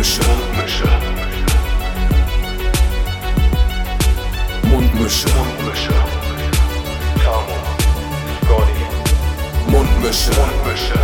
Mundmische. 0.00 0.88
Mundmische. 4.62 5.28
Mundmische. 5.28 5.92
Tamo, 7.22 7.58
Scotty, 8.40 8.84
Mundmische. 9.70 10.30
Mundmische. 10.40 10.98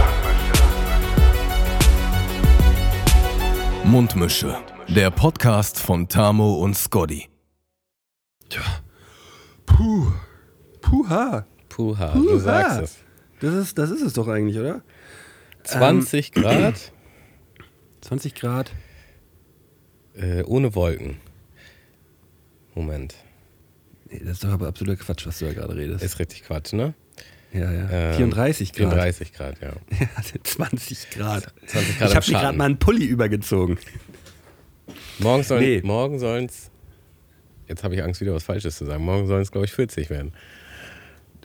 Mundmische. 3.84 4.56
Der 4.88 5.10
Podcast 5.10 5.78
von 5.78 6.08
Tamo 6.08 6.54
und 6.54 6.74
Scotty. 6.74 7.28
Puh. 9.66 10.06
Puha. 10.80 11.44
Puha, 11.68 12.12
du 12.14 12.38
sagst 12.38 12.80
es. 12.80 12.96
Das 13.40 13.52
ist, 13.52 13.76
das 13.76 13.90
ist 13.90 14.00
es 14.00 14.14
doch 14.14 14.28
eigentlich, 14.28 14.58
oder? 14.58 14.80
20 15.64 16.33
Grad 16.33 16.55
Ähm, 16.56 16.74
20 18.00 18.34
Grad. 18.34 18.72
Äh, 20.16 20.43
ohne 20.45 20.75
Wolken. 20.75 21.16
Moment. 22.75 23.15
Nee, 24.11 24.20
das 24.20 24.33
ist 24.34 24.45
doch 24.45 24.51
aber 24.51 24.69
absoluter 24.69 25.02
Quatsch, 25.02 25.27
was 25.27 25.39
du 25.39 25.47
da 25.47 25.52
gerade 25.52 25.75
redest. 25.77 26.05
Ist 26.05 26.19
richtig 26.19 26.45
Quatsch, 26.45 26.73
ne? 26.73 26.95
ja, 27.52 27.73
ja. 27.73 27.89
Ähm, 27.91 28.15
34 28.16 28.73
Grad. 28.73 28.92
34 28.92 29.33
Grad, 29.33 29.61
ja. 29.61 29.73
Ja, 30.01 30.06
20 30.45 31.11
Grad. 31.11 31.52
20 31.66 31.98
Grad 31.98 32.11
ich 32.11 32.16
habe 32.16 32.27
mir 32.33 32.39
gerade 32.39 32.59
mal 32.59 32.65
einen 32.66 32.79
Pulli 32.79 33.06
übergezogen. 33.06 33.79
Morgen 35.19 35.42
sollen 35.42 35.62
Nee. 35.62 35.80
morgen 35.83 36.19
sollen's 36.19 36.70
Jetzt 37.69 37.83
habe 37.83 37.97
ich 37.97 38.03
Angst, 38.05 38.20
wieder 38.20 38.33
was 38.33 38.45
Falsches 38.45 38.77
zu 38.78 38.84
sagen. 38.84 39.05
Morgen 39.05 39.27
sollen 39.27 39.42
es, 39.42 39.51
glaube 39.51 39.64
ich, 39.64 39.73
40 39.73 40.09
werden. 40.09 40.33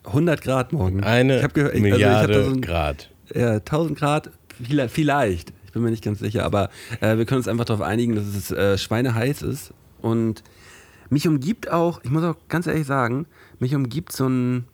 100 0.03 0.41
Grad 0.41 0.71
morgen. 0.71 1.03
Eine 1.03 1.41
ich 1.43 1.53
gehört, 1.53 1.73
ich- 1.73 1.81
Milliarde 1.81 2.27
also 2.35 2.39
ich 2.41 2.45
so 2.47 2.53
ein, 2.53 2.61
Grad. 2.61 3.09
Ja, 3.33 3.53
1000 3.55 3.97
Grad, 3.97 4.29
viel- 4.63 4.87
vielleicht. 4.89 5.51
Ich 5.71 5.73
bin 5.73 5.83
mir 5.83 5.89
nicht 5.89 6.03
ganz 6.03 6.19
sicher, 6.19 6.43
aber 6.43 6.69
äh, 6.99 7.15
wir 7.15 7.23
können 7.23 7.37
uns 7.37 7.47
einfach 7.47 7.63
darauf 7.63 7.81
einigen, 7.81 8.13
dass 8.13 8.25
es 8.25 8.51
äh, 8.51 8.77
schweineheiß 8.77 9.41
ist. 9.41 9.73
Und 10.01 10.43
mich 11.09 11.29
umgibt 11.29 11.71
auch, 11.71 12.01
ich 12.03 12.11
muss 12.11 12.25
auch 12.25 12.35
ganz 12.49 12.67
ehrlich 12.67 12.85
sagen, 12.85 13.25
mich 13.59 13.73
umgibt 13.73 14.11
so 14.11 14.27
ein, 14.27 14.65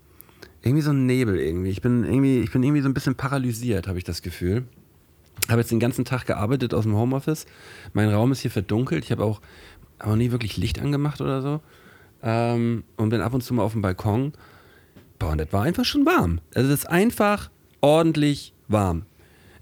irgendwie 0.64 0.82
so 0.82 0.90
ein 0.90 1.06
Nebel 1.06 1.38
irgendwie. 1.40 1.70
Ich 1.70 1.84
bin 1.84 2.04
irgendwie, 2.04 2.40
ich 2.40 2.52
bin 2.52 2.64
irgendwie 2.64 2.82
so 2.82 2.90
ein 2.90 2.96
bisschen 2.96 3.14
paralysiert, 3.14 3.88
habe 3.88 4.00
ich 4.00 4.06
das 4.06 4.24
Gefühl. 4.24 4.64
Habe 5.50 5.62
jetzt 5.62 5.70
den 5.70 5.80
ganzen 5.80 6.04
Tag 6.04 6.26
gearbeitet 6.26 6.74
aus 6.74 6.86
dem 6.86 6.96
Homeoffice. 6.96 7.46
Mein 7.94 8.10
Raum 8.10 8.32
ist 8.32 8.40
hier 8.40 8.50
verdunkelt. 8.50 9.04
Ich 9.04 9.12
habe 9.12 9.24
auch, 9.24 9.40
auch 10.00 10.16
nie 10.16 10.32
wirklich 10.32 10.58
Licht 10.58 10.82
angemacht 10.82 11.22
oder 11.22 11.44
so. 11.44 11.62
Ähm, 12.24 12.86
und 12.96 13.10
bin 13.10 13.22
ab 13.22 13.36
und 13.36 13.44
zu 13.44 13.54
mal 13.54 13.62
auf 13.62 13.74
dem 13.74 13.84
Balkon. 13.84 14.34
Boah, 15.20 15.34
und 15.34 15.38
das 15.38 15.54
war 15.54 15.62
einfach 15.62 15.86
schon 15.86 16.08
warm. 16.08 16.42
Also 16.56 16.72
das 16.72 16.80
ist 16.80 16.90
einfach 16.90 17.52
ordentlich 17.82 18.56
warm. 18.68 19.04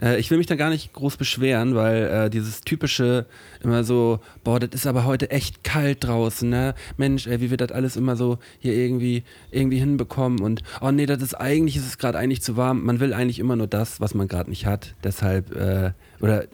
Äh, 0.01 0.19
ich 0.19 0.31
will 0.31 0.38
mich 0.38 0.47
da 0.47 0.55
gar 0.55 0.69
nicht 0.69 0.93
groß 0.93 1.17
beschweren, 1.17 1.75
weil 1.75 2.03
äh, 2.03 2.29
dieses 2.29 2.61
typische 2.61 3.25
immer 3.63 3.83
so, 3.83 4.19
boah, 4.43 4.59
das 4.59 4.69
ist 4.73 4.87
aber 4.87 5.05
heute 5.05 5.31
echt 5.31 5.63
kalt 5.63 6.03
draußen, 6.03 6.49
ne? 6.49 6.75
Mensch, 6.97 7.27
ey, 7.27 7.41
wie 7.41 7.49
wir 7.49 7.57
das 7.57 7.71
alles 7.71 7.95
immer 7.95 8.15
so 8.15 8.39
hier 8.59 8.73
irgendwie 8.73 9.23
irgendwie 9.52 9.79
hinbekommen 9.79 10.39
und 10.39 10.63
oh 10.81 10.91
nee, 10.91 11.05
das 11.05 11.21
ist 11.21 11.33
eigentlich 11.33 11.77
ist 11.77 11.87
es 11.87 11.97
gerade 11.97 12.17
eigentlich 12.17 12.41
zu 12.41 12.57
warm. 12.57 12.83
Man 12.83 12.99
will 12.99 13.13
eigentlich 13.13 13.39
immer 13.39 13.55
nur 13.55 13.67
das, 13.67 14.02
was 14.02 14.13
man 14.13 14.27
gerade 14.27 14.49
nicht 14.49 14.65
hat. 14.65 14.95
Deshalb 15.03 15.55
äh, 15.55 15.91
oder 16.19 16.43
äh, 16.43 16.47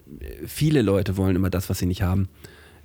viele 0.46 0.82
Leute 0.82 1.16
wollen 1.16 1.36
immer 1.36 1.50
das, 1.50 1.70
was 1.70 1.78
sie 1.78 1.86
nicht 1.86 2.02
haben. 2.02 2.28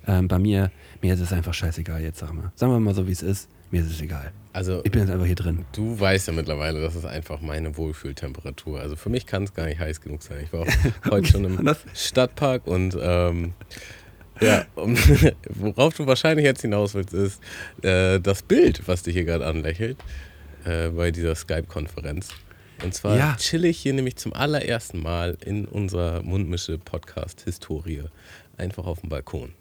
Ähm, 0.06 0.28
bei 0.28 0.38
mir, 0.38 0.70
mir 1.02 1.14
ist 1.14 1.20
es 1.20 1.32
einfach 1.32 1.54
scheißegal 1.54 2.02
jetzt, 2.02 2.18
sag 2.18 2.32
mal. 2.32 2.52
Sagen 2.54 2.72
wir 2.72 2.80
mal 2.80 2.94
so, 2.94 3.06
wie 3.06 3.12
es 3.12 3.22
ist. 3.22 3.48
Mir 3.70 3.82
ist 3.82 3.90
es 3.90 4.00
egal. 4.00 4.32
Also, 4.58 4.80
Ich 4.84 4.90
bin 4.90 5.02
jetzt 5.02 5.10
einfach 5.12 5.24
hier 5.26 5.36
drin. 5.36 5.64
du 5.72 5.98
weißt 6.00 6.26
ja 6.26 6.32
mittlerweile, 6.32 6.80
das 6.82 6.96
ist 6.96 7.04
einfach 7.04 7.40
meine 7.40 7.76
Wohlfühltemperatur. 7.76 8.80
Also, 8.80 8.96
für 8.96 9.08
mich 9.08 9.24
kann 9.24 9.44
es 9.44 9.54
gar 9.54 9.66
nicht 9.66 9.78
heiß 9.78 10.00
genug 10.00 10.20
sein. 10.22 10.38
Ich 10.42 10.52
war 10.52 10.62
auch 10.62 10.66
heute 11.10 11.26
schon 11.28 11.44
im 11.44 11.74
Stadtpark 11.94 12.66
und 12.66 12.96
ähm, 13.00 13.52
ja, 14.40 14.64
um, 14.74 14.96
worauf 15.48 15.94
du 15.94 16.06
wahrscheinlich 16.08 16.44
jetzt 16.44 16.62
hinaus 16.62 16.94
willst, 16.94 17.14
ist 17.14 17.40
äh, 17.82 18.18
das 18.18 18.42
Bild, 18.42 18.82
was 18.86 19.04
dich 19.04 19.14
hier 19.14 19.24
gerade 19.24 19.46
anlächelt 19.46 19.96
äh, 20.64 20.88
bei 20.88 21.12
dieser 21.12 21.36
Skype-Konferenz. 21.36 22.30
Und 22.84 22.94
zwar 22.94 23.16
Ja. 23.16 23.36
chill 23.36 23.64
ich 23.64 23.78
hier 23.78 23.92
nämlich 23.92 24.16
zum 24.16 24.32
allerersten 24.32 25.00
Mal 25.00 25.36
in 25.44 25.66
unserer 25.66 26.22
Mundmische-Podcast-Historie 26.22 28.02
einfach 28.56 28.86
auf 28.86 29.00
dem 29.00 29.08
Balkon. 29.08 29.52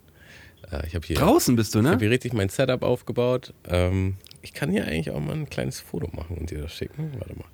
Äh, 0.71 0.85
ich 0.87 0.95
habe 0.95 1.05
hier, 1.05 1.15
Draußen 1.17 1.55
bist 1.55 1.73
du, 1.75 1.79
ich 1.79 1.83
ne? 1.85 1.91
hab 1.91 1.99
hier 1.99 2.09
richtig 2.11 2.33
mein 2.33 2.49
Setup 2.49 2.83
aufgebaut. 2.83 3.53
Ähm, 3.67 4.17
ich 4.47 4.53
kann 4.53 4.71
hier 4.71 4.85
eigentlich 4.85 5.11
auch 5.11 5.19
mal 5.19 5.33
ein 5.33 5.49
kleines 5.49 5.81
Foto 5.81 6.09
machen 6.15 6.37
und 6.37 6.49
dir 6.51 6.61
das 6.61 6.73
schicken. 6.73 7.11
Warte 7.19 7.35
mal. 7.35 7.45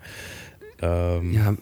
Ähm, 0.79 1.33
Ja, 1.33 1.55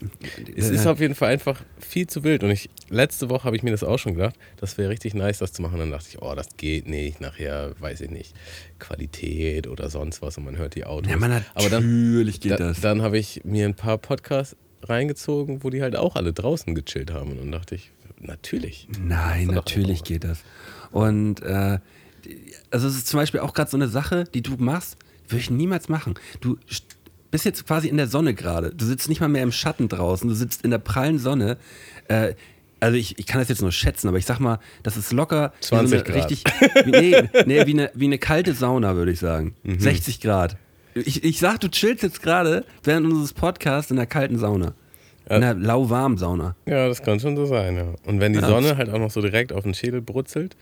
es 0.57 0.69
äh, 0.69 0.75
ist 0.75 0.87
auf 0.87 0.99
jeden 0.99 1.15
Fall 1.15 1.31
einfach 1.31 1.63
viel 1.79 2.05
zu 2.07 2.25
wild. 2.25 2.43
Und 2.43 2.49
ich, 2.49 2.69
letzte 2.89 3.29
Woche 3.29 3.45
habe 3.45 3.55
ich 3.55 3.63
mir 3.63 3.71
das 3.71 3.81
auch 3.83 3.97
schon 3.97 4.15
gedacht, 4.15 4.35
das 4.57 4.77
wäre 4.77 4.89
richtig 4.89 5.13
nice, 5.13 5.37
das 5.39 5.53
zu 5.53 5.61
machen. 5.61 5.79
Dann 5.79 5.89
dachte 5.91 6.07
ich, 6.09 6.21
oh, 6.21 6.35
das 6.35 6.57
geht 6.57 6.87
nicht. 6.89 7.21
Nachher, 7.21 7.73
weiß 7.79 8.01
ich 8.01 8.09
nicht, 8.09 8.35
Qualität 8.77 9.67
oder 9.67 9.89
sonst 9.89 10.21
was 10.21 10.37
und 10.37 10.43
man 10.43 10.57
hört 10.57 10.75
die 10.75 10.83
Autos. 10.83 11.09
Ja, 11.09 11.17
man, 11.17 11.45
Aber 11.53 11.69
dann, 11.69 12.09
natürlich 12.09 12.41
geht 12.41 12.51
da, 12.51 12.57
das. 12.57 12.81
dann 12.81 13.01
habe 13.01 13.17
ich 13.17 13.41
mir 13.45 13.65
ein 13.65 13.75
paar 13.75 13.97
Podcasts 13.99 14.57
reingezogen, 14.83 15.63
wo 15.63 15.69
die 15.69 15.81
halt 15.81 15.95
auch 15.95 16.17
alle 16.17 16.33
draußen 16.33 16.75
gechillt 16.75 17.13
haben. 17.13 17.31
Und 17.31 17.37
dann 17.37 17.51
dachte 17.53 17.75
ich, 17.75 17.91
natürlich. 18.19 18.89
Nein, 18.99 19.47
natürlich 19.47 20.03
geht 20.03 20.25
das. 20.25 20.43
Und 20.91 21.41
äh, 21.41 21.79
also 22.69 22.87
es 22.87 22.95
ist 22.95 23.07
zum 23.07 23.19
Beispiel 23.19 23.39
auch 23.39 23.53
gerade 23.53 23.69
so 23.69 23.77
eine 23.77 23.87
Sache, 23.87 24.25
die 24.25 24.41
du 24.41 24.55
machst, 24.57 24.97
würde 25.31 25.41
ich 25.41 25.49
niemals 25.49 25.89
machen. 25.89 26.15
Du 26.41 26.57
st- 26.69 26.83
bist 27.31 27.45
jetzt 27.45 27.65
quasi 27.65 27.87
in 27.87 27.97
der 27.97 28.07
Sonne 28.07 28.33
gerade. 28.33 28.71
Du 28.75 28.85
sitzt 28.85 29.07
nicht 29.09 29.21
mal 29.21 29.27
mehr 29.29 29.43
im 29.43 29.51
Schatten 29.51 29.87
draußen, 29.89 30.27
du 30.27 30.35
sitzt 30.35 30.63
in 30.63 30.71
der 30.71 30.79
prallen 30.79 31.17
Sonne. 31.19 31.57
Äh, 32.07 32.33
also 32.79 32.97
ich, 32.97 33.19
ich 33.19 33.27
kann 33.27 33.39
das 33.39 33.47
jetzt 33.49 33.61
nur 33.61 33.71
schätzen, 33.71 34.07
aber 34.07 34.17
ich 34.17 34.25
sag 34.25 34.39
mal, 34.39 34.59
das 34.83 34.97
ist 34.97 35.11
locker 35.13 35.53
wie 35.61 35.65
20 35.67 35.89
so 35.89 35.95
eine 35.95 36.03
Grad. 36.03 36.31
richtig, 36.31 36.43
wie, 36.85 36.91
nee, 36.91 37.29
nee, 37.45 37.65
wie, 37.67 37.71
eine, 37.73 37.91
wie 37.93 38.05
eine 38.05 38.17
kalte 38.17 38.53
Sauna, 38.53 38.95
würde 38.95 39.11
ich 39.11 39.19
sagen. 39.19 39.55
Mhm. 39.63 39.79
60 39.79 40.19
Grad. 40.19 40.57
Ich, 40.95 41.23
ich 41.23 41.39
sag, 41.39 41.59
du 41.61 41.69
chillst 41.69 42.03
jetzt 42.03 42.21
gerade 42.21 42.65
während 42.83 43.05
unseres 43.05 43.33
Podcasts 43.33 43.91
in 43.91 43.97
der 43.97 44.07
kalten 44.07 44.37
Sauna. 44.37 44.73
In 45.29 45.39
der 45.41 45.53
lauwarmen 45.53 46.17
Sauna. 46.17 46.55
Ja, 46.65 46.89
das 46.89 47.01
kann 47.03 47.19
schon 47.21 47.37
so 47.37 47.45
sein, 47.45 47.77
ja. 47.77 47.85
Und 48.05 48.19
wenn 48.19 48.33
die. 48.33 48.39
Sonne 48.39 48.75
halt 48.75 48.89
auch 48.89 48.99
noch 48.99 49.11
so 49.11 49.21
direkt 49.21 49.53
auf 49.53 49.63
den 49.63 49.73
Schädel 49.73 50.01
brutzelt, 50.01 50.57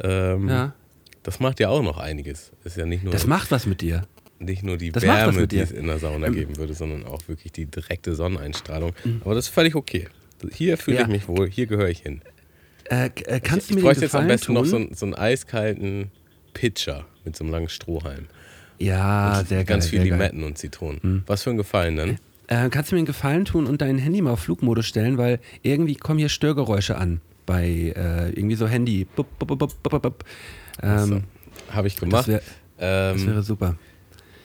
ähm, 0.00 0.48
Ja. 0.48 0.74
Das 1.24 1.40
macht 1.40 1.58
ja 1.58 1.68
auch 1.70 1.82
noch 1.82 1.98
einiges. 1.98 2.52
Ist 2.62 2.76
ja 2.76 2.86
nicht 2.86 3.02
nur, 3.02 3.12
Das 3.12 3.26
macht 3.26 3.50
was 3.50 3.66
mit 3.66 3.80
dir. 3.80 4.06
nicht 4.38 4.62
nur 4.62 4.76
die 4.76 4.92
das 4.92 5.02
Wärme, 5.02 5.48
die 5.48 5.58
es 5.58 5.72
in 5.72 5.86
der 5.88 5.98
Sauna 5.98 6.28
Ähm. 6.28 6.34
geben 6.34 6.56
würde, 6.56 6.74
sondern 6.74 7.04
auch 7.04 7.26
wirklich 7.26 7.50
die 7.52 7.66
direkte 7.66 8.14
Sonneneinstrahlung. 8.14 8.92
Aber 9.24 9.34
das 9.34 9.46
ist 9.46 9.54
völlig 9.54 9.74
okay. 9.74 10.08
Hier 10.52 10.76
fühle 10.78 10.98
Ja. 10.98 11.02
ich 11.02 11.08
mich 11.08 11.26
wohl, 11.28 11.48
hier 11.50 11.66
gehöre 11.66 11.88
ich 11.88 12.00
hin. 12.00 12.20
Äh, 12.90 13.06
äh, 13.26 13.40
kannst 13.40 13.66
Ich 13.66 13.68
du 13.68 13.74
mir 13.74 13.80
den 13.80 13.84
bräuchte 13.86 14.04
jetzt 14.04 14.14
am 14.14 14.26
besten 14.28 14.46
tun? 14.46 14.54
noch 14.54 14.64
so, 14.66 14.76
einen- 14.76 14.94
so 14.94 15.06
einen 15.06 15.14
eiskalten 15.14 16.10
Pitcher 16.52 17.06
mit 17.24 17.34
so 17.34 17.42
einem 17.44 17.52
langen 17.52 17.68
Strohhalm. 17.68 18.26
ja, 18.78 19.38
Und 19.38 19.48
sehr 19.48 19.58
geil. 19.58 19.64
Ganz 19.66 19.86
viel 19.88 20.00
sehr 20.00 20.10
geil. 20.10 20.18
Limetten 20.18 20.42
und 20.44 20.58
Zitronen. 20.58 21.22
Was 21.26 21.42
für 21.44 21.50
ein 21.50 21.56
Gefallen 21.56 21.96
denn? 21.96 22.18
Äh, 22.48 22.68
kannst 22.68 22.90
du 22.90 22.96
mir 22.96 22.98
einen 22.98 23.06
Gefallen 23.06 23.46
tun 23.46 23.66
und 23.66 23.80
dein 23.80 23.96
Handy 23.96 24.20
mal 24.20 24.32
auf 24.32 24.40
Flugmodus 24.40 24.84
stellen, 24.86 25.16
weil 25.16 25.40
irgendwie 25.62 25.94
kommen 25.94 26.18
hier 26.18 26.28
Störgeräusche 26.28 26.96
an 26.98 27.22
bei 27.46 27.64
äh, 27.96 28.28
irgendwie 28.30 28.56
so 28.56 28.66
Handy. 28.68 29.06
Bup, 29.16 29.26
bup, 29.38 29.58
bup, 29.58 30.24
Ähm, 30.82 31.24
Habe 31.70 31.86
ich 31.88 31.94
das 31.94 32.00
gemacht. 32.00 32.28
wär- 32.28 32.42
das 32.78 33.20
ähm, 33.20 33.26
wäre 33.28 33.42
super. 33.42 33.76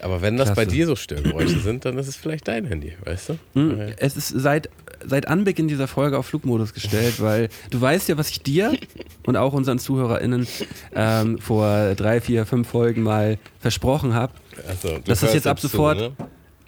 aber 0.01 0.21
wenn 0.21 0.37
das 0.37 0.49
bei 0.49 0.63
klasse. 0.63 0.69
dir 0.69 0.85
so 0.87 0.95
Störgeräusche 0.95 1.59
sind, 1.59 1.83
dann 1.85 1.97
ist 1.97 2.07
es 2.07 2.15
vielleicht 2.15 2.47
dein 2.47 2.65
Handy, 2.65 2.93
weißt 3.03 3.29
du? 3.29 3.37
Hm, 3.55 3.79
Äh, 3.79 3.93
Es 3.97 4.15
ist 4.15 4.29
seit, 4.29 4.69
seit 5.03 5.27
Anbeginn 5.27 5.67
dieser 5.67 5.87
Folge 5.87 6.17
auf 6.17 6.27
Flugmodus 6.27 6.73
gestellt, 6.73 7.15
weil 7.21 7.49
du 7.71 7.81
weißt 7.81 8.07
ja, 8.09 8.17
was 8.17 8.29
ich 8.29 8.41
dir 8.43 8.77
und 9.25 9.35
auch 9.35 9.53
unseren 9.53 9.79
ZuhörerInnen 9.79 10.47
ähm, 10.95 11.39
vor 11.39 11.95
drei, 11.95 12.21
vier, 12.21 12.45
fünf 12.45 12.67
Folgen 12.69 13.01
mal 13.03 13.37
versprochen 13.59 14.13
habe. 14.13 14.33
Also, 14.67 14.89
du 14.97 15.01
Das 15.05 15.21
jetzt 15.21 15.47
ab 15.47 15.59
zu, 15.59 15.67
sofort- 15.67 15.97
ne? 15.97 16.11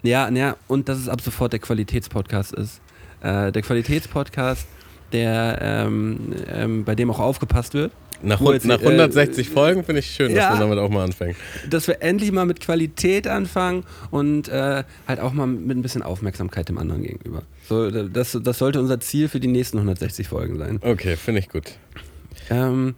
Ja, 0.02 0.28
ja, 0.30 0.56
und 0.66 0.88
dass 0.88 0.98
es 0.98 1.08
ab 1.08 1.20
sofort 1.20 1.52
der 1.52 1.60
Qualitätspodcast 1.60 2.52
ist. 2.54 2.80
Äh, 3.22 3.52
der 3.52 3.62
Qualitätspodcast, 3.62 4.66
der 5.12 5.58
ähm, 5.62 6.34
ähm, 6.48 6.84
bei 6.84 6.96
dem 6.96 7.08
auch 7.12 7.20
aufgepasst 7.20 7.74
wird. 7.74 7.92
Nach, 8.22 8.40
jetzt, 8.40 8.66
nach 8.66 8.80
äh, 8.80 8.86
160 8.86 9.48
Folgen 9.50 9.84
finde 9.84 10.00
ich 10.00 10.06
schön, 10.06 10.34
dass 10.34 10.44
ja. 10.44 10.50
man 10.50 10.60
damit 10.60 10.78
auch 10.78 10.88
mal 10.88 11.04
anfängt. 11.04 11.36
Dass 11.68 11.88
wir 11.88 12.02
endlich 12.02 12.32
mal 12.32 12.46
mit 12.46 12.60
Qualität 12.60 13.26
anfangen 13.26 13.84
und 14.10 14.48
äh, 14.48 14.84
halt 15.08 15.20
auch 15.20 15.32
mal 15.32 15.46
mit 15.46 15.76
ein 15.76 15.82
bisschen 15.82 16.02
Aufmerksamkeit 16.02 16.68
dem 16.68 16.78
anderen 16.78 17.02
gegenüber. 17.02 17.42
So, 17.68 17.90
das, 17.90 18.38
das 18.40 18.58
sollte 18.58 18.80
unser 18.80 19.00
Ziel 19.00 19.28
für 19.28 19.40
die 19.40 19.48
nächsten 19.48 19.78
160 19.78 20.28
Folgen 20.28 20.58
sein. 20.58 20.78
Okay, 20.82 21.16
finde 21.16 21.40
ich 21.40 21.48
gut. 21.48 21.72
Ähm, 22.50 22.94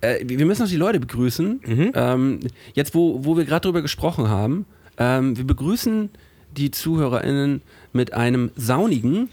äh, 0.00 0.20
wir 0.24 0.46
müssen 0.46 0.62
noch 0.62 0.68
die 0.68 0.76
Leute 0.76 1.00
begrüßen. 1.00 1.60
Mhm. 1.64 1.92
Ähm, 1.94 2.40
jetzt, 2.74 2.94
wo, 2.94 3.24
wo 3.24 3.36
wir 3.36 3.44
gerade 3.44 3.62
drüber 3.62 3.82
gesprochen 3.82 4.28
haben, 4.28 4.66
ähm, 4.98 5.36
wir 5.36 5.44
begrüßen 5.44 6.10
die 6.56 6.70
ZuhörerInnen 6.70 7.62
mit 7.92 8.12
einem 8.12 8.50
saunigen 8.56 9.28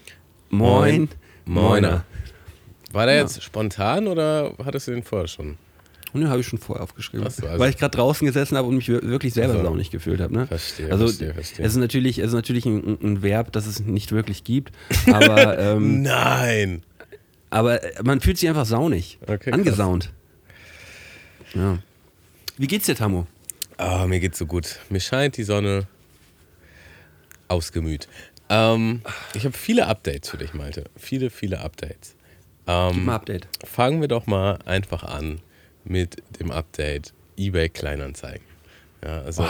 Moin, 0.50 1.09
Moiner. 1.45 2.03
War 2.93 3.05
der 3.05 3.15
Ja. 3.15 3.21
jetzt 3.21 3.41
spontan 3.43 4.07
oder 4.07 4.53
hattest 4.63 4.88
du 4.88 4.91
den 4.91 5.03
vorher 5.03 5.27
schon? 5.27 5.57
Und 6.13 6.19
den 6.21 6.29
habe 6.29 6.41
ich 6.41 6.47
schon 6.47 6.59
vorher 6.59 6.83
aufgeschrieben. 6.83 7.29
So, 7.29 7.45
also- 7.47 7.59
weil 7.59 7.69
ich 7.69 7.77
gerade 7.77 7.95
draußen 7.95 8.25
gesessen 8.27 8.57
habe 8.57 8.67
und 8.67 8.75
mich 8.75 8.88
wir- 8.89 9.01
wirklich 9.03 9.33
selber 9.33 9.53
Ach 9.53 9.57
so. 9.59 9.63
saunig 9.65 9.91
gefühlt 9.91 10.19
habe. 10.19 10.33
Ne? 10.33 10.45
Verstehe, 10.47 10.91
also, 10.91 11.05
verstehe, 11.07 11.33
verstehe. 11.33 11.65
Es 11.65 11.71
ist 11.71 11.77
natürlich, 11.79 12.17
es 12.19 12.27
ist 12.27 12.33
natürlich 12.33 12.65
ein, 12.65 12.97
ein 13.01 13.23
Verb, 13.23 13.53
das 13.53 13.65
es 13.65 13.79
nicht 13.79 14.11
wirklich 14.11 14.43
gibt. 14.43 14.73
Aber 15.07 15.57
ähm, 15.59 16.01
Nein! 16.01 16.83
Aber 17.49 17.81
äh, 17.83 18.03
man 18.03 18.19
fühlt 18.19 18.38
sich 18.38 18.49
einfach 18.49 18.65
saunig. 18.65 19.19
Okay, 19.23 19.37
krass. 19.37 19.53
angesaunt. 19.53 20.11
Ja. 21.53 21.79
Wie 22.57 22.67
geht's 22.67 22.85
dir, 22.87 22.95
Tammo? 22.95 23.25
Ah, 23.77 24.05
mir 24.05 24.19
geht's 24.19 24.37
so 24.37 24.45
gut. 24.45 24.79
Mir 24.89 24.99
scheint 24.99 25.37
die 25.37 25.44
Sonne 25.44 25.87
ausgemüht. 27.47 28.07
Ähm, 28.49 29.01
ich 29.33 29.45
habe 29.45 29.57
viele 29.57 29.87
Updates 29.87 30.29
für 30.29 30.37
dich, 30.37 30.53
Malte. 30.53 30.85
Viele, 30.97 31.29
viele 31.29 31.59
Updates. 31.61 32.15
Ähm, 32.67 32.91
Gib 32.93 33.05
mal 33.05 33.15
Update. 33.15 33.47
Fangen 33.65 34.01
wir 34.01 34.07
doch 34.07 34.27
mal 34.27 34.59
einfach 34.65 35.03
an 35.03 35.39
mit 35.83 36.21
dem 36.39 36.51
Update 36.51 37.13
eBay 37.37 37.69
Kleinanzeigen. 37.69 38.45
Ja, 39.03 39.21
also, 39.21 39.45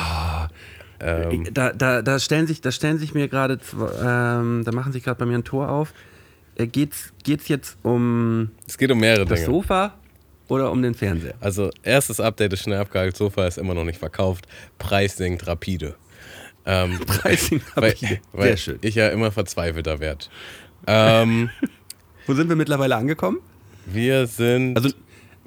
ähm, 1.01 1.47
Da, 1.53 1.73
da, 1.73 2.01
da, 2.01 2.19
stellen 2.19 2.47
sich, 2.47 2.61
da 2.61 2.71
stellen 2.71 2.97
sich 2.99 3.13
mir 3.13 3.27
gerade, 3.27 3.59
ähm, 4.01 4.63
da 4.63 4.71
machen 4.71 4.93
sich 4.93 5.03
gerade 5.03 5.19
bei 5.19 5.25
mir 5.25 5.37
ein 5.37 5.43
Tor 5.43 5.69
auf. 5.69 5.93
Äh, 6.55 6.67
geht's, 6.67 7.11
geht's 7.23 7.47
jetzt 7.47 7.77
um 7.83 8.51
es 8.67 8.77
geht 8.77 8.91
um 8.91 8.99
mehrere 8.99 9.25
das 9.25 9.39
Dinge. 9.41 9.51
Sofa 9.51 9.93
oder 10.47 10.71
um 10.71 10.81
den 10.81 10.93
Fernseher? 10.93 11.33
Also, 11.39 11.69
erstes 11.83 12.19
Update 12.19 12.53
ist 12.53 12.63
schnell 12.63 12.79
abgehakt. 12.79 13.17
Sofa 13.17 13.47
ist 13.47 13.57
immer 13.57 13.73
noch 13.73 13.85
nicht 13.85 13.99
verkauft. 13.99 14.47
Preis 14.77 15.17
sinkt 15.17 15.47
rapide. 15.47 15.95
Ähm, 16.65 16.99
Pricing 17.05 17.61
weil, 17.75 17.89
rapide. 17.89 18.19
weil 18.31 18.47
Sehr 18.49 18.57
schön. 18.57 18.79
ich 18.81 18.95
ja 18.95 19.09
immer 19.09 19.31
verzweifelter 19.31 19.99
werde. 19.99 20.25
Ähm, 20.87 21.49
Wo 22.31 22.36
sind 22.36 22.48
wir 22.48 22.56
mittlerweile 22.56 22.95
angekommen? 22.95 23.39
wir 23.86 24.25
sind. 24.25 24.78
Also, 24.78 24.95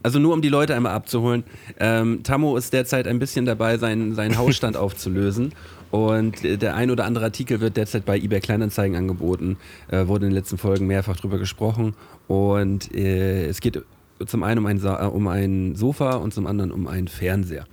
also 0.03 0.19
nur 0.19 0.35
um 0.35 0.43
die 0.43 0.51
Leute 0.51 0.75
einmal 0.75 0.93
abzuholen. 0.93 1.45
Ähm, 1.81 2.23
Tammo 2.25 2.59
ist 2.59 2.75
derzeit 2.75 3.09
ein 3.09 3.19
bisschen 3.19 3.47
dabei, 3.47 3.79
seinen, 3.79 4.15
seinen 4.15 4.37
Hausstand 4.39 4.77
aufzulösen. 4.77 5.55
Und 5.91 6.45
äh, 6.45 6.59
der 6.59 6.75
ein 6.77 6.91
oder 6.91 7.07
andere 7.07 7.25
Artikel 7.25 7.63
wird 7.63 7.79
derzeit 7.79 8.05
bei 8.05 8.19
eBay 8.19 8.41
Kleinanzeigen 8.41 8.99
angeboten. 8.99 9.57
Äh, 9.89 10.09
wurde 10.09 10.27
in 10.27 10.33
den 10.33 10.37
letzten 10.37 10.59
Folgen 10.59 10.87
mehrfach 10.87 11.17
drüber 11.17 11.39
gesprochen. 11.39 11.95
Und 12.29 12.95
äh, 12.95 13.47
es 13.47 13.63
geht 13.63 13.83
zum 14.27 14.43
einen 14.43 14.59
um 14.59 14.67
ein, 14.67 14.79
Sa 14.79 15.07
äh, 15.07 15.09
um 15.09 15.27
ein 15.27 15.77
Sofa 15.77 16.17
und 16.17 16.35
zum 16.35 16.47
anderen 16.47 16.71
um 16.71 16.87
einen 16.87 17.09
Fernseher. 17.09 17.65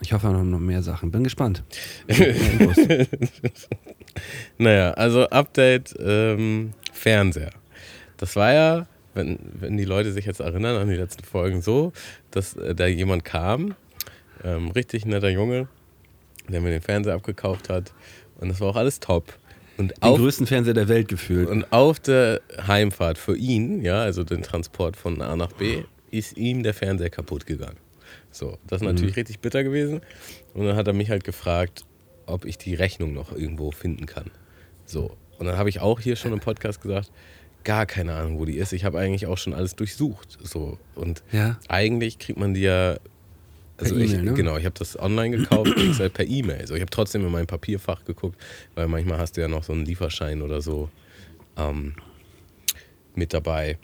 Ich 0.00 0.12
hoffe 0.12 0.28
noch 0.28 0.44
noch 0.44 0.60
mehr 0.60 0.84
Sachen. 0.84 1.10
Bin 1.10 1.24
gespannt. 1.24 1.64
Naja, 4.58 4.92
also 4.92 5.28
Update 5.30 5.92
ähm, 5.98 6.72
Fernseher. 6.92 7.50
Das 8.16 8.36
war 8.36 8.52
ja, 8.52 8.86
wenn, 9.14 9.38
wenn 9.54 9.76
die 9.76 9.84
Leute 9.84 10.12
sich 10.12 10.26
jetzt 10.26 10.40
erinnern 10.40 10.76
an 10.76 10.88
die 10.88 10.96
letzten 10.96 11.24
Folgen, 11.24 11.62
so, 11.62 11.92
dass 12.30 12.56
äh, 12.56 12.74
da 12.74 12.86
jemand 12.86 13.24
kam, 13.24 13.74
ähm, 14.42 14.70
richtig 14.70 15.06
netter 15.06 15.30
Junge, 15.30 15.68
der 16.48 16.60
mir 16.60 16.70
den 16.70 16.82
Fernseher 16.82 17.14
abgekauft 17.14 17.68
hat. 17.68 17.92
Und 18.40 18.48
das 18.48 18.60
war 18.60 18.68
auch 18.68 18.76
alles 18.76 19.00
top. 19.00 19.38
Und 19.76 19.90
Den 19.90 20.02
auf, 20.02 20.18
größten 20.18 20.46
Fernseher 20.46 20.74
der 20.74 20.88
Welt 20.88 21.08
gefühlt. 21.08 21.48
und 21.48 21.72
auf 21.72 21.98
der 21.98 22.40
Heimfahrt 22.66 23.18
für 23.18 23.36
ihn, 23.36 23.82
ja, 23.82 24.02
also 24.02 24.22
den 24.22 24.42
Transport 24.42 24.96
von 24.96 25.20
A 25.20 25.34
nach 25.36 25.52
B, 25.52 25.82
ist 26.10 26.36
ihm 26.36 26.62
der 26.62 26.74
Fernseher 26.74 27.10
kaputt 27.10 27.46
gegangen. 27.46 27.78
So, 28.30 28.58
das 28.68 28.80
ist 28.80 28.86
natürlich 28.86 29.16
richtig 29.16 29.40
bitter 29.40 29.64
gewesen. 29.64 30.00
Und 30.54 30.66
dann 30.66 30.76
hat 30.76 30.86
er 30.86 30.92
mich 30.92 31.10
halt 31.10 31.24
gefragt, 31.24 31.84
ob 32.26 32.44
ich 32.44 32.58
die 32.58 32.74
Rechnung 32.74 33.14
noch 33.14 33.32
irgendwo 33.32 33.72
finden 33.72 34.06
kann. 34.06 34.30
So, 34.86 35.16
und 35.38 35.46
dann 35.46 35.58
habe 35.58 35.68
ich 35.68 35.80
auch 35.80 36.00
hier 36.00 36.16
schon 36.16 36.32
im 36.32 36.40
Podcast 36.40 36.80
gesagt, 36.80 37.10
gar 37.64 37.86
keine 37.86 38.14
Ahnung, 38.14 38.38
wo 38.38 38.44
die 38.44 38.56
ist. 38.56 38.72
Ich 38.72 38.84
habe 38.84 38.98
eigentlich 38.98 39.26
auch 39.26 39.38
schon 39.38 39.54
alles 39.54 39.74
durchsucht. 39.76 40.38
So, 40.42 40.78
und 40.94 41.22
Ja. 41.32 41.58
eigentlich 41.68 42.18
kriegt 42.18 42.38
man 42.38 42.54
die 42.54 42.62
ja. 42.62 42.96
Also 43.76 43.96
Per 43.96 44.04
ich, 44.04 44.12
E-Mail, 44.12 44.24
ne? 44.24 44.34
genau, 44.34 44.56
ich 44.56 44.64
habe 44.66 44.78
das 44.78 44.96
online 44.96 45.36
gekauft, 45.36 45.72
krieg's 45.76 45.98
halt 45.98 46.12
per 46.14 46.26
E-Mail. 46.26 46.66
So, 46.68 46.74
ich 46.74 46.80
habe 46.80 46.90
trotzdem 46.90 47.24
in 47.26 47.32
mein 47.32 47.46
Papierfach 47.48 48.04
geguckt, 48.04 48.40
weil 48.76 48.86
manchmal 48.86 49.18
hast 49.18 49.36
du 49.36 49.40
ja 49.40 49.48
noch 49.48 49.64
so 49.64 49.72
einen 49.72 49.84
Lieferschein 49.84 50.42
oder 50.42 50.62
so 50.62 50.90
ähm, 51.56 51.94
mit 53.16 53.34
dabei, 53.34 53.78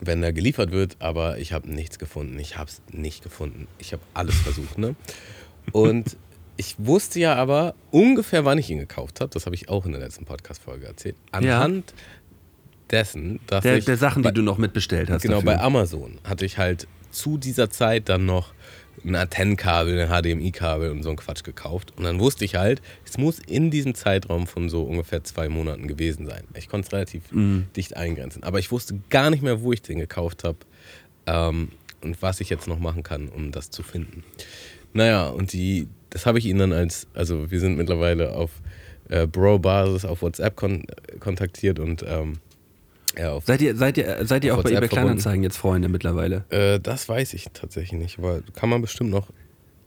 wenn 0.00 0.22
er 0.22 0.32
geliefert 0.32 0.70
wird, 0.70 0.96
aber 0.98 1.36
ich 1.38 1.52
habe 1.52 1.70
nichts 1.70 1.98
gefunden. 1.98 2.38
Ich 2.38 2.56
habe 2.56 2.70
es 2.70 2.80
nicht 2.90 3.22
gefunden. 3.22 3.68
Ich 3.78 3.92
habe 3.92 4.02
alles 4.14 4.36
versucht, 4.36 4.78
ne? 4.78 4.96
Und 5.72 6.16
ich 6.56 6.74
wusste 6.78 7.20
ja 7.20 7.34
aber 7.34 7.74
ungefähr, 7.90 8.44
wann 8.46 8.56
ich 8.58 8.70
ihn 8.70 8.78
gekauft 8.78 9.20
habe. 9.20 9.30
Das 9.32 9.44
habe 9.44 9.54
ich 9.54 9.68
auch 9.68 9.84
in 9.84 9.92
der 9.92 10.00
letzten 10.00 10.24
Podcast-Folge 10.24 10.86
erzählt. 10.86 11.16
Anhand 11.32 11.92
dessen, 12.92 13.40
dass 13.46 13.62
Der, 13.62 13.78
ich 13.78 13.84
der 13.84 13.96
Sachen, 13.96 14.22
bei- 14.22 14.30
die 14.30 14.36
du 14.36 14.42
noch 14.42 14.58
mitbestellt 14.58 15.10
hast. 15.10 15.22
Genau, 15.22 15.36
dafür. 15.36 15.52
bei 15.56 15.60
Amazon 15.60 16.18
hatte 16.24 16.44
ich 16.44 16.58
halt 16.58 16.86
zu 17.10 17.38
dieser 17.38 17.70
Zeit 17.70 18.08
dann 18.08 18.26
noch 18.26 18.52
ein 19.04 19.16
Antennenkabel, 19.16 19.98
ein 20.00 20.08
HDMI-Kabel 20.08 20.90
und 20.90 21.02
so 21.02 21.10
ein 21.10 21.16
Quatsch 21.16 21.42
gekauft. 21.42 21.92
Und 21.96 22.04
dann 22.04 22.20
wusste 22.20 22.44
ich 22.44 22.54
halt, 22.54 22.80
es 23.04 23.18
muss 23.18 23.38
in 23.40 23.70
diesem 23.70 23.94
Zeitraum 23.94 24.46
von 24.46 24.68
so 24.68 24.82
ungefähr 24.82 25.24
zwei 25.24 25.48
Monaten 25.48 25.88
gewesen 25.88 26.26
sein. 26.26 26.44
Ich 26.54 26.68
konnte 26.68 26.86
es 26.86 26.92
relativ 26.92 27.22
dicht 27.74 27.96
eingrenzen. 27.96 28.42
Aber 28.44 28.58
ich 28.58 28.70
wusste 28.70 29.00
gar 29.10 29.30
nicht 29.30 29.42
mehr, 29.42 29.62
wo 29.62 29.72
ich 29.72 29.82
den 29.82 29.98
gekauft 29.98 30.44
habe 30.44 30.58
ähm, 31.26 31.70
und 32.02 32.20
was 32.22 32.40
ich 32.40 32.50
jetzt 32.50 32.68
noch 32.68 32.78
machen 32.78 33.02
kann, 33.02 33.28
um 33.28 33.50
das 33.50 33.70
zu 33.70 33.82
finden. 33.82 34.22
Naja, 34.92 35.28
und 35.28 35.52
die, 35.52 35.88
das 36.10 36.26
habe 36.26 36.38
ich 36.38 36.46
ihnen 36.46 36.58
dann 36.60 36.72
als, 36.72 37.06
also 37.14 37.50
wir 37.50 37.60
sind 37.60 37.76
mittlerweile 37.78 38.32
auf 38.34 38.50
äh, 39.08 39.26
Bro-Basis 39.26 40.04
auf 40.04 40.22
WhatsApp 40.22 40.54
kon 40.54 40.84
kontaktiert 41.18 41.78
und 41.78 42.04
ähm, 42.06 42.34
ja, 43.18 43.40
Seid 43.40 43.60
ihr, 43.62 43.76
seid 43.76 43.98
ihr, 43.98 44.26
seid 44.26 44.44
ihr 44.44 44.56
auch 44.56 44.62
bei 44.62 44.70
eBay 44.70 44.88
Kleinanzeigen 44.88 45.42
jetzt 45.42 45.56
Freunde 45.56 45.88
mittlerweile? 45.88 46.44
Äh, 46.50 46.80
das 46.80 47.08
weiß 47.08 47.34
ich 47.34 47.46
tatsächlich 47.52 48.00
nicht, 48.00 48.18
aber 48.18 48.42
kann 48.54 48.68
man 48.68 48.80
bestimmt 48.80 49.10
noch, 49.10 49.28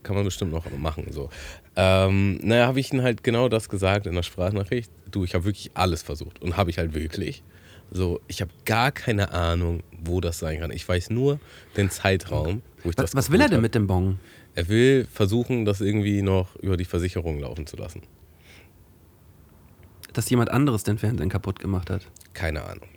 kann 0.02 0.14
man 0.14 0.24
bestimmt 0.24 0.52
noch 0.52 0.64
machen. 0.78 1.06
So. 1.10 1.30
Ähm, 1.74 2.38
naja, 2.42 2.66
habe 2.66 2.80
ich 2.80 2.92
ihnen 2.92 3.02
halt 3.02 3.24
genau 3.24 3.48
das 3.48 3.68
gesagt 3.68 4.06
in 4.06 4.14
der 4.14 4.22
Sprachnachricht. 4.22 4.90
Du, 5.10 5.24
ich 5.24 5.34
habe 5.34 5.44
wirklich 5.44 5.70
alles 5.74 6.02
versucht 6.02 6.40
und 6.42 6.56
habe 6.56 6.70
ich 6.70 6.78
halt 6.78 6.94
wirklich. 6.94 7.42
So, 7.90 8.20
ich 8.26 8.40
habe 8.40 8.50
gar 8.64 8.90
keine 8.92 9.32
Ahnung, 9.32 9.82
wo 9.92 10.20
das 10.20 10.38
sein 10.38 10.60
kann. 10.60 10.70
Ich 10.70 10.88
weiß 10.88 11.10
nur 11.10 11.38
den 11.76 11.90
Zeitraum, 11.90 12.62
wo 12.82 12.90
ich 12.90 12.96
das 12.96 13.14
Was, 13.14 13.14
was 13.14 13.30
will 13.30 13.40
er 13.40 13.48
denn 13.48 13.56
hab. 13.58 13.62
mit 13.62 13.74
dem 13.74 13.86
Bon? 13.86 14.18
Er 14.54 14.68
will 14.68 15.06
versuchen, 15.12 15.64
das 15.64 15.80
irgendwie 15.80 16.22
noch 16.22 16.56
über 16.56 16.76
die 16.76 16.84
Versicherung 16.84 17.38
laufen 17.38 17.66
zu 17.66 17.76
lassen. 17.76 18.02
Dass 20.12 20.30
jemand 20.30 20.50
anderes 20.50 20.82
den 20.82 20.98
Fernsehen 20.98 21.28
kaputt 21.28 21.58
gemacht 21.58 21.90
hat. 21.90 22.06
Keine 22.32 22.64
Ahnung. 22.64 22.88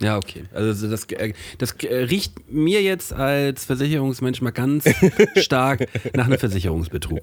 Ja, 0.00 0.16
okay. 0.16 0.44
Also 0.54 0.88
das, 0.88 1.04
äh, 1.04 1.34
das 1.58 1.72
äh, 1.82 1.94
riecht 1.94 2.50
mir 2.50 2.82
jetzt 2.82 3.12
als 3.12 3.66
Versicherungsmensch 3.66 4.40
mal 4.40 4.50
ganz 4.50 4.84
stark 5.36 5.86
nach 6.14 6.26
einem 6.26 6.38
Versicherungsbetrug. 6.38 7.20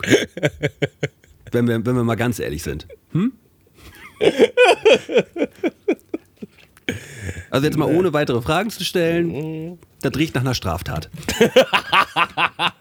Wenn 1.51 1.68
wir, 1.68 1.83
wenn 1.85 1.95
wir 1.95 2.03
mal 2.03 2.15
ganz 2.15 2.39
ehrlich 2.39 2.62
sind. 2.63 2.88
Hm? 3.13 3.33
Also 7.50 7.65
jetzt 7.65 7.77
mal 7.77 7.86
ohne 7.93 8.13
weitere 8.13 8.41
Fragen 8.41 8.69
zu 8.69 8.84
stellen, 8.84 9.79
das 10.01 10.15
riecht 10.15 10.36
nach 10.36 10.41
einer 10.41 10.55
Straftat. 10.55 11.10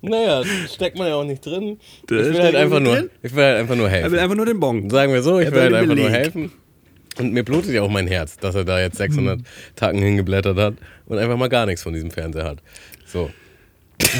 Naja, 0.00 0.42
steckt 0.72 0.96
man 0.96 1.08
ja 1.08 1.16
auch 1.16 1.24
nicht 1.24 1.44
drin. 1.44 1.78
Ich 2.04 2.10
will, 2.10 2.40
halt 2.40 2.54
einfach 2.54 2.78
nur, 2.78 2.94
drin? 2.94 3.10
ich 3.20 3.34
will 3.34 3.42
halt 3.44 3.56
einfach 3.58 3.74
nur 3.74 3.86
Er 3.88 3.92
helfen. 3.94 4.12
will 4.12 4.18
einfach 4.20 4.36
nur 4.36 4.46
den 4.46 4.60
Bon. 4.60 4.88
Sagen 4.90 5.12
wir 5.12 5.22
so, 5.22 5.40
ich 5.40 5.46
Er 5.46 5.52
will 5.52 5.62
halt 5.62 5.74
einfach 5.74 5.96
nur 5.96 6.08
helfen. 6.08 6.52
Und 7.18 7.32
mir 7.32 7.42
blutet 7.44 7.72
ja 7.72 7.82
auch 7.82 7.90
mein 7.90 8.06
Herz, 8.06 8.36
dass 8.36 8.54
er 8.54 8.64
da 8.64 8.80
jetzt 8.80 8.96
600 8.98 9.40
Tacken 9.76 10.00
hingeblättert 10.02 10.56
hat 10.58 10.74
und 11.06 11.18
einfach 11.18 11.36
mal 11.36 11.48
gar 11.48 11.66
nichts 11.66 11.82
von 11.82 11.92
diesem 11.92 12.10
Fernseher 12.10 12.44
hat. 12.44 12.58
So. 13.06 13.30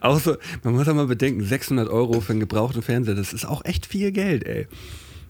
Auch 0.00 0.18
so, 0.18 0.36
man 0.62 0.74
muss 0.74 0.88
auch 0.88 0.94
mal 0.94 1.06
bedenken, 1.06 1.42
600 1.44 1.88
Euro 1.88 2.20
für 2.20 2.32
einen 2.32 2.40
gebrauchten 2.40 2.82
Fernseher, 2.82 3.14
das 3.14 3.32
ist 3.32 3.44
auch 3.44 3.64
echt 3.64 3.86
viel 3.86 4.10
Geld, 4.12 4.44
ey. 4.46 4.66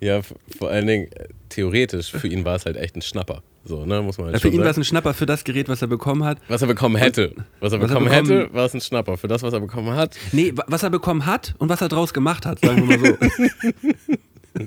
Ja, 0.01 0.21
vor 0.59 0.71
allen 0.71 0.87
Dingen, 0.87 1.13
äh, 1.13 1.29
theoretisch, 1.49 2.11
für 2.11 2.27
ihn 2.29 2.45
war 2.45 2.57
es 2.57 2.65
halt 2.67 2.77
echt 2.77 2.97
ein 2.97 3.03
Schnapper. 3.03 3.43
So, 3.65 3.85
ne, 3.85 4.01
muss 4.03 4.19
man 4.19 4.27
halt 4.27 4.35
Ja, 4.37 4.41
für 4.41 4.49
ihn 4.49 4.61
war 4.61 4.71
es 4.71 4.77
ein 4.77 4.85
Schnapper 4.85 5.15
für 5.15 5.27
das 5.27 5.45
Gerät, 5.45 5.69
was 5.69 5.83
er 5.83 5.89
bekommen 5.89 6.25
hat. 6.25 6.39
Was 6.49 6.63
er 6.63 6.69
bekommen 6.69 6.97
hätte. 6.97 7.35
Was 7.61 7.73
er 7.73 7.81
was 7.81 7.91
er 7.91 7.99
bekommen 8.01 8.07
bekommen- 8.09 8.41
hätte, 8.41 8.55
war 8.55 8.65
es 8.65 8.75
ein 8.75 8.81
Schnapper. 8.81 9.17
Für 9.17 9.29
das, 9.29 9.43
was 9.43 9.53
er 9.53 9.61
bekommen 9.61 9.95
hat, 9.95 10.17
Nee, 10.33 10.53
wa- 10.57 10.65
was 10.67 10.83
er 10.83 10.91
bekommen 10.91 11.27
hat 11.27 11.55
und 11.59 11.69
was 11.69 11.81
er 11.81 11.89
draus 11.89 12.13
gemacht 12.15 12.45
hat, 12.47 12.59
sagen 12.61 12.89
wir 12.89 12.99
mal 12.99 13.19
so. 13.21 14.67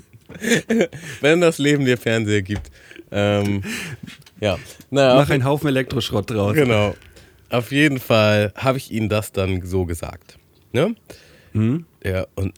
wenn 1.20 1.40
das 1.40 1.58
Leben 1.58 1.84
dir 1.84 1.96
Fernseher 1.98 2.42
gibt. 2.42 2.70
Ähm, 3.10 3.62
ja, 4.40 4.58
naja, 4.90 5.14
Mach 5.16 5.30
einen 5.30 5.44
Haufen 5.44 5.68
Elektroschrott 5.68 6.30
draus. 6.30 6.54
Genau. 6.54 6.94
Auf 7.48 7.70
jeden 7.72 8.00
Fall 8.00 8.52
habe 8.56 8.78
ich 8.78 8.90
ihm 8.90 9.08
das 9.08 9.32
dann 9.32 9.64
so 9.64 9.86
gesagt. 9.86 10.38
Ne? 10.72 10.94
Ja, 12.04 12.26
und 12.34 12.52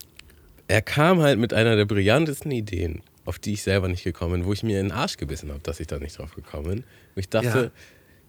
er 0.66 0.82
kam 0.82 1.20
halt 1.20 1.38
mit 1.38 1.54
einer 1.54 1.76
der 1.76 1.84
brillantesten 1.84 2.50
Ideen, 2.50 3.02
auf 3.25 3.38
die 3.38 3.52
ich 3.52 3.62
selber 3.62 3.87
nicht 3.88 4.02
gekommen 4.02 4.32
bin, 4.40 4.44
wo 4.44 4.52
ich 4.52 4.62
mir 4.64 4.80
in 4.80 4.88
den 4.88 4.92
Arsch 4.92 5.16
gebissen 5.18 5.50
habe, 5.50 5.60
dass 5.62 5.78
ich 5.78 5.87
da 5.87 5.98
nicht 5.98 6.18
drauf 6.18 6.34
gekommen 6.34 6.68
bin. 6.68 6.84
Wo 7.14 7.20
ich 7.20 7.28
dachte, 7.28 7.46
Ja. 7.46 7.70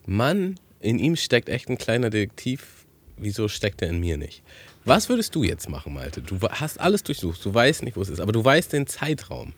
Mann, 0.06 0.56
in 0.80 1.00
ihm 1.00 1.16
steckt 1.16 1.50
echt 1.50 1.70
ein 1.70 1.78
kleiner 1.78 2.10
Detektiv. 2.10 2.79
Wieso 3.22 3.48
steckt 3.48 3.82
er 3.82 3.90
in 3.90 4.00
mir 4.00 4.18
nicht? 4.18 4.42
Was 4.86 5.10
würdest 5.10 5.36
du 5.36 5.44
jetzt 5.44 5.70
machen, 5.70 5.94
Malte? 5.94 6.22
Du 6.22 6.40
hast 6.42 6.80
alles 6.80 7.04
durchsucht, 7.04 7.44
du 7.44 7.54
weißt 7.54 7.84
nicht, 7.84 7.98
wo 7.98 8.02
es 8.02 8.10
ist, 8.10 8.20
aber 8.22 8.32
du 8.32 8.44
weißt 8.44 8.74
den 8.74 8.88
Zeitraum. 8.88 9.54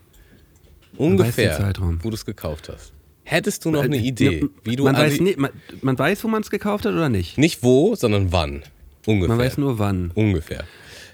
Ungefähr, 0.97 1.55
Zeitraum. 1.57 1.99
wo 2.03 2.09
du 2.09 2.15
es 2.15 2.25
gekauft 2.25 2.69
hast. 2.69 2.91
Hättest 3.23 3.63
du 3.63 3.71
noch 3.71 3.83
eine 3.83 3.97
Äh, 3.97 4.01
Idee, 4.07 4.41
ja, 4.41 4.47
wie 4.63 4.75
du 4.75 4.83
man, 4.83 4.95
an 4.95 5.03
weiß 5.03 5.19
nie, 5.21 5.35
man, 5.37 5.51
man 5.81 5.97
weiß, 5.97 6.23
wo 6.23 6.27
man 6.27 6.41
es 6.41 6.49
gekauft 6.49 6.85
hat 6.85 6.93
oder 6.93 7.07
nicht? 7.07 7.37
nicht 7.37 7.63
wo, 7.63 7.95
sondern 7.95 8.31
wann. 8.31 8.63
Ungefähr. 9.05 9.35
Man 9.35 9.45
weiß 9.45 9.57
nur 9.57 9.79
wann. 9.79 10.11
Ungefähr. 10.15 10.65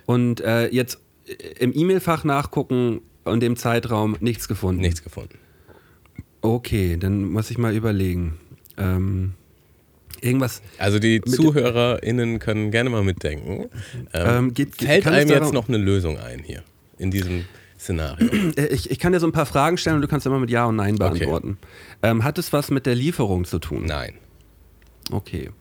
Und 0.05 0.41
äh, 0.41 0.67
jetzt 0.69 0.99
äh, 1.27 1.33
im 1.59 1.73
E-Mail-Fach 1.77 2.23
nachgucken 2.23 3.01
in 3.25 3.39
dem 3.39 3.55
Zeitraum 3.57 4.15
nichts 4.19 4.47
gefunden. 4.47 4.81
Nichts 4.81 5.03
gefunden. 5.03 5.37
Okay, 6.41 6.97
dann 6.97 7.25
muss 7.25 7.51
ich 7.51 7.57
mal 7.57 7.75
überlegen. 7.75 8.39
Ähm, 8.77 9.33
irgendwas. 10.21 10.61
Also 10.77 10.99
die 10.99 11.21
ZuhörerInnen 11.21 12.39
können 12.39 12.71
gerne 12.71 12.89
mal 12.89 13.03
mitdenken. 13.03 13.69
Ähm, 14.13 14.27
Ähm, 14.27 14.53
geht- 14.53 14.77
geht- 14.77 14.87
fällt 14.89 15.07
einem 15.07 15.29
jetzt 15.29 15.53
noch 15.53 15.67
eine 15.67 15.77
Lösung 15.77 16.17
ein 16.17 16.39
hier 16.39 16.63
in 16.97 17.11
diesem 17.11 17.45
Szenario? 17.79 18.27
Ich, 18.71 18.89
ich 18.91 18.99
kann 18.99 19.13
dir 19.13 19.19
so 19.19 19.27
ein 19.27 19.31
paar 19.31 19.45
Fragen 19.45 19.77
stellen 19.77 19.97
und 19.97 20.01
du 20.01 20.07
kannst 20.07 20.25
immer 20.25 20.39
mit 20.39 20.49
Ja 20.49 20.65
und 20.65 20.75
Nein 20.77 20.95
beantworten. 20.95 21.57
Ähm, 22.03 22.23
hat 22.23 22.37
es 22.37 22.51
was 22.53 22.69
mit 22.71 22.85
der 22.85 22.95
Lieferung 22.95 23.45
zu 23.45 23.59
tun? 23.59 23.85
Nein. 23.85 24.15
Okay. 25.11 25.51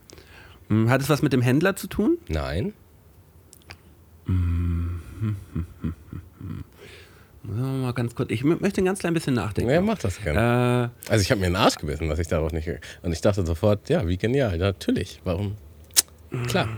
Hm, 0.68 0.88
Hat 0.90 1.00
es 1.02 1.08
was 1.08 1.22
mit 1.22 1.32
dem 1.32 1.42
Händler 1.42 1.76
zu 1.76 1.86
tun? 1.86 2.18
Nein. 2.28 2.72
Mal 7.48 7.92
ganz 7.92 8.14
kurz. 8.14 8.30
Ich 8.30 8.42
mö- 8.42 8.60
möchte 8.60 8.80
ein 8.80 8.84
ganz 8.84 8.98
klein 8.98 9.14
bisschen 9.14 9.34
nachdenken. 9.34 9.70
Ja, 9.70 9.80
mach 9.80 9.98
das 9.98 10.20
gerne. 10.20 10.90
Äh, 11.06 11.10
Also 11.12 11.22
ich 11.22 11.30
habe 11.30 11.40
mir 11.40 11.46
den 11.46 11.56
Arsch 11.56 11.76
gebissen, 11.76 12.08
dass 12.08 12.18
ich 12.18 12.28
darauf 12.28 12.52
nicht... 12.52 12.68
Und 13.02 13.12
ich 13.12 13.20
dachte 13.20 13.46
sofort, 13.46 13.88
ja, 13.88 14.06
wie 14.08 14.16
genial, 14.16 14.58
natürlich. 14.58 15.20
Warum? 15.24 15.56
Klar. 16.48 16.68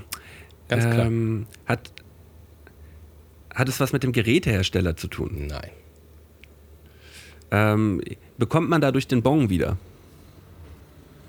Ganz 0.69 0.85
klar. 0.85 1.07
ähm, 1.07 1.47
hat, 1.67 1.91
hat 3.55 3.69
es 3.69 3.81
was 3.81 3.93
mit 3.93 4.03
dem 4.03 4.13
Gerätehersteller 4.13 4.97
zu 4.97 5.09
tun? 5.09 5.47
Nein. 5.49 5.71
Ähm, 7.51 8.03
bekommt 8.37 8.69
man 8.69 8.83
dadurch 8.83 9.09
den 9.09 9.23
Bon 9.23 9.49
wieder? 9.49 9.79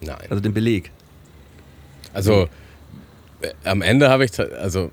Nein. 0.02 0.18
Also 0.30 0.42
den 0.42 0.54
Beleg? 0.54 0.92
Also 2.14 2.50
äh, 3.42 3.54
am 3.64 3.82
Ende 3.82 4.10
habe 4.10 4.26
ich, 4.26 4.38
also 4.38 4.92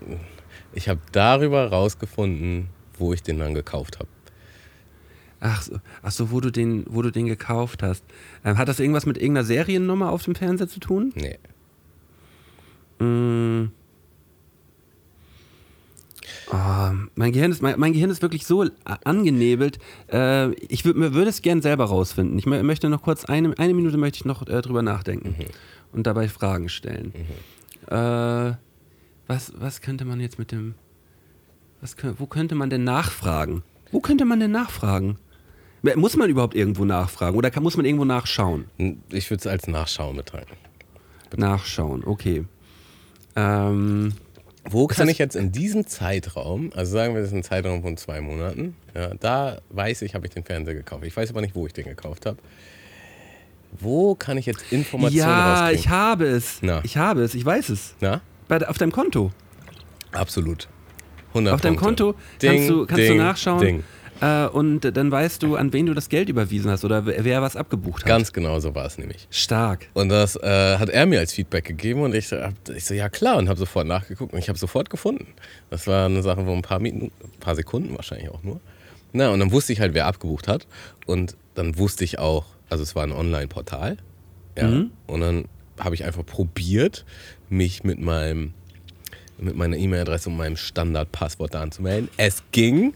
ich 0.73 0.89
habe 0.89 1.01
darüber 1.11 1.67
rausgefunden, 1.69 2.69
wo 2.99 3.13
ich 3.13 3.23
den 3.25 3.41
dann 3.41 3.55
gekauft 3.55 3.99
habe. 3.99 4.09
Ach 5.41 5.63
so, 5.63 5.79
ach 6.03 6.11
so 6.11 6.31
wo, 6.31 6.41
du 6.41 6.51
den, 6.51 6.85
wo 6.89 7.03
du 7.03 7.11
den 7.11 7.27
gekauft 7.27 7.83
hast. 7.83 8.05
Ähm, 8.45 8.57
hat 8.59 8.69
das 8.69 8.81
irgendwas 8.81 9.07
mit 9.07 9.19
irgendeiner 9.19 9.45
Seriennummer 9.45 10.11
auf 10.11 10.23
dem 10.23 10.35
Fernseher 10.35 10.69
zu 10.69 10.81
tun? 10.81 11.13
Nee. 11.15 11.39
Mm. 13.05 13.71
Oh, 16.51 16.91
mein, 17.17 17.33
Gehirn 17.33 17.51
ist, 17.51 17.61
mein, 17.61 17.79
mein 17.79 17.93
Gehirn 17.93 18.11
ist 18.11 18.23
wirklich 18.23 18.47
so 18.47 18.65
angenebelt. 19.05 19.79
Äh, 20.11 20.53
ich 20.55 20.85
würd, 20.85 20.97
würde 20.97 21.29
es 21.29 21.43
gern 21.43 21.61
selber 21.61 21.85
rausfinden. 21.87 22.39
Ich 22.39 22.45
mö- 22.47 22.63
möchte 22.63 22.89
noch 22.89 23.03
kurz, 23.03 23.25
eine, 23.25 23.57
eine 23.59 23.75
Minute 23.75 23.97
möchte 23.97 24.19
ich 24.19 24.25
noch 24.25 24.47
äh, 24.47 24.63
drüber 24.63 24.83
nachdenken 24.83 25.35
und 25.93 26.07
dabei 26.07 26.29
Fragen 26.29 26.69
stellen. 26.69 27.13
Äh, 27.89 28.55
was, 29.27 29.53
was 29.57 29.81
könnte 29.81 30.05
man 30.05 30.21
jetzt 30.21 30.39
mit 30.39 30.53
dem. 30.53 30.75
Was, 31.81 31.97
wo 32.17 32.27
könnte 32.27 32.55
man 32.55 32.71
denn 32.71 32.85
nachfragen? 32.85 33.63
Wo 33.93 34.01
könnte 34.01 34.25
man 34.25 34.41
denn 34.41 34.53
nachfragen? 34.53 35.19
Muss 35.83 36.17
man 36.17 36.29
überhaupt 36.29 36.55
irgendwo 36.55 36.85
nachfragen 36.85 37.37
oder 37.37 37.51
kann, 37.51 37.63
muss 37.63 37.77
man 37.77 37.87
irgendwo 37.87 38.05
nachschauen? 38.05 38.65
Ich 39.11 39.31
würde 39.31 39.41
es 39.41 39.47
als 39.47 39.67
Nachschauen 39.69 40.17
betrachten. 40.17 40.57
Nachschauen, 41.37 42.03
okay. 42.05 42.45
Ähm, 43.37 44.15
Wo 44.65 44.87
kann 44.87 45.09
ich 45.09 45.19
jetzt 45.19 45.37
in 45.37 45.53
diesem 45.53 45.87
Zeitraum, 45.87 46.73
also 46.75 46.93
sagen 46.93 47.15
wir, 47.15 47.21
das 47.21 47.31
ist 47.31 47.37
ein 47.37 47.43
Zeitraum 47.43 47.83
von 47.83 47.97
zwei 47.97 48.21
Monaten, 48.21 48.75
ja, 48.95 49.13
da 49.21 49.59
weiß 49.71 50.03
ich, 50.03 50.15
habe 50.15 50.27
ich 50.27 50.33
den 50.33 50.45
Fernseher 50.45 50.75
gekauft. 50.75 51.05
Ich 51.05 51.17
weiß 51.17 51.31
aber 51.31 51.41
nicht, 51.43 51.55
wo 51.55 51.67
ich 51.67 51.73
den 51.73 51.85
gekauft 51.85 52.27
habe. 52.27 52.39
Wo 53.79 54.15
kann 54.15 54.39
ich 54.39 54.47
jetzt 54.47 54.73
Informationen 54.73 55.29
Ja, 55.29 55.71
ich 55.71 55.89
habe 55.89 56.27
es. 56.27 56.59
Na. 56.63 56.81
Ich 56.85 56.97
habe 56.97 57.23
es, 57.23 57.35
ich 57.35 57.45
weiß 57.45 57.69
es. 57.69 57.95
Na? 58.01 58.23
Bei, 58.49 58.67
auf 58.67 58.79
deinem 58.79 58.93
Konto. 58.93 59.33
Absolut. 60.13 60.69
100 61.29 61.53
Auf 61.55 61.61
deinem. 61.61 61.77
Konto 61.77 62.15
Ding, 62.41 62.51
kannst, 62.53 62.71
du, 62.71 62.87
kannst 62.87 63.03
ding, 63.03 63.19
du 63.19 63.23
nachschauen 63.23 63.61
Ding. 63.61 63.85
Äh, 64.21 64.47
und 64.47 64.81
dann 64.81 65.11
weißt 65.11 65.43
du, 65.43 65.57
an 65.57 65.73
wen 65.73 65.87
du 65.87 65.95
das 65.95 66.09
Geld 66.09 66.29
überwiesen 66.29 66.71
hast 66.71 66.85
oder 66.85 67.07
wer, 67.07 67.43
was 67.43 67.57
abgebucht 67.57 68.03
hat. 68.03 68.09
Ganz 68.09 68.33
genau 68.33 68.59
so 68.61 68.75
war 68.75 68.87
es 68.87 68.99
nämlich. 68.99 69.27
stark. 69.31 69.89
Und 69.95 70.09
das 70.09 70.37
äh, 70.37 70.79
hat 70.79 70.89
er 70.89 71.07
mir 71.07 71.21
als 71.21 71.33
Feedback 71.33 71.65
gegeben 71.65 72.03
und 72.03 72.15
ich, 72.15 72.29
so, 72.29 72.37
hab, 72.37 72.55
ich 72.75 72.85
so, 72.85 72.95
ja 72.95 73.09
klar, 73.09 73.37
und 73.37 73.49
habe 73.49 73.59
sofort 73.59 73.87
nachgeguckt 73.87 74.33
und 74.33 74.39
ich 74.39 74.49
habe 74.49 74.59
sofort 74.59 74.91
gefunden. 74.91 75.27
Das 75.71 75.87
war 75.87 76.07
eine 76.07 76.23
Sache 76.23 76.45
von 76.45 76.55
ein 76.55 76.63
paar 76.63 76.81
Minuten, 76.81 77.13
ein 77.23 77.41
paar 77.41 77.55
Sekunden 77.55 77.95
wahrscheinlich 77.97 78.31
auch 78.31 78.43
nur. 78.43 78.61
Na, 79.13 79.31
und 79.31 79.41
dann 79.41 79.53
wusste 79.53 79.73
ich 79.73 79.81
halt, 79.81 79.95
wer 79.95 80.07
abgebucht 80.07 80.49
hat. 80.49 80.67
Und 81.07 81.37
dann 81.55 81.79
wusste 81.79 82.05
ich 82.05 82.19
auch, 82.19 82.47
also 82.69 82.83
es 82.83 82.95
war 82.95 83.03
ein 83.03 83.13
Online-Portal. 83.13 83.97
Ja. 84.59 84.67
Mhm. 84.67 84.91
Und 85.07 85.21
dann 85.21 85.45
habe 85.79 85.95
ich 85.95 86.05
einfach 86.05 86.25
probiert, 86.25 87.05
mich 87.49 87.85
mit 87.85 88.01
meinem 88.01 88.55
mit 89.39 89.57
meiner 89.57 89.77
E-Mail-Adresse 89.77 90.31
und 90.31 90.37
meinem 90.37 90.57
Standardpasswort 90.57 91.55
da 91.55 91.63
anzumelden. 91.63 92.09
Es 92.17 92.43
ging. 92.53 92.95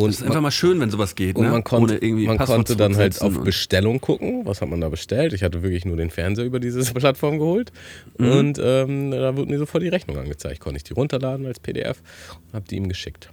Und 0.00 0.08
Das 0.12 0.20
ist 0.20 0.26
einfach 0.26 0.40
mal 0.40 0.50
schön, 0.50 0.78
wenn 0.80 0.90
sowas 0.90 1.14
geht. 1.14 1.36
und 1.36 1.44
ne? 1.44 1.50
man, 1.50 1.64
konnte, 1.64 1.98
man 2.06 2.36
Passwort 2.36 2.56
konnte 2.56 2.76
dann 2.76 2.96
halt 2.96 3.20
auf 3.20 3.42
Bestellung 3.42 4.00
gucken, 4.00 4.42
was 4.46 4.60
hat 4.60 4.68
man 4.68 4.80
da 4.80 4.88
bestellt. 4.88 5.32
Ich 5.32 5.42
hatte 5.42 5.62
wirklich 5.62 5.84
nur 5.84 5.96
den 5.96 6.10
Fernseher 6.10 6.44
über 6.44 6.60
diese 6.60 6.82
Plattform 6.94 7.38
geholt 7.38 7.72
Mhm. 8.18 8.30
und 8.30 8.60
ähm, 8.62 9.10
da 9.10 9.36
wurde 9.36 9.50
mir 9.50 9.58
sofort 9.58 9.82
die 9.82 9.88
Rechnung 9.88 10.16
angezeigt. 10.18 10.60
Konnte 10.60 10.76
ich 10.76 10.84
die 10.84 10.92
runterladen 10.92 11.46
als 11.46 11.58
PDF 11.60 12.02
und 12.48 12.54
habe 12.54 12.64
die 12.68 12.76
ihm 12.76 12.88
geschickt. 12.88 13.30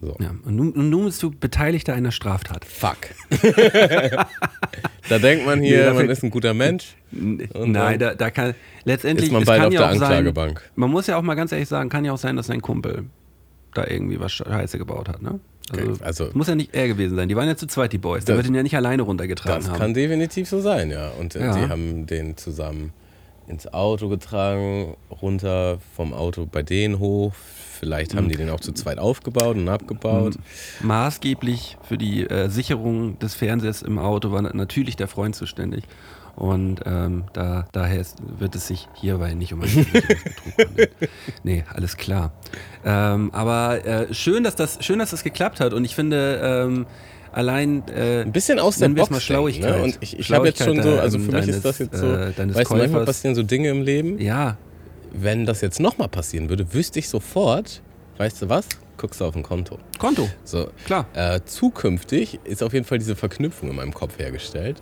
So. 0.00 0.16
Ja, 0.20 0.34
und 0.44 0.56
nun, 0.56 0.72
und 0.72 0.90
nun 0.90 1.04
bist 1.06 1.22
du 1.22 1.30
Beteiligter 1.30 1.94
einer 1.94 2.10
Straftat. 2.12 2.64
Fuck. 2.66 2.98
da 5.08 5.18
denkt 5.18 5.46
man 5.46 5.60
Nee, 5.60 5.68
hier, 5.68 5.84
dafür- 5.84 5.94
man 6.02 6.10
ist 6.10 6.22
ein 6.22 6.30
guter 6.30 6.54
Mensch. 6.54 6.96
Nein, 7.10 7.98
da, 7.98 8.14
da 8.14 8.30
kann 8.30 8.54
letztendlich 8.84 9.28
ist 9.28 9.32
man 9.32 9.44
bald 9.44 9.64
auf 9.66 9.72
ja 9.72 9.80
der 9.80 9.88
Anklagebank. 9.90 10.58
Sein, 10.60 10.70
man 10.76 10.90
muss 10.90 11.06
ja 11.06 11.16
auch 11.16 11.22
mal 11.22 11.34
ganz 11.34 11.52
ehrlich 11.52 11.68
sagen, 11.68 11.88
kann 11.88 12.04
ja 12.04 12.12
auch 12.12 12.18
sein, 12.18 12.36
dass 12.36 12.46
sein 12.48 12.60
Kumpel 12.60 13.04
da 13.74 13.86
irgendwie 13.86 14.18
was 14.20 14.32
Scheiße 14.32 14.78
gebaut 14.78 15.08
hat. 15.08 15.22
Ne? 15.22 15.40
Also, 15.70 15.90
Okay, 15.92 16.04
also- 16.04 16.28
muss 16.34 16.48
ja 16.48 16.54
nicht 16.54 16.74
er 16.74 16.88
gewesen 16.88 17.16
sein. 17.16 17.28
Die 17.28 17.36
waren 17.36 17.48
ja 17.48 17.56
zu 17.56 17.66
zweit 17.66 17.92
die 17.92 17.98
Boys. 17.98 18.24
Der 18.24 18.34
Das- 18.36 18.44
wird 18.44 18.50
ihn 18.50 18.54
ja 18.56 18.62
nicht 18.62 18.76
alleine 18.76 19.02
runtergetragen 19.02 19.60
Das 19.62 19.70
haben. 19.70 19.78
kann 19.78 19.94
definitiv 19.94 20.48
so 20.48 20.60
sein, 20.60 20.90
ja. 20.90 21.10
Und 21.18 21.34
äh, 21.36 21.40
Ja. 21.40 21.56
die 21.56 21.68
haben 21.68 22.06
den 22.06 22.36
zusammen 22.36 22.92
ins 23.46 23.66
Auto 23.72 24.08
getragen, 24.08 24.96
runter 25.22 25.78
vom 25.96 26.12
Auto 26.14 26.46
bei 26.50 26.62
denen 26.62 26.98
hoch. 26.98 27.34
Vielleicht 27.34 28.14
haben 28.14 28.28
die 28.30 28.36
den 28.36 28.48
auch 28.48 28.60
zu 28.60 28.72
zweit 28.72 28.98
aufgebaut 28.98 29.56
und 29.56 29.68
abgebaut. 29.68 30.36
Maßgeblich 30.82 31.76
für 31.82 31.98
die 31.98 32.22
äh, 32.24 32.48
Sicherung 32.48 33.18
des 33.18 33.34
Fernsehers 33.34 33.82
im 33.82 33.98
Auto 33.98 34.30
war 34.32 34.42
na- 34.42 34.52
natürlich 34.54 34.96
der 34.96 35.08
Freund 35.08 35.34
zuständig. 35.34 35.84
Und 36.36 36.80
ähm, 36.84 37.24
da, 37.32 37.66
daher 37.72 38.00
ist, 38.00 38.16
wird 38.38 38.56
es 38.56 38.66
sich 38.66 38.88
hierbei 38.94 39.34
nicht 39.34 39.52
um 39.52 39.62
einen 39.62 39.70
Versicherungsbetrug 39.70 40.58
handeln. 40.58 40.88
Nee, 41.44 41.64
alles 41.72 41.96
klar. 41.96 42.32
Ähm, 42.84 43.30
aber 43.32 43.84
äh, 43.86 44.12
schön, 44.14 44.42
dass 44.44 44.56
das, 44.56 44.78
schön, 44.84 44.98
dass 44.98 45.10
das 45.10 45.22
geklappt 45.22 45.60
hat. 45.60 45.72
Und 45.72 45.84
ich 45.84 45.94
finde, 45.94 46.40
ähm, 46.42 46.86
allein 47.32 47.86
äh, 47.88 48.22
Ein 48.22 48.32
bisschen 48.32 48.58
aus 48.58 48.78
der 48.78 48.88
Box 48.88 49.10
mal 49.10 49.18
denken, 49.18 49.20
Schlauigkeit. 49.20 49.76
Ne? 49.76 49.82
Und 49.82 49.98
ich, 50.00 50.18
ich 50.18 50.32
habe 50.32 50.46
jetzt 50.46 50.62
schon 50.62 50.82
so, 50.82 50.98
also 50.98 51.18
für 51.18 51.32
mich 51.32 51.48
ist 51.48 51.48
deines, 51.48 51.62
das 51.62 51.78
jetzt 51.78 51.96
so, 51.96 52.12
äh, 52.12 52.32
deines 52.32 52.56
weißt 52.56 52.70
du, 52.70 52.76
manchmal 52.76 53.04
passieren 53.04 53.34
so 53.34 53.42
Dinge 53.42 53.68
im 53.70 53.82
Leben. 53.82 54.18
ja, 54.20 54.56
Wenn 55.12 55.46
das 55.46 55.60
jetzt 55.60 55.78
nochmal 55.80 56.08
passieren 56.08 56.48
würde, 56.48 56.74
wüsste 56.74 56.98
ich 56.98 57.08
sofort, 57.08 57.82
weißt 58.18 58.42
du 58.42 58.48
was? 58.48 58.66
Guckst 58.96 59.20
du 59.20 59.24
auf 59.24 59.34
ein 59.36 59.42
Konto. 59.42 59.78
Konto. 59.98 60.28
So, 60.44 60.68
Klar. 60.86 61.06
Äh, 61.14 61.40
zukünftig 61.44 62.38
ist 62.44 62.62
auf 62.62 62.72
jeden 62.72 62.84
Fall 62.84 62.98
diese 62.98 63.16
Verknüpfung 63.16 63.70
in 63.70 63.76
meinem 63.76 63.92
Kopf 63.94 64.18
hergestellt, 64.18 64.80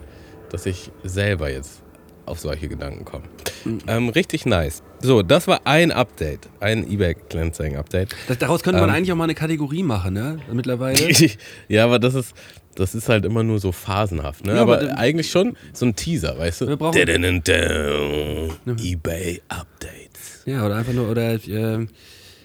dass 0.53 0.67
ich 0.67 0.91
selber 1.03 1.51
jetzt 1.51 1.83
auf 2.27 2.39
solche 2.39 2.69
Gedanken 2.69 3.05
komme. 3.05 3.25
Mhm. 3.65 3.79
Ähm, 3.87 4.09
richtig 4.11 4.47
nice. 4.47 4.83
So, 5.01 5.23
das 5.23 5.49
war 5.49 5.63
ein 5.65 5.91
Update, 5.91 6.49
ein 6.61 6.89
eBay-Cleansing-Update. 6.89 8.15
Das, 8.29 8.39
daraus 8.39 8.63
könnte 8.63 8.81
man 8.81 8.91
Ähm. 8.91 8.95
eigentlich 8.97 9.13
auch 9.13 9.17
mal 9.17 9.25
eine 9.25 9.35
Kategorie 9.35 9.83
machen, 9.83 10.15
ne? 10.15 10.39
Mittlerweile. 10.53 10.99
ja, 11.69 11.85
aber 11.85 11.99
das 11.99 12.15
ist, 12.15 12.35
das 12.77 12.95
ist 12.95 13.09
halt 13.09 13.25
immer 13.25 13.43
nur 13.43 13.59
so 13.59 13.73
phasenhaft. 13.73 14.47
Ne? 14.47 14.55
Ja, 14.55 14.63
aber 14.63 14.81
aber 14.81 14.99
eigentlich 14.99 15.31
schon 15.31 15.57
so 15.73 15.87
ein 15.87 15.97
Teaser, 15.97 16.39
weißt 16.39 16.61
du? 16.61 16.69
Wir 16.69 16.77
brauchen- 16.77 16.97
eBay-Updates. 18.79 20.43
Ja, 20.47 20.65
oder 20.65 20.77
einfach 20.77 20.93
nur, 20.93 21.11
oder 21.11 21.35
äh, 21.35 21.87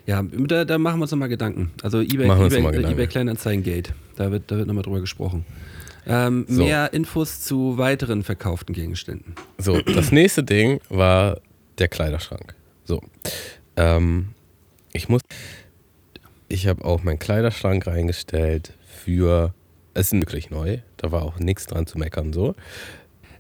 ja, 0.06 0.24
da, 0.24 0.66
da 0.66 0.78
machen 0.78 1.00
wir 1.00 1.04
uns 1.04 1.12
nochmal 1.12 1.30
Gedanken. 1.30 1.72
Also 1.84 2.00
eBay, 2.02 2.28
Machen 2.28 2.46
eBay, 2.46 2.92
eBay 2.92 3.08
Kleinanzeigengate. 3.08 3.94
Da 4.16 4.32
wird, 4.32 4.50
da 4.50 4.58
wird 4.58 4.68
nochmal 4.68 4.84
drüber 4.84 5.02
gesprochen. 5.02 5.46
Ähm, 6.08 6.46
So. 6.48 6.64
Mehr 6.64 6.94
Infos 6.94 7.42
zu 7.42 7.78
weiteren 7.78 8.24
verkauften 8.24 8.74
Gegenständen. 8.74 9.36
So, 9.58 9.82
das 9.82 10.12
nächste 10.12 10.44
Ding 10.44 10.80
war 10.90 11.42
der 11.78 11.88
Kleiderschrank. 11.88 12.56
So, 12.86 13.02
ähm, 13.76 14.30
ich 14.94 15.10
muss, 15.10 15.22
ich 16.48 16.68
habe 16.68 16.86
auch 16.86 17.04
meinen 17.04 17.20
Kleiderschrank 17.20 17.86
reingestellt 17.86 18.74
für, 19.04 19.54
es 19.94 20.14
ist 20.14 20.20
wirklich 20.20 20.50
neu, 20.50 20.80
da 20.98 21.12
war 21.12 21.24
auch 21.24 21.40
nichts 21.40 21.66
dran 21.66 21.86
zu 21.88 21.98
meckern 21.98 22.34
so. 22.34 22.56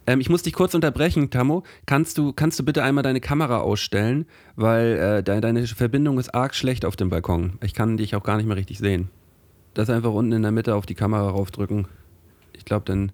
Ähm, 0.06 0.22
ich 0.22 0.30
muss 0.30 0.44
dich 0.44 0.54
kurz 0.54 0.74
unterbrechen, 0.74 1.30
Tammo. 1.30 1.64
Kannst 1.86 2.18
du, 2.18 2.32
kannst 2.32 2.58
du 2.60 2.64
bitte 2.64 2.84
einmal 2.84 3.04
deine 3.04 3.20
Kamera 3.20 3.60
ausstellen, 3.60 4.26
weil 4.56 4.98
äh, 4.98 5.24
de 5.24 5.42
deine 5.42 5.68
Verbindung 5.68 6.18
ist 6.18 6.34
arg 6.34 6.56
schlecht 6.56 6.86
auf 6.86 6.96
dem 6.96 7.10
Balkon. 7.10 7.58
Ich 7.62 7.74
kann 7.74 7.98
dich 7.98 8.16
auch 8.16 8.24
gar 8.24 8.38
nicht 8.38 8.46
mehr 8.46 8.56
richtig 8.58 8.80
sehen. 8.80 9.10
Das 9.74 9.90
einfach 9.90 10.12
unten 10.12 10.32
in 10.32 10.42
der 10.42 10.52
Mitte 10.52 10.76
auf 10.76 10.86
die 10.86 10.96
Kamera 10.96 11.30
raufdrücken. 11.30 11.88
Ich 12.68 12.70
glaube, 12.70 12.84
dann 12.84 13.14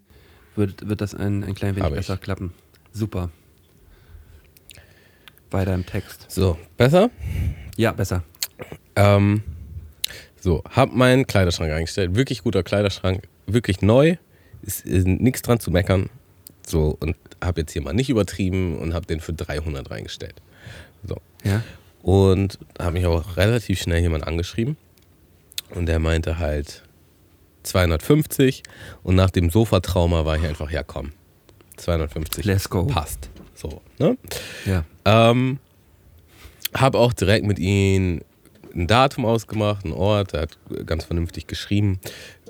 wird, 0.56 0.90
wird 0.90 1.00
das 1.00 1.14
ein, 1.14 1.44
ein 1.44 1.54
klein 1.54 1.76
wenig 1.76 1.84
Hab 1.84 1.92
ich. 1.92 1.98
besser 1.98 2.18
klappen. 2.18 2.56
Super. 2.92 3.30
Weiter 5.52 5.76
im 5.76 5.86
Text. 5.86 6.26
So, 6.28 6.58
besser? 6.76 7.12
Ja, 7.78 7.92
besser. 7.92 8.24
Ähm, 8.96 9.44
So, 10.42 10.64
hab 10.72 10.92
meinen 10.92 11.28
Kleiderschrank 11.28 11.72
eingestellt. 11.72 12.16
Wirklich 12.16 12.42
guter 12.42 12.64
Kleiderschrank, 12.64 13.28
wirklich 13.46 13.84
neu. 13.84 14.16
Ist, 14.64 14.88
ist 14.88 15.06
nichts 15.06 15.44
dran 15.44 15.60
zu 15.60 15.70
meckern. 15.70 16.10
So, 16.66 16.98
und 17.00 17.16
hab 17.40 17.60
jetzt 17.60 17.74
hier 17.74 17.84
mal 17.84 17.94
nicht 17.94 18.10
übertrieben 18.10 18.80
und 18.80 18.96
hab 18.96 19.06
den 19.06 19.20
für 19.20 19.34
300 19.34 19.92
reingestellt. 19.92 20.42
So. 21.04 21.18
Ja. 21.44 21.62
Und 22.02 22.58
hat 22.80 22.94
mich 22.94 23.06
auch 23.06 23.38
relativ 23.38 23.80
schnell 23.80 24.02
jemand 24.02 24.26
angeschrieben. 24.26 24.78
Und 25.70 25.86
der 25.86 26.00
meinte 26.00 26.40
halt 26.40 26.82
250. 27.64 28.64
Und 29.04 29.16
nach 29.16 29.30
dem 29.30 29.50
Sofatrauma 29.50 30.26
war 30.26 30.38
ich 30.38 30.46
einfach, 30.46 30.72
ja 30.72 30.84
komm, 30.84 31.12
250. 31.78 32.46
Let's 32.46 32.70
go. 32.70 32.86
Passt. 32.86 33.30
So, 33.56 33.82
ne? 34.00 34.18
Ja. 34.66 34.84
Ähm, 35.06 35.60
habe 36.74 36.98
auch 36.98 37.14
direkt 37.14 37.46
mit 37.46 37.60
ihm 37.60 38.22
ein 38.74 38.88
Datum 38.88 39.26
ausgemacht, 39.26 39.86
einen 39.86 39.94
Ort. 39.94 40.34
Er 40.34 40.44
hat 40.44 40.58
ganz 40.86 41.06
vernünftig 41.06 41.48
geschrieben. 41.48 42.00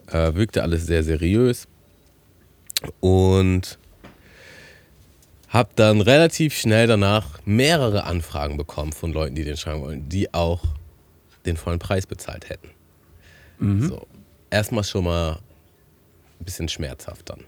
Äh, 0.07 0.35
wirkte 0.35 0.63
alles 0.63 0.85
sehr 0.85 1.03
seriös. 1.03 1.67
Und 2.99 3.77
habe 5.49 5.69
dann 5.75 6.01
relativ 6.01 6.55
schnell 6.55 6.87
danach 6.87 7.39
mehrere 7.45 8.05
Anfragen 8.05 8.57
bekommen 8.57 8.91
von 8.91 9.13
Leuten, 9.13 9.35
die 9.35 9.43
den 9.43 9.55
schreiben 9.55 9.81
wollen, 9.81 10.09
die 10.09 10.33
auch 10.33 10.63
den 11.45 11.57
vollen 11.57 11.79
Preis 11.79 12.07
bezahlt 12.07 12.49
hätten. 12.49 12.69
So, 13.87 14.07
erstmal 14.53 14.83
schon 14.83 15.03
mal 15.03 15.39
ein 16.39 16.45
bisschen 16.45 16.69
schmerzhaft 16.69 17.29
dann. 17.29 17.43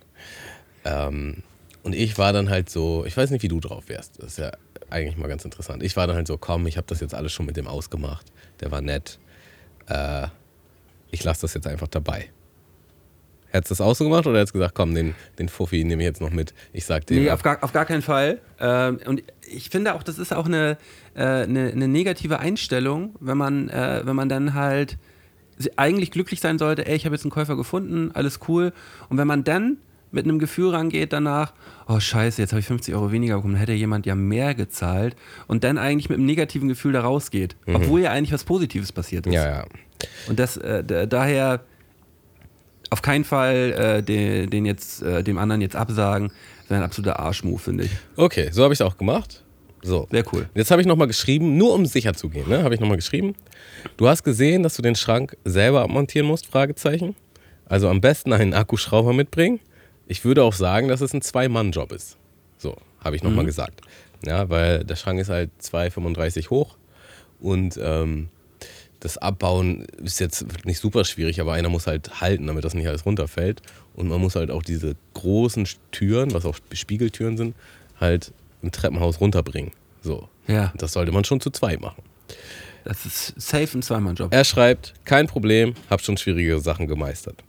Ähm, 0.83 1.43
und 1.83 1.93
ich 1.93 2.17
war 2.17 2.33
dann 2.33 2.49
halt 2.49 2.69
so, 2.69 3.05
ich 3.05 3.15
weiß 3.15 3.29
nicht, 3.29 3.43
wie 3.43 3.47
du 3.47 3.59
drauf 3.59 3.85
wärst. 3.87 4.17
Das 4.17 4.31
ist 4.31 4.37
ja 4.39 4.51
eigentlich 4.89 5.17
mal 5.17 5.27
ganz 5.27 5.45
interessant. 5.45 5.83
Ich 5.83 5.95
war 5.95 6.07
dann 6.07 6.15
halt 6.15 6.27
so, 6.27 6.37
komm, 6.37 6.65
ich 6.67 6.77
habe 6.77 6.87
das 6.87 6.99
jetzt 6.99 7.13
alles 7.13 7.31
schon 7.31 7.45
mit 7.45 7.57
dem 7.57 7.67
ausgemacht. 7.67 8.25
Der 8.59 8.71
war 8.71 8.81
nett. 8.81 9.19
Äh, 9.87 10.27
ich 11.11 11.23
lasse 11.23 11.41
das 11.41 11.53
jetzt 11.53 11.67
einfach 11.67 11.87
dabei. 11.87 12.29
Hättest 13.49 13.71
du 13.71 13.73
das 13.75 13.81
auch 13.81 13.95
so 13.95 14.03
gemacht 14.03 14.25
oder 14.25 14.39
hättest 14.39 14.55
du 14.55 14.59
gesagt, 14.59 14.75
komm, 14.75 14.95
den, 14.95 15.15
den 15.39 15.47
Fuffi 15.47 15.83
nehme 15.83 16.01
ich 16.01 16.07
jetzt 16.07 16.21
noch 16.21 16.31
mit. 16.31 16.53
Ich 16.73 16.85
sag 16.85 17.05
dir. 17.05 17.19
Nee, 17.19 17.29
auf 17.29 17.41
gar, 17.41 17.63
auf 17.63 17.71
gar 17.71 17.85
keinen 17.85 18.01
Fall. 18.01 18.41
Ähm, 18.59 18.99
und 19.05 19.23
ich 19.47 19.69
finde 19.69 19.93
auch, 19.93 20.03
das 20.03 20.17
ist 20.17 20.33
auch 20.33 20.45
eine, 20.45 20.77
äh, 21.13 21.23
eine, 21.23 21.71
eine 21.71 21.87
negative 21.87 22.39
Einstellung, 22.39 23.15
wenn 23.19 23.37
man, 23.37 23.69
äh, 23.69 24.01
wenn 24.03 24.15
man 24.15 24.27
dann 24.27 24.55
halt 24.55 24.97
eigentlich 25.77 26.11
glücklich 26.11 26.39
sein 26.41 26.57
sollte, 26.59 26.85
ey, 26.85 26.95
ich 26.95 27.05
habe 27.05 27.15
jetzt 27.15 27.23
einen 27.23 27.31
Käufer 27.31 27.55
gefunden, 27.55 28.11
alles 28.13 28.39
cool. 28.47 28.73
Und 29.09 29.17
wenn 29.17 29.27
man 29.27 29.43
dann 29.43 29.77
mit 30.11 30.25
einem 30.25 30.39
Gefühl 30.39 30.69
rangeht 30.69 31.11
danach, 31.13 31.53
oh 31.87 31.99
scheiße, 31.99 32.41
jetzt 32.41 32.51
habe 32.51 32.59
ich 32.61 32.65
50 32.67 32.93
Euro 32.95 33.11
weniger 33.11 33.35
bekommen, 33.35 33.53
dann 33.55 33.59
hätte 33.59 33.73
jemand 33.73 34.05
ja 34.05 34.15
mehr 34.15 34.53
gezahlt 34.55 35.15
und 35.47 35.63
dann 35.63 35.77
eigentlich 35.77 36.09
mit 36.09 36.17
einem 36.17 36.25
negativen 36.25 36.67
Gefühl 36.69 36.93
da 36.93 37.01
rausgeht, 37.01 37.55
obwohl 37.73 38.01
ja 38.01 38.11
eigentlich 38.11 38.31
was 38.31 38.43
Positives 38.43 38.91
passiert 38.91 39.27
ist. 39.27 39.33
ja, 39.33 39.45
ja. 39.49 39.65
Und 40.27 40.39
das, 40.39 40.57
äh, 40.57 40.83
da- 40.83 41.05
daher 41.05 41.61
auf 42.89 43.01
keinen 43.01 43.23
Fall 43.23 43.55
äh, 43.77 44.03
den, 44.03 44.49
den 44.49 44.65
jetzt, 44.65 45.01
äh, 45.01 45.23
dem 45.23 45.37
anderen 45.37 45.61
jetzt 45.61 45.75
absagen, 45.75 46.31
wäre 46.67 46.81
ein 46.81 46.85
absoluter 46.85 47.19
Arschmove, 47.19 47.59
finde 47.59 47.85
ich. 47.85 47.91
Okay, 48.15 48.49
so 48.51 48.63
habe 48.63 48.73
ich 48.73 48.79
es 48.79 48.85
auch 48.85 48.97
gemacht. 48.97 49.43
So. 49.85 50.07
Sehr 50.11 50.23
cool. 50.33 50.49
Jetzt 50.55 50.71
habe 50.71 50.81
ich 50.81 50.87
nochmal 50.87 51.07
geschrieben, 51.07 51.57
nur 51.57 51.73
um 51.73 51.85
sicher 51.85 52.13
zu 52.13 52.29
gehen, 52.29 52.49
ne? 52.49 52.63
habe 52.63 52.73
ich 52.73 52.81
nochmal 52.81 52.97
geschrieben. 52.97 53.35
Du 53.97 54.07
hast 54.07 54.23
gesehen, 54.23 54.63
dass 54.63 54.75
du 54.75 54.81
den 54.81 54.95
Schrank 54.95 55.37
selber 55.45 55.81
abmontieren 55.81 56.27
musst? 56.27 56.47
Fragezeichen. 56.47 57.15
Also 57.67 57.87
am 57.89 58.01
besten 58.01 58.33
einen 58.33 58.53
Akkuschrauber 58.53 59.13
mitbringen. 59.13 59.59
Ich 60.07 60.25
würde 60.25 60.43
auch 60.43 60.53
sagen, 60.53 60.87
dass 60.87 61.01
es 61.01 61.13
ein 61.13 61.21
Zwei-Mann-Job 61.21 61.91
ist. 61.91 62.17
So, 62.57 62.75
habe 62.99 63.15
ich 63.15 63.23
nochmal 63.23 63.45
gesagt. 63.45 63.81
Ja, 64.25 64.49
weil 64.49 64.83
der 64.83 64.95
Schrank 64.95 65.19
ist 65.19 65.29
halt 65.29 65.51
2,35 65.61 66.49
hoch 66.49 66.77
und 67.39 67.79
ähm, 67.81 68.29
das 68.99 69.17
Abbauen 69.19 69.85
ist 70.03 70.19
jetzt 70.19 70.65
nicht 70.65 70.79
super 70.79 71.05
schwierig, 71.05 71.39
aber 71.39 71.53
einer 71.53 71.69
muss 71.69 71.85
halt 71.85 72.21
halten, 72.21 72.47
damit 72.47 72.65
das 72.65 72.73
nicht 72.73 72.87
alles 72.87 73.05
runterfällt. 73.05 73.61
Und 73.93 74.07
man 74.07 74.19
muss 74.19 74.35
halt 74.35 74.49
auch 74.49 74.63
diese 74.63 74.95
großen 75.13 75.67
Türen, 75.91 76.33
was 76.33 76.45
auch 76.45 76.55
Spiegeltüren 76.71 77.37
sind, 77.37 77.55
halt 77.99 78.33
im 78.65 78.71
Treppenhaus 78.71 79.21
runterbringen. 79.21 79.71
So. 80.01 80.27
Ja. 80.47 80.73
Das 80.75 80.93
sollte 80.93 81.11
man 81.11 81.23
schon 81.23 81.39
zu 81.39 81.49
zweit 81.51 81.79
machen. 81.81 82.03
Das 82.83 83.05
ist 83.05 83.33
safe 83.39 83.77
ein 83.77 83.81
Zweimann-Job. 83.81 84.33
Er 84.33 84.43
schreibt, 84.43 84.93
kein 85.05 85.27
Problem, 85.27 85.73
hab 85.89 86.01
schon 86.01 86.17
schwierige 86.17 86.59
Sachen 86.59 86.87
gemeistert. 86.87 87.43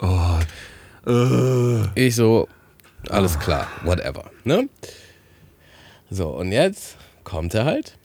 Oh. 0.00 0.38
Äh. 1.06 2.06
Ich 2.06 2.14
so, 2.14 2.48
alles 3.08 3.38
klar, 3.38 3.66
whatever. 3.84 4.30
Ne? 4.44 4.68
So, 6.10 6.28
und 6.28 6.52
jetzt 6.52 6.96
kommt 7.24 7.54
er 7.54 7.64
halt. 7.64 7.96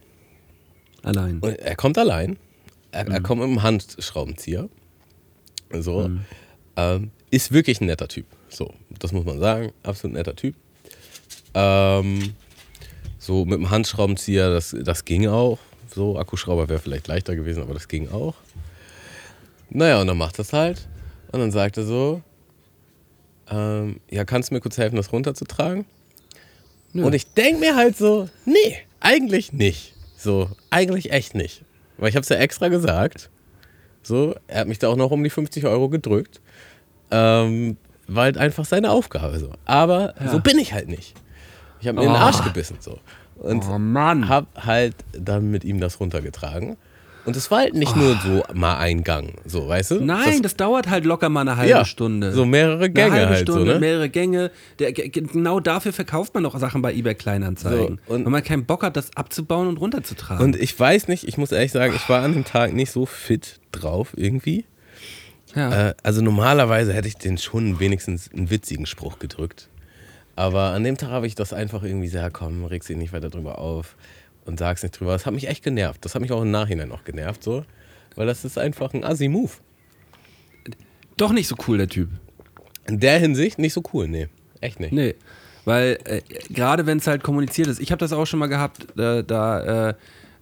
Allein. 1.03 1.39
Und 1.39 1.59
er 1.59 1.75
kommt 1.75 1.97
allein. 1.97 2.37
Er, 2.91 3.07
er 3.07 3.21
kommt 3.21 3.41
mit 3.41 3.49
einem 3.49 3.63
Handschraubenzieher. 3.63 4.69
So. 5.71 6.09
Ähm, 6.75 7.11
ist 7.29 7.51
wirklich 7.51 7.81
ein 7.81 7.85
netter 7.85 8.07
Typ. 8.07 8.25
So, 8.49 8.73
das 8.99 9.11
muss 9.11 9.25
man 9.25 9.39
sagen. 9.39 9.71
Absolut 9.83 10.15
netter 10.15 10.35
Typ. 10.35 10.55
Ähm, 11.53 12.33
so 13.19 13.45
mit 13.45 13.59
dem 13.59 13.69
Handschraubenzieher, 13.69 14.49
das, 14.49 14.75
das 14.81 15.05
ging 15.05 15.27
auch. 15.27 15.59
So, 15.93 16.17
Akkuschrauber 16.17 16.69
wäre 16.69 16.79
vielleicht 16.79 17.07
leichter 17.07 17.35
gewesen, 17.35 17.61
aber 17.63 17.73
das 17.73 17.87
ging 17.87 18.09
auch. 18.09 18.35
Naja, 19.69 20.01
und 20.01 20.07
dann 20.07 20.17
macht 20.17 20.39
das 20.39 20.53
halt. 20.53 20.87
Und 21.31 21.39
dann 21.39 21.51
sagt 21.51 21.77
er 21.77 21.83
so: 21.85 22.21
ähm, 23.49 23.99
Ja, 24.09 24.25
kannst 24.25 24.49
du 24.49 24.55
mir 24.55 24.61
kurz 24.61 24.77
helfen, 24.77 24.95
das 24.95 25.11
runterzutragen? 25.11 25.85
Nö. 26.93 27.05
Und 27.05 27.13
ich 27.13 27.27
denke 27.33 27.59
mir 27.59 27.75
halt 27.75 27.97
so: 27.97 28.29
Nee, 28.45 28.77
eigentlich 28.99 29.53
nicht. 29.53 29.93
So, 30.17 30.49
eigentlich 30.69 31.11
echt 31.11 31.35
nicht. 31.35 31.63
Weil 31.97 32.09
ich 32.09 32.15
habe 32.15 32.23
es 32.23 32.29
ja 32.29 32.37
extra 32.37 32.69
gesagt. 32.69 33.29
So, 34.01 34.35
er 34.47 34.61
hat 34.61 34.67
mich 34.67 34.79
da 34.79 34.87
auch 34.89 34.95
noch 34.95 35.11
um 35.11 35.23
die 35.23 35.29
50 35.29 35.65
Euro 35.65 35.89
gedrückt. 35.89 36.41
Ähm, 37.11 37.77
war 38.07 38.23
halt 38.23 38.37
einfach 38.37 38.65
seine 38.65 38.91
Aufgabe 38.91 39.39
so. 39.39 39.51
Aber 39.65 40.13
Ja. 40.19 40.31
so 40.31 40.39
bin 40.39 40.57
ich 40.59 40.73
halt 40.73 40.87
nicht. 40.89 41.13
Ich 41.83 41.87
habe 41.89 41.99
mir 41.99 42.05
in 42.05 42.13
den 42.13 42.15
Oh. 42.15 42.25
Arsch 42.25 42.41
gebissen 42.43 42.77
so. 42.79 42.97
Und 43.35 43.63
oh 43.69 43.77
Mann. 43.77 44.29
hab 44.29 44.65
halt 44.65 44.95
dann 45.11 45.51
mit 45.51 45.65
ihm 45.65 45.81
das 45.81 45.99
runtergetragen. 45.99 46.77
Und 47.25 47.35
es 47.35 47.49
war 47.51 47.59
halt 47.59 47.73
nicht 47.73 47.95
nur 47.95 48.17
so 48.23 48.43
mal 48.53 48.77
ein 48.77 49.03
Gang, 49.03 49.35
so, 49.45 49.67
weißt 49.67 49.91
du? 49.91 50.01
Nein, 50.03 50.41
das, 50.41 50.55
dauert 50.55 50.89
halt 50.89 51.03
locker 51.05 51.27
mal 51.29 51.41
eine 51.41 51.55
halbe 51.57 51.69
ja, 51.71 51.85
Stunde. 51.85 52.31
So 52.33 52.45
mehrere 52.45 52.89
Gänge 52.89 53.11
eine 53.11 53.19
halbe 53.21 53.33
halt 53.35 53.41
Stunde, 53.43 53.65
so, 53.65 53.73
ne? 53.73 53.79
mehrere 53.79 54.09
Gänge. 54.09 54.51
Der, 54.79 54.91
ge- 54.93 55.09
genau 55.09 55.59
dafür 55.61 55.93
verkauft 55.93 56.33
man 56.35 56.45
auch 56.45 56.57
Sachen 56.57 56.81
bei 56.81 56.93
eBay 56.93 57.15
Kleinanzeigen. 57.15 57.99
So, 58.07 58.13
und- 58.13 58.25
Wenn 58.25 58.31
man 58.31 58.43
keinen 58.43 58.65
Bock 58.65 58.83
hat, 58.83 58.95
das 58.97 59.15
abzubauen 59.15 59.67
und 59.67 59.77
runterzutragen. 59.77 60.43
Und 60.43 60.55
ich 60.57 60.77
weiß 60.77 61.07
nicht, 61.09 61.25
ich 61.27 61.37
muss 61.37 61.51
ehrlich 61.51 61.71
sagen, 61.73 61.93
ich 61.95 62.07
war 62.09 62.23
an 62.23 62.33
dem 62.33 62.43
Tag 62.45 62.73
nicht 62.73 62.91
so 62.91 63.05
fit 63.05 63.59
drauf 63.73 64.13
irgendwie. 64.17 64.65
ja. 65.55 65.89
Äh, 65.89 65.93
also 66.03 66.21
normalerweise 66.21 66.91
hätte 66.93 67.07
ich 67.07 67.15
den 67.15 67.37
schon 67.37 67.79
wenigstens 67.79 68.29
einen 68.33 68.49
witzigen 68.49 68.85
Spruch 68.85 69.19
gedrückt. 69.19 69.69
Aber 70.35 70.71
an 70.71 70.83
dem 70.83 70.97
Tag 70.97 71.09
habe 71.09 71.27
ich 71.27 71.35
das 71.35 71.53
einfach 71.53 71.83
irgendwie 71.83 72.07
sehr, 72.07 72.29
komm, 72.31 72.65
regst 72.65 72.89
dich 72.89 72.97
nicht 72.97 73.13
weiter 73.13 73.29
drüber 73.29 73.59
auf 73.59 73.95
und 74.45 74.59
sag's 74.59 74.83
nicht 74.83 74.99
drüber. 74.99 75.13
Das 75.13 75.25
hat 75.25 75.33
mich 75.33 75.47
echt 75.47 75.63
genervt. 75.63 76.03
Das 76.03 76.15
hat 76.15 76.21
mich 76.21 76.31
auch 76.31 76.41
im 76.41 76.51
Nachhinein 76.51 76.89
noch 76.89 77.03
genervt, 77.03 77.43
so. 77.43 77.63
Weil 78.15 78.27
das 78.27 78.45
ist 78.45 78.57
einfach 78.57 78.93
ein 78.93 79.03
Assi-Move. 79.03 79.51
Doch 81.17 81.31
nicht 81.31 81.47
so 81.47 81.55
cool, 81.67 81.77
der 81.77 81.87
Typ. 81.87 82.09
In 82.87 82.99
der 82.99 83.19
Hinsicht 83.19 83.59
nicht 83.59 83.73
so 83.73 83.83
cool, 83.93 84.07
nee. 84.07 84.27
Echt 84.61 84.79
nicht. 84.79 84.93
Nee. 84.93 85.15
Weil 85.65 85.99
äh, 86.05 86.21
gerade 86.49 86.85
wenn 86.85 86.97
es 86.97 87.07
halt 87.07 87.23
kommuniziert 87.23 87.67
ist, 87.67 87.79
ich 87.79 87.91
habe 87.91 87.99
das 87.99 88.11
auch 88.11 88.25
schon 88.25 88.39
mal 88.39 88.47
gehabt, 88.47 88.97
äh, 88.99 89.23
da 89.23 89.89
äh, 89.89 89.93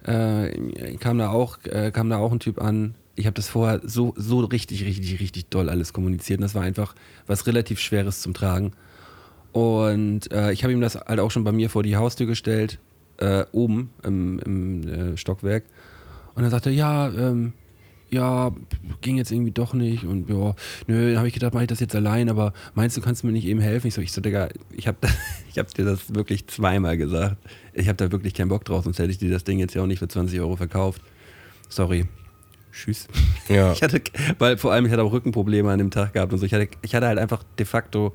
äh, 0.06 0.98
kam, 0.98 1.18
da 1.18 1.30
auch, 1.30 1.60
äh, 1.66 1.92
kam 1.92 2.10
da 2.10 2.18
auch 2.18 2.32
ein 2.32 2.40
Typ 2.40 2.60
an. 2.60 2.96
Ich 3.16 3.26
habe 3.26 3.36
das 3.36 3.50
vorher 3.50 3.82
so, 3.84 4.14
so 4.18 4.40
richtig, 4.40 4.84
richtig, 4.84 5.20
richtig 5.20 5.50
doll 5.50 5.70
alles 5.70 5.94
kommuniziert. 5.94 6.40
Und 6.40 6.44
das 6.44 6.56
war 6.56 6.64
einfach 6.64 6.96
was 7.28 7.46
relativ 7.46 7.80
Schweres 7.80 8.22
zum 8.22 8.34
Tragen. 8.34 8.74
Und 9.52 10.32
äh, 10.32 10.52
ich 10.52 10.64
habe 10.64 10.74
ihm 10.74 10.82
das 10.82 10.96
halt 10.96 11.20
auch 11.20 11.32
schon 11.32 11.44
bei 11.44 11.52
mir 11.52 11.70
vor 11.70 11.84
die 11.84 11.98
Haustür 11.98 12.28
gestellt, 12.28 12.80
äh, 13.18 13.46
oben 13.52 13.92
im, 14.04 14.40
im 14.40 14.88
äh, 14.88 15.18
Stockwerk. 15.18 15.64
Und 16.36 16.44
dann 16.44 16.52
sagte 16.52 16.70
er, 16.70 16.76
ja, 16.76 17.10
ähm, 17.10 17.54
ja, 18.10 18.52
ging 19.00 19.18
jetzt 19.18 19.32
irgendwie 19.32 19.52
doch 19.52 19.74
nicht 19.74 20.04
und 20.04 20.30
ja, 20.30 20.54
nö, 20.88 21.10
dann 21.10 21.18
habe 21.18 21.30
ich 21.30 21.34
gedacht, 21.34 21.54
mache 21.54 21.64
ich 21.64 21.70
das 21.70 21.80
jetzt 21.80 21.96
allein, 21.96 22.30
aber 22.30 22.52
meinst 22.76 22.98
du, 22.98 23.02
kannst 23.02 23.24
du 23.24 23.28
mir 23.28 23.34
nicht 23.34 23.46
eben 23.46 23.62
helfen? 23.62 23.88
Ich 23.88 23.94
so, 23.94 24.02
ich 24.02 24.12
so, 24.12 24.20
Digga, 24.20 24.50
ich 24.72 24.88
habe 24.88 24.98
hab 25.58 25.74
dir 25.74 25.86
das 25.86 26.14
wirklich 26.14 26.46
zweimal 26.48 26.98
gesagt. 26.98 27.38
Ich 27.74 27.88
habe 27.88 27.96
da 27.96 28.12
wirklich 28.12 28.34
keinen 28.34 28.50
Bock 28.50 28.66
drauf, 28.66 28.84
sonst 28.84 29.00
hätte 29.00 29.12
ich 29.12 29.18
dir 29.18 29.32
das 29.32 29.46
Ding 29.46 29.60
jetzt 29.60 29.76
ja 29.76 29.82
auch 29.82 29.88
nicht 29.88 30.00
für 30.00 30.10
20 30.10 30.40
Euro 30.42 30.58
verkauft. 30.58 31.02
Sorry. 31.70 32.06
Tschüss. 32.74 33.08
Ja. 33.48 33.72
Ich 33.74 33.82
hatte, 33.82 34.02
weil 34.40 34.58
vor 34.58 34.74
allem 34.74 34.86
ich 34.86 34.92
hatte 34.92 35.04
auch 35.04 35.12
Rückenprobleme 35.14 35.70
an 35.72 35.78
dem 35.78 35.92
Tag 35.92 36.14
gehabt 36.14 36.34
und 36.34 36.40
so. 36.40 36.46
Ich 36.46 36.54
hatte, 36.54 36.68
ich 36.82 36.96
hatte 36.96 37.08
halt 37.08 37.18
einfach 37.18 37.44
de 37.58 37.66
facto 37.66 38.14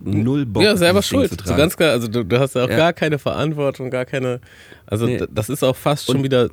null 0.00 0.46
Bock. 0.46 0.62
ja, 0.62 0.76
selber 0.76 1.02
schuld. 1.02 1.30
So 1.44 1.54
ganz 1.56 1.76
klar, 1.76 1.90
also 1.92 2.08
du, 2.08 2.24
du 2.24 2.38
hast 2.38 2.54
ja 2.54 2.64
auch 2.64 2.70
Ja. 2.70 2.76
gar 2.76 2.92
keine 2.92 3.18
Verantwortung, 3.18 3.90
gar 3.90 4.04
keine. 4.04 4.40
Also 4.86 5.06
Nee. 5.06 5.20
das 5.30 5.48
ist 5.48 5.62
auch 5.62 5.76
fast 5.76 6.06
schon 6.06 6.16
Und- 6.18 6.24
wieder 6.24 6.48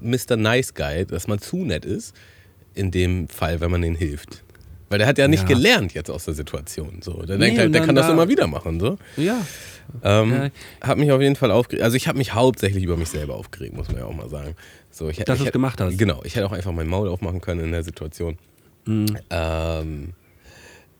Mr. 0.00 0.36
Nice 0.36 0.74
Guy, 0.74 1.04
dass 1.06 1.26
man 1.26 1.38
zu 1.40 1.56
nett 1.64 1.84
ist. 1.84 2.14
In 2.74 2.90
dem 2.92 3.28
Fall, 3.28 3.60
wenn 3.60 3.70
man 3.72 3.82
denen 3.82 3.96
hilft. 3.96 4.44
Weil 4.90 4.98
der 4.98 5.08
hat 5.08 5.18
ja 5.18 5.26
nicht 5.28 5.42
Ja. 5.42 5.48
gelernt 5.48 5.92
jetzt 5.94 6.10
aus 6.10 6.24
der 6.26 6.34
Situation. 6.34 7.00
So. 7.02 7.22
Der 7.24 7.36
Nee, 7.36 7.46
denkt 7.46 7.60
halt, 7.60 7.74
der 7.74 7.82
kann 7.84 7.94
das 7.96 8.06
da- 8.06 8.12
immer 8.12 8.28
wieder 8.28 8.46
machen. 8.46 8.78
So. 8.80 8.96
Ja. 9.16 9.38
Ähm, 10.02 10.30
Ja. 10.32 10.48
Hat 10.88 10.96
mich 10.98 11.10
auf 11.10 11.20
jeden 11.20 11.34
Fall 11.36 11.50
aufgeregt. 11.50 11.82
Also 11.82 11.96
ich 11.96 12.06
habe 12.08 12.16
mich 12.16 12.32
hauptsächlich 12.34 12.84
über 12.84 12.96
mich 12.96 13.08
selber 13.08 13.34
aufgeregt, 13.34 13.74
muss 13.76 13.88
man 13.88 13.98
ja 13.98 14.04
auch 14.04 14.14
mal 14.14 14.28
sagen. 14.28 14.54
So, 14.90 15.08
ich, 15.08 15.16
Dass 15.18 15.26
du's 15.38 15.40
hätte- 15.46 15.52
gemacht 15.52 15.80
hast. 15.80 15.98
Genau, 15.98 16.22
ich 16.24 16.36
hätte 16.36 16.46
auch 16.46 16.52
einfach 16.52 16.72
mein 16.72 16.86
Maul 16.86 17.08
aufmachen 17.08 17.40
können 17.40 17.60
in 17.60 17.72
der 17.72 17.82
Situation. 17.82 18.38
Mhm. 18.86 19.06
Ähm, 19.30 20.10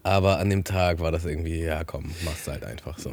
aber 0.09 0.38
an 0.38 0.51
dem 0.51 0.64
Tag 0.64 1.01
war 1.01 1.12
das 1.12 1.25
irgendwie, 1.25 1.62
ja 1.62 1.85
komm, 1.85 2.11
mach's 2.25 2.47
halt 2.49 2.64
einfach 2.64 2.99
so. 2.99 3.11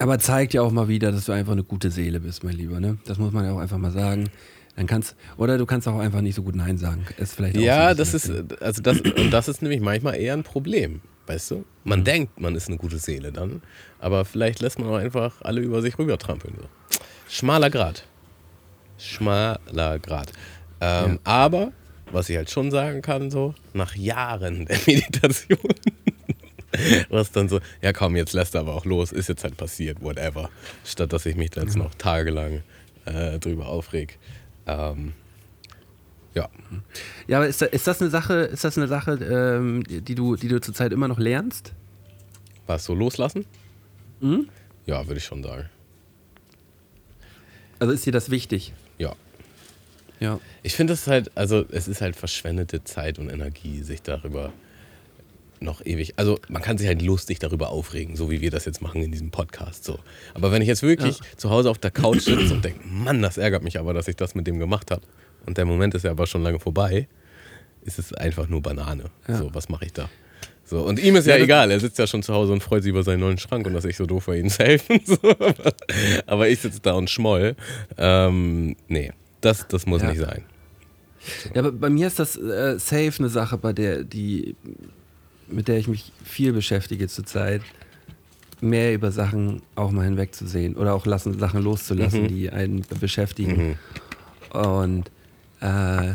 Aber 0.00 0.18
zeigt 0.18 0.54
ja 0.54 0.62
auch 0.62 0.70
mal 0.70 0.88
wieder, 0.88 1.10
dass 1.10 1.24
du 1.24 1.32
einfach 1.32 1.52
eine 1.52 1.64
gute 1.64 1.90
Seele 1.90 2.20
bist, 2.20 2.44
mein 2.44 2.54
Lieber. 2.54 2.78
Ne? 2.80 2.98
Das 3.06 3.18
muss 3.18 3.32
man 3.32 3.44
ja 3.44 3.52
auch 3.52 3.58
einfach 3.58 3.78
mal 3.78 3.90
sagen. 3.90 4.30
Dann 4.76 4.86
kannst, 4.86 5.16
oder 5.36 5.58
du 5.58 5.66
kannst 5.66 5.88
auch 5.88 5.98
einfach 5.98 6.20
nicht 6.20 6.36
so 6.36 6.44
gut 6.44 6.54
Nein 6.54 6.78
sagen. 6.78 7.04
Ist 7.16 7.34
vielleicht 7.34 7.56
Ja, 7.56 7.94
das 7.94 8.14
ist, 8.14 8.30
also 8.62 8.80
das, 8.80 9.00
und 9.00 9.32
das 9.32 9.48
ist 9.48 9.60
nämlich 9.60 9.80
manchmal 9.80 10.14
eher 10.14 10.34
ein 10.34 10.44
Problem, 10.44 11.00
weißt 11.26 11.50
du? 11.50 11.64
Man 11.82 12.04
denkt, 12.04 12.40
man 12.40 12.54
ist 12.54 12.68
eine 12.68 12.76
gute 12.76 12.98
Seele 12.98 13.32
dann, 13.32 13.60
aber 13.98 14.24
vielleicht 14.24 14.60
lässt 14.60 14.78
man 14.78 14.88
auch 14.88 14.96
einfach 14.98 15.42
alle 15.42 15.60
über 15.60 15.82
sich 15.82 15.98
rüber 15.98 16.16
trampeln. 16.16 16.54
So. 16.60 16.68
Schmaler 17.28 17.70
Grad. 17.70 18.04
Schmaler 18.98 19.98
Grad. 19.98 20.32
Ähm, 20.80 21.18
Aber, 21.24 21.72
was 22.12 22.28
ich 22.28 22.36
halt 22.36 22.48
schon 22.48 22.70
sagen 22.70 23.02
kann, 23.02 23.32
so, 23.32 23.54
nach 23.72 23.96
Jahren 23.96 24.66
der 24.66 24.78
Meditation, 24.86 25.58
was 27.08 27.32
dann 27.32 27.48
so, 27.48 27.60
ja 27.82 27.92
komm, 27.92 28.16
jetzt 28.16 28.32
lässt 28.32 28.54
er 28.54 28.60
aber 28.60 28.74
auch 28.74 28.84
los, 28.84 29.12
ist 29.12 29.28
jetzt 29.28 29.44
halt 29.44 29.56
passiert, 29.56 30.02
whatever. 30.02 30.50
Statt 30.84 31.12
dass 31.12 31.26
ich 31.26 31.36
mich 31.36 31.50
dann 31.50 31.64
jetzt 31.64 31.76
noch 31.76 31.94
tagelang 31.94 32.62
äh, 33.04 33.38
drüber 33.38 33.68
aufreg. 33.68 34.18
Ähm, 34.66 35.12
ja. 36.34 36.48
Ja, 37.26 37.38
aber 37.38 37.48
ist, 37.48 37.62
da, 37.62 37.66
ist 37.66 37.86
das 37.86 38.00
eine 38.00 38.10
Sache, 38.10 38.34
ist 38.34 38.64
das 38.64 38.76
eine 38.76 38.88
Sache, 38.88 39.12
ähm, 39.12 39.82
die 39.88 40.14
du, 40.14 40.36
die 40.36 40.48
du 40.48 40.60
zurzeit 40.60 40.92
immer 40.92 41.08
noch 41.08 41.18
lernst? 41.18 41.72
Was, 42.66 42.84
so 42.84 42.94
loslassen? 42.94 43.46
Mhm. 44.20 44.48
Ja, 44.86 45.06
würde 45.06 45.18
ich 45.18 45.24
schon 45.24 45.42
sagen. 45.42 45.68
Also 47.78 47.92
ist 47.92 48.04
dir 48.04 48.12
das 48.12 48.30
wichtig? 48.30 48.72
Ja. 48.98 49.14
Ja. 50.20 50.40
Ich 50.62 50.74
finde 50.74 50.92
es 50.92 51.06
halt, 51.06 51.30
also 51.36 51.64
es 51.70 51.88
ist 51.88 52.00
halt 52.00 52.16
verschwendete 52.16 52.84
Zeit 52.84 53.18
und 53.18 53.30
Energie, 53.30 53.82
sich 53.82 54.02
darüber 54.02 54.52
noch 55.62 55.84
ewig. 55.84 56.14
Also 56.16 56.38
man 56.48 56.62
kann 56.62 56.78
sich 56.78 56.86
halt 56.86 57.02
lustig 57.02 57.38
darüber 57.38 57.68
aufregen, 57.70 58.16
so 58.16 58.30
wie 58.30 58.40
wir 58.40 58.50
das 58.50 58.64
jetzt 58.64 58.80
machen 58.82 59.02
in 59.02 59.12
diesem 59.12 59.30
Podcast. 59.30 59.84
So. 59.84 59.98
Aber 60.34 60.52
wenn 60.52 60.62
ich 60.62 60.68
jetzt 60.68 60.82
wirklich 60.82 61.20
zu 61.36 61.50
Hause 61.50 61.70
auf 61.70 61.78
der 61.78 61.90
Couch 61.90 62.20
sitze 62.22 62.54
und 62.54 62.64
denke, 62.64 62.80
Mann, 62.86 63.22
das 63.22 63.38
ärgert 63.38 63.62
mich 63.62 63.78
aber, 63.78 63.94
dass 63.94 64.08
ich 64.08 64.16
das 64.16 64.34
mit 64.34 64.46
dem 64.46 64.58
gemacht 64.58 64.90
habe. 64.90 65.02
Und 65.46 65.58
der 65.58 65.64
Moment 65.64 65.94
ist 65.94 66.04
ja 66.04 66.10
aber 66.10 66.26
schon 66.26 66.42
lange 66.42 66.58
vorbei, 66.60 67.08
ist 67.82 67.98
es 67.98 68.12
einfach 68.12 68.48
nur 68.48 68.60
Banane. 68.62 69.04
Ja. 69.26 69.36
So, 69.38 69.54
was 69.54 69.68
mache 69.68 69.86
ich 69.86 69.92
da? 69.92 70.08
So, 70.64 70.82
und 70.82 70.98
ihm 71.02 71.16
ist 71.16 71.26
ja, 71.26 71.36
Ja, 71.36 71.44
egal, 71.44 71.70
er 71.70 71.80
sitzt 71.80 71.98
ja 71.98 72.06
schon 72.06 72.22
zu 72.22 72.34
Hause 72.34 72.52
und 72.52 72.62
freut 72.62 72.82
sich 72.82 72.90
über 72.90 73.02
seinen 73.02 73.20
neuen 73.20 73.38
Schrank 73.38 73.66
und 73.66 73.72
dass 73.72 73.86
ich 73.86 73.96
so 73.96 74.04
doof 74.04 74.28
war, 74.28 74.36
ihm 74.36 74.50
zu 74.50 74.62
helfen. 74.62 75.00
So, 75.06 75.16
aber, 76.26 76.48
ich 76.50 76.58
sitze 76.60 76.80
da 76.82 76.92
und 76.92 77.08
schmoll. 77.08 77.56
Ähm, 77.96 78.76
nee, 78.88 79.12
das, 79.40 79.66
das 79.68 79.86
muss 79.86 80.02
Ja. 80.02 80.10
nicht 80.10 80.20
sein. 80.20 80.44
Ja, 81.54 81.60
aber 81.62 81.72
bei 81.72 81.88
mir 81.88 82.06
ist 82.06 82.18
das 82.18 82.36
äh, 82.36 82.78
safe 82.78 83.12
eine 83.18 83.28
Sache, 83.30 83.56
bei 83.56 83.72
der, 83.72 84.04
die, 84.04 84.56
mit 85.50 85.68
der 85.68 85.78
ich 85.78 85.88
mich 85.88 86.12
viel 86.24 86.52
beschäftige 86.52 87.08
zurzeit. 87.08 87.62
Mehr 88.60 88.92
über 88.92 89.12
Sachen 89.12 89.62
auch 89.76 89.92
mal 89.92 90.04
hinwegzusehen 90.04 90.74
oder 90.76 90.92
auch 90.94 91.06
lassen, 91.06 91.38
Sachen 91.38 91.62
loszulassen, 91.62 92.24
Mhm. 92.24 92.28
die 92.28 92.50
einen 92.50 92.84
beschäftigen. 92.98 93.78
Und 94.50 95.10
äh, 95.60 96.14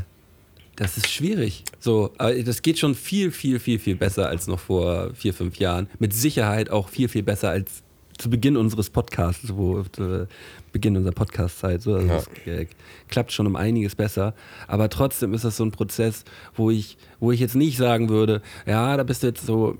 das 0.75 0.97
ist 0.97 1.09
schwierig. 1.09 1.63
So, 1.79 2.11
aber 2.17 2.33
das 2.43 2.61
geht 2.61 2.79
schon 2.79 2.95
viel, 2.95 3.31
viel, 3.31 3.59
viel, 3.59 3.79
viel 3.79 3.95
besser 3.95 4.27
als 4.27 4.47
noch 4.47 4.59
vor 4.59 5.11
vier, 5.13 5.33
fünf 5.33 5.57
Jahren. 5.57 5.87
Mit 5.99 6.13
Sicherheit 6.13 6.69
auch 6.69 6.89
viel, 6.89 7.07
viel 7.07 7.23
besser 7.23 7.49
als 7.49 7.83
zu 8.17 8.29
Beginn 8.29 8.57
unseres 8.57 8.89
Podcasts, 8.89 9.55
wo 9.55 9.83
zu 9.83 10.27
Beginn 10.73 10.97
unserer 10.97 11.13
Podcast-Zeit. 11.13 11.81
So, 11.81 11.93
also 11.95 12.07
Ja. 12.07 12.17
es 12.17 12.27
äh, 12.45 12.67
klappt 13.07 13.31
schon 13.31 13.47
um 13.47 13.55
einiges 13.55 13.95
besser. 13.95 14.33
Aber 14.67 14.89
trotzdem 14.89 15.33
ist 15.33 15.45
das 15.45 15.55
so 15.55 15.63
ein 15.63 15.71
Prozess, 15.71 16.25
wo 16.55 16.69
ich, 16.69 16.97
wo 17.21 17.31
ich 17.31 17.39
jetzt 17.39 17.55
nicht 17.55 17.77
sagen 17.77 18.09
würde, 18.09 18.41
ja, 18.65 18.97
da 18.97 19.03
bist 19.03 19.23
du 19.23 19.27
jetzt 19.27 19.45
so 19.45 19.77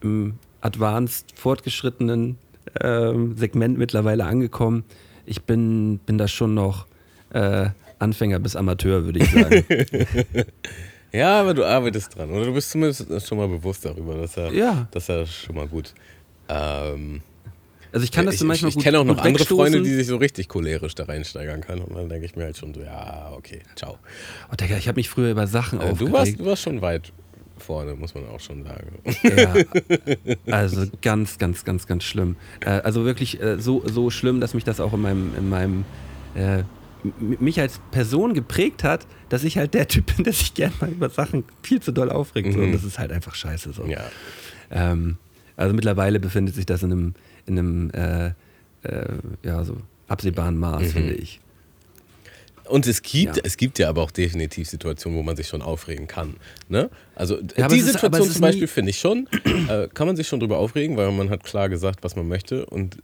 im 0.00 0.38
advanced 0.62 1.38
fortgeschrittenen 1.38 2.38
ähm, 2.80 3.36
Segment 3.36 3.76
mittlerweile 3.76 4.24
angekommen. 4.24 4.84
Ich 5.26 5.42
bin, 5.42 5.98
bin 6.06 6.16
da 6.16 6.26
schon 6.28 6.54
noch 6.54 6.86
äh, 7.30 7.68
Anfänger 7.98 8.38
bis 8.38 8.56
Amateur, 8.56 9.04
würde 9.04 9.18
ich 9.20 9.30
sagen. 9.30 9.64
Ja, 11.12 11.40
aber 11.40 11.54
du 11.54 11.64
arbeitest 11.64 12.14
dran. 12.16 12.30
Oder 12.30 12.44
du 12.46 12.52
bist 12.52 12.68
zumindest 12.70 13.06
schon 13.26 13.38
mal 13.38 13.48
bewusst 13.48 13.84
darüber. 13.86 14.16
Das 14.16 14.30
ist 14.30 14.36
ja, 14.36 14.50
Ja. 14.50 14.88
Das 14.90 15.04
ist 15.04 15.08
ja 15.08 15.24
schon 15.24 15.54
mal 15.56 15.66
gut. 15.66 15.94
Ähm, 16.48 17.22
Also 17.96 18.04
ich 18.04 18.12
kann 18.12 18.26
das 18.26 18.34
ich, 18.34 18.40
so 18.40 18.44
manchmal 18.44 18.68
ich, 18.68 18.74
gut 18.74 18.82
ich 18.82 18.84
kenne 18.84 18.98
auch 18.98 19.04
noch 19.06 19.16
andere 19.16 19.46
Freunde, 19.46 19.80
die 19.80 19.94
sich 19.94 20.06
so 20.06 20.18
richtig 20.18 20.48
cholerisch 20.50 20.94
da 20.94 21.04
reinsteigern 21.04 21.62
können. 21.62 21.80
Und 21.80 21.96
dann 21.96 22.10
denke 22.10 22.26
ich 22.26 22.36
mir 22.36 22.44
halt 22.44 22.54
schon 22.58 22.74
so, 22.74 22.82
ja, 22.82 23.32
okay, 23.34 23.60
ciao. 23.74 23.96
Oh, 24.52 24.54
Digga, 24.54 24.76
ich 24.76 24.86
habe 24.86 24.96
mich 24.98 25.08
früher 25.08 25.30
über 25.30 25.46
Sachen 25.46 25.80
Äh, 25.80 25.94
du, 25.94 26.12
warst, 26.12 26.14
aufgeregt. 26.14 26.40
du 26.40 26.44
warst 26.44 26.62
schon 26.62 26.82
weit 26.82 27.10
vorne, 27.56 27.94
muss 27.94 28.14
man 28.14 28.26
auch 28.28 28.38
schon 28.38 28.64
sagen. 28.64 28.98
Ja, 29.22 29.54
also 30.54 30.84
ganz, 31.00 31.38
ganz, 31.38 31.64
ganz, 31.64 31.86
ganz 31.86 32.04
schlimm. 32.04 32.36
Äh, 32.60 32.68
also 32.68 33.06
wirklich 33.06 33.40
äh, 33.40 33.58
so, 33.58 33.82
so 33.86 34.10
schlimm, 34.10 34.42
dass 34.42 34.52
mich 34.52 34.64
das 34.64 34.78
auch 34.78 34.92
in 34.92 35.00
meinem, 35.00 35.34
in 35.34 35.48
meinem 35.48 35.86
äh, 36.34 36.64
mich 37.18 37.58
als 37.60 37.80
Person 37.92 38.34
geprägt 38.34 38.84
hat, 38.84 39.06
dass 39.30 39.42
ich 39.42 39.56
halt 39.56 39.72
der 39.72 39.88
Typ 39.88 40.14
bin, 40.14 40.24
der 40.24 40.34
sich 40.34 40.52
gerne 40.52 40.74
mal 40.82 40.90
über 40.90 41.08
Sachen 41.08 41.44
viel 41.62 41.80
zu 41.80 41.92
doll 41.92 42.10
aufregt. 42.10 42.52
So. 42.52 42.58
Und 42.58 42.72
das 42.72 42.84
ist 42.84 42.98
halt 42.98 43.10
einfach 43.10 43.34
scheiße. 43.34 43.72
So. 43.72 43.84
Mhm. 43.84 43.90
Ja. 43.90 44.04
Ähm, 44.70 45.16
also 45.56 45.74
mittlerweile 45.74 46.20
befindet 46.20 46.54
sich 46.54 46.66
das 46.66 46.82
in 46.82 46.92
einem, 46.92 47.14
in 47.46 47.58
einem 47.58 47.90
äh, 47.90 48.26
äh, 48.82 49.06
ja, 49.42 49.64
so 49.64 49.76
absehbaren 50.08 50.56
Maß, 50.58 50.82
Mhm. 50.82 50.86
finde 50.90 51.14
ich. 51.14 51.40
Und 52.68 52.86
es 52.88 53.02
gibt, 53.02 53.36
Ja. 53.36 53.42
es 53.44 53.56
gibt 53.56 53.78
ja 53.78 53.88
aber 53.88 54.02
auch 54.02 54.10
definitiv 54.10 54.68
Situationen, 54.68 55.16
wo 55.16 55.22
man 55.22 55.36
sich 55.36 55.46
schon 55.46 55.62
aufregen 55.62 56.08
kann. 56.08 56.34
Ne? 56.68 56.90
Also 57.14 57.38
Ja, 57.56 57.68
die 57.68 57.80
Situation 57.80 58.26
ist 58.26 58.32
zum 58.32 58.42
Beispiel 58.42 58.66
finde 58.66 58.90
ich 58.90 58.98
schon, 58.98 59.28
äh, 59.68 59.86
kann 59.94 60.08
man 60.08 60.16
sich 60.16 60.26
schon 60.26 60.40
drüber 60.40 60.58
aufregen, 60.58 60.96
weil 60.96 61.12
man 61.12 61.30
hat 61.30 61.44
klar 61.44 61.68
gesagt, 61.68 62.02
was 62.02 62.16
man 62.16 62.26
möchte 62.26 62.66
und 62.66 62.98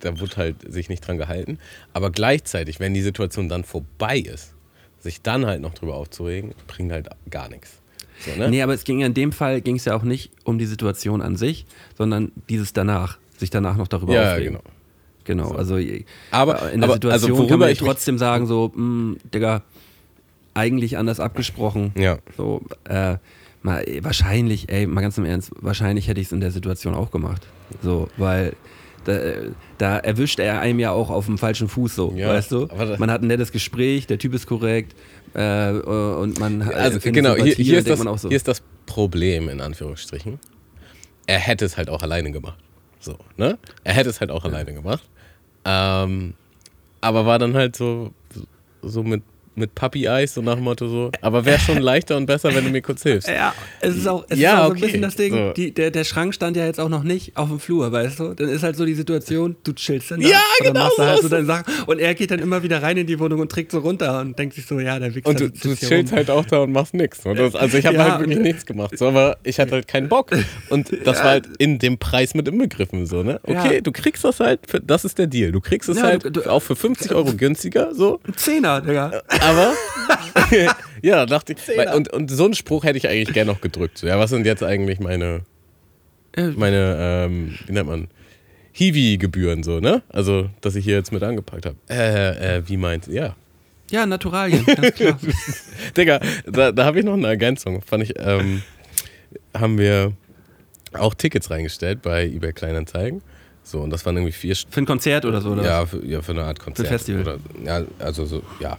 da 0.00 0.20
wird 0.20 0.36
halt 0.36 0.56
sich 0.70 0.90
nicht 0.90 1.06
dran 1.06 1.16
gehalten. 1.16 1.58
Aber 1.94 2.10
gleichzeitig, 2.10 2.80
wenn 2.80 2.92
die 2.92 3.00
Situation 3.00 3.48
dann 3.48 3.64
vorbei 3.64 4.18
ist, 4.18 4.52
sich 5.00 5.22
dann 5.22 5.46
halt 5.46 5.62
noch 5.62 5.72
drüber 5.72 5.94
aufzuregen, 5.94 6.54
bringt 6.66 6.92
halt 6.92 7.08
gar 7.30 7.48
nichts. 7.48 7.80
So, 8.26 8.34
ne? 8.38 8.50
Nee, 8.50 8.60
aber 8.62 8.74
es 8.74 8.84
ging 8.84 9.00
ja 9.00 9.06
in 9.06 9.14
dem 9.14 9.32
Fall 9.32 9.62
ging 9.62 9.76
es 9.76 9.86
ja 9.86 9.94
auch 9.96 10.02
nicht 10.02 10.32
um 10.44 10.58
die 10.58 10.66
Situation 10.66 11.22
an 11.22 11.36
sich, 11.36 11.64
sondern 11.96 12.30
dieses 12.50 12.74
danach, 12.74 13.18
sich 13.38 13.50
danach 13.50 13.76
noch 13.76 13.88
darüber 13.88 14.14
ja, 14.14 14.32
aufregen. 14.32 14.54
genau. 14.54 14.64
Genau, 15.24 15.50
also 15.52 15.74
Aber- 16.30 16.72
in 16.72 16.80
der 16.80 16.88
aber- 16.88 16.94
Situation 16.94 17.32
also 17.32 17.46
kann 17.48 17.58
man 17.58 17.68
ja 17.68 17.72
ich 17.72 17.78
trotzdem 17.78 18.16
sagen, 18.16 18.46
so, 18.46 18.72
mh, 18.74 19.16
Digga, 19.34 19.62
eigentlich 20.54 20.96
anders 20.96 21.20
abgesprochen. 21.20 21.92
Ja. 21.98 22.18
So, 22.36 22.62
äh, 22.88 23.16
mal, 23.62 23.84
wahrscheinlich, 24.00 24.70
ey, 24.70 24.86
mal 24.86 25.02
ganz 25.02 25.18
im 25.18 25.26
Ernst, 25.26 25.50
wahrscheinlich 25.60 26.08
hätte 26.08 26.20
ich 26.20 26.28
es 26.28 26.32
in 26.32 26.40
der 26.40 26.50
Situation 26.50 26.94
auch 26.94 27.10
gemacht. 27.10 27.46
So, 27.82 28.08
weil 28.16 28.54
da, 29.04 29.18
da 29.76 29.98
erwischt 29.98 30.38
er 30.40 30.60
einem 30.60 30.78
ja 30.78 30.92
auch 30.92 31.10
auf 31.10 31.26
dem 31.26 31.36
falschen 31.36 31.68
Fuß 31.68 31.94
so, 31.94 32.14
Ja, 32.16 32.28
weißt 32.30 32.50
du? 32.50 32.68
Man 32.98 33.10
hat 33.10 33.22
ein 33.22 33.26
nettes 33.28 33.52
Gespräch, 33.52 34.06
der 34.06 34.18
Typ 34.18 34.32
ist 34.34 34.46
korrekt 34.46 34.94
äh, 35.34 35.70
und 35.72 36.40
man 36.40 36.62
Also 36.62 36.98
genau, 37.00 37.34
hier, 37.36 37.54
hier, 37.54 37.78
ist 37.78 37.88
das, 37.88 38.00
so. 38.00 38.28
hier 38.28 38.36
ist 38.36 38.48
das 38.48 38.62
Problem 38.86 39.48
in 39.50 39.60
Anführungsstrichen. 39.60 40.38
Er 41.26 41.38
hätte 41.38 41.66
es 41.66 41.76
halt 41.76 41.90
auch 41.90 42.02
alleine 42.02 42.32
gemacht. 42.32 42.58
So, 43.00 43.16
ne? 43.36 43.58
Er 43.84 43.94
hätte 43.94 44.10
es 44.10 44.20
halt 44.20 44.30
auch 44.30 44.44
alleine 44.44 44.74
gemacht. 44.74 45.04
Ähm, 45.64 46.34
aber 47.00 47.26
war 47.26 47.38
dann 47.38 47.54
halt 47.54 47.76
so, 47.76 48.12
so 48.82 49.02
mit, 49.02 49.22
mit 49.58 49.74
Puppy-Eyes, 49.74 50.34
so 50.34 50.42
nach 50.42 50.54
dem 50.54 50.64
Motto 50.64 50.88
so, 50.88 51.10
aber 51.20 51.44
wäre 51.44 51.58
schon 51.58 51.78
leichter 51.78 52.16
und 52.16 52.26
besser, 52.26 52.54
wenn 52.54 52.64
du 52.64 52.70
mir 52.70 52.82
kurz 52.82 53.02
hilfst. 53.02 53.28
Ja, 53.28 53.54
es 53.80 53.96
ist 53.96 54.06
auch, 54.08 54.24
es 54.28 54.38
Ja, 54.38 54.52
ist 54.52 54.58
auch 54.60 54.64
so 54.66 54.70
okay. 54.72 54.78
ein 54.78 54.80
bisschen 54.86 55.02
das 55.02 55.16
Ding, 55.16 55.32
So. 55.34 55.52
die, 55.52 55.72
der, 55.74 55.90
der 55.90 56.04
Schrank 56.04 56.34
stand 56.34 56.56
ja 56.56 56.64
jetzt 56.66 56.80
auch 56.80 56.88
noch 56.88 57.02
nicht 57.02 57.36
auf 57.36 57.48
dem 57.48 57.60
Flur, 57.60 57.90
weißt 57.92 58.20
du? 58.20 58.34
Dann 58.34 58.48
ist 58.48 58.62
halt 58.62 58.76
so 58.76 58.84
die 58.84 58.94
Situation, 58.94 59.56
du 59.64 59.72
chillst 59.72 60.10
dann 60.10 60.20
da 60.20 60.28
Ja, 60.28 60.36
und 60.60 60.66
dann 60.66 60.72
genau 60.74 60.84
machst 60.84 60.96
so 60.96 61.04
halt 61.04 61.22
so 61.22 61.28
deine 61.28 61.46
Sachen 61.46 61.64
und 61.86 61.98
er 61.98 62.14
geht 62.14 62.30
dann 62.30 62.38
immer 62.40 62.62
wieder 62.62 62.82
rein 62.82 62.96
in 62.96 63.06
die 63.06 63.18
Wohnung 63.18 63.40
und 63.40 63.50
trägt 63.50 63.72
so 63.72 63.78
runter 63.80 64.20
und 64.20 64.38
denkt 64.38 64.54
sich 64.54 64.66
so, 64.66 64.78
ja, 64.80 64.98
der 64.98 65.14
Wichser 65.14 65.28
Und 65.30 65.40
du, 65.40 65.50
du 65.50 65.74
chillst 65.76 66.12
halt 66.12 66.30
auch 66.30 66.44
da 66.44 66.58
und 66.60 66.72
machst 66.72 66.94
nichts. 66.94 67.26
Also 67.26 67.78
ich 67.78 67.86
habe 67.86 67.96
Ja, 67.96 68.10
halt 68.12 68.20
wirklich 68.20 68.38
nichts 68.38 68.64
gemacht. 68.66 68.96
So, 68.98 69.08
aber 69.08 69.38
ich 69.42 69.58
hatte 69.58 69.72
halt 69.72 69.88
keinen 69.88 70.08
Bock. 70.08 70.30
Und 70.70 70.90
das 71.04 71.18
Ja. 71.18 71.24
war 71.24 71.30
halt 71.32 71.48
in 71.58 71.78
dem 71.78 71.98
Preis 71.98 72.34
mit 72.34 72.46
inbegriffen. 72.48 73.06
So, 73.06 73.22
ne? 73.22 73.40
Okay, 73.42 73.74
Ja. 73.76 73.80
du 73.80 73.92
kriegst 73.92 74.24
das 74.24 74.40
halt, 74.40 74.60
für, 74.68 74.80
das 74.80 75.04
ist 75.04 75.18
der 75.18 75.26
Deal. 75.26 75.52
Du 75.52 75.60
kriegst 75.60 75.88
es 75.88 76.02
halt 76.02 76.24
du- 76.24 76.30
du- 76.30 76.50
auch 76.50 76.60
für 76.60 76.76
50 76.76 77.12
Euro 77.14 77.32
günstiger. 77.34 77.94
So. 77.94 78.20
Ein 78.26 78.34
Zehner, 78.36 78.80
Digga. 78.80 79.22
Aber 79.48 79.74
ja, 81.02 81.24
dachte 81.24 81.54
ich. 81.54 81.94
Und, 81.94 82.12
und 82.12 82.30
so 82.30 82.44
einen 82.44 82.54
Spruch 82.54 82.84
hätte 82.84 82.98
ich 82.98 83.08
eigentlich 83.08 83.32
gerne 83.32 83.50
noch 83.50 83.60
gedrückt. 83.60 83.98
So, 83.98 84.06
ja, 84.06 84.18
was 84.18 84.30
sind 84.30 84.44
jetzt 84.44 84.62
eigentlich 84.62 85.00
meine, 85.00 85.42
Äh, 86.36 86.48
meine, 86.48 86.96
ähm, 87.00 87.58
wie 87.66 87.72
nennt 87.72 87.88
man? 87.88 88.08
Hiwi-Gebühren 88.72 89.62
so, 89.62 89.80
ne? 89.80 90.02
Also, 90.10 90.50
dass 90.60 90.76
ich 90.76 90.84
hier 90.84 90.94
jetzt 90.94 91.12
mit 91.12 91.22
angepackt 91.22 91.66
habe. 91.66 91.76
Äh, 91.88 92.58
äh, 92.58 92.62
wie 92.68 92.76
meint, 92.76 93.06
ja. 93.06 93.34
Ja, 93.90 94.04
Naturalien, 94.04 94.64
ganz 94.66 94.94
klar. 94.94 95.18
Digga, 95.96 96.20
da, 96.46 96.70
da 96.70 96.84
habe 96.84 96.98
ich 96.98 97.04
noch 97.04 97.14
eine 97.14 97.26
Ergänzung. 97.26 97.80
Fand 97.80 98.02
ich, 98.04 98.14
ähm, 98.18 98.62
haben 99.54 99.78
wir 99.78 100.12
auch 100.92 101.14
Tickets 101.14 101.50
reingestellt 101.50 102.02
bei 102.02 102.26
eBay 102.26 102.52
Kleinanzeigen. 102.52 103.22
So, 103.64 103.80
und 103.80 103.90
das 103.90 104.06
waren 104.06 104.16
irgendwie 104.16 104.32
vier 104.32 104.54
St 104.54 104.68
Für 104.70 104.80
ein 104.80 104.86
Konzert 104.86 105.24
oder 105.24 105.40
so, 105.40 105.50
oder? 105.50 105.64
ja, 105.64 105.84
für, 105.86 106.04
ja, 106.04 106.22
für 106.22 106.32
eine 106.32 106.44
Art 106.44 106.58
Konzert. 106.60 106.88
Festival. 106.88 107.22
Oder, 107.22 107.38
ja, 107.64 107.82
also 107.98 108.24
so, 108.24 108.42
ja, 108.60 108.78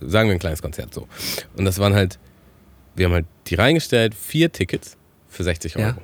sagen 0.00 0.28
wir 0.28 0.34
ein 0.34 0.38
kleines 0.38 0.62
Konzert 0.62 0.94
so. 0.94 1.08
Und 1.56 1.64
das 1.64 1.78
waren 1.78 1.94
halt, 1.94 2.18
wir 2.94 3.06
haben 3.06 3.12
halt 3.12 3.26
die 3.46 3.54
reingestellt, 3.54 4.14
vier 4.14 4.52
Tickets 4.52 4.96
für 5.28 5.44
60 5.44 5.76
Euro. 5.76 5.86
Ja. 5.86 5.96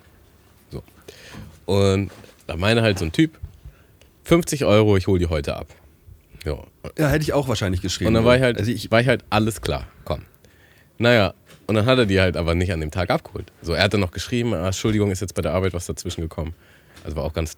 So. 0.70 0.82
Und 1.66 2.10
da 2.46 2.56
meine 2.56 2.82
halt 2.82 2.98
so 2.98 3.04
ein 3.04 3.12
Typ, 3.12 3.38
50 4.24 4.64
Euro, 4.64 4.96
ich 4.96 5.06
hole 5.06 5.18
die 5.18 5.26
heute 5.26 5.56
ab. 5.56 5.68
Ja. 6.44 6.58
Ja, 6.96 7.08
hätte 7.08 7.22
ich 7.22 7.32
auch 7.32 7.48
wahrscheinlich 7.48 7.82
geschrieben. 7.82 8.08
Und 8.08 8.14
dann 8.14 8.24
war 8.24 8.36
ich 8.36 8.42
halt, 8.42 8.58
Also 8.58 8.70
ich, 8.70 8.90
war 8.90 9.00
ich 9.00 9.08
halt 9.08 9.24
alles 9.30 9.60
klar, 9.60 9.86
komm. 10.04 10.22
Naja, 10.98 11.34
und 11.66 11.74
dann 11.74 11.86
hat 11.86 11.98
er 11.98 12.06
die 12.06 12.20
halt 12.20 12.36
aber 12.36 12.54
nicht 12.54 12.72
an 12.72 12.80
dem 12.80 12.90
Tag 12.90 13.10
abgeholt. 13.10 13.52
So, 13.60 13.72
er 13.72 13.84
hat 13.84 13.92
dann 13.92 14.00
noch 14.00 14.12
geschrieben, 14.12 14.54
ah, 14.54 14.66
Entschuldigung, 14.66 15.10
ist 15.10 15.20
jetzt 15.20 15.34
bei 15.34 15.42
der 15.42 15.52
Arbeit 15.52 15.74
was 15.74 15.86
dazwischen 15.86 16.20
gekommen. 16.20 16.54
Also 17.04 17.16
war 17.16 17.24
auch 17.24 17.32
ganz 17.32 17.56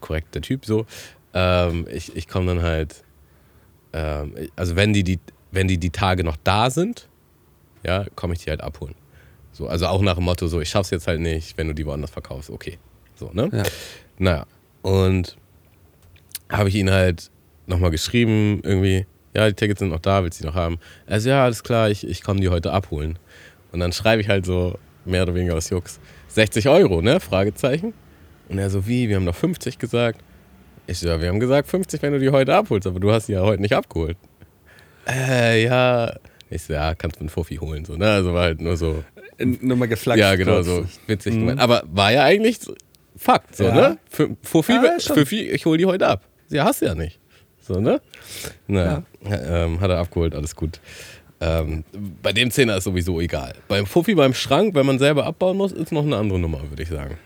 korrekt 0.00 0.34
der 0.34 0.42
Typ 0.42 0.64
so. 0.64 0.86
Ähm, 1.34 1.86
ich 1.90 2.16
ich 2.16 2.28
komme 2.28 2.46
dann 2.46 2.62
halt, 2.62 3.02
ähm, 3.92 4.34
also 4.54 4.76
wenn 4.76 4.92
die, 4.92 5.02
die, 5.02 5.18
wenn 5.50 5.68
die 5.68 5.78
die 5.78 5.90
Tage 5.90 6.24
noch 6.24 6.36
da 6.44 6.70
sind, 6.70 7.08
ja, 7.84 8.06
komme 8.14 8.34
ich 8.34 8.44
die 8.44 8.50
halt 8.50 8.60
abholen. 8.60 8.94
So, 9.52 9.66
also 9.66 9.86
auch 9.86 10.02
nach 10.02 10.16
dem 10.16 10.24
Motto, 10.24 10.46
so, 10.46 10.60
ich 10.60 10.68
schaff's 10.68 10.90
jetzt 10.90 11.06
halt 11.06 11.20
nicht, 11.20 11.56
wenn 11.58 11.68
du 11.68 11.74
die 11.74 11.86
woanders 11.86 12.10
verkaufst, 12.10 12.50
okay. 12.50 12.78
So, 13.14 13.30
ne? 13.32 13.50
Ja. 13.52 13.62
Naja, 14.18 14.46
und 14.82 15.36
habe 16.50 16.68
ich 16.68 16.74
ihn 16.74 16.90
halt 16.90 17.30
nochmal 17.66 17.90
geschrieben, 17.90 18.60
irgendwie, 18.62 19.06
ja, 19.34 19.48
die 19.48 19.54
Tickets 19.54 19.80
sind 19.80 19.90
noch 19.90 20.00
da, 20.00 20.22
willst 20.22 20.38
du 20.38 20.42
die 20.42 20.48
noch 20.48 20.54
haben? 20.54 20.78
Also 21.06 21.28
ja, 21.28 21.44
alles 21.44 21.62
klar, 21.62 21.90
ich, 21.90 22.06
ich 22.06 22.22
komme 22.22 22.40
die 22.40 22.48
heute 22.48 22.72
abholen. 22.72 23.18
Und 23.72 23.80
dann 23.80 23.92
schreibe 23.92 24.22
ich 24.22 24.28
halt 24.28 24.46
so, 24.46 24.78
mehr 25.04 25.22
oder 25.22 25.34
weniger 25.34 25.54
aus 25.56 25.70
Jux, 25.70 26.00
60 26.28 26.68
Euro, 26.68 27.02
ne? 27.02 27.20
Fragezeichen. 27.20 27.94
Und 28.48 28.58
er 28.58 28.70
so, 28.70 28.86
wie, 28.86 29.08
wir 29.08 29.16
haben 29.16 29.26
doch 29.26 29.34
50 29.34 29.78
gesagt. 29.78 30.22
Ich 30.86 31.00
so, 31.00 31.08
ja, 31.08 31.20
wir 31.20 31.28
haben 31.28 31.40
gesagt 31.40 31.68
50, 31.68 32.00
wenn 32.00 32.12
du 32.12 32.18
die 32.18 32.30
heute 32.30 32.54
abholst, 32.54 32.86
aber 32.86 33.00
du 33.00 33.12
hast 33.12 33.28
die 33.28 33.32
ja 33.32 33.42
heute 33.42 33.60
nicht 33.60 33.74
abgeholt. 33.74 34.16
Äh, 35.08 35.64
ja. 35.64 36.14
Ich 36.50 36.62
so, 36.62 36.72
ja, 36.72 36.94
kannst 36.94 37.20
mit 37.20 37.30
Fuffi 37.30 37.56
holen, 37.56 37.84
so, 37.84 37.94
ne? 37.96 38.10
Also 38.10 38.32
war 38.32 38.42
halt 38.44 38.60
nur 38.60 38.76
so, 38.76 39.04
nochmal 39.38 39.88
geflaggt. 39.88 40.18
ja, 40.18 40.34
genau, 40.34 40.62
so 40.62 40.86
witzig 41.06 41.34
Mhm. 41.34 41.40
gemeint. 41.40 41.60
Aber 41.60 41.82
war 41.86 42.12
ja 42.12 42.24
eigentlich 42.24 42.58
Fakt, 43.16 43.56
so, 43.56 43.64
Ja. 43.64 43.74
ne? 43.74 43.98
Fuffi, 44.42 44.72
Ja. 44.72 44.96
Fuffi, 45.00 45.50
ich 45.50 45.66
hol 45.66 45.76
die 45.76 45.86
heute 45.86 46.06
ab. 46.06 46.22
Ja, 46.50 46.64
hast 46.66 46.82
du 46.82 46.86
ja 46.86 46.94
nicht. 46.94 47.18
So, 47.60 47.80
ne? 47.80 48.00
Naja, 48.68 49.02
ähm, 49.28 49.80
hat 49.80 49.90
er 49.90 49.98
abgeholt, 49.98 50.34
alles 50.36 50.54
gut. 50.54 50.80
Ähm, 51.40 51.84
bei 52.22 52.32
dem 52.32 52.50
Zehner 52.52 52.76
ist 52.76 52.84
sowieso 52.84 53.20
egal. 53.20 53.54
Beim 53.66 53.86
Fuffi 53.86 54.14
beim 54.14 54.34
Schrank, 54.34 54.74
wenn 54.74 54.86
man 54.86 54.98
selber 55.00 55.26
abbauen 55.26 55.56
muss, 55.56 55.72
ist 55.72 55.90
noch 55.92 56.04
eine 56.04 56.16
andere 56.16 56.38
Nummer, 56.38 56.60
würde 56.70 56.82
ich 56.82 56.88
sagen. 56.88 57.18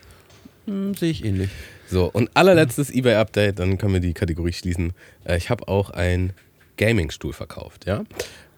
Hm, 0.66 0.94
Sehe 0.94 1.10
ich 1.10 1.24
ähnlich. 1.24 1.50
So, 1.88 2.06
und 2.10 2.30
allerletztes 2.34 2.90
eBay-Update, 2.90 3.58
dann 3.58 3.76
können 3.78 3.92
wir 3.92 4.00
die 4.00 4.14
Kategorie 4.14 4.52
schließen. 4.54 4.94
Äh, 5.24 5.36
ich 5.36 5.50
habe 5.50 5.68
auch 5.68 5.90
einen 5.90 6.32
Gaming-Stuhl 6.76 7.32
verkauft, 7.32 7.86
ja? 7.86 8.04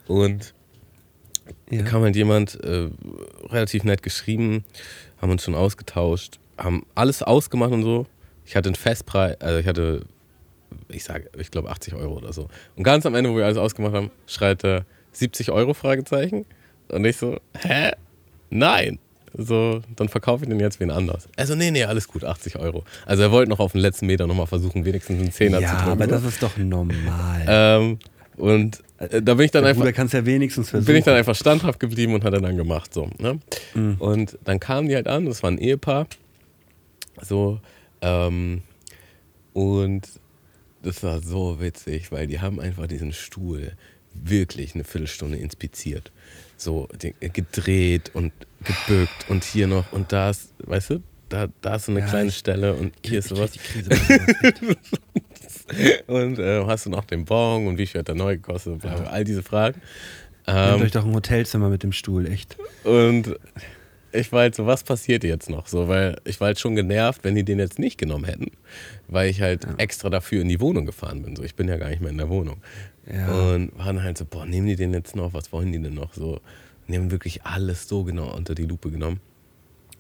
Und 0.07 0.55
Ja. 1.71 1.83
da 1.83 1.85
kam 1.91 2.03
halt 2.03 2.17
jemand, 2.17 2.59
äh, 2.63 2.89
relativ 3.51 3.85
nett 3.85 4.03
geschrieben, 4.03 4.65
haben 5.21 5.31
uns 5.31 5.43
schon 5.45 5.55
ausgetauscht, 5.55 6.39
haben 6.57 6.87
alles 6.95 7.23
ausgemacht 7.23 7.73
und 7.73 7.83
so. 7.83 8.07
Ich 8.47 8.57
hatte 8.57 8.69
einen 8.69 8.77
Festpreis, 8.77 9.41
also 9.41 9.59
ich 9.59 9.67
hatte, 9.67 10.05
ich 10.89 11.05
sage, 11.05 11.29
ich 11.39 11.51
glaube 11.51 11.71
80 11.71 11.95
Euro 11.95 12.15
oder 12.17 12.33
so. 12.33 12.49
Und 12.77 12.85
ganz 12.85 13.05
am 13.07 13.15
Ende, 13.15 13.31
wo 13.31 13.37
wir 13.37 13.45
alles 13.45 13.59
ausgemacht 13.59 13.95
haben, 13.95 14.11
schreit 14.27 14.65
er 14.65 14.85
70 15.13 15.51
Euro 15.51 15.75
Fragezeichen. 15.75 16.45
Und 16.89 17.05
ich 17.05 17.17
so, 17.17 17.39
hä? 17.59 17.93
Nein. 18.51 18.99
So, 19.37 19.81
dann 19.97 20.09
verkaufe 20.09 20.45
ich 20.45 20.49
den 20.49 20.61
jetzt 20.61 20.79
wen 20.81 20.91
anders. 20.91 21.29
Also, 21.37 21.55
nee, 21.57 21.71
nee, 21.71 21.85
alles 21.85 22.07
gut, 22.07 22.23
80 22.25 22.57
Euro. 22.57 22.85
Also 23.05 23.23
er 23.25 23.33
wollte 23.33 23.51
noch 23.51 23.59
auf 23.59 23.73
den 23.73 23.81
letzten 23.81 24.07
Meter 24.07 24.27
nochmal 24.27 24.47
versuchen, 24.47 24.85
wenigstens 24.85 25.19
einen 25.21 25.33
Zehner 25.33 25.61
Ja, 25.61 25.71
zu 25.71 25.75
drücken. 25.77 25.91
aber 25.91 26.05
so. 26.05 26.11
das 26.13 26.25
ist 26.25 26.43
doch 26.43 26.57
normal. 26.57 27.45
ähm, 27.49 27.99
und 28.37 28.83
äh, 28.99 29.21
da 29.23 29.35
bin 29.35 29.45
ich 29.47 29.51
dann 29.51 29.63
Der 29.63 29.71
einfach 29.71 29.83
Bruder 29.83 29.93
kann 29.93 30.07
es 30.07 30.13
ja 30.13 30.25
wenigstens 30.25 30.71
versuchen. 30.71 30.87
bin 30.87 30.97
ich 30.97 31.05
dann 31.05 31.17
einfach 31.17 31.35
standhaft 31.35 31.81
geblieben 31.81 32.15
und 32.15 32.23
hat 32.25 32.33
er 32.33 32.41
dann 32.41 32.57
gemacht. 32.57 32.95
So, 32.95 33.11
ne? 33.19 33.41
Mhm. 33.75 33.97
Und 33.99 34.39
dann 34.45 34.61
kamen 34.61 34.89
die 34.89 34.95
halt 34.95 35.09
an, 35.09 35.27
das 35.27 35.43
war 35.43 35.51
ein 35.51 35.59
Ehepaar. 35.59 36.07
So, 37.23 37.61
ähm, 38.03 38.63
und 39.53 40.09
das 40.83 41.03
war 41.03 41.21
so 41.23 41.61
witzig, 41.61 42.13
weil 42.13 42.27
die 42.27 42.41
haben 42.41 42.61
einfach 42.61 42.87
diesen 42.87 43.13
Stuhl 43.13 43.73
wirklich 44.13 44.75
eine 44.75 44.85
Viertelstunde 44.85 45.39
inspiziert. 45.39 46.13
So 46.57 46.89
den, 47.03 47.15
gedreht 47.33 48.11
und 48.15 48.33
gebückt 48.65 49.27
und 49.29 49.45
hier 49.45 49.67
noch 49.67 49.93
und 49.93 50.13
da 50.13 50.31
ist, 50.31 50.53
weißt 50.65 50.91
du, 50.91 51.03
da, 51.29 51.49
da 51.61 51.77
ist 51.77 51.87
so 51.87 51.93
eine 51.93 52.01
Ja, 52.01 52.07
kleine 52.07 52.29
ich- 52.29 52.37
Stelle 52.37 52.75
und 52.75 52.93
hier 53.05 53.19
ist 53.19 53.31
Ich 53.31 53.37
sowas. 53.37 53.51
die 53.53 53.59
Krise. 53.59 53.91
Und 56.07 56.39
äh, 56.39 56.65
hast 56.67 56.87
du 56.87 56.91
noch 56.91 57.05
den 57.05 57.25
Bon 57.25 57.67
und 57.67 57.79
wie 57.79 57.87
viel 57.87 58.01
hat 58.01 58.09
der 58.09 58.15
neu 58.15 58.37
gekostet? 58.37 58.75
und 58.75 58.79
bla, 58.83 58.95
bla, 58.97 59.07
All 59.11 59.25
diese 59.25 59.43
Fragen. 59.43 59.81
Nehmt 60.47 60.59
Ähm, 60.77 60.83
euch 60.83 60.91
doch 60.93 61.05
ein 61.07 61.15
Hotelzimmer 61.15 61.71
mit 61.71 61.83
dem 61.83 61.93
Stuhl, 61.93 62.31
echt. 62.31 62.57
Und 62.85 63.37
ich 64.13 64.31
war 64.31 64.41
halt 64.41 64.55
so, 64.55 64.67
was 64.67 64.85
passiert 64.85 65.25
jetzt 65.25 65.49
noch? 65.49 65.67
So, 65.67 65.89
weil 65.89 66.19
ich 66.25 66.39
war 66.41 66.49
halt 66.49 66.61
schon 66.61 66.77
genervt, 66.77 67.25
wenn 67.25 67.35
die 67.35 67.45
den 67.45 67.59
jetzt 67.59 67.79
nicht 67.79 67.97
genommen 67.99 68.27
hätten, 68.27 68.49
weil 69.09 69.31
ich 69.31 69.41
halt 69.41 69.67
extra 69.79 70.11
dafür 70.11 70.43
in 70.43 70.49
die 70.49 70.61
Wohnung 70.61 70.85
gefahren 70.87 71.23
bin. 71.23 71.35
So, 71.35 71.43
ich 71.43 71.55
bin 71.55 71.67
ja 71.67 71.77
gar 71.79 71.89
nicht 71.89 72.01
mehr 72.03 72.11
in 72.11 72.19
der 72.19 72.29
Wohnung. 72.29 72.59
Ja. 73.11 73.29
Und 73.55 73.77
waren 73.79 74.03
halt 74.03 74.19
so, 74.19 74.25
boah, 74.27 74.45
nehmen 74.45 74.67
die 74.67 74.77
den 74.77 74.93
jetzt 74.93 75.17
noch? 75.17 75.33
Was 75.33 75.51
wollen 75.53 75.73
die 75.73 75.81
denn 75.81 75.95
noch? 75.95 76.13
So, 76.15 76.41
die 76.89 76.97
haben 76.97 77.11
wirklich 77.11 77.45
alles 77.45 77.89
so 77.89 78.05
genau 78.05 78.35
unter 78.35 78.55
die 78.55 78.67
Lupe 78.67 78.91
genommen. 78.91 79.21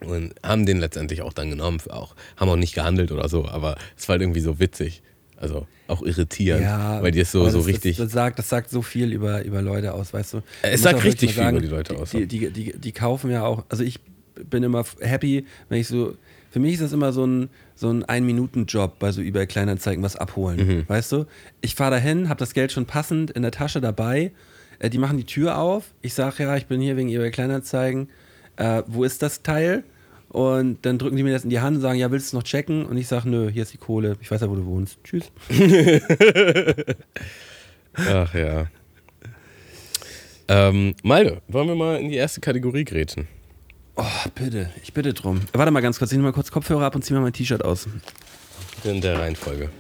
Und 0.00 0.34
haben 0.42 0.66
den 0.66 0.78
letztendlich 0.78 1.22
auch 1.22 1.32
dann 1.32 1.48
genommen, 1.50 1.78
auch, 1.88 2.14
haben 2.36 2.48
auch 2.50 2.56
nicht 2.56 2.74
gehandelt 2.74 3.10
oder 3.12 3.28
so, 3.28 3.46
aber 3.46 3.76
es 3.96 4.06
war 4.08 4.14
halt 4.14 4.22
irgendwie 4.22 4.40
so 4.40 4.58
witzig. 4.58 5.02
Also 5.36 5.66
auch 5.88 6.02
irritierend, 6.02 6.64
weil 6.64 7.10
die 7.10 7.20
es 7.20 7.32
so, 7.32 7.48
so 7.48 7.58
das, 7.58 7.66
richtig. 7.66 7.96
Das, 7.96 8.06
das, 8.06 8.12
sagt, 8.12 8.38
das 8.38 8.48
sagt 8.48 8.70
so 8.70 8.82
viel 8.82 9.12
über, 9.12 9.44
über 9.44 9.62
Leute 9.62 9.92
aus, 9.94 10.12
weißt 10.12 10.34
du. 10.34 10.36
Es 10.38 10.42
Man 10.62 10.70
muss 10.72 10.80
sagt 10.82 11.04
richtig 11.04 11.34
viel 11.34 11.48
über 11.48 11.60
die 11.60 11.66
Leute 11.68 11.96
aus, 11.98 12.10
Die, 12.10 12.26
die, 12.26 12.50
die, 12.50 12.78
die 12.78 12.92
kaufen 12.92 13.30
ja 13.30 13.44
auch, 13.44 13.64
also 13.68 13.82
ich 13.82 14.00
bin 14.48 14.62
immer 14.62 14.84
happy, 15.00 15.46
wenn 15.68 15.80
ich 15.80 15.88
so, 15.88 16.16
für 16.50 16.60
mich 16.60 16.74
ist 16.74 16.82
das 16.82 16.92
immer 16.92 17.12
so 17.12 17.26
ein, 17.26 17.48
so 17.74 17.90
ein 17.90 18.04
Ein-Minuten-Job 18.04 18.98
bei 18.98 19.10
so 19.12 19.20
eBay 19.22 19.46
Kleinanzeigen, 19.46 20.02
was 20.04 20.16
abholen, 20.16 20.66
Mhm. 20.66 20.84
weißt 20.88 21.12
du. 21.12 21.26
Ich 21.60 21.74
fahre 21.74 21.92
dahin, 21.92 22.28
habe 22.28 22.38
das 22.38 22.54
Geld 22.54 22.72
schon 22.72 22.86
passend 22.86 23.30
in 23.32 23.42
der 23.42 23.50
Tasche 23.50 23.80
dabei, 23.80 24.32
äh, 24.84 24.90
die 24.90 24.98
machen 24.98 25.16
die 25.16 25.24
Tür 25.24 25.58
auf, 25.58 25.84
ich 26.02 26.12
sage, 26.14 26.42
ja, 26.42 26.56
ich 26.56 26.66
bin 26.66 26.80
hier 26.80 26.96
wegen 26.96 27.08
eBay 27.08 27.30
Kleinanzeigen, 27.30 28.10
äh, 28.56 28.82
wo 28.86 29.04
ist 29.04 29.22
das 29.22 29.42
Teil? 29.42 29.82
Und 30.28 30.84
dann 30.84 30.98
drücken 30.98 31.16
die 31.16 31.22
mir 31.22 31.32
das 31.32 31.44
in 31.44 31.50
die 31.50 31.60
Hand 31.60 31.76
und 31.76 31.82
sagen, 31.82 31.98
ja, 31.98 32.10
willst 32.10 32.26
du 32.26 32.28
es 32.28 32.32
noch 32.32 32.42
checken? 32.42 32.84
Und 32.86 32.96
ich 32.96 33.06
sage, 33.06 33.28
nö, 33.28 33.48
hier 33.50 33.62
ist 33.62 33.72
die 33.72 33.78
Kohle, 33.78 34.16
ich 34.20 34.30
weiß 34.30 34.40
ja, 34.40 34.50
wo 34.50 34.56
du 34.56 34.66
wohnst. 34.66 34.98
Tschüss. 35.04 35.30
Ach 37.94 38.34
ja. 38.34 38.66
Ähm, 40.48 40.94
Malte, 41.04 41.40
wollen 41.46 41.68
wir 41.68 41.76
mal 41.76 42.00
in 42.00 42.08
die 42.08 42.16
erste 42.16 42.40
Kategorie 42.40 42.84
grätschen? 42.84 43.28
Oh, 43.96 44.04
bitte, 44.34 44.70
ich 44.82 44.92
bitte 44.92 45.14
drum. 45.14 45.40
Warte 45.52 45.70
mal 45.70 45.80
ganz 45.80 45.98
kurz, 45.98 46.10
ich 46.10 46.18
nehme 46.18 46.28
mal 46.28 46.34
kurz 46.34 46.50
Kopfhörer 46.50 46.84
ab 46.84 46.96
und 46.96 47.02
ziehe 47.04 47.16
mal 47.16 47.22
mein 47.22 47.32
T-Shirt 47.32 47.64
aus. 47.64 47.86
In 48.82 49.00
der 49.00 49.20
Reihenfolge. 49.20 49.70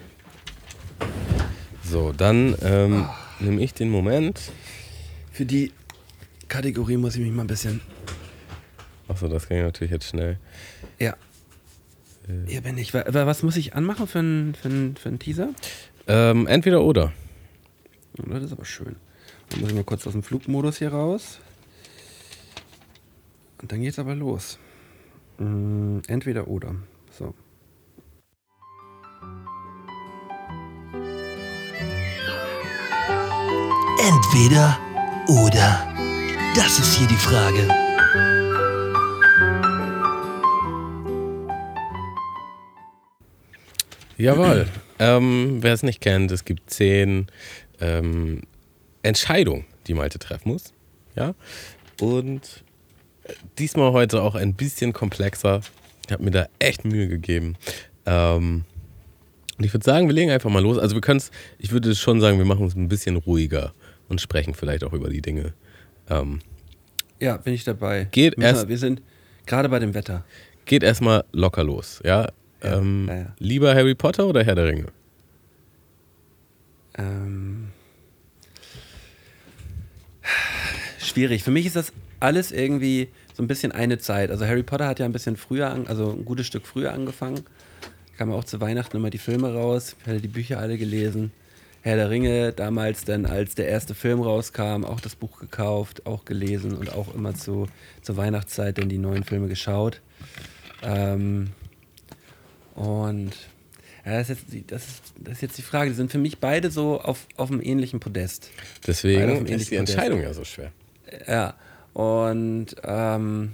So, 1.82 2.12
dann 2.12 2.54
ähm, 2.62 3.06
nehme 3.40 3.60
ich 3.60 3.74
den 3.74 3.90
Moment. 3.90 4.40
Für 5.34 5.44
die 5.44 5.72
Kategorie 6.46 6.96
muss 6.96 7.16
ich 7.16 7.20
mich 7.22 7.32
mal 7.32 7.42
ein 7.42 7.48
bisschen. 7.48 7.80
Achso, 9.08 9.26
das 9.26 9.44
ich 9.44 9.50
natürlich 9.50 9.90
jetzt 9.90 10.06
schnell. 10.08 10.38
Ja. 11.00 11.16
Hier 12.46 12.60
bin 12.60 12.78
ich. 12.78 12.94
Wa- 12.94 13.04
wa- 13.08 13.26
Was 13.26 13.42
muss 13.42 13.56
ich 13.56 13.74
anmachen 13.74 14.06
für 14.06 14.20
einen 14.20 14.54
für 14.54 14.68
einen- 14.68 14.96
für 14.96 15.08
einen 15.08 15.18
Teaser? 15.18 15.48
Ähm, 16.06 16.46
entweder 16.46 16.82
oder. 16.84 17.12
Das 18.16 18.44
ist 18.44 18.52
aber 18.52 18.64
schön. 18.64 18.94
Dann 19.48 19.60
muss 19.60 19.70
ich 19.70 19.74
mal 19.74 19.82
kurz 19.82 20.06
aus 20.06 20.12
dem 20.12 20.22
Flugmodus 20.22 20.78
hier 20.78 20.92
raus. 20.92 21.40
Und 23.60 23.72
dann 23.72 23.80
geht's 23.82 23.98
aber 23.98 24.14
los. 24.14 24.60
Mm, 25.38 25.98
Entweder 26.06 26.46
oder. 26.46 26.76
So. 27.10 27.34
Entweder 33.98 34.78
oder. 35.28 35.94
Das 36.54 36.78
ist 36.78 36.96
hier 36.96 37.08
die 37.08 37.14
Frage. 37.14 37.68
Jawohl. 44.16 44.68
ähm, 44.98 45.58
wer 45.60 45.72
es 45.72 45.82
nicht 45.82 46.00
kennt, 46.00 46.30
es 46.30 46.44
gibt 46.44 46.70
zehn 46.70 47.26
ähm, 47.80 48.42
Entscheidungen, 49.02 49.64
die 49.86 49.94
Malte 49.94 50.18
treffen 50.18 50.52
muss. 50.52 50.72
Ja. 51.16 51.34
Und 52.00 52.62
diesmal 53.58 53.92
heute 53.92 54.22
auch 54.22 54.34
ein 54.34 54.54
bisschen 54.54 54.92
komplexer. 54.92 55.62
Ich 56.06 56.12
habe 56.12 56.22
mir 56.22 56.30
da 56.30 56.46
echt 56.58 56.84
Mühe 56.84 57.08
gegeben. 57.08 57.56
Ähm, 58.06 58.64
und 59.56 59.64
ich 59.64 59.72
würde 59.72 59.84
sagen, 59.84 60.06
wir 60.06 60.14
legen 60.14 60.30
einfach 60.30 60.50
mal 60.50 60.62
los. 60.62 60.78
Also 60.78 60.94
wir 60.94 61.00
können 61.00 61.18
es, 61.18 61.30
ich 61.58 61.72
würde 61.72 61.94
schon 61.94 62.20
sagen, 62.20 62.38
wir 62.38 62.44
machen 62.44 62.66
es 62.66 62.74
ein 62.74 62.88
bisschen 62.88 63.16
ruhiger 63.16 63.72
und 64.14 64.20
sprechen 64.20 64.54
vielleicht 64.54 64.84
auch 64.84 64.92
über 64.92 65.08
die 65.10 65.20
Dinge. 65.22 65.52
Ähm, 66.08 66.38
Ja, 67.20 67.36
bin 67.36 67.52
ich 67.54 67.64
dabei. 67.64 68.06
Geht 68.12 68.36
Müssen 68.38 68.46
erst- 68.48 68.62
Wir, 68.62 68.68
wir 68.70 68.78
sind 68.78 69.02
Gerade 69.46 69.68
bei 69.68 69.78
dem 69.78 69.92
Wetter. 69.92 70.24
Geht 70.64 70.82
erstmal 70.82 71.24
locker 71.32 71.64
los, 71.64 72.00
ja? 72.04 72.28
Ja, 72.62 72.78
ähm, 72.78 73.06
ja, 73.08 73.16
ja. 73.16 73.34
Lieber 73.38 73.74
Harry 73.74 73.94
Potter 73.94 74.26
oder 74.26 74.42
Herr 74.44 74.54
der 74.54 74.66
Ringe? 74.66 74.86
Ähm, 76.96 77.68
schwierig. 80.98 81.42
Für 81.42 81.50
mich 81.50 81.66
ist 81.66 81.76
das 81.76 81.92
alles 82.20 82.52
irgendwie 82.52 83.08
so 83.34 83.42
ein 83.42 83.48
bisschen 83.48 83.72
eine 83.72 83.98
Zeit. 83.98 84.30
Also 84.30 84.46
Harry 84.46 84.62
Potter 84.62 84.86
hat 84.86 84.98
ja 84.98 85.04
ein 85.04 85.12
bisschen 85.12 85.36
früher, 85.36 85.70
an, 85.70 85.86
also 85.86 86.12
ein 86.12 86.24
gutes 86.24 86.46
Stück 86.46 86.66
früher 86.66 86.92
angefangen. 86.92 87.40
Kam 88.16 88.30
auch 88.32 88.44
zu 88.44 88.60
Weihnachten 88.60 88.96
immer 88.96 89.10
die 89.10 89.18
Filme 89.18 89.52
raus. 89.52 89.96
Ich 90.00 90.06
hatte 90.06 90.20
die 90.20 90.28
Bücher 90.28 90.58
alle 90.60 90.78
gelesen. 90.78 91.32
Herr 91.84 91.96
der 91.96 92.08
Ringe, 92.08 92.52
damals 92.54 93.04
dann, 93.04 93.26
als 93.26 93.54
der 93.54 93.68
erste 93.68 93.94
Film 93.94 94.22
rauskam, 94.22 94.84
auch 94.84 95.00
das 95.00 95.16
Buch 95.16 95.38
gekauft, 95.38 96.06
auch 96.06 96.24
gelesen 96.24 96.74
und 96.74 96.90
auch 96.90 97.14
immer 97.14 97.34
zu, 97.34 97.66
zur 98.00 98.16
Weihnachtszeit 98.16 98.78
dann 98.78 98.88
die 98.88 98.96
neuen 98.96 99.22
Filme 99.22 99.48
geschaut. 99.48 100.00
Ähm, 100.82 101.50
und 102.74 103.32
ja, 104.06 104.12
das, 104.18 104.30
ist 104.30 104.40
jetzt, 104.40 104.52
die- 104.54 104.66
das, 104.66 104.86
ist, 104.86 105.02
das 105.20 105.32
ist 105.34 105.42
jetzt 105.42 105.58
die 105.58 105.62
Frage. 105.62 105.90
Die 105.90 105.96
sind 105.96 106.10
für 106.10 106.16
mich 106.18 106.38
beide 106.38 106.70
so 106.70 107.00
auf, 107.02 107.26
auf 107.36 107.50
einem 107.50 107.60
ähnlichen 107.60 108.00
Podest. 108.00 108.50
Deswegen 108.86 109.20
ist 109.46 109.46
die 109.46 109.52
Podest. 109.52 109.72
Entscheidung 109.72 110.22
ja 110.22 110.32
so 110.32 110.44
schwer. 110.44 110.72
Ja, 111.28 111.54
und 111.92 112.76
ähm, 112.82 113.52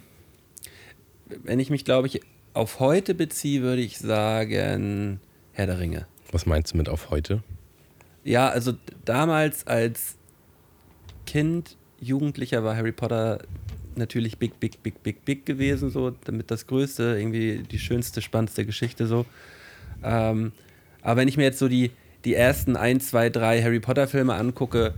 wenn 1.42 1.58
ich 1.58 1.68
mich, 1.70 1.84
glaube 1.84 2.06
ich, 2.06 2.20
auf 2.54 2.78
heute 2.78 3.14
beziehe, 3.14 3.62
würde 3.62 3.82
ich 3.82 3.98
sagen 3.98 5.18
Herr 5.52 5.66
der 5.66 5.80
Ringe. 5.80 6.06
Was 6.30 6.46
meinst 6.46 6.72
du 6.72 6.76
mit 6.76 6.88
auf 6.88 7.10
heute? 7.10 7.42
Ja, 8.24 8.48
also 8.48 8.74
damals 9.04 9.66
als 9.66 10.16
Kind, 11.26 11.76
Jugendlicher 12.00 12.64
war 12.64 12.76
Harry 12.76 12.92
Potter 12.92 13.40
natürlich 13.96 14.38
big, 14.38 14.58
big, 14.60 14.82
big, 14.82 15.02
big, 15.02 15.24
big 15.24 15.46
gewesen, 15.46 15.90
so 15.90 16.10
damit 16.24 16.50
das 16.50 16.66
Größte, 16.66 17.16
irgendwie 17.18 17.62
die 17.70 17.78
schönste, 17.78 18.22
spannendste 18.22 18.64
Geschichte 18.64 19.06
so. 19.06 19.26
Ähm, 20.02 20.52
aber 21.02 21.20
wenn 21.20 21.28
ich 21.28 21.36
mir 21.36 21.44
jetzt 21.44 21.58
so 21.58 21.68
die, 21.68 21.90
die 22.24 22.34
ersten 22.34 22.76
ein, 22.76 23.00
zwei, 23.00 23.30
drei 23.30 23.62
Harry 23.62 23.80
Potter 23.80 24.08
Filme 24.08 24.34
angucke, 24.34 24.94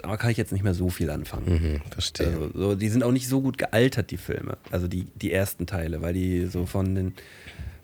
da 0.00 0.16
kann 0.16 0.30
ich 0.30 0.36
jetzt 0.36 0.52
nicht 0.52 0.62
mehr 0.62 0.74
so 0.74 0.90
viel 0.90 1.10
anfangen. 1.10 1.46
Mhm, 1.52 1.90
verstehe. 1.90 2.28
Also, 2.28 2.50
so, 2.54 2.74
die 2.74 2.88
sind 2.88 3.02
auch 3.02 3.12
nicht 3.12 3.28
so 3.28 3.40
gut 3.40 3.58
gealtert, 3.58 4.10
die 4.10 4.16
Filme. 4.16 4.56
Also 4.70 4.86
die, 4.88 5.06
die 5.16 5.32
ersten 5.32 5.66
Teile, 5.66 6.02
weil 6.02 6.14
die 6.14 6.46
so 6.46 6.66
von 6.66 6.94
den 6.94 7.14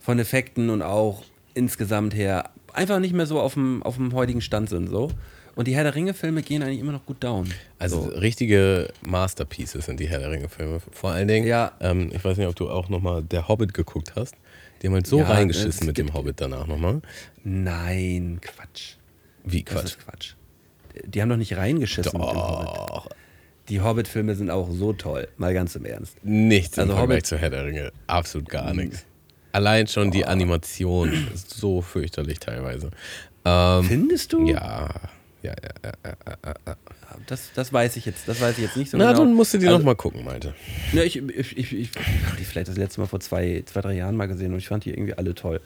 von 0.01 0.19
Effekten 0.19 0.69
und 0.71 0.83
auch 0.83 1.25
insgesamt 1.55 2.15
her 2.15 2.51
einfach 2.75 2.99
nicht 3.01 3.15
mehr 3.15 3.27
so 3.27 3.41
auf 3.41 3.55
dem, 3.55 3.83
auf 3.83 3.97
dem 3.97 4.13
heutigen 4.15 4.41
Stand 4.41 4.69
sind. 4.69 4.89
So. 4.89 5.11
Und 5.55 5.69
die 5.69 5.75
Herr 5.77 5.85
der 5.85 5.95
Ringe-Filme 5.95 6.43
gehen 6.43 6.63
eigentlich 6.63 6.81
immer 6.81 6.93
noch 6.93 7.07
gut 7.07 7.23
down. 7.23 7.49
Also 7.79 8.03
so. 8.03 8.09
richtige 8.19 8.89
Masterpieces 9.03 9.87
sind 9.87 10.01
die 10.01 10.09
Herr 10.09 10.19
der 10.19 10.31
Ringe-Filme. 10.33 10.81
Vor 10.91 11.11
allen 11.11 11.29
Dingen, 11.29 11.47
Ja. 11.47 11.73
ähm, 11.81 12.11
ich 12.13 12.25
weiß 12.25 12.37
nicht, 12.37 12.49
ob 12.49 12.57
du 12.57 12.69
auch 12.71 12.89
nochmal 12.89 13.23
Der 13.23 13.47
Hobbit 13.49 13.73
geguckt 13.73 14.15
hast. 14.17 14.35
Die 14.83 14.89
haben 14.89 14.95
halt 14.95 15.07
so 15.07 15.21
Ja, 15.21 15.27
reingeschissen 15.29 15.71
es 15.71 15.85
mit 15.85 15.97
dem 15.97 16.13
Hobbit 16.13 16.41
danach 16.41 16.67
nochmal. 16.67 17.01
Nein, 17.45 18.41
Quatsch. 18.43 18.95
Wie 19.45 19.63
Das 19.63 19.75
Quatsch. 19.75 19.85
ist 19.85 19.99
Quatsch. 20.01 20.35
Die 21.07 21.23
haben 21.23 21.29
doch 21.29 21.37
nicht 21.37 21.57
reingeschissen 21.57 22.19
mit 22.21 22.29
dem 22.31 22.37
Hobbit. 22.37 22.67
Doch. 22.91 23.09
Die 23.69 23.81
Hobbit-Filme 23.81 24.35
sind 24.35 24.51
auch 24.51 24.71
so 24.71 24.93
toll, 24.93 25.29
mal 25.39 25.55
ganz 25.55 25.75
im 25.77 25.85
Ernst. 25.87 26.17
Nichts 26.25 26.79
Also 26.79 26.93
im 26.93 26.99
Vergleich 26.99 27.19
Hobbit- 27.19 27.27
zu 27.27 27.39
Herr 27.39 27.51
der 27.51 27.65
Ringe. 27.65 27.93
Absolut 28.09 28.49
gar 28.49 28.75
nichts. 28.75 29.05
Allein 29.55 29.87
schon 29.87 30.11
die 30.11 30.27
Animation 30.27 31.13
ist 31.33 31.51
so 31.51 31.81
fürchterlich 31.81 32.41
teilweise. 32.41 32.91
Ähm, 33.45 33.85
Findest 33.85 34.33
du? 34.33 34.47
ja. 34.49 34.89
Ja, 35.43 35.53
ja, 35.63 35.93
ja. 36.05 36.77
Das, 37.27 37.51
das 37.55 37.71
weiß 37.71 37.97
ich 37.99 38.07
jetzt, 38.07 38.27
das 38.27 38.41
weiß 38.41 38.57
ich 38.57 38.65
jetzt 38.65 38.79
nicht 38.79 38.91
so 38.91 38.97
Na, 38.97 39.09
genau. 39.13 39.25
dann 39.25 39.35
musst 39.35 39.53
du 39.53 39.59
die 39.59 39.67
Also- 39.67 39.79
noch 39.79 39.85
mal 39.85 39.95
gucken, 39.95 40.25
Malte. 40.25 40.55
Ja, 40.93 41.03
ich, 41.03 41.17
ich, 41.17 41.57
ich, 41.59 41.73
ich 41.75 41.91
habe 42.27 42.37
die 42.39 42.45
vielleicht 42.45 42.69
das 42.69 42.79
letzte 42.79 43.01
Mal 43.03 43.07
vor 43.07 43.21
zwei, 43.21 43.63
zwei, 43.67 43.83
drei 43.83 43.93
Jahren 43.93 44.17
mal 44.17 44.27
gesehen 44.27 44.53
und 44.53 44.59
ich 44.59 44.69
fand 44.69 44.87
die 44.87 44.91
irgendwie 44.91 45.13
alle 45.15 45.35
toll. 45.35 45.61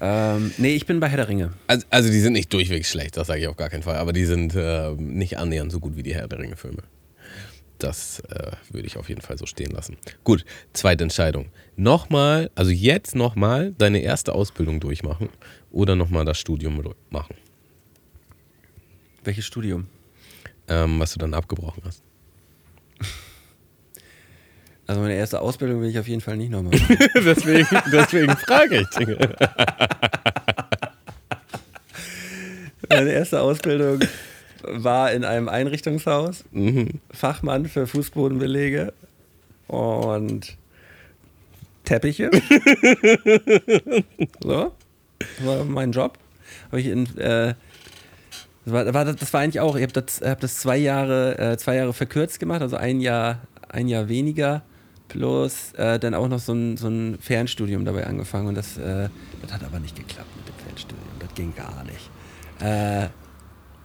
Ähm, 0.00 0.52
nee, 0.58 0.74
ich 0.74 0.84
bin 0.86 1.00
bei 1.00 1.08
Herr 1.08 1.16
der 1.16 1.28
Ringe. 1.28 1.52
Also, 1.68 1.86
also 1.88 2.10
die 2.10 2.20
sind 2.20 2.34
nicht 2.34 2.52
durchweg 2.52 2.84
schlecht, 2.84 3.16
das 3.16 3.26
sage 3.28 3.40
ich 3.40 3.48
auf 3.48 3.56
gar 3.56 3.70
keinen 3.70 3.82
Fall. 3.82 3.96
Aber 3.96 4.12
die 4.12 4.26
sind 4.26 4.54
äh, 4.54 4.90
nicht 4.92 5.38
annähernd 5.38 5.72
so 5.72 5.80
gut 5.80 5.96
wie 5.96 6.02
die 6.02 6.14
Herr 6.14 6.28
der 6.28 6.38
Ringe-Filme. 6.40 6.82
Das 7.78 8.20
äh, 8.30 8.52
würde 8.70 8.86
ich 8.86 8.96
auf 8.96 9.08
jeden 9.08 9.20
Fall 9.20 9.36
so 9.36 9.46
stehen 9.46 9.70
lassen. 9.72 9.96
Gut, 10.22 10.44
zweite 10.72 11.02
Entscheidung. 11.04 11.50
Nochmal, 11.76 12.50
also 12.54 12.70
jetzt 12.70 13.14
nochmal 13.16 13.72
deine 13.78 13.98
erste 14.00 14.32
Ausbildung 14.34 14.78
durchmachen 14.80 15.28
oder 15.72 15.96
nochmal 15.96 16.24
das 16.24 16.38
Studium 16.38 16.82
machen, 17.10 17.34
Welches 19.24 19.44
Studium? 19.46 19.86
ähm, 20.68 21.00
was 21.00 21.12
du 21.14 21.18
dann 21.18 21.34
abgebrochen 21.34 21.82
hast. 21.84 22.02
Also 24.86 25.00
meine 25.00 25.14
erste 25.14 25.40
Ausbildung 25.40 25.80
will 25.80 25.88
ich 25.88 25.98
auf 25.98 26.06
jeden 26.08 26.20
Fall 26.20 26.36
nicht 26.36 26.50
nochmal 26.50 26.78
machen. 26.78 26.98
deswegen, 27.14 27.66
deswegen 27.90 28.36
frage 28.36 28.80
ich 28.82 28.88
dich. 28.90 29.08
meine 32.90 33.10
erste 33.12 33.40
Ausbildung 33.40 34.00
war 34.68 35.12
in 35.12 35.24
einem 35.24 35.48
Einrichtungshaus. 35.48 36.44
Fachmann 37.10 37.66
für 37.66 37.86
Fußbodenbelege 37.86 38.92
und 39.68 40.56
Teppiche. 41.84 42.30
so, 44.40 44.72
das 45.18 45.46
war 45.46 45.64
mein 45.64 45.92
Job. 45.92 46.18
Habe 46.68 46.80
ich 46.80 46.86
in, 46.86 47.04
äh, 47.18 47.54
das 48.64 48.72
war, 48.72 48.94
war, 48.94 49.04
das 49.04 49.32
war 49.32 49.40
eigentlich 49.40 49.60
auch, 49.60 49.76
ich 49.76 49.82
habe 49.82 49.92
das, 49.92 50.20
hab 50.22 50.40
das 50.40 50.56
zwei 50.56 50.78
Jahre, 50.78 51.38
äh, 51.38 51.56
zwei 51.58 51.76
Jahre 51.76 51.92
verkürzt 51.92 52.40
gemacht, 52.40 52.62
also 52.62 52.76
ein 52.76 53.00
Jahr, 53.00 53.40
ein 53.68 53.88
Jahr 53.88 54.08
weniger, 54.08 54.62
plus 55.08 55.72
äh, 55.74 55.98
dann 55.98 56.14
auch 56.14 56.28
noch 56.28 56.38
so 56.38 56.54
ein, 56.54 56.76
so 56.76 56.88
ein 56.88 57.18
Fernstudium 57.20 57.84
dabei 57.84 58.06
angefangen 58.06 58.48
und 58.48 58.54
das, 58.54 58.78
äh, 58.78 59.08
das 59.42 59.52
hat 59.52 59.62
aber 59.64 59.78
nicht 59.80 59.96
geklappt 59.96 60.34
mit 60.36 60.48
dem 60.48 60.54
Fernstudium, 60.64 61.08
das 61.18 61.34
ging 61.34 61.54
gar 61.54 61.84
nicht. 61.84 62.10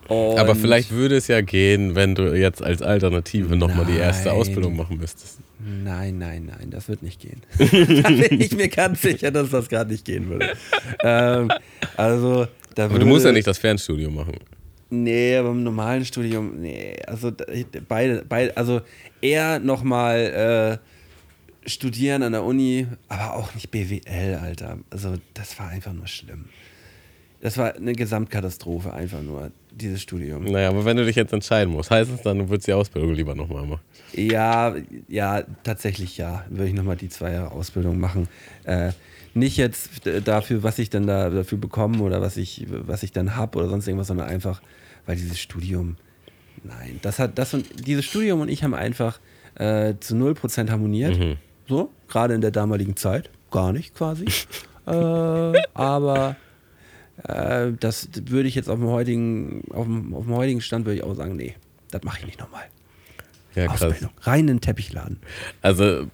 Äh, 0.10 0.14
Aber 0.38 0.52
und- 0.52 0.58
vielleicht 0.60 0.92
würde 0.92 1.18
es 1.18 1.28
ja 1.28 1.42
gehen, 1.42 1.96
wenn 1.96 2.16
du 2.16 2.34
jetzt 2.36 2.64
als 2.64 2.82
Alternative 2.82 3.56
nochmal 3.56 3.86
die 3.86 3.98
erste. 3.98 4.32
Ausbildung 4.32 4.76
machen 4.76 4.98
müsstest. 4.98 5.40
Nein, 5.60 6.18
nein, 6.18 6.46
nein, 6.46 6.70
das 6.72 6.88
wird 6.88 7.04
nicht 7.04 7.20
gehen. 7.22 7.42
da 7.58 8.10
bin 8.10 8.40
ich 8.42 8.56
mir 8.56 8.70
ganz 8.70 9.02
sicher, 9.02 9.30
dass 9.32 9.50
das 9.50 9.68
gerade 9.70 9.92
nicht 9.92 10.06
gehen 10.06 10.30
würde. 10.30 10.54
ähm, 11.04 11.52
also, 11.98 12.48
da 12.76 12.86
Aber 12.86 12.94
würde, 12.94 13.06
du 13.06 13.10
musst 13.12 13.26
ja 13.26 13.32
nicht 13.32 13.46
das 13.48 13.58
Fernstudium 13.58 14.16
machen. 14.16 14.36
Nee, 14.90 15.36
aber 15.36 15.50
im 15.50 15.64
normalen 15.64 16.04
Studium, 16.06 16.62
nee, 16.62 16.96
also 17.06 17.32
beide, 17.88 18.26
beide 18.28 18.58
also 18.58 18.82
eher 19.22 19.60
nochmal 19.60 20.80
äh, 21.66 21.70
studieren 21.70 22.24
an 22.24 22.32
der 22.32 22.44
Uni, 22.44 22.88
aber 23.08 23.36
auch 23.36 23.54
nicht 23.54 23.70
BWL, 23.70 24.40
Alter. 24.42 24.80
Also 24.90 25.16
das 25.36 25.60
war 25.60 25.68
einfach 25.70 25.94
nur 25.94 26.08
schlimm. 26.08 26.46
Das 27.42 27.58
war 27.58 27.76
eine 27.76 27.94
Gesamtkatastrophe, 27.94 28.92
einfach 28.94 29.22
nur, 29.22 29.52
dieses 29.72 30.02
Studium. 30.02 30.46
Naja, 30.46 30.70
aber 30.70 30.86
wenn 30.86 30.98
du 30.98 31.06
dich 31.06 31.16
jetzt 31.16 31.34
entscheiden 31.34 31.74
musst, 31.74 31.92
heißt 31.92 32.12
es 32.12 32.22
dann, 32.22 32.40
du 32.40 32.50
würdest 32.50 32.68
die 32.68 32.74
Ausbildung 32.74 33.14
lieber 33.14 33.36
nochmal 33.36 33.66
machen. 33.66 33.82
Ja, 34.14 34.76
ja, 35.08 35.44
tatsächlich 35.64 36.18
ja. 36.18 36.46
Würde 36.50 36.68
ich 36.68 36.74
nochmal 36.74 36.96
die 36.96 37.10
zwei 37.10 37.34
Jahre 37.34 37.52
Ausbildung 37.52 38.00
machen. 38.00 38.28
Äh, 38.64 38.92
nicht 39.34 39.58
jetzt 39.58 40.06
äh, 40.08 40.22
dafür, 40.22 40.64
was 40.64 40.80
ich 40.80 40.90
dann 40.90 41.08
da 41.08 41.30
dafür 41.30 41.58
bekomme 41.58 42.02
oder 42.02 42.22
was 42.22 42.38
ich, 42.38 42.66
was 42.70 43.04
ich 43.04 43.12
dann 43.12 43.36
habe 43.36 43.58
oder 43.60 43.70
sonst 43.70 43.88
irgendwas, 43.88 44.08
sondern 44.08 44.28
einfach, 44.28 44.62
weil 45.06 45.16
dieses 45.16 45.40
Studium, 45.40 45.98
nein, 46.64 47.00
das 47.02 47.20
hat, 47.20 47.38
das 47.38 47.54
und 47.54 47.88
dieses 47.88 48.06
Studium 48.06 48.42
und 48.42 48.50
ich 48.50 48.64
haben 48.64 48.74
einfach 48.74 49.20
äh, 49.56 49.94
zu 50.00 50.16
0% 50.16 50.70
harmoniert. 50.70 51.38
So, 51.68 51.92
gerade 52.08 52.34
in 52.34 52.42
der 52.42 52.52
damaligen 52.52 52.96
Zeit. 52.96 53.30
Gar 53.52 53.74
nicht 53.74 53.94
quasi. 53.94 54.26
äh, 54.88 55.62
aber 55.74 56.36
äh, 57.24 57.72
das 57.80 58.10
würde 58.26 58.48
ich 58.50 58.56
jetzt 58.56 58.70
auf 58.70 58.80
dem 58.80 58.88
heutigen, 58.90 59.64
auf 59.72 59.86
dem, 59.86 60.14
auf 60.14 60.26
dem 60.26 60.36
heutigen 60.36 60.62
Stand 60.62 60.86
würde 60.86 60.98
ich 60.98 61.04
auch 61.04 61.14
sagen, 61.16 61.36
nee, 61.36 61.56
das 61.92 62.04
mache 62.04 62.20
ich 62.20 62.26
nicht 62.26 62.40
nochmal. 62.40 62.64
Ja, 63.56 63.66
krass. 63.68 63.82
Ausbildung. 63.84 64.12
Rein 64.22 64.42
in 64.42 64.48
den 64.48 64.62
Teppichladen. 64.62 65.20
Also 65.62 66.06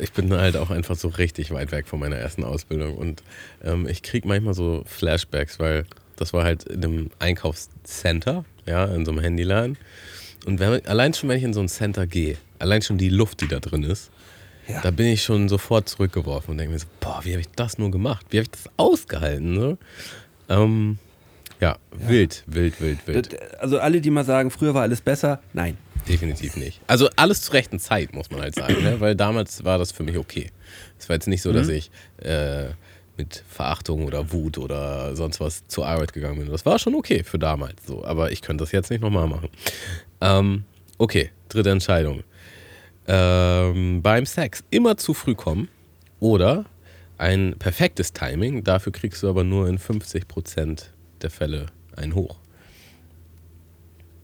ich 0.00 0.12
bin 0.12 0.32
halt 0.32 0.56
auch 0.56 0.70
einfach 0.70 0.96
so 0.96 1.08
richtig 1.08 1.50
weit 1.50 1.70
weg 1.70 1.86
von 1.86 2.00
meiner 2.00 2.16
ersten 2.16 2.44
Ausbildung 2.44 2.96
und 2.96 3.22
ähm, 3.62 3.86
ich 3.86 4.02
kriege 4.02 4.26
manchmal 4.26 4.54
so 4.54 4.82
Flashbacks, 4.86 5.58
weil 5.58 5.84
das 6.16 6.32
war 6.32 6.44
halt 6.44 6.64
in 6.64 6.82
einem 6.84 7.10
Einkaufscenter, 7.18 8.44
ja, 8.66 8.86
in 8.86 9.04
so 9.04 9.12
einem 9.12 9.20
Handyladen. 9.20 9.76
Und 10.46 10.60
wenn, 10.60 10.84
allein 10.86 11.12
schon, 11.14 11.28
wenn 11.28 11.36
ich 11.38 11.44
in 11.44 11.52
so 11.52 11.60
ein 11.60 11.68
Center 11.68 12.06
gehe, 12.06 12.36
allein 12.58 12.80
schon 12.82 12.96
die 12.98 13.10
Luft, 13.10 13.42
die 13.42 13.48
da 13.48 13.60
drin 13.60 13.82
ist, 13.82 14.10
Ja. 14.66 14.80
da 14.80 14.90
bin 14.90 15.06
ich 15.08 15.22
schon 15.22 15.48
sofort 15.48 15.88
zurückgeworfen 15.88 16.52
und 16.52 16.58
denke 16.58 16.72
mir 16.72 16.78
so, 16.78 16.86
boah, 17.00 17.20
wie 17.24 17.32
habe 17.32 17.40
ich 17.42 17.48
das 17.54 17.78
nur 17.78 17.90
gemacht? 17.90 18.26
Wie 18.30 18.38
habe 18.38 18.44
ich 18.44 18.50
das 18.50 18.70
ausgehalten? 18.78 19.60
So? 19.60 19.78
Ähm, 20.48 20.98
ja, 21.60 21.76
wild, 21.90 22.44
wild, 22.46 22.80
wild, 22.80 23.06
wild. 23.06 23.32
Das- 23.32 23.54
Also 23.60 23.78
alle, 23.80 24.00
die 24.00 24.10
mal 24.10 24.24
sagen, 24.24 24.50
früher 24.50 24.74
war 24.74 24.82
alles 24.82 25.00
besser, 25.00 25.40
nein. 25.52 25.76
Definitiv 26.08 26.56
nicht. 26.56 26.80
Also 26.86 27.08
alles 27.16 27.42
zur 27.42 27.54
rechten 27.54 27.78
Zeit, 27.78 28.14
muss 28.14 28.30
man 28.30 28.40
halt 28.40 28.54
sagen, 28.54 28.82
ne? 28.82 29.00
weil 29.00 29.14
damals 29.14 29.64
war 29.64 29.78
das 29.78 29.92
für 29.92 30.04
mich 30.04 30.16
okay. 30.16 30.50
Es 30.98 31.08
war 31.08 31.14
jetzt 31.16 31.26
nicht 31.28 31.42
so, 31.42 31.52
dass 31.52 31.68
ich 31.68 31.90
äh, 32.22 32.68
mit 33.18 33.42
Verachtung 33.48 34.06
oder 34.06 34.32
Wut 34.32 34.56
oder 34.58 35.14
sonst 35.16 35.40
was 35.40 35.66
zur 35.66 35.86
Arbeit 35.86 36.12
gegangen 36.12 36.38
bin. 36.38 36.50
Das 36.50 36.64
war 36.64 36.78
schon 36.78 36.94
okay 36.94 37.24
für 37.24 37.38
damals 37.38 37.84
so, 37.86 38.04
aber 38.04 38.30
ich 38.32 38.40
könnte 38.40 38.62
das 38.62 38.72
jetzt 38.72 38.90
nicht 38.90 39.00
nochmal 39.02 39.26
machen. 39.26 39.48
Ähm, 40.20 40.64
okay, 40.96 41.30
dritte 41.48 41.70
Entscheidung. 41.70 42.22
Ähm, 43.06 44.00
beim 44.02 44.24
Sex 44.26 44.62
immer 44.70 44.96
zu 44.96 45.14
früh 45.14 45.34
kommen 45.34 45.68
oder 46.20 46.64
ein 47.18 47.56
perfektes 47.58 48.12
Timing, 48.12 48.64
dafür 48.64 48.92
kriegst 48.92 49.22
du 49.22 49.28
aber 49.28 49.44
nur 49.44 49.68
in 49.68 49.78
50% 49.78 50.84
der 51.20 51.30
Fälle 51.30 51.66
ein 51.96 52.14
Hoch. 52.14 52.38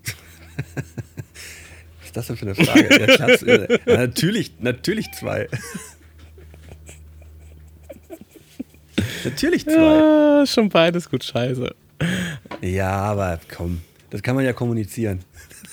Was 0.54 2.06
ist 2.06 2.16
das 2.16 2.26
denn 2.28 2.36
für 2.36 2.46
eine 2.46 2.54
Frage? 2.54 3.12
Schatz, 3.12 3.42
äh, 3.42 3.78
ja, 3.86 3.96
natürlich, 3.96 4.52
natürlich 4.60 5.10
zwei. 5.12 5.48
natürlich 9.24 9.64
zwei. 9.64 10.42
Ah, 10.42 10.46
schon 10.46 10.68
beides 10.68 11.10
gut 11.10 11.24
scheiße. 11.24 11.74
Ja, 12.60 12.92
aber 12.92 13.40
komm, 13.54 13.80
das 14.10 14.22
kann 14.22 14.36
man 14.36 14.44
ja 14.44 14.52
kommunizieren. 14.52 15.20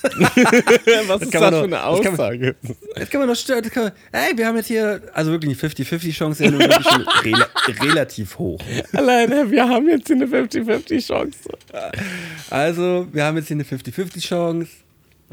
Was 1.07 1.21
ist 1.21 1.33
das 1.33 1.41
man 1.41 1.53
für 1.53 1.63
eine 1.63 1.69
das 1.69 1.69
kann 1.69 1.69
man- 1.69 1.79
Aussage? 1.79 2.55
Das 2.95 3.09
kann 3.09 3.21
man. 3.21 3.29
Das 3.29 3.45
kann 3.45 3.83
man, 3.83 3.91
ey, 4.11 4.37
wir 4.37 4.47
haben 4.47 4.57
jetzt 4.57 4.67
hier, 4.67 5.01
also 5.13 5.31
wirklich 5.31 5.61
eine 5.61 5.69
50-50-Chance, 5.73 6.43
ja 6.45 6.49
rela 7.23 7.47
relativ 7.81 8.37
hoch. 8.39 8.59
Alleine, 8.93 9.49
wir 9.51 9.67
haben 9.67 9.87
jetzt 9.87 10.07
hier 10.07 10.15
eine 10.15 10.25
50-50 10.25 11.05
Chance. 11.07 11.37
Also, 12.49 13.07
wir 13.11 13.23
haben 13.25 13.37
jetzt 13.37 13.47
hier 13.47 13.55
eine 13.55 13.63
50-50-Chance, 13.63 14.67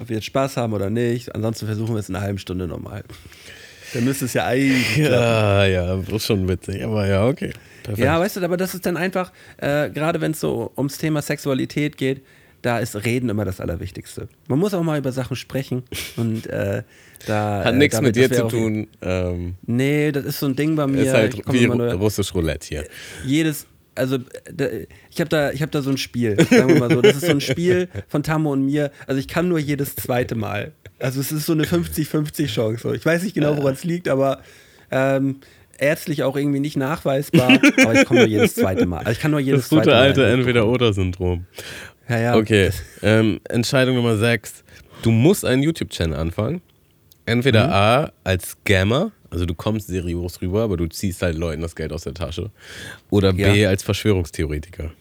ob 0.01 0.09
wir 0.09 0.17
jetzt 0.17 0.27
Spaß 0.27 0.57
haben 0.57 0.73
oder 0.73 0.91
nicht. 0.91 1.35
Ansonsten 1.35 1.67
versuchen 1.67 1.95
wir 1.95 2.01
es 2.01 2.09
in 2.09 2.17
einer 2.17 2.25
halben 2.25 2.39
Stunde 2.39 2.67
nochmal. 2.67 3.05
Dann 3.95 4.05
müsste 4.05 4.27
es 4.27 4.35
ja 4.35 4.45
eigentlich. 4.47 4.97
Ja, 4.99 5.65
ja, 5.65 5.99
ist 6.01 6.27
schon 6.27 6.47
witzig, 6.49 6.85
aber 6.85 7.07
ja, 7.07 7.27
okay. 7.27 7.53
Perfekt. 7.83 8.05
Ja, 8.05 8.21
weißt 8.21 8.37
du, 8.37 8.43
aber 8.43 8.59
das 8.59 8.75
ist 8.75 8.85
dann 8.85 8.99
einfach, 8.99 9.33
äh, 9.57 9.89
gerade 9.89 10.21
wenn 10.21 10.33
es 10.33 10.41
so 10.41 10.71
ums 10.77 10.99
Thema 10.99 11.23
Sexualität 11.23 11.97
geht, 11.97 12.21
da 12.63 12.79
ist 12.81 12.97
Reden 13.05 13.29
immer 13.29 13.45
das 13.45 13.61
Allerwichtigste. 13.61 14.29
Man 14.49 14.59
muss 14.59 14.75
auch 14.75 14.83
mal 14.83 14.99
über 14.99 15.13
Sachen 15.13 15.37
sprechen 15.37 15.83
und 16.17 16.47
äh, 16.47 16.83
da. 17.27 17.65
Hat 17.65 17.75
äh, 17.75 17.77
nichts 17.77 17.97
damit- 17.97 18.17
mit 18.17 18.31
dir 18.31 18.37
zu 18.37 18.49
tun. 18.49 18.89
Ähm, 19.03 19.55
Nee, 19.67 20.11
das 20.13 20.25
ist 20.25 20.41
so 20.41 20.47
ein 20.47 20.57
Ding 20.57 20.75
bei 20.77 20.87
mir. 20.87 21.03
ist 21.03 21.13
halt 21.13 21.37
wie 21.53 21.67
nur- 21.67 21.93
russisch 21.95 22.35
Roulette 22.35 22.67
hier. 22.67 22.85
jedes, 23.25 23.67
also 23.95 24.19
da, 24.53 24.67
ich 25.11 25.21
habe 25.21 25.29
da, 25.29 25.51
ich 25.53 25.61
habe 25.63 25.71
da 25.73 25.83
so 25.83 25.91
ein 25.91 25.99
Spiel, 25.99 26.37
sagen 26.51 26.69
wir 26.69 26.79
mal 26.81 26.91
so. 26.91 27.01
Das 27.03 27.17
ist 27.17 27.27
so 27.27 27.33
ein 27.33 27.41
Spiel 27.41 27.89
von 28.09 28.23
Tammo 28.23 28.53
und 28.53 28.65
mir. 28.67 28.91
Also 29.07 29.19
ich 29.21 29.29
kann 29.29 29.49
nur 29.49 29.59
jedes 29.59 29.97
zweite 29.97 30.35
Mal. 30.35 30.73
Also 31.01 31.21
es 31.21 31.31
ist 31.33 31.47
so 31.47 31.53
eine 31.53 31.65
50-50 31.65 32.47
Chance. 32.47 32.83
So. 32.83 32.93
Ich 32.93 33.05
weiß 33.07 33.23
nicht 33.23 33.35
genau, 33.35 33.57
woran 33.57 33.75
es 33.75 33.85
liegt, 33.85 34.09
aber 34.09 34.41
ähm, 34.91 35.37
ärztlich 35.81 36.23
auch 36.25 36.37
irgendwie 36.37 36.59
nicht 36.61 36.77
nachweisbar. 36.77 37.51
aber 37.85 37.95
ich 37.95 38.05
komme 38.05 38.21
nur 38.21 38.29
jedes 38.29 38.55
zweite 38.57 38.85
Mal. 38.87 38.99
Also 38.99 39.13
ich 39.13 39.21
kann 39.21 39.31
nur 39.31 39.39
jedes 39.41 39.63
Das 39.63 39.69
gute 39.71 39.83
zweite 39.83 39.91
Mal. 39.97 40.03
alte 40.03 40.27
Entweder-Oder-Syndrom. 40.27 41.47
Ja, 42.09 42.19
ja. 42.19 42.37
Okay, 42.37 42.71
ähm, 43.03 43.41
Entscheidung 43.49 43.97
Nummer 43.97 44.17
6. 44.17 44.65
Du 45.03 45.11
musst 45.11 45.45
einen 45.45 45.63
YouTube-Channel 45.63 46.17
anfangen. 46.19 46.63
Entweder 47.27 47.67
Mhm. 47.67 47.73
A, 47.73 48.11
als 48.25 48.51
Scammer, 48.53 49.11
also 49.31 49.45
du 49.45 49.55
kommst 49.55 49.89
seriös 49.89 50.41
rüber, 50.41 50.63
aber 50.63 50.77
du 50.79 50.87
ziehst 50.87 51.21
halt 51.23 51.37
Leuten 51.37 51.61
das 51.63 51.75
Geld 51.77 51.93
aus 51.93 52.05
der 52.05 52.15
Tasche. 52.15 52.51
Oder 53.11 53.33
B, 53.35 53.61
Ja. 53.61 53.69
als 53.69 53.83
Verschwörungstheoretiker. 53.83 54.91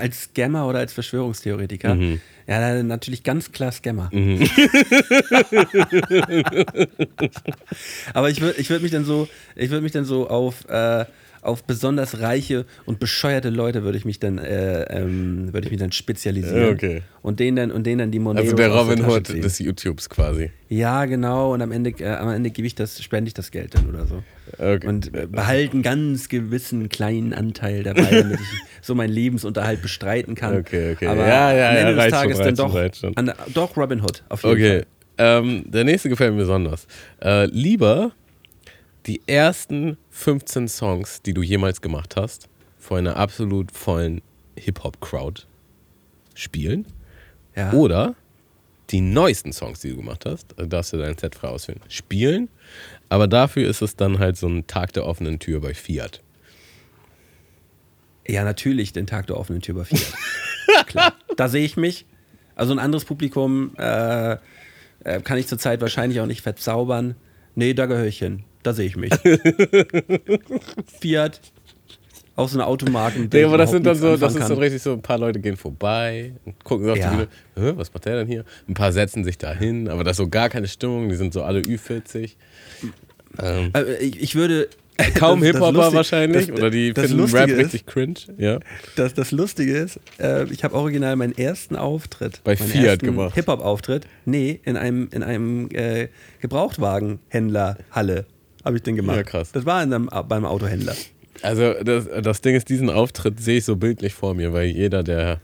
Als 0.00 0.24
Scammer 0.24 0.66
oder 0.66 0.80
als 0.80 0.92
Verschwörungstheoretiker. 0.92 1.94
Mhm. 1.94 2.20
Ja, 2.46 2.82
natürlich 2.82 3.22
ganz 3.22 3.52
klar 3.52 3.72
Scammer. 3.72 4.10
Aber 8.12 8.28
ich 8.28 8.38
würde 8.40 8.60
ich 8.60 8.68
würd 8.68 8.82
mich 8.82 8.90
dann 8.92 9.04
so, 9.06 9.28
ich 9.56 9.70
würde 9.70 9.80
mich 9.82 9.92
dann 9.92 10.04
so 10.04 10.28
auf, 10.28 10.68
äh, 10.68 11.06
auf 11.48 11.64
besonders 11.64 12.20
reiche 12.20 12.64
und 12.86 13.00
bescheuerte 13.00 13.50
Leute 13.50 13.82
würde 13.82 13.98
ich 13.98 14.04
mich 14.04 14.20
dann, 14.20 14.38
äh, 14.38 14.82
ähm, 14.84 15.52
würde 15.52 15.66
ich 15.66 15.70
mich 15.72 15.80
dann 15.80 15.90
spezialisieren. 15.92 16.74
Okay. 16.74 17.02
Und 17.22 17.40
denen 17.40 17.56
dann, 17.56 17.70
und 17.72 17.84
denen 17.86 17.98
dann 17.98 18.10
die 18.12 18.18
Moneros 18.20 18.46
Also 18.46 18.56
der 18.56 18.68
Robin 18.70 19.04
Hood 19.04 19.26
ziehen. 19.26 19.42
des 19.42 19.58
YouTubes 19.58 20.08
quasi. 20.08 20.50
Ja, 20.68 21.04
genau. 21.06 21.52
Und 21.54 21.62
am 21.62 21.72
Ende, 21.72 21.90
äh, 21.98 22.06
am 22.10 22.28
Ende 22.30 22.50
gebe 22.50 22.66
ich 22.66 22.74
das, 22.74 23.02
spende 23.02 23.28
ich 23.28 23.34
das 23.34 23.50
Geld 23.50 23.74
dann 23.74 23.88
oder 23.88 24.06
so. 24.06 24.22
Okay. 24.58 24.86
Und 24.86 25.14
äh, 25.14 25.26
behalte 25.26 25.72
einen 25.72 25.82
ganz 25.82 26.28
gewissen 26.28 26.88
kleinen 26.88 27.32
Anteil 27.34 27.82
dabei, 27.82 28.02
damit 28.22 28.40
ich 28.40 28.46
so 28.82 28.94
meinen 28.94 29.12
Lebensunterhalt 29.12 29.82
bestreiten 29.82 30.34
kann. 30.34 30.56
Okay, 30.58 30.92
okay. 30.92 31.06
Aber 31.06 31.26
Ja, 31.26 31.52
ja, 31.52 31.68
am 31.70 31.74
ja, 31.74 31.80
Ende 31.80 31.92
des 31.94 32.02
reicht 32.04 32.14
Tages 32.14 32.36
schon, 32.36 32.46
dann 32.46 32.54
doch. 32.54 33.16
An, 33.16 33.32
doch 33.54 33.76
Robin 33.76 34.00
Hood, 34.02 34.22
auf 34.28 34.42
jeden 34.44 34.54
Okay, 34.54 34.78
Fall. 35.18 35.38
ähm, 35.44 35.64
der 35.66 35.84
nächste 35.84 36.08
gefällt 36.08 36.32
mir 36.32 36.38
besonders. 36.40 36.86
Äh, 37.22 37.46
lieber 37.46 38.12
die 39.08 39.22
ersten 39.26 39.96
15 40.10 40.68
Songs, 40.68 41.22
die 41.22 41.32
du 41.32 41.42
jemals 41.42 41.80
gemacht 41.80 42.14
hast, 42.16 42.48
vor 42.78 42.98
einer 42.98 43.16
absolut 43.16 43.72
vollen 43.72 44.20
Hip-Hop-Crowd 44.56 45.42
spielen. 46.34 46.86
Ja. 47.56 47.72
Oder 47.72 48.14
die 48.90 49.00
neuesten 49.00 49.52
Songs, 49.52 49.80
die 49.80 49.90
du 49.90 49.96
gemacht 49.96 50.24
hast, 50.26 50.56
also 50.56 50.68
darfst 50.68 50.92
du 50.92 50.98
dein 50.98 51.16
Set 51.16 51.34
frei 51.34 51.48
auswählen, 51.48 51.80
spielen. 51.88 52.48
Aber 53.08 53.26
dafür 53.26 53.68
ist 53.68 53.82
es 53.82 53.96
dann 53.96 54.18
halt 54.18 54.36
so 54.36 54.46
ein 54.46 54.66
Tag 54.66 54.92
der 54.92 55.06
offenen 55.06 55.38
Tür 55.38 55.60
bei 55.60 55.74
Fiat. 55.74 56.22
Ja, 58.26 58.44
natürlich 58.44 58.92
den 58.92 59.06
Tag 59.06 59.26
der 59.26 59.38
offenen 59.38 59.62
Tür 59.62 59.74
bei 59.74 59.84
Fiat. 59.84 60.12
Klar. 60.86 61.14
Da 61.36 61.48
sehe 61.48 61.64
ich 61.64 61.76
mich. 61.76 62.06
Also 62.54 62.72
ein 62.72 62.78
anderes 62.78 63.04
Publikum 63.04 63.74
äh, 63.78 64.36
äh, 65.04 65.20
kann 65.22 65.38
ich 65.38 65.46
zurzeit 65.46 65.80
wahrscheinlich 65.80 66.20
auch 66.20 66.26
nicht 66.26 66.42
verzaubern. 66.42 67.14
Nee, 67.54 67.72
da 67.72 67.86
gehöre 67.86 68.06
ich 68.06 68.18
hin. 68.18 68.44
Da 68.62 68.72
sehe 68.72 68.86
ich 68.86 68.96
mich. 68.96 69.12
Fiat. 71.00 71.40
Auch 72.36 72.48
so 72.48 72.56
eine 72.56 72.66
Automarken. 72.66 73.28
Nee, 73.32 73.42
aber 73.44 73.58
das 73.58 73.70
sind 73.72 73.84
dann 73.84 73.96
so, 73.96 74.16
das 74.16 74.32
ist 74.36 74.42
so 74.46 74.54
kann. 74.54 74.58
richtig 74.62 74.80
so, 74.80 74.92
ein 74.92 75.02
paar 75.02 75.18
Leute 75.18 75.40
gehen 75.40 75.56
vorbei 75.56 76.32
und 76.44 76.62
gucken 76.64 76.86
so 76.86 76.92
auf 76.92 76.98
Ja. 76.98 77.26
die 77.56 77.60
Hä, 77.60 77.72
was 77.74 77.92
macht 77.92 78.04
der 78.04 78.16
denn 78.18 78.28
hier? 78.28 78.44
Ein 78.68 78.74
paar 78.74 78.92
setzen 78.92 79.24
sich 79.24 79.38
da 79.38 79.52
hin, 79.52 79.88
aber 79.88 80.04
das 80.04 80.12
ist 80.12 80.18
so 80.18 80.28
gar 80.28 80.48
keine 80.48 80.68
Stimmung, 80.68 81.08
die 81.08 81.16
sind 81.16 81.32
so 81.32 81.42
alle 81.42 81.60
Ü40. 81.62 82.36
Ähm, 83.42 83.70
Äh, 83.74 83.94
ich, 84.04 84.36
würde. 84.36 84.68
kaum 85.16 85.42
Hip-Hopper 85.44 85.92
wahrscheinlich 85.92 86.46
das- 86.46 86.56
oder 86.56 86.70
die 86.70 86.92
das 86.92 87.06
finden 87.06 87.20
Lustige 87.22 87.40
Rap 87.42 87.50
ist- 87.50 87.58
richtig 87.58 87.86
cringe. 87.86 88.14
Ja. 88.36 88.60
Das, 88.94 89.14
das 89.14 89.32
Lustige 89.32 89.76
ist, 89.76 89.98
äh, 90.20 90.44
ich 90.52 90.62
habe 90.62 90.74
original 90.76 91.16
meinen 91.16 91.36
ersten 91.36 91.74
Auftritt. 91.74 92.40
Bei 92.44 92.54
Fiat 92.56 93.00
gemacht. 93.00 93.34
Hip-Hop-Auftritt. 93.34 94.06
Nee, 94.26 94.60
in 94.64 94.76
einem, 94.76 95.08
in 95.12 95.24
einem 95.24 95.68
äh, 95.72 96.06
Gebrauchtwagenhändler-Halle 96.40 98.26
habe 98.68 98.76
ich 98.76 98.82
den 98.84 98.96
gemacht. 98.96 99.16
Ja, 99.16 99.22
krass. 99.24 99.50
Das 99.52 99.66
war 99.66 99.82
in 99.82 99.92
einem, 99.92 100.08
beim 100.28 100.44
Autohändler. 100.44 100.94
Also 101.42 101.74
das, 101.82 102.06
das 102.22 102.40
Ding 102.40 102.54
ist, 102.54 102.68
diesen 102.68 102.90
Auftritt 102.90 103.40
sehe 103.40 103.58
ich 103.58 103.64
so 103.64 103.76
bildlich 103.76 104.12
vor 104.14 104.34
mir, 104.34 104.52
weil 104.52 104.66
jeder, 104.66 105.02
der, 105.02 105.40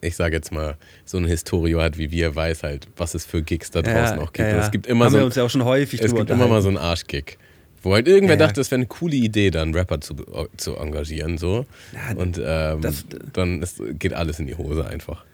ich 0.00 0.16
sage 0.16 0.34
jetzt 0.36 0.52
mal, 0.52 0.76
so 1.04 1.16
eine 1.18 1.28
Historie 1.28 1.76
hat 1.76 1.96
wie 1.98 2.10
wir, 2.10 2.34
weiß 2.34 2.62
halt, 2.62 2.86
was 2.96 3.14
es 3.14 3.24
für 3.24 3.42
Gigs 3.42 3.70
da 3.70 3.82
draußen 3.82 4.18
auch 4.18 4.32
gibt. 4.32 4.48
Und 4.52 4.58
es 4.58 4.70
gibt 4.70 4.86
immer 4.86 5.06
Haben 5.06 5.12
so 5.12 5.18
wir 5.18 5.24
uns 5.26 5.34
ja 5.36 5.44
auch 5.44 5.50
schon 5.50 5.64
häufig 5.64 6.00
Es 6.02 6.14
gibt 6.14 6.28
immer 6.30 6.48
mal 6.48 6.60
so 6.62 6.68
einen 6.68 6.76
Arschkick. 6.78 7.38
Wo 7.82 7.94
halt 7.94 8.08
irgendwer 8.08 8.34
Ja, 8.36 8.40
ja. 8.40 8.46
dachte, 8.48 8.60
es 8.60 8.70
wäre 8.70 8.78
eine 8.80 8.86
coole 8.86 9.14
Idee, 9.14 9.50
da 9.50 9.62
einen 9.62 9.74
Rapper 9.74 10.00
zu, 10.00 10.16
zu 10.56 10.76
engagieren. 10.76 11.38
So. 11.38 11.66
Ja, 11.94 12.16
Und 12.16 12.40
ähm, 12.44 12.80
das- 12.80 13.04
dann 13.32 13.62
ist, 13.62 13.80
geht 13.98 14.12
alles 14.12 14.40
in 14.40 14.46
die 14.46 14.56
Hose 14.56 14.84
einfach. 14.86 15.24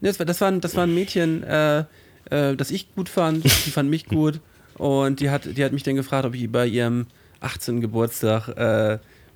Das 0.00 0.18
war, 0.18 0.26
das, 0.26 0.40
war, 0.40 0.48
ein- 0.48 0.60
das 0.60 0.74
war 0.76 0.84
ein 0.84 0.94
Mädchen, 0.94 1.44
äh, 1.44 1.84
äh, 2.30 2.56
das 2.56 2.70
ich 2.72 2.92
gut 2.94 3.08
fand. 3.08 3.44
Die 3.44 3.70
fand 3.70 3.90
mich 3.90 4.06
gut. 4.06 4.40
Und 4.76 5.20
die 5.20 5.30
hat, 5.30 5.56
die 5.56 5.64
hat 5.64 5.72
mich 5.72 5.82
dann 5.82 5.94
gefragt, 5.94 6.24
ob 6.24 6.34
ich 6.34 6.50
bei 6.50 6.66
ihrem 6.66 7.06
18. 7.40 7.80
Geburtstag 7.80 8.48
äh, 8.48 8.94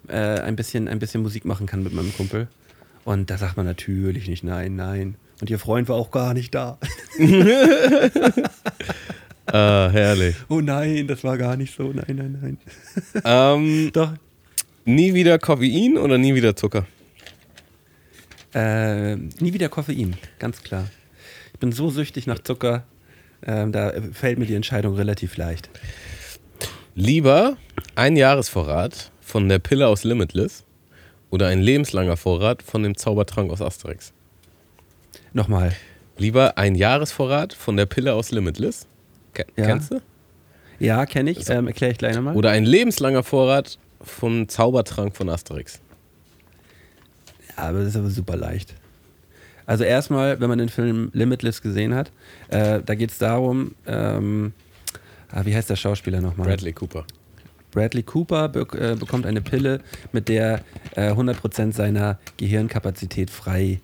äh, 0.08 0.40
ein, 0.40 0.56
bisschen, 0.56 0.88
ein 0.88 0.98
bisschen 0.98 1.22
Musik 1.22 1.44
machen 1.44 1.66
kann 1.66 1.82
mit 1.82 1.92
meinem 1.92 2.12
Kumpel. 2.14 2.48
Und 3.04 3.30
da 3.30 3.38
sagt 3.38 3.56
man 3.56 3.66
natürlich 3.66 4.28
nicht 4.28 4.44
nein, 4.44 4.76
nein. 4.76 5.16
Und 5.40 5.50
ihr 5.50 5.58
Freund 5.58 5.88
war 5.88 5.96
auch 5.96 6.10
gar 6.10 6.34
nicht 6.34 6.54
da. 6.54 6.78
Ah, 9.50 9.88
herrlich. 9.90 10.36
Oh 10.50 10.60
nein, 10.60 11.06
das 11.06 11.24
war 11.24 11.38
gar 11.38 11.56
nicht 11.56 11.74
so. 11.74 11.84
Nein, 11.84 12.04
nein, 12.16 12.38
nein. 12.42 12.58
ähm, 13.24 13.90
Doch. 13.94 14.12
nie 14.84 15.14
wieder 15.14 15.38
Koffein 15.38 15.96
oder 15.96 16.18
nie 16.18 16.34
wieder 16.34 16.54
Zucker? 16.54 16.86
Äh, 18.54 19.16
nie 19.16 19.54
wieder 19.54 19.70
Koffein, 19.70 20.16
ganz 20.38 20.62
klar. 20.62 20.86
Ich 21.54 21.58
bin 21.60 21.72
so 21.72 21.88
süchtig 21.88 22.26
nach 22.26 22.40
Zucker. 22.40 22.84
Ähm, 23.46 23.72
da 23.72 23.92
fällt 24.12 24.38
mir 24.38 24.46
die 24.46 24.54
Entscheidung 24.54 24.94
relativ 24.94 25.36
leicht. 25.36 25.70
Lieber 26.94 27.56
ein 27.94 28.16
Jahresvorrat 28.16 29.12
von 29.20 29.48
der 29.48 29.58
Pille 29.58 29.86
aus 29.86 30.04
Limitless 30.04 30.64
oder 31.30 31.48
ein 31.48 31.60
lebenslanger 31.60 32.16
Vorrat 32.16 32.62
von 32.62 32.82
dem 32.82 32.96
Zaubertrank 32.96 33.52
aus 33.52 33.62
Asterix? 33.62 34.12
Nochmal. 35.32 35.72
Lieber 36.16 36.58
ein 36.58 36.74
Jahresvorrat 36.74 37.52
von 37.52 37.76
der 37.76 37.86
Pille 37.86 38.14
aus 38.14 38.32
Limitless. 38.32 38.86
Ke 39.34 39.46
Ja. 39.56 39.66
Kennst 39.66 39.92
du? 39.92 40.00
Ja, 40.80 41.06
kenne 41.06 41.30
ich. 41.30 41.48
Ähm, 41.48 41.66
Erkläre 41.66 41.92
ich 41.92 41.98
gleich 41.98 42.16
nochmal. 42.16 42.36
Oder 42.36 42.50
ein 42.50 42.64
lebenslanger 42.64 43.22
Vorrat 43.22 43.78
vom 44.00 44.48
Zaubertrank 44.48 45.16
von 45.16 45.28
Asterix. 45.28 45.80
Ja, 47.56 47.64
aber 47.64 47.80
das 47.80 47.88
ist 47.88 47.96
aber 47.96 48.10
super 48.10 48.36
leicht. 48.36 48.74
Also 49.68 49.84
erstmal, 49.84 50.40
wenn 50.40 50.48
man 50.48 50.58
den 50.58 50.70
Film 50.70 51.10
Limitless 51.12 51.60
gesehen 51.60 51.94
hat, 51.94 52.10
äh, 52.48 52.80
da 52.84 52.94
geht 52.94 53.10
es 53.10 53.18
darum, 53.18 53.74
ähm, 53.86 54.54
ah, 55.30 55.42
wie 55.44 55.54
heißt 55.54 55.68
der 55.68 55.76
Schauspieler 55.76 56.22
nochmal? 56.22 56.46
Bradley 56.48 56.72
Cooper. 56.72 57.04
Bradley 57.72 58.02
Cooper 58.02 58.48
be 58.48 58.60
äh, 58.80 58.96
bekommt 58.96 59.26
eine 59.26 59.42
Pille, 59.42 59.80
mit 60.10 60.30
der 60.30 60.62
äh, 60.96 61.10
100% 61.10 61.74
seiner 61.74 62.18
Gehirnkapazität 62.38 63.28
frei, 63.28 63.80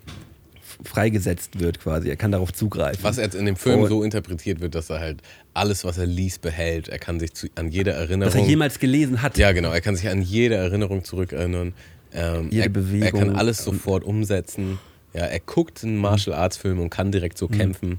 freigesetzt 0.82 1.61
wird 1.61 1.80
quasi. 1.80 2.09
Er 2.09 2.16
kann 2.16 2.32
darauf 2.32 2.51
zugreifen. 2.51 3.05
Was 3.05 3.18
jetzt 3.18 3.35
in 3.35 3.45
dem 3.45 3.57
Film 3.57 3.80
Und- 3.82 3.91
so 3.91 4.03
interpretiert 4.03 4.62
wird, 4.62 4.74
dass 4.74 4.89
er 4.89 5.01
halt 5.01 5.20
alles, 5.53 5.85
was 5.85 5.99
er 5.99 6.07
liest, 6.07 6.41
behält. 6.41 6.89
Er 6.89 6.99
kann 6.99 7.20
sich 7.20 7.35
zu, 7.35 7.49
an 7.57 7.68
jede 7.68 7.91
Erinnerung. 7.91 8.32
was 8.32 8.41
er 8.41 8.49
jemals 8.49 8.78
gelesen 8.78 9.20
hat. 9.20 9.37
Ja, 9.37 9.53
genau. 9.53 9.70
Er 9.70 9.82
kann 9.82 9.97
sich 9.97 10.09
an 10.09 10.22
jede 10.22 10.55
Erinnerung 10.55 11.05
zurückerinnern. 11.05 11.74
Ähm, 12.14 12.49
Jede 12.51 12.62
er, 12.64 12.68
Bewegung. 12.70 13.20
Er 13.20 13.26
kann 13.26 13.37
alles 13.37 13.62
sofort 13.62 14.03
umsetzen. 14.03 14.78
Ja, 15.14 15.22
er 15.26 15.40
guckt 15.40 15.82
einen 15.84 15.96
Martial 15.96 16.34
Arts 16.36 16.56
Film 16.56 16.80
und 16.80 16.90
kann 16.90 17.12
direkt 17.12 17.38
so 17.38 17.48
kämpfen. 17.48 17.98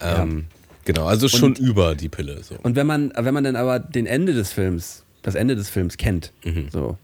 Ähm, 0.00 0.46
Genau, 0.84 1.04
also 1.04 1.28
schon 1.28 1.54
über 1.54 1.94
die 1.94 2.08
Pille. 2.08 2.42
So. 2.42 2.56
Und 2.62 2.74
wenn 2.74 2.86
man, 2.86 3.12
wenn 3.14 3.34
man 3.34 3.44
dann 3.44 3.56
aber 3.56 3.78
den 3.78 4.06
Ende 4.06 4.32
des 4.32 4.52
Films, 4.52 5.04
das 5.20 5.34
Ende 5.34 5.54
des 5.54 5.68
Films 5.68 5.98
kennt, 5.98 6.32
Mhm. 6.44 6.68
so, 6.72 6.96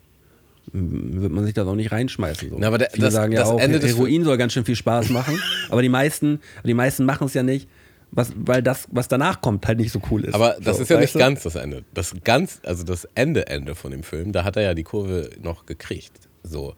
m- 0.72 1.20
wird 1.20 1.30
man 1.32 1.44
sich 1.44 1.52
da 1.52 1.66
auch 1.66 1.74
nicht 1.74 1.92
reinschmeißen. 1.92 2.48
So. 2.48 2.56
Na, 2.58 2.68
aber 2.68 2.78
der- 2.78 2.90
Viele 2.92 3.04
das- 3.06 3.14
sagen 3.14 3.32
ja 3.32 3.40
das 3.40 3.50
auch, 3.50 3.60
Ende 3.60 3.78
Heroin 3.86 4.24
soll 4.24 4.38
ganz 4.38 4.54
schön 4.54 4.64
viel 4.64 4.74
Spaß 4.76 5.10
machen, 5.10 5.38
aber 5.68 5.82
die 5.82 5.90
meisten, 5.90 6.40
die 6.64 6.72
meisten 6.72 7.04
machen 7.04 7.26
es 7.26 7.34
ja 7.34 7.42
nicht, 7.42 7.68
was, 8.10 8.32
weil 8.36 8.62
das, 8.62 8.88
was 8.90 9.06
danach 9.08 9.42
kommt, 9.42 9.66
halt 9.66 9.78
nicht 9.78 9.92
so 9.92 10.00
cool 10.10 10.24
ist. 10.24 10.34
Aber 10.34 10.56
das 10.62 10.78
so, 10.78 10.82
ist 10.84 10.88
ja 10.88 10.98
nicht 10.98 11.14
du? 11.14 11.18
ganz 11.18 11.42
das 11.42 11.56
Ende. 11.56 11.84
Das 11.92 12.14
ganz, 12.24 12.60
also 12.62 12.84
das 12.84 13.06
Ende, 13.14 13.48
Ende 13.48 13.74
von 13.74 13.90
dem 13.90 14.02
Film, 14.02 14.32
da 14.32 14.44
hat 14.44 14.56
er 14.56 14.62
ja 14.62 14.72
die 14.72 14.84
Kurve 14.84 15.28
noch 15.42 15.66
gekriegt. 15.66 16.12
So. 16.42 16.74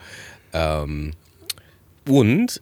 Ähm, 0.52 1.12
und 2.08 2.60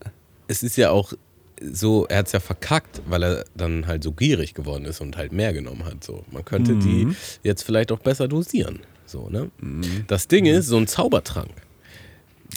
es 0.49 0.63
ist 0.63 0.77
ja 0.77 0.91
auch 0.91 1.13
so, 1.61 2.07
er 2.07 2.19
hat 2.19 2.27
es 2.27 2.33
ja 2.33 2.41
verkackt, 2.41 3.01
weil 3.07 3.23
er 3.23 3.45
dann 3.57 3.87
halt 3.87 4.03
so 4.03 4.13
gierig 4.13 4.55
geworden 4.55 4.85
ist 4.85 5.01
und 5.01 5.17
halt 5.17 5.33
mehr 5.33 5.53
genommen 5.53 5.85
hat. 5.85 6.03
So. 6.05 6.25
Man 6.31 6.45
könnte 6.45 6.77
die 6.77 7.09
jetzt 7.43 7.63
vielleicht 7.63 7.93
auch 7.93 8.01
besser 8.01 8.29
dosieren. 8.29 8.81
So, 9.07 9.29
ne? 9.29 9.51
Das 10.09 10.29
Ding 10.29 10.47
ist, 10.47 10.67
so 10.67 10.77
ein 10.77 10.87
Zaubertrank. 10.87 11.51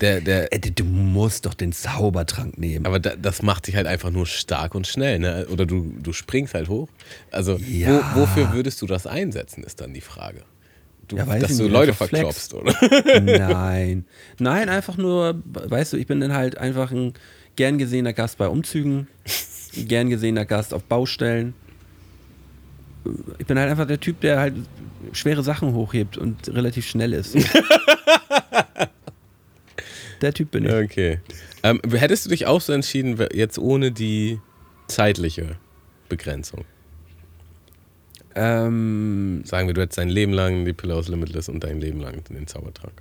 Der, 0.02 0.22
der, 0.22 0.48
du 0.50 0.84
musst 0.84 1.46
doch 1.46 1.54
den 1.54 1.72
Zaubertrank 1.72 2.58
nehmen. 2.58 2.86
aber 2.86 3.00
da, 3.00 3.16
das 3.16 3.42
macht 3.42 3.68
dich 3.68 3.76
halt 3.76 3.88
einfach 3.88 4.12
nur 4.12 4.26
stark 4.28 4.76
und 4.76 4.86
schnell, 4.86 5.18
ne? 5.20 5.48
Oder 5.50 5.66
du, 5.66 5.92
du 6.02 6.14
springst 6.14 6.54
halt 6.54 6.68
hoch. 6.70 6.88
Also, 7.32 7.58
Ja. 7.58 8.12
wo, 8.16 8.22
wofür 8.22 8.54
würdest 8.54 8.82
du 8.82 8.86
das 8.88 9.08
einsetzen, 9.08 9.64
ist 9.64 9.82
dann 9.82 9.94
die 9.94 10.02
Frage. 10.02 10.44
Du, 11.08 11.16
Ja, 11.16 11.26
dass 11.26 11.58
du 11.58 11.68
Leute 11.68 11.94
Flex. 11.94 12.10
verklopst, 12.12 12.54
oder? 12.54 12.74
Nein. 13.22 14.06
Nein, 14.40 14.68
einfach 14.70 14.98
nur, 14.98 15.42
weißt 15.46 15.94
du, 15.94 15.98
ich 15.98 16.06
bin 16.08 16.20
dann 16.20 16.34
halt 16.34 16.58
einfach 16.58 16.92
ein 16.92 17.14
gern 17.56 17.78
gesehener 17.78 18.14
Gast 18.14 18.38
bei 18.38 18.48
Umzügen, 18.48 19.08
gern 19.74 20.10
gesehener 20.10 20.46
Gast 20.46 20.74
auf 20.74 20.84
Baustellen. 20.84 21.54
Ich 23.38 23.46
bin 23.46 23.58
halt 23.58 23.70
einfach 23.70 23.88
der 23.88 24.00
Typ, 24.02 24.20
der 24.20 24.40
halt 24.40 24.56
schwere 25.14 25.44
Sachen 25.44 25.74
hochhebt 25.74 26.18
und 26.18 26.50
relativ 26.50 26.86
schnell 26.88 27.14
ist. 27.14 27.36
der 30.22 30.34
Typ 30.34 30.52
bin 30.52 30.66
ich. 30.66 30.74
Okay. 30.74 31.20
Ähm, 31.64 31.80
hättest 31.92 32.26
du 32.26 32.30
dich 32.30 32.46
auch 32.48 32.60
so 32.62 32.74
entschieden, 32.74 33.18
jetzt 33.34 33.58
ohne 33.58 33.92
die 33.92 34.40
zeitliche 34.88 35.56
Begrenzung? 36.10 36.66
Ähm, 38.40 39.42
Sagen 39.46 39.68
wir, 39.68 39.74
du 39.74 39.82
hättest 39.82 39.98
dein 39.98 40.10
Leben 40.10 40.32
lang 40.32 40.64
die 40.64 40.74
Pille 40.74 40.94
aus 40.94 41.08
Limitless 41.08 41.50
und 41.50 41.64
dein 41.64 41.82
Leben 41.82 42.00
lang 42.00 42.24
den 42.30 42.46
Zaubertrank. 42.46 42.94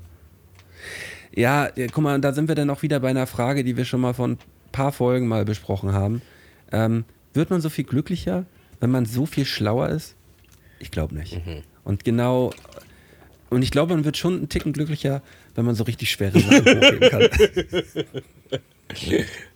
ja, 1.35 1.69
guck 1.93 2.03
mal, 2.03 2.19
da 2.21 2.33
sind 2.33 2.49
wir 2.49 2.55
dann 2.55 2.71
auch 2.71 2.83
wieder 2.83 3.01
bei 3.01 3.11
einer 3.11 3.27
Frage, 3.27 3.63
die 3.63 3.77
wir 3.77 3.85
schon 3.85 4.01
mal 4.01 4.15
vor 4.15 4.29
ein 4.29 4.39
paar 4.73 4.93
Folgen 4.93 5.29
mal 5.29 5.45
besprochen 5.45 5.93
haben. 5.93 6.23
Ähm, 6.73 7.05
wird 7.35 7.51
man 7.51 7.61
so 7.61 7.69
viel 7.69 7.85
glücklicher, 7.85 8.47
wenn 8.81 8.91
man 8.91 9.05
so 9.05 9.27
viel 9.27 9.45
schlauer 9.45 9.91
ist? 9.91 10.15
Ich 10.79 10.91
glaube 10.91 11.15
nicht. 11.15 11.39
Und 11.85 12.05
genau, 12.05 12.53
und 13.51 13.63
ich 13.63 13.71
glaube, 13.71 13.95
man 13.95 14.05
wird 14.05 14.17
schon 14.17 14.37
einen 14.39 14.49
Ticken 14.49 14.73
glücklicher, 14.73 15.23
wenn 15.55 15.65
man 15.67 15.75
so 15.75 15.85
richtig 15.85 16.11
schwere 16.11 16.39
Sachen 16.41 16.65
hochheben 16.67 17.11
kann. 17.11 17.29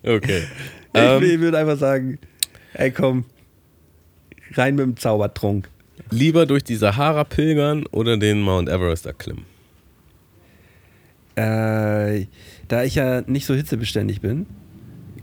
Okay. 0.02 0.42
ich, 0.42 1.00
Ähm, 1.00 1.22
ich 1.22 1.38
würde 1.38 1.58
einfach 1.58 1.78
sagen, 1.78 2.18
ey 2.74 2.90
komm, 2.90 3.24
rein 4.54 4.74
mit 4.76 4.84
dem 4.84 4.96
Zaubertrunk. 4.96 5.68
lieber 6.10 6.46
durch 6.46 6.64
die 6.64 6.76
Sahara 6.76 7.24
pilgern 7.24 7.86
oder 7.86 8.16
den 8.16 8.40
Mount 8.40 8.68
Everest 8.68 9.06
erklimmen? 9.06 9.44
Äh, 11.36 12.26
da 12.68 12.84
ich 12.84 12.96
ja 12.96 13.22
nicht 13.22 13.46
so 13.46 13.54
hitzebeständig 13.54 14.20
bin 14.20 14.46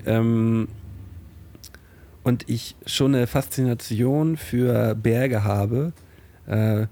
ähm, 0.05 0.67
und 2.23 2.49
ich 2.49 2.75
schon 2.86 3.13
eine 3.13 3.28
Faszination 3.28 4.38
für 4.38 4.95
Berge 4.95 5.43
habe, 5.43 5.93
äh, 6.47 6.88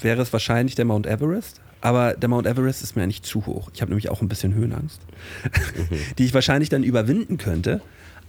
wäre 0.00 0.22
es 0.22 0.32
wahrscheinlich 0.32 0.74
der 0.74 0.84
Mount 0.84 1.06
Everest. 1.06 1.60
Aber 1.80 2.14
der 2.14 2.28
Mount 2.28 2.46
Everest 2.46 2.82
ist 2.82 2.96
mir 2.96 3.02
ja 3.02 3.06
nicht 3.06 3.24
zu 3.24 3.46
hoch. 3.46 3.70
Ich 3.72 3.80
habe 3.80 3.90
nämlich 3.90 4.08
auch 4.08 4.20
ein 4.20 4.28
bisschen 4.28 4.54
Höhenangst, 4.54 5.00
die 6.18 6.24
ich 6.24 6.34
wahrscheinlich 6.34 6.68
dann 6.68 6.82
überwinden 6.82 7.38
könnte. 7.38 7.80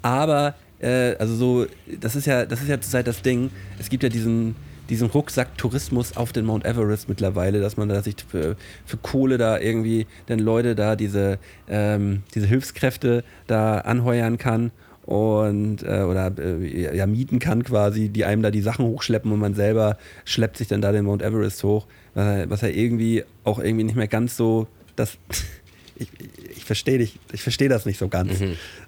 Aber 0.03 0.55
äh, 0.79 1.15
also 1.17 1.35
so, 1.35 1.65
das 1.99 2.15
ist 2.15 2.27
ja, 2.27 2.45
das 2.45 2.61
ist 2.61 2.67
ja 2.67 2.79
zurzeit 2.79 3.07
das 3.07 3.21
Ding. 3.21 3.49
Es 3.79 3.89
gibt 3.89 4.03
ja 4.03 4.09
diesen, 4.09 4.55
diesen 4.89 5.09
Rucksack-Tourismus 5.09 6.15
auf 6.15 6.31
den 6.31 6.45
Mount 6.45 6.65
Everest 6.65 7.09
mittlerweile, 7.09 7.59
dass 7.59 7.77
man 7.77 7.89
da 7.89 8.01
sich 8.01 8.15
für, 8.27 8.55
für 8.85 8.97
Kohle 8.97 9.37
da 9.37 9.59
irgendwie 9.59 10.07
dann 10.27 10.39
Leute 10.39 10.75
da 10.75 10.95
diese, 10.95 11.39
ähm, 11.67 12.23
diese 12.33 12.47
Hilfskräfte 12.47 13.23
da 13.47 13.79
anheuern 13.79 14.37
kann 14.37 14.71
und 15.05 15.83
äh, 15.83 16.01
oder 16.01 16.33
äh, 16.37 16.95
ja, 16.95 17.07
mieten 17.07 17.39
kann 17.39 17.63
quasi, 17.63 18.09
die 18.09 18.25
einem 18.25 18.41
da 18.41 18.51
die 18.51 18.61
Sachen 18.61 18.85
hochschleppen 18.85 19.31
und 19.31 19.39
man 19.39 19.53
selber 19.55 19.97
schleppt 20.25 20.57
sich 20.57 20.67
dann 20.67 20.81
da 20.81 20.91
den 20.91 21.05
Mount 21.05 21.21
Everest 21.21 21.63
hoch, 21.63 21.87
was 22.13 22.63
er 22.63 22.73
irgendwie 22.73 23.23
auch 23.43 23.59
irgendwie 23.59 23.83
nicht 23.83 23.95
mehr 23.95 24.07
ganz 24.07 24.35
so 24.35 24.67
das 24.95 25.17
ich, 25.99 26.09
ich 26.57 26.65
verstehe 26.65 26.97
dich, 26.97 27.19
ich 27.31 27.41
verstehe 27.41 27.69
das 27.69 27.85
nicht 27.85 27.97
so 27.99 28.07
ganz. 28.07 28.33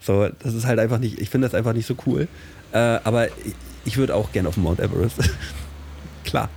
So, 0.01 0.29
das 0.43 0.53
ist 0.53 0.65
halt 0.65 0.79
einfach 0.79 0.99
nicht, 0.99 1.19
ich 1.19 1.29
finde 1.29 1.47
das 1.47 1.55
einfach 1.55 1.73
nicht 1.73 1.85
so 1.85 1.95
cool. 2.05 2.27
Äh, 2.71 2.77
aber 2.77 3.27
ich, 3.27 3.53
ich 3.85 3.97
würde 3.97 4.15
auch 4.15 4.31
gerne 4.31 4.49
auf 4.49 4.55
den 4.55 4.63
Mount 4.63 4.79
Everest. 4.79 5.17
Klar. 6.23 6.49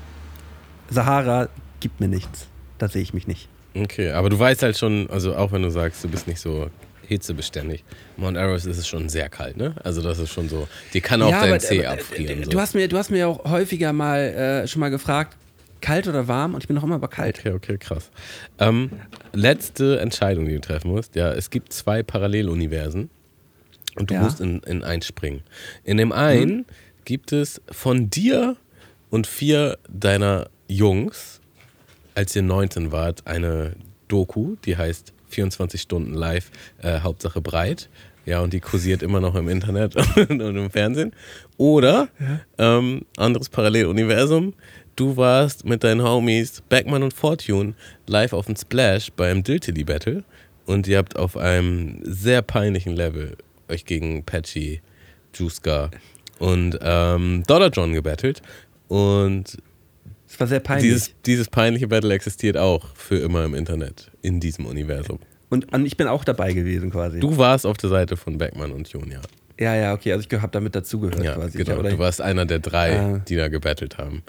Sahara 0.90 1.48
gibt 1.80 2.00
mir 2.00 2.08
nichts. 2.08 2.46
Da 2.78 2.88
sehe 2.88 3.02
ich 3.02 3.14
mich 3.14 3.26
nicht. 3.26 3.48
Okay, 3.74 4.10
aber 4.10 4.28
du 4.28 4.38
weißt 4.38 4.62
halt 4.62 4.76
schon, 4.76 5.08
also 5.10 5.34
auch 5.34 5.52
wenn 5.52 5.62
du 5.62 5.70
sagst, 5.70 6.04
du 6.04 6.08
bist 6.08 6.26
nicht 6.26 6.40
so 6.40 6.68
hitzebeständig, 7.06 7.84
Mount 8.16 8.36
Everest 8.36 8.66
ist 8.66 8.78
es 8.78 8.86
schon 8.86 9.08
sehr 9.08 9.28
kalt, 9.28 9.56
ne? 9.56 9.74
Also 9.82 10.02
das 10.02 10.18
ist 10.18 10.30
schon 10.32 10.48
so, 10.48 10.68
dir 10.92 11.00
kann 11.00 11.22
auch 11.22 11.30
dein 11.30 11.48
aber- 11.50 11.58
Zeh 11.58 11.84
aber, 11.86 11.94
abfrieren. 11.98 12.42
äh, 12.42 12.44
So. 12.44 12.50
Du 12.50 12.60
hast 12.60 12.74
mir, 12.74 12.88
du 12.88 12.98
hast 12.98 13.10
mir 13.10 13.28
auch 13.28 13.44
häufiger 13.50 13.92
mal 13.92 14.20
äh, 14.20 14.68
schon 14.68 14.80
mal 14.80 14.90
gefragt, 14.90 15.36
kalt 15.82 16.08
oder 16.08 16.26
warm? 16.28 16.54
Und 16.54 16.62
ich 16.62 16.68
bin 16.68 16.74
noch 16.76 16.84
immer 16.84 16.98
bei 16.98 17.08
kalt. 17.08 17.38
Okay, 17.40 17.50
okay, 17.52 17.76
krass. 17.78 18.10
Ähm, 18.58 18.90
letzte 19.34 20.00
Entscheidung, 20.00 20.46
die 20.46 20.54
du 20.54 20.60
treffen 20.60 20.90
musst. 20.90 21.14
Ja, 21.16 21.32
es 21.32 21.50
gibt 21.50 21.72
zwei 21.74 22.02
Paralleluniversen 22.02 23.10
und 23.96 24.10
du 24.10 24.14
Ja. 24.14 24.22
musst 24.22 24.40
in, 24.40 24.60
in 24.60 24.82
eins 24.82 25.06
springen. 25.06 25.42
In 25.84 25.98
dem 25.98 26.12
einen 26.12 26.64
gibt 27.04 27.32
es 27.32 27.60
von 27.70 28.08
dir 28.08 28.56
und 29.10 29.26
vier 29.26 29.76
deiner 29.90 30.48
Jungs, 30.68 31.40
als 32.14 32.34
ihr 32.34 32.42
19 32.42 32.92
wart, 32.92 33.26
eine 33.26 33.74
Doku, 34.08 34.56
die 34.64 34.76
heißt 34.76 35.12
24 35.28 35.80
Stunden 35.80 36.14
live, 36.14 36.50
äh, 36.82 37.00
Hauptsache 37.00 37.40
breit. 37.40 37.88
Ja, 38.24 38.40
und 38.40 38.52
die 38.52 38.60
kursiert 38.60 39.02
immer 39.02 39.20
noch 39.20 39.34
im 39.34 39.48
Internet 39.48 39.96
und 40.16 40.40
im 40.40 40.70
Fernsehen. 40.70 41.12
Oder 41.56 42.08
ähm, 42.56 43.02
anderes 43.16 43.48
Paralleluniversum. 43.48 44.54
Du 45.02 45.16
warst 45.16 45.64
mit 45.64 45.82
deinen 45.82 46.04
Homies 46.04 46.62
Backman 46.68 47.02
und 47.02 47.12
Fortune 47.12 47.74
live 48.06 48.32
auf 48.32 48.46
dem 48.46 48.54
Splash 48.54 49.10
beim 49.10 49.42
Diltily 49.42 49.82
Battle 49.82 50.22
und 50.64 50.86
ihr 50.86 50.98
habt 50.98 51.16
auf 51.16 51.36
einem 51.36 51.98
sehr 52.04 52.40
peinlichen 52.40 52.94
Level 52.94 53.36
euch 53.68 53.84
gegen 53.84 54.22
Patchy, 54.24 54.80
Juiska 55.34 55.90
und 56.38 56.78
ähm, 56.80 57.42
Dollar 57.48 57.70
John 57.70 57.94
gebettelt. 57.94 58.42
Und 58.86 59.58
Das 60.28 60.38
war 60.38 60.46
sehr 60.46 60.60
peinlich. 60.60 60.92
dieses, 60.92 61.14
dieses 61.26 61.48
peinliche 61.48 61.88
Battle 61.88 62.14
existiert 62.14 62.56
auch 62.56 62.94
für 62.94 63.16
immer 63.16 63.44
im 63.44 63.56
Internet, 63.56 64.12
in 64.22 64.38
diesem 64.38 64.66
Universum. 64.66 65.18
und, 65.50 65.66
ich 65.84 65.96
bin 65.96 66.06
auch 66.06 66.22
dabei 66.22 66.52
gewesen 66.52 66.92
quasi. 66.92 67.18
Du 67.18 67.38
warst 67.38 67.66
auf 67.66 67.76
der 67.76 67.90
Seite 67.90 68.16
von 68.16 68.38
Beckmann 68.38 68.70
und 68.70 68.86
Junior. 68.86 69.22
Ja, 69.51 69.51
ja, 69.62 69.92
okay. 69.94 70.12
Also 70.12 70.26
ich 70.30 70.40
habe 70.40 70.50
damit 70.52 70.74
dazugehört 70.74 71.22
Ja, 71.22 71.34
quasi. 71.34 71.58
genau. 71.58 71.82
Du 71.82 71.98
warst 71.98 72.20
einer 72.20 72.44
der 72.46 72.58
drei, 72.58 72.98
Ah. 72.98 73.18
die 73.28 73.36
da 73.36 73.48
gebettelt 73.48 73.98
haben, 73.98 74.22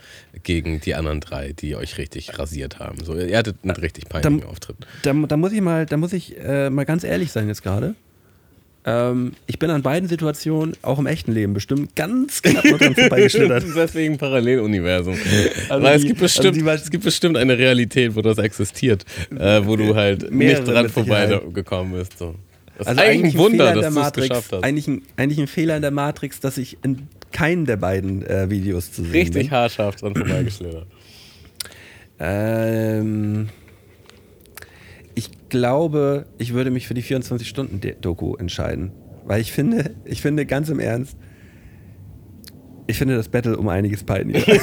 gegen 0.43 0.79
die 0.81 0.95
anderen 0.95 1.19
drei, 1.19 1.53
die 1.53 1.75
euch 1.75 1.97
richtig 1.97 2.37
rasiert 2.37 2.79
haben. 2.79 3.03
So, 3.03 3.15
ihr 3.15 3.37
hattet 3.37 3.57
einen 3.63 3.71
richtig 3.71 4.09
peinlichen 4.09 4.41
Dann- 4.41 4.49
Auftritt. 4.49 4.77
da, 5.03 5.13
da 5.13 5.37
muss 5.37 5.51
ich 5.51 5.61
mal, 5.61 5.85
da 5.85 5.97
muss 5.97 6.13
ich 6.13 6.37
äh, 6.39 6.69
mal 6.69 6.85
ganz 6.85 7.03
ehrlich 7.03 7.31
sein 7.31 7.47
jetzt 7.47 7.63
gerade. 7.63 7.95
Ähm, 8.85 9.31
ich 9.47 9.59
bin 9.59 9.69
an 9.69 9.81
beiden 9.81 10.09
Situationen, 10.09 10.75
auch 10.81 10.99
im 10.99 11.05
echten 11.07 11.31
Leben, 11.31 11.53
bestimmt 11.53 11.95
ganz 11.95 12.41
knapp 12.41 12.65
noch 12.65 12.77
dran 12.79 12.93
vorbeigeschlittert. 12.95 13.63
Deswegen 13.75 14.17
Paralleluniversum. 14.17 15.15
Also 15.69 15.83
Weil 15.85 15.95
es 15.95 16.01
die- 16.01 16.07
gibt, 16.09 16.21
also 16.21 16.25
bestimmt, 16.41 16.55
die 16.57 16.65
war- 16.65 16.73
es 16.75 16.91
gibt 16.91 17.05
bestimmt 17.05 17.37
eine 17.37 17.57
Realität, 17.57 18.13
wo 18.15 18.21
das 18.21 18.37
existiert, 18.39 19.05
äh, 19.39 19.61
wo 19.63 19.77
du 19.77 19.95
halt 19.95 20.29
nicht 20.33 20.67
dran 20.67 20.89
vorbeigekommen 20.89 21.93
bist. 21.93 22.17
So. 22.19 22.35
Das 22.77 22.87
Also 22.87 23.01
ist 23.01 23.07
eigentlich 23.07 23.35
ein 23.35 23.39
Wunder, 23.39 23.57
Fehler 23.65 23.69
in 23.69 23.75
dass 23.75 23.81
der 23.81 23.89
du 23.91 23.97
es 23.99 24.03
Matrix, 24.05 24.27
geschafft 24.29 24.51
hast. 24.53 24.63
Eigentlich 24.63 24.87
ein, 24.87 25.01
eigentlich 25.15 25.39
ein 25.39 25.47
Fehler 25.47 25.75
in 25.75 25.81
der 25.83 25.91
Matrix, 25.91 26.39
dass 26.39 26.57
ich 26.57 26.77
in 26.83 27.07
keinen 27.31 27.65
der 27.65 27.77
beiden 27.77 28.25
äh, 28.25 28.49
Videos 28.49 28.91
zu 28.91 29.03
sehen 29.03 29.11
Richtig 29.11 29.43
bin. 29.43 29.51
haarscharf 29.51 29.95
dran 29.97 30.15
vorbeigeschlittert. 30.15 30.87
Ähm, 32.19 33.49
ich 35.15 35.29
glaube, 35.49 36.25
ich 36.37 36.53
würde 36.53 36.71
mich 36.71 36.87
für 36.87 36.93
die 36.93 37.03
24-Stunden-Doku 37.03 38.35
entscheiden. 38.35 38.91
Weil 39.25 39.41
ich 39.41 39.51
finde, 39.51 39.91
ich 40.05 40.21
finde 40.21 40.45
ganz 40.45 40.69
im 40.69 40.79
Ernst, 40.79 41.15
ich 42.87 42.97
finde 42.97 43.15
das 43.15 43.29
Battle 43.29 43.57
um 43.57 43.67
einiges 43.69 44.03
peinlicher. 44.03 44.51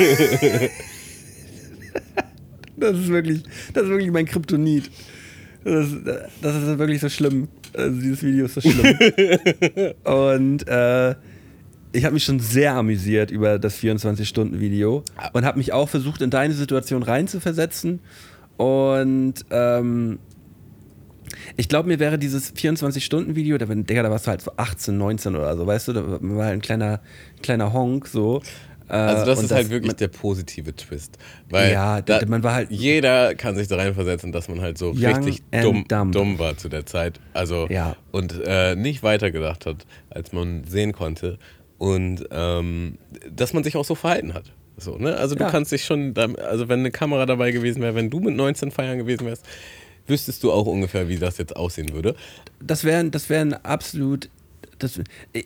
das 2.76 2.98
ist 2.98 3.08
wirklich, 3.08 3.42
das 3.72 3.84
ist 3.84 3.88
wirklich 3.90 4.10
mein 4.10 4.26
Kryptonit. 4.26 4.90
Das, 5.64 5.86
ist- 5.92 6.06
das 6.42 6.56
ist 6.56 6.78
wirklich 6.78 7.00
so 7.00 7.08
schlimm. 7.08 7.48
Also 7.74 8.00
dieses 8.00 8.22
Video 8.22 8.46
ist 8.46 8.54
so 8.54 8.60
schlimm. 8.60 9.94
und 10.04 10.66
äh, 10.68 11.14
ich 11.92 12.04
habe 12.04 12.14
mich 12.14 12.24
schon 12.24 12.40
sehr 12.40 12.74
amüsiert 12.74 13.30
über 13.30 13.58
das 13.58 13.78
24-Stunden-Video 13.78 15.02
und 15.32 15.44
habe 15.44 15.58
mich 15.58 15.72
auch 15.72 15.88
versucht, 15.88 16.22
in 16.22 16.30
deine 16.30 16.54
Situation 16.54 17.02
reinzuversetzen. 17.02 18.00
Und 18.56 19.34
ähm, 19.50 20.18
ich 21.56 21.68
glaube, 21.68 21.88
mir 21.88 21.98
wäre 21.98 22.18
dieses 22.18 22.54
24-Stunden-Video, 22.54 23.58
da, 23.58 23.66
Digga, 23.66 24.02
da 24.02 24.10
warst 24.10 24.26
du 24.26 24.30
halt 24.30 24.42
so 24.42 24.52
18, 24.56 24.96
19 24.96 25.36
oder 25.36 25.56
so, 25.56 25.66
weißt 25.66 25.88
du, 25.88 25.92
da 25.92 26.04
war 26.20 26.44
halt 26.44 26.54
ein 26.54 26.60
kleiner, 26.60 27.00
kleiner 27.42 27.72
Honk 27.72 28.06
so. 28.06 28.42
Äh, 28.90 28.94
Also 28.94 29.24
das 29.26 29.38
und 29.38 29.44
ist 29.46 29.52
halt 29.52 29.70
wirklich 29.70 29.94
der 29.94 30.08
positive 30.08 30.74
Twist. 30.74 31.16
Weil 31.48 31.72
Ja, 31.72 32.00
da, 32.02 32.20
man 32.26 32.42
war 32.42 32.54
halt- 32.54 32.70
jeder 32.70 33.34
kann 33.34 33.54
sich 33.54 33.68
da 33.68 33.76
reinversetzen, 33.76 34.32
dass 34.32 34.48
man 34.48 34.60
halt 34.60 34.78
so 34.78 34.90
richtig 34.90 35.42
dumm, 35.62 35.84
dumm 36.12 36.38
war 36.38 36.56
zu 36.56 36.68
der 36.68 36.86
Zeit. 36.86 37.20
Also 37.32 37.66
Ja. 37.70 37.96
und 38.10 38.34
äh, 38.44 38.74
nicht 38.74 39.02
weitergedacht 39.02 39.64
hat, 39.66 39.86
als 40.10 40.32
man 40.32 40.64
sehen 40.64 40.92
konnte. 40.92 41.38
Und 41.78 42.26
ähm, 42.30 42.98
dass 43.30 43.52
man 43.52 43.64
sich 43.64 43.76
auch 43.76 43.84
so 43.84 43.94
verhalten 43.94 44.34
hat. 44.34 44.52
So, 44.76 44.96
ne? 44.98 45.16
Also 45.16 45.34
du 45.34 45.44
Ja. 45.44 45.50
kannst 45.50 45.72
dich 45.72 45.84
schon, 45.84 46.14
also 46.16 46.68
wenn 46.68 46.80
eine 46.80 46.90
Kamera 46.90 47.26
dabei 47.26 47.52
gewesen 47.52 47.80
wäre, 47.82 47.94
wenn 47.94 48.10
du 48.10 48.18
mit 48.20 48.34
19 48.34 48.70
feiern 48.70 48.98
gewesen 48.98 49.26
wärst, 49.26 49.44
wüsstest 50.06 50.42
du 50.42 50.50
auch 50.52 50.66
ungefähr, 50.66 51.08
wie 51.08 51.16
das 51.16 51.38
jetzt 51.38 51.54
aussehen 51.54 51.92
würde. 51.92 52.14
das 52.62 52.84
wären 52.84 53.10
das 53.10 53.28
wären 53.30 53.54
absolut 53.64 54.28
das, 54.82 55.00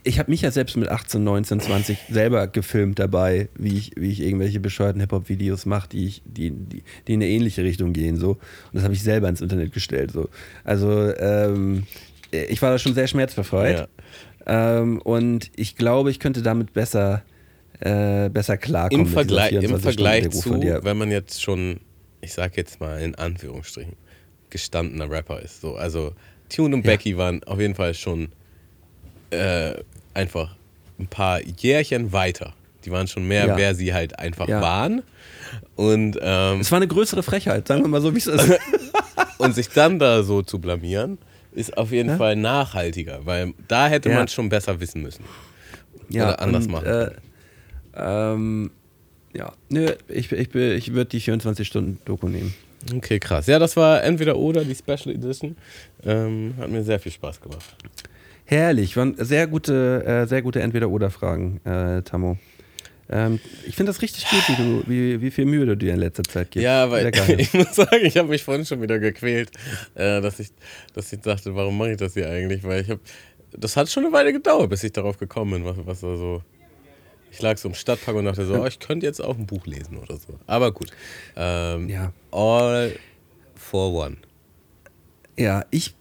ich 0.04 0.18
habe 0.18 0.30
mich 0.30 0.42
ja 0.42 0.50
selbst 0.50 0.76
mit 0.76 0.88
18, 0.88 1.22
19, 1.22 1.60
20 1.60 1.98
selber 2.10 2.46
gefilmt 2.46 2.98
dabei, 2.98 3.48
wie 3.56 3.76
ich, 3.76 3.92
wie 3.96 4.10
ich 4.10 4.20
irgendwelche 4.20 4.60
bescheuerten 4.60 5.00
Hip-Hop-Videos 5.00 5.66
mache, 5.66 5.88
die, 5.90 6.06
ich- 6.06 6.22
die, 6.24 6.50
die, 6.50 6.82
die 7.06 7.12
in 7.14 7.20
eine 7.22 7.28
ähnliche 7.30 7.62
Richtung 7.62 7.92
gehen. 7.92 8.16
So. 8.16 8.30
Und 8.32 8.38
das 8.72 8.82
habe 8.84 8.94
ich 8.94 9.02
selber 9.02 9.28
ins 9.28 9.40
Internet 9.40 9.72
gestellt. 9.72 10.10
So. 10.12 10.28
Also 10.64 11.14
ähm, 11.16 11.84
ich 12.30 12.60
war 12.62 12.70
da 12.70 12.78
schon 12.78 12.94
sehr 12.94 13.06
schmerzbefreit. 13.06 13.88
Ähm, 14.46 15.00
und 15.02 15.50
ich 15.56 15.76
glaube, 15.76 16.10
ich 16.10 16.18
könnte 16.20 16.42
damit 16.42 16.72
besser, 16.72 17.22
äh, 17.80 18.28
besser 18.28 18.56
klarkommen. 18.56 19.06
Im 19.06 19.12
Vergleich, 19.12 19.52
im 19.52 19.60
24 19.60 19.82
Vergleich 19.82 20.30
zu, 20.30 20.60
wenn 20.84 20.96
man 20.98 21.10
jetzt 21.10 21.42
schon, 21.42 21.80
ich 22.20 22.32
sag 22.32 22.56
jetzt 22.56 22.80
mal 22.80 23.00
in 23.00 23.14
Anführungsstrichen, 23.14 23.94
gestandener 24.50 25.10
Rapper 25.10 25.40
ist. 25.40 25.60
So, 25.60 25.74
also 25.76 26.12
Tune 26.48 26.76
und 26.76 26.84
Ja. 26.84 26.92
Becky 26.92 27.16
waren 27.16 27.42
auf 27.44 27.58
jeden 27.58 27.74
Fall 27.74 27.94
schon 27.94 28.28
äh, 29.34 29.82
einfach 30.14 30.54
ein 30.98 31.06
paar 31.08 31.40
Jährchen 31.42 32.12
weiter. 32.12 32.52
Die 32.84 32.90
waren 32.90 33.06
schon 33.08 33.26
mehr, 33.26 33.46
Ja. 33.46 33.56
wer 33.56 33.74
sie 33.74 33.92
halt 33.94 34.18
einfach 34.18 34.46
Ja. 34.48 34.60
waren. 34.60 35.02
Und, 35.76 36.18
ähm, 36.20 36.60
Es 36.60 36.70
war 36.70 36.76
eine 36.76 36.88
größere 36.88 37.22
Frechheit, 37.22 37.66
sagen 37.68 37.82
wir 37.82 37.88
mal 37.88 38.00
so, 38.00 38.14
wie 38.14 38.18
es 38.18 38.26
ist. 38.26 38.58
und 39.38 39.54
sich 39.54 39.68
dann 39.70 39.98
da 39.98 40.22
so 40.22 40.42
zu 40.42 40.58
blamieren, 40.58 41.18
ist 41.52 41.76
auf 41.78 41.90
jeden 41.92 42.10
Ja. 42.10 42.16
Fall 42.16 42.36
nachhaltiger, 42.36 43.20
weil 43.24 43.54
da 43.68 43.88
hätte 43.88 44.08
man 44.10 44.28
schon 44.28 44.48
besser 44.48 44.78
wissen 44.80 45.02
müssen. 45.02 45.24
ja, 46.08 46.28
Oder 46.28 46.40
anders 46.40 46.66
und, 46.66 46.72
machen. 46.72 46.86
Äh, 46.86 47.10
ähm, 47.96 48.70
ja, 49.32 49.52
nö, 49.68 49.92
ich, 50.08 50.30
ich, 50.32 50.54
ich 50.54 50.92
würde 50.92 51.06
die 51.10 51.20
24-Stunden-Doku 51.20 52.28
nehmen. 52.28 52.54
Okay, 52.94 53.18
krass. 53.18 53.46
Ja, 53.46 53.58
das 53.58 53.76
war 53.76 54.02
entweder 54.02 54.36
oder 54.36 54.64
die 54.64 54.74
Special 54.74 55.14
Edition. 55.14 55.56
Ähm, 56.04 56.54
hat 56.58 56.68
mir 56.70 56.84
sehr 56.84 57.00
viel 57.00 57.12
Spaß 57.12 57.40
gemacht. 57.40 57.64
Herrlich, 58.46 58.96
waren 58.96 59.14
sehr 59.18 59.46
gute, 59.46 60.04
äh, 60.04 60.26
sehr 60.26 60.42
gute 60.42 60.60
Entweder-Oder-Fragen, 60.60 61.64
äh, 61.64 62.02
Tammo. 62.02 62.38
Ähm, 63.08 63.38
ich 63.66 63.76
finde 63.76 63.90
das 63.90 64.02
richtig 64.02 64.26
gut, 64.28 64.42
wie, 64.48 64.56
du, 64.56 64.82
wie, 64.86 65.20
wie 65.20 65.30
viel 65.30 65.44
Mühe 65.44 65.66
du 65.66 65.76
dir 65.76 65.92
in 65.94 66.00
letzter 66.00 66.24
Zeit 66.24 66.50
gibst. 66.50 66.64
Ja, 66.64 66.90
weil 66.90 67.10
ich 67.38 67.52
muss 67.52 67.74
sagen, 67.74 68.00
ich 68.04 68.16
habe 68.16 68.28
mich 68.28 68.42
vorhin 68.42 68.64
schon 68.64 68.80
wieder 68.80 68.98
gequält, 68.98 69.50
äh, 69.94 70.20
dass, 70.20 70.40
ich, 70.40 70.48
dass 70.94 71.12
ich 71.12 71.20
dachte, 71.20 71.54
warum 71.54 71.76
mache 71.76 71.92
ich 71.92 71.96
das 71.98 72.14
hier 72.14 72.28
eigentlich? 72.28 72.62
Weil 72.64 72.82
ich 72.82 72.90
habe, 72.90 73.00
das 73.52 73.76
hat 73.76 73.90
schon 73.90 74.04
eine 74.04 74.12
Weile 74.12 74.32
gedauert, 74.32 74.70
bis 74.70 74.84
ich 74.84 74.92
darauf 74.92 75.18
gekommen 75.18 75.52
bin, 75.52 75.64
was, 75.64 75.76
was 75.86 76.00
da 76.00 76.16
so. 76.16 76.42
Ich 77.30 77.42
lag 77.42 77.58
so 77.58 77.68
im 77.68 77.74
Stadtpark 77.74 78.16
und 78.16 78.26
dachte 78.26 78.46
so, 78.46 78.62
oh, 78.62 78.66
ich 78.66 78.78
könnte 78.78 79.06
jetzt 79.06 79.20
auch 79.20 79.36
ein 79.36 79.46
Buch 79.46 79.66
lesen 79.66 79.98
oder 79.98 80.16
so. 80.16 80.38
Aber 80.46 80.70
gut. 80.72 80.90
Ähm, 81.36 81.88
Ja. 81.88 82.12
All 82.30 82.92
for 83.56 83.92
one. 83.92 84.18
Ja, 85.36 85.64
ich 85.72 85.94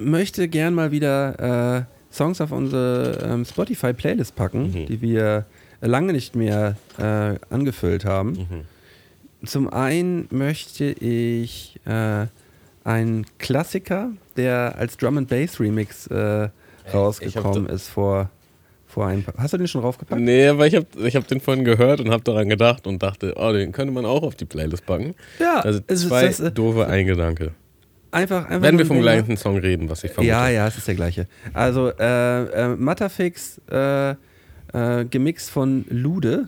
möchte 0.00 0.48
gern 0.48 0.74
mal 0.74 0.90
wieder 0.90 1.78
äh, 1.78 2.14
Songs 2.14 2.40
auf 2.40 2.50
unsere 2.52 3.18
ähm, 3.24 3.44
Spotify-Playlist 3.44 4.34
packen, 4.34 4.72
Mhm. 4.72 4.86
die 4.86 5.00
wir 5.00 5.46
lange 5.80 6.12
nicht 6.12 6.34
mehr 6.34 6.76
äh, 6.98 7.36
angefüllt 7.54 8.04
haben. 8.04 8.32
Mhm. 8.32 9.46
Zum 9.46 9.72
einen 9.72 10.26
möchte 10.30 10.84
ich 10.84 11.78
äh, 11.86 12.26
einen 12.84 13.26
Klassiker, 13.38 14.10
der 14.36 14.74
als 14.76 14.96
Drum 14.96 15.18
and 15.18 15.28
Bass 15.28 15.58
Remix 15.60 16.06
äh, 16.08 16.48
rausgekommen 16.92 17.66
ist 17.66 17.88
vor, 17.88 18.28
vor 18.86 19.06
ein 19.06 19.22
paar. 19.22 19.34
Hast 19.38 19.54
du 19.54 19.58
den 19.58 19.68
schon 19.68 19.80
raufgepackt? 19.82 20.20
Nee, 20.20 20.48
aber 20.48 20.66
ich 20.66 20.74
habe 20.74 20.86
ich 21.06 21.16
hab 21.16 21.26
den 21.28 21.40
vorhin 21.40 21.64
gehört 21.64 22.00
und 22.00 22.10
habe 22.10 22.22
daran 22.24 22.48
gedacht 22.48 22.86
und 22.86 23.02
dachte, 23.02 23.34
oh, 23.36 23.52
den 23.52 23.72
könnte 23.72 23.94
man 23.94 24.04
auch 24.04 24.22
auf 24.22 24.34
die 24.34 24.44
Playlist 24.44 24.84
packen. 24.84 25.14
Ja, 25.38 25.60
Also 25.60 25.80
es 25.86 26.02
ist 26.02 26.08
zwei 26.08 26.26
das, 26.26 26.40
äh, 26.40 26.50
doofe 26.50 26.86
Eingedanke. 26.86 27.52
Einfach, 28.12 28.46
einfach 28.46 28.62
Wenn 28.62 28.74
nur 28.74 28.80
wir 28.80 28.86
vom 28.86 29.00
gleichen 29.00 29.36
Song 29.36 29.58
reden, 29.58 29.88
was 29.88 30.02
ich 30.02 30.10
vermute. 30.10 30.30
Ja, 30.30 30.48
ja, 30.48 30.66
es 30.66 30.76
ist 30.76 30.88
der 30.88 30.96
gleiche. 30.96 31.26
Also 31.52 31.90
äh, 31.90 32.42
äh, 32.44 32.76
Matterfix 32.76 33.60
äh, 33.70 34.10
äh, 34.10 35.04
gemixt 35.08 35.50
von 35.50 35.84
Lude. 35.88 36.46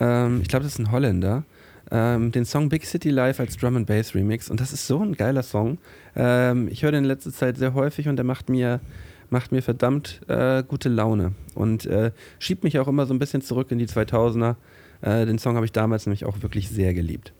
Ähm, 0.00 0.40
ich 0.40 0.48
glaube, 0.48 0.64
das 0.64 0.74
ist 0.74 0.78
ein 0.78 0.90
Holländer. 0.90 1.44
Ähm, 1.90 2.32
den 2.32 2.46
Song 2.46 2.70
Big 2.70 2.86
City 2.86 3.10
Life 3.10 3.42
als 3.42 3.58
Drum 3.58 3.76
and 3.76 3.86
Bass 3.86 4.14
Remix. 4.14 4.50
Und 4.50 4.60
das 4.60 4.72
ist 4.72 4.86
so 4.86 5.00
ein 5.00 5.14
geiler 5.14 5.42
Song. 5.42 5.76
Ähm, 6.16 6.68
ich 6.70 6.82
höre 6.82 6.92
den 6.92 7.04
in 7.04 7.08
letzter 7.08 7.32
Zeit 7.32 7.58
sehr 7.58 7.74
häufig 7.74 8.08
und 8.08 8.16
der 8.16 8.24
macht 8.24 8.48
mir, 8.48 8.80
macht 9.28 9.52
mir 9.52 9.62
verdammt 9.62 10.22
äh, 10.28 10.62
gute 10.66 10.88
Laune. 10.88 11.32
Und 11.54 11.84
äh, 11.84 12.12
schiebt 12.38 12.64
mich 12.64 12.78
auch 12.78 12.88
immer 12.88 13.04
so 13.04 13.12
ein 13.12 13.18
bisschen 13.18 13.42
zurück 13.42 13.70
in 13.70 13.78
die 13.78 13.86
2000er. 13.86 14.56
Äh, 15.02 15.26
den 15.26 15.38
Song 15.38 15.56
habe 15.56 15.66
ich 15.66 15.72
damals 15.72 16.06
nämlich 16.06 16.24
auch 16.24 16.40
wirklich 16.42 16.70
sehr 16.70 16.94
geliebt. 16.94 17.34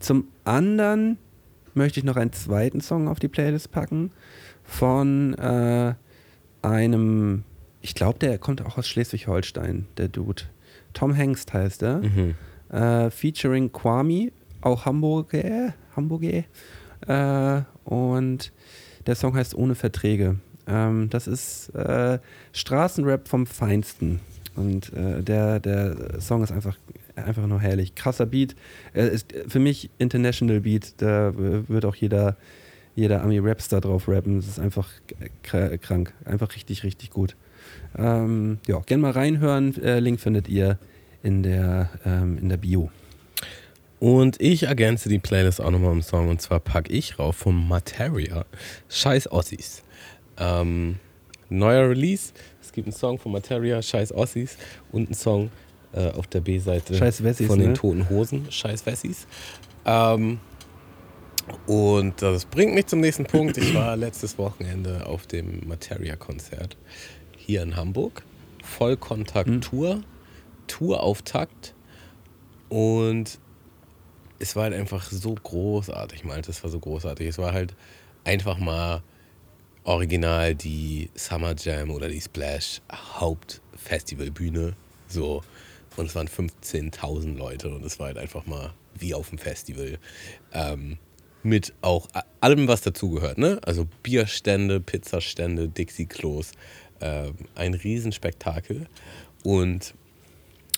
Zum 0.00 0.24
anderen 0.44 1.16
möchte 1.74 2.00
ich 2.00 2.04
noch 2.04 2.16
einen 2.16 2.32
zweiten 2.32 2.80
Song 2.80 3.08
auf 3.08 3.18
die 3.18 3.28
Playlist 3.28 3.70
packen 3.72 4.12
von 4.64 5.34
äh, 5.34 5.94
einem, 6.62 7.44
ich 7.80 7.94
glaube, 7.94 8.18
der 8.18 8.38
kommt 8.38 8.64
auch 8.64 8.78
aus 8.78 8.88
Schleswig-Holstein, 8.88 9.86
der 9.96 10.08
Dude. 10.08 10.42
Tom 10.92 11.14
Hengst 11.14 11.52
heißt 11.52 11.82
er. 11.82 11.98
Mhm. 11.98 12.34
Äh, 12.70 13.10
featuring 13.10 13.72
Kwame, 13.72 14.32
auch 14.60 14.84
Hamburger. 14.84 15.74
Hamburger. 15.96 16.44
Äh, 17.06 17.62
und 17.84 18.52
der 19.06 19.14
Song 19.14 19.34
heißt 19.34 19.54
Ohne 19.54 19.74
Verträge. 19.74 20.36
Ähm, 20.66 21.08
das 21.10 21.26
ist 21.26 21.70
äh, 21.74 22.18
Straßenrap 22.52 23.28
vom 23.28 23.46
Feinsten. 23.46 24.20
Und 24.56 24.92
äh, 24.92 25.22
der, 25.22 25.60
der 25.60 26.20
Song 26.20 26.42
ist 26.42 26.52
einfach, 26.52 26.76
einfach 27.16 27.46
nur 27.46 27.60
herrlich. 27.60 27.94
Krasser 27.94 28.26
Beat. 28.26 28.54
Er 28.92 29.10
ist 29.10 29.32
für 29.48 29.58
mich 29.58 29.90
International 29.98 30.60
Beat. 30.60 30.94
Da 30.98 31.32
wird 31.36 31.84
auch 31.84 31.94
jeder, 31.94 32.36
jeder 32.94 33.22
Ami-Rapstar 33.22 33.80
drauf 33.80 34.08
rappen. 34.08 34.38
Es 34.38 34.48
ist 34.48 34.58
einfach 34.58 34.88
kr- 35.44 35.78
krank. 35.78 36.14
Einfach 36.24 36.54
richtig, 36.54 36.82
richtig 36.82 37.10
gut. 37.10 37.36
Ähm, 37.96 38.58
ja, 38.66 38.80
gerne 38.80 39.02
mal 39.02 39.12
reinhören. 39.12 39.80
Äh, 39.82 40.00
Link 40.00 40.20
findet 40.20 40.48
ihr 40.48 40.78
in 41.22 41.42
der, 41.42 41.90
ähm, 42.04 42.38
in 42.38 42.48
der 42.48 42.56
Bio. 42.56 42.90
Und 43.98 44.40
ich 44.40 44.62
ergänze 44.62 45.10
die 45.10 45.18
Playlist 45.18 45.60
auch 45.60 45.70
nochmal 45.70 45.92
im 45.92 46.00
Song 46.00 46.30
und 46.30 46.40
zwar 46.40 46.58
packe 46.58 46.90
ich 46.90 47.18
rauf 47.18 47.36
von 47.36 47.68
Materia. 47.68 48.46
Scheiß 48.88 49.30
Ossis. 49.30 49.82
Ähm, 50.38 50.98
neuer 51.50 51.90
Release. 51.90 52.32
Es 52.62 52.72
gibt 52.72 52.86
einen 52.86 52.96
Song 52.96 53.18
von 53.18 53.32
Materia, 53.32 53.82
Scheiß 53.82 54.12
Ossis 54.14 54.56
und 54.90 55.08
einen 55.08 55.14
Song 55.14 55.50
äh, 55.92 56.10
auf 56.10 56.26
der 56.26 56.40
B-Seite 56.40 56.94
von 57.46 57.58
den 57.58 57.70
ne? 57.70 57.74
Toten 57.74 58.08
Hosen, 58.08 58.50
Scheiß 58.50 58.86
Wessis. 58.86 59.26
Ähm, 59.84 60.38
und 61.66 62.22
das 62.22 62.44
bringt 62.44 62.74
mich 62.74 62.86
zum 62.86 63.00
nächsten 63.00 63.24
Punkt. 63.24 63.56
Ich 63.56 63.74
war 63.74 63.96
letztes 63.96 64.38
Wochenende 64.38 65.06
auf 65.06 65.26
dem 65.26 65.66
Materia-Konzert 65.66 66.76
hier 67.36 67.62
in 67.62 67.76
Hamburg. 67.76 68.22
Vollkontakt-Tour, 68.62 70.02
Tourauftakt. 70.66 71.74
Und 72.68 73.38
es 74.38 74.54
war 74.54 74.64
halt 74.64 74.74
einfach 74.74 75.10
so 75.10 75.34
großartig, 75.34 76.24
Malte. 76.24 76.50
Es 76.50 76.62
war 76.62 76.70
so 76.70 76.78
großartig. 76.78 77.26
Es 77.26 77.38
war 77.38 77.52
halt 77.52 77.74
einfach 78.24 78.58
mal 78.58 79.02
original 79.84 80.54
die 80.54 81.10
Summer 81.14 81.54
Jam 81.56 81.90
oder 81.90 82.08
die 82.08 82.20
Splash 82.20 82.80
Hauptfestivalbühne. 82.92 84.74
So. 85.08 85.42
Und 85.96 86.06
es 86.06 86.14
waren 86.14 86.28
15.000 86.28 87.36
Leute 87.36 87.70
und 87.70 87.84
es 87.84 87.98
war 87.98 88.06
halt 88.06 88.18
einfach 88.18 88.46
mal 88.46 88.72
wie 88.94 89.14
auf 89.14 89.30
dem 89.30 89.38
Festival. 89.38 89.98
Ähm, 90.52 90.98
mit 91.42 91.72
auch 91.80 92.08
allem, 92.40 92.68
was 92.68 92.82
dazugehört. 92.82 93.38
Ne? 93.38 93.60
Also 93.64 93.86
Bierstände, 94.02 94.80
Pizzastände, 94.80 95.68
Dixie-Klos. 95.68 96.52
Ähm, 97.00 97.34
ein 97.54 97.74
Riesenspektakel. 97.74 98.86
Und 99.42 99.94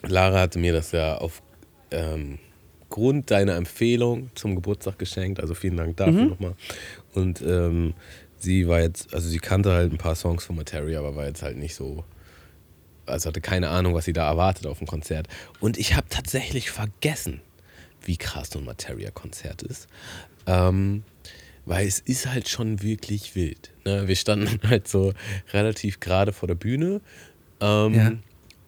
Lara 0.02 0.40
hatte 0.40 0.58
mir 0.58 0.72
das 0.72 0.92
ja 0.92 1.16
auf 1.16 1.42
ähm, 1.90 2.38
Grund 2.90 3.30
deiner 3.30 3.56
Empfehlung 3.56 4.30
zum 4.34 4.54
Geburtstag 4.54 4.98
geschenkt. 4.98 5.40
Also 5.40 5.54
vielen 5.54 5.76
Dank 5.76 5.96
dafür 5.96 6.26
nochmal. 6.26 6.54
Und 7.14 7.42
ähm, 7.42 7.94
sie 8.38 8.68
war 8.68 8.80
jetzt, 8.80 9.12
also 9.14 9.28
sie 9.28 9.38
kannte 9.38 9.72
halt 9.72 9.92
ein 9.92 9.98
paar 9.98 10.14
Songs 10.14 10.44
von 10.44 10.56
Materia, 10.56 10.98
aber 10.98 11.16
war 11.16 11.26
jetzt 11.26 11.42
halt 11.42 11.56
nicht 11.56 11.74
so, 11.74 12.04
also 13.07 13.28
hatte 13.28 13.40
keine 13.40 13.68
Ahnung, 13.68 13.94
was 13.94 14.05
sie 14.05 14.12
da 14.12 14.28
erwartet 14.28 14.66
auf 14.66 14.78
dem 14.78 14.86
Konzert. 14.86 15.28
Und 15.61 15.78
ich 15.78 15.94
habe 15.94 16.07
tatsächlich 16.09 16.70
vergessen, 16.70 17.40
wie 18.05 18.16
krass 18.16 18.50
so 18.50 18.59
ein 18.59 18.64
Materia-Konzert 18.64 19.62
ist. 19.62 19.88
Ähm, 20.46 21.05
weil 21.64 21.86
es 21.86 22.00
ist 22.00 22.26
halt 22.26 22.48
schon 22.48 22.82
wirklich 22.82 23.34
wild. 23.34 23.70
Ne? 23.84 24.09
Wir 24.09 24.16
standen 24.16 24.61
halt 24.68 24.88
so 24.88 25.12
relativ 25.53 26.00
gerade 26.00 26.32
vor 26.32 26.48
der 26.48 26.55
Bühne. 26.55 27.00
Ähm, 27.61 27.94
Ja. 27.94 28.12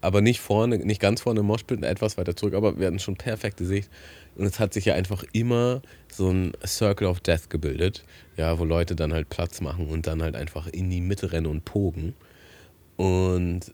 Aber 0.01 0.21
nicht 0.21 0.41
vorne, 0.41 0.77
nicht 0.77 1.01
ganz 1.01 1.23
vorne 1.23 1.41
im 1.41 1.47
Moshpit, 1.47 1.83
etwas 1.83 2.19
weiter 2.19 2.37
zurück, 2.37 2.53
aber 2.53 2.79
wir 2.79 2.87
hatten 2.87 2.99
schon 2.99 3.17
perfekte 3.17 3.65
Sicht. 3.65 3.89
Und 4.37 4.45
es 4.45 4.61
hat 4.61 4.75
sich 4.75 4.85
ja 4.85 4.95
einfach 4.95 5.25
immer 5.33 5.81
so 6.13 6.29
ein 6.29 6.53
Circle 6.67 7.07
of 7.07 7.21
Death 7.21 7.49
gebildet, 7.49 8.05
ja, 8.37 8.59
wo 8.59 8.67
Leute 8.67 8.95
dann 8.97 9.15
halt 9.15 9.31
Platz 9.31 9.63
machen 9.63 9.89
und 9.89 10.07
dann 10.07 10.23
halt 10.23 10.37
einfach 10.37 10.67
in 10.67 10.91
die 10.91 11.01
Mitte 11.01 11.33
rennen 11.33 11.47
und 11.47 11.65
pogen. 11.65 12.15
Und 12.97 13.73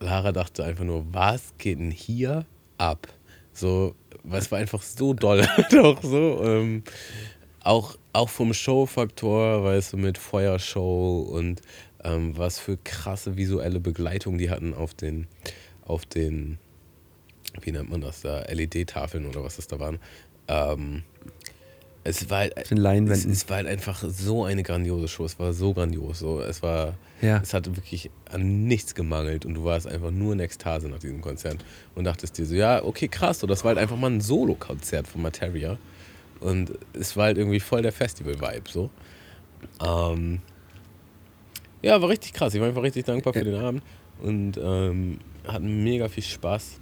Lara 0.00 0.32
dachte 0.32 0.64
einfach 0.64 0.84
nur, 0.84 1.04
was 1.12 1.52
geht 1.58 1.78
denn 1.78 1.90
hier 1.90 2.46
ab? 2.78 3.06
So, 3.52 3.94
es 4.32 4.50
war 4.50 4.58
einfach 4.58 4.82
so 4.82 5.12
doll. 5.12 5.46
Doch 5.70 6.02
so. 6.02 6.42
Ähm, 6.42 6.82
auch, 7.62 7.96
auch 8.12 8.30
vom 8.30 8.54
Showfaktor, 8.54 9.62
weißt 9.62 9.92
du, 9.92 9.96
mit 9.98 10.16
Feuershow 10.16 11.20
und 11.20 11.60
ähm, 12.02 12.36
was 12.36 12.58
für 12.58 12.78
krasse 12.78 13.36
visuelle 13.36 13.80
Begleitung 13.80 14.38
die 14.38 14.50
hatten 14.50 14.72
auf 14.72 14.94
den, 14.94 15.26
auf 15.84 16.06
den, 16.06 16.58
wie 17.60 17.72
nennt 17.72 17.90
man 17.90 18.00
das 18.00 18.22
da, 18.22 18.40
LED-Tafeln 18.42 19.26
oder 19.26 19.44
was 19.44 19.56
das 19.56 19.66
da 19.66 19.78
waren. 19.78 19.98
Ähm, 20.48 21.02
es 22.04 22.30
war 22.30 22.38
halt, 22.38 22.70
den 22.70 22.78
Leinwänden. 22.78 23.30
es, 23.30 23.42
es 23.42 23.48
war 23.48 23.56
halt 23.58 23.66
einfach 23.66 24.02
so 24.08 24.44
eine 24.44 24.62
grandiose 24.62 25.06
Show. 25.08 25.24
Es 25.24 25.38
war 25.38 25.52
so 25.52 25.74
grandios. 25.74 26.20
So. 26.20 26.40
Es 26.40 26.62
war, 26.62 26.94
Ja. 27.20 27.40
es 27.42 27.52
hatte 27.52 27.76
wirklich 27.76 28.10
an 28.30 28.64
nichts 28.64 28.94
gemangelt 28.94 29.44
und 29.44 29.54
du 29.54 29.64
warst 29.64 29.86
einfach 29.86 30.10
nur 30.10 30.32
in 30.32 30.40
Ekstase 30.40 30.88
nach 30.88 30.98
diesem 30.98 31.20
Konzert 31.20 31.64
und 31.94 32.04
dachtest 32.04 32.38
dir 32.38 32.46
so, 32.46 32.54
ja, 32.54 32.82
okay, 32.82 33.08
krass. 33.08 33.40
So, 33.40 33.46
das 33.46 33.64
war 33.64 33.70
halt 33.70 33.78
einfach 33.78 33.96
mal 33.96 34.10
ein 34.10 34.20
Solo-Konzert 34.20 35.06
von 35.08 35.20
Materia 35.22 35.76
und 36.40 36.72
es 36.94 37.16
war 37.16 37.24
halt 37.26 37.36
irgendwie 37.38 37.60
voll 37.60 37.82
der 37.82 37.92
Festival-Vibe. 37.92 38.70
So. 38.70 38.88
Ähm, 39.84 40.40
ja, 41.82 42.00
war 42.00 42.08
richtig 42.08 42.32
krass. 42.32 42.54
Ich 42.54 42.60
war 42.60 42.68
einfach 42.68 42.82
richtig 42.82 43.04
dankbar 43.04 43.32
für 43.34 43.44
den 43.44 43.54
Abend 43.56 43.82
und 44.22 44.58
ähm, 44.62 45.18
hatten 45.46 45.82
mega 45.84 46.08
viel 46.08 46.22
Spaß. 46.22 46.78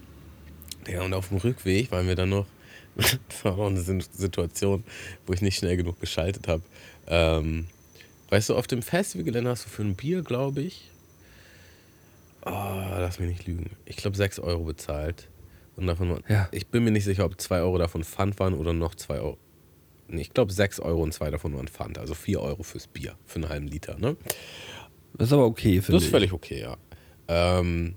Ja, 0.89 1.03
und 1.03 1.13
auf 1.13 1.29
dem 1.29 1.39
Rückweg 1.39 1.91
waren 1.93 2.07
wir 2.07 2.15
dann 2.15 2.31
noch, 2.31 2.47
das 2.99 3.19
war 3.45 3.59
auch 3.59 3.67
eine 3.69 3.81
Situation, 3.81 4.85
wo 5.27 5.33
ich 5.33 5.41
nicht 5.41 5.57
schnell 5.57 5.77
genug 5.77 5.99
geschaltet 6.01 6.47
habe. 6.49 6.63
Ähm, 7.07 7.67
weißt 8.29 8.51
du, 8.51 8.57
auf 8.57 8.67
dem 8.67 8.83
Festivalgelände 8.83 9.49
hast 9.51 9.65
du 9.65 9.71
für 9.71 9.83
ein 9.83 9.95
Bier, 9.95 10.23
glaube 10.23 10.61
ich, 10.61 10.91
oh, 12.45 12.51
lass 12.51 13.19
mich 13.19 13.29
nicht 13.31 13.47
lügen, 13.47 13.71
ich 13.87 13.97
glaube 13.97 14.17
6 14.17 14.39
Euro 14.41 14.65
bezahlt. 14.65 15.29
Und 15.77 15.87
davon, 15.87 16.11
waren- 16.11 16.25
Ja. 16.29 16.49
ich 16.51 16.67
bin 16.67 16.83
mir 16.85 16.91
nicht 16.91 17.05
sicher, 17.05 17.25
ob 17.25 17.41
2 17.41 17.61
Euro 17.61 17.79
davon 17.79 18.03
Pfand 18.03 18.39
waren 18.41 18.55
oder 18.55 18.73
noch 18.73 18.95
2 18.97 19.21
Euro. 19.21 19.39
Nee, 20.09 20.23
ich 20.23 20.31
glaube 20.35 20.53
6 20.53 20.81
Euro 20.81 21.03
und 21.03 21.13
2 21.13 21.31
davon 21.31 21.55
waren 21.55 21.69
Pfand, 21.69 21.99
also 21.99 22.15
4 22.15 22.41
Euro 22.41 22.63
fürs 22.65 22.87
Bier, 22.89 23.15
für 23.27 23.37
einen 23.37 23.49
halben 23.49 23.69
Liter. 23.69 23.97
Ne? 23.99 24.17
Das 25.17 25.29
ist 25.29 25.33
aber 25.33 25.45
okay, 25.47 25.75
finde 25.81 25.93
Das 25.93 26.03
ich. 26.03 26.09
ist 26.09 26.11
völlig 26.11 26.33
okay, 26.33 26.61
ja. 26.61 26.77
Ähm, 27.29 27.95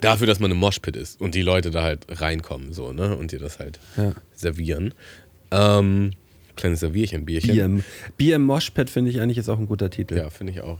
dafür, 0.00 0.26
dass 0.26 0.40
man 0.40 0.50
im 0.50 0.56
Moshpit 0.58 0.96
ist 0.96 1.20
und 1.20 1.34
die 1.34 1.42
Leute 1.42 1.70
da 1.70 1.82
halt 1.82 2.06
reinkommen 2.08 2.72
so, 2.72 2.92
ne? 2.92 3.16
Und 3.16 3.32
dir 3.32 3.38
das 3.38 3.58
halt 3.58 3.78
Ja. 3.96 4.14
servieren. 4.34 4.94
Ähm, 5.50 6.12
kleines 6.56 6.80
Servierchen, 6.80 7.24
Bierchen. 7.24 7.52
Bier 7.52 7.64
im, 7.64 7.84
Bier 8.16 8.36
im 8.36 8.42
Moshpit 8.42 8.90
finde 8.90 9.10
ich 9.10 9.20
eigentlich 9.20 9.38
ist 9.38 9.48
auch 9.48 9.58
ein 9.58 9.66
guter 9.66 9.90
Titel. 9.90 10.16
Ja, 10.16 10.30
finde 10.30 10.52
ich 10.52 10.60
auch. 10.62 10.78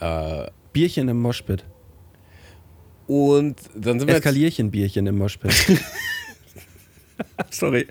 Äh, 0.00 0.50
Bierchen 0.72 1.08
im 1.08 1.18
Moshpit. 1.20 1.64
und 3.06 3.56
dann 3.74 3.98
sind 3.98 4.08
wir 4.08 4.16
Eskalierchen 4.16 4.70
Bierchen 4.70 5.06
im 5.06 5.18
Moshpit. 5.18 5.52
Sorry. 7.50 7.86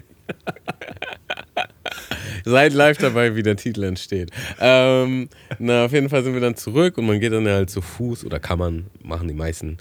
seid 2.45 2.73
live 2.73 2.97
dabei, 2.97 3.35
wie 3.35 3.43
der 3.43 3.55
Titel 3.57 3.83
entsteht. 3.83 4.31
Ähm, 4.59 5.29
na, 5.59 5.85
auf 5.85 5.91
jeden 5.91 6.09
Fall 6.09 6.23
sind 6.23 6.33
wir 6.33 6.41
dann 6.41 6.55
zurück 6.55 6.97
und 6.97 7.05
man 7.05 7.19
geht 7.19 7.33
dann 7.33 7.47
halt 7.47 7.69
zu 7.69 7.81
Fuß 7.81 8.25
oder 8.25 8.39
kann 8.39 8.59
man, 8.59 8.87
machen 9.03 9.27
die 9.27 9.33
meisten, 9.33 9.77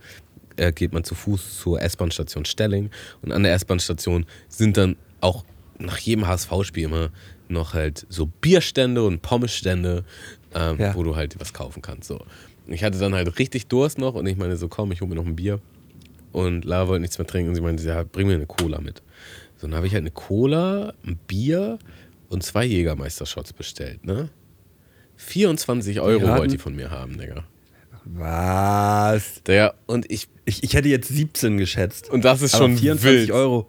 äh, 0.58 0.72
geht 0.72 0.92
man 0.92 1.04
zu 1.04 1.14
Fuß 1.14 1.58
zur 1.58 1.80
S-Bahn-Station 1.80 2.44
Stelling 2.44 2.90
und 3.22 3.32
an 3.32 3.42
der 3.42 3.54
S-Bahn-Station 3.54 4.26
sind 4.48 4.76
dann 4.76 4.96
auch 5.20 5.44
nach 5.78 5.98
jedem 5.98 6.26
HSV-Spiel 6.26 6.84
immer 6.84 7.10
noch 7.48 7.72
halt 7.74 8.06
so 8.08 8.26
Bierstände 8.26 9.02
und 9.04 9.22
Pommesstände, 9.22 10.04
ähm, 10.54 10.76
Ja. 10.78 10.94
wo 10.94 11.02
du 11.02 11.16
halt 11.16 11.38
was 11.40 11.52
kaufen 11.52 11.80
kannst. 11.82 12.08
So. 12.08 12.20
Ich 12.66 12.84
hatte 12.84 12.98
dann 12.98 13.14
halt 13.14 13.38
richtig 13.38 13.68
Durst 13.68 13.98
noch 13.98 14.14
und 14.14 14.26
ich 14.26 14.36
meine 14.36 14.56
so, 14.56 14.68
komm, 14.68 14.92
ich 14.92 15.00
hole 15.00 15.08
mir 15.08 15.14
noch 15.16 15.24
ein 15.26 15.36
Bier. 15.36 15.60
Und 16.32 16.64
Lara 16.66 16.88
wollte 16.88 17.00
nichts 17.00 17.16
mehr 17.18 17.26
trinken 17.26 17.48
und 17.50 17.54
sie 17.54 17.62
meinte, 17.62 17.82
ja, 17.84 18.02
bring 18.02 18.26
mir 18.26 18.34
eine 18.34 18.46
Cola 18.46 18.80
mit. 18.80 19.02
So, 19.56 19.66
dann 19.66 19.74
habe 19.76 19.86
ich 19.86 19.94
halt 19.94 20.02
eine 20.02 20.10
Cola, 20.10 20.92
ein 21.06 21.18
Bier 21.26 21.78
und 22.28 22.42
zwei 22.42 22.64
Jägermeister-Shots 22.66 23.54
bestellt, 23.54 24.04
ne? 24.04 24.28
24 25.16 26.00
Euro 26.00 26.28
wollte 26.28 26.48
die 26.52 26.58
von 26.58 26.76
mir 26.76 26.90
haben, 26.90 27.18
Digga. 27.18 27.44
Was? 28.14 29.42
Der, 29.46 29.74
und 29.86 30.10
ich, 30.10 30.28
Ich, 30.44 30.62
ich 30.62 30.74
hätte 30.74 30.88
jetzt 30.88 31.08
17 31.08 31.58
geschätzt. 31.58 32.10
und 32.10 32.24
das 32.24 32.42
ist 32.42 32.56
schon 32.56 32.76
24 32.76 33.04
wild. 33.04 33.30
Euro. 33.32 33.68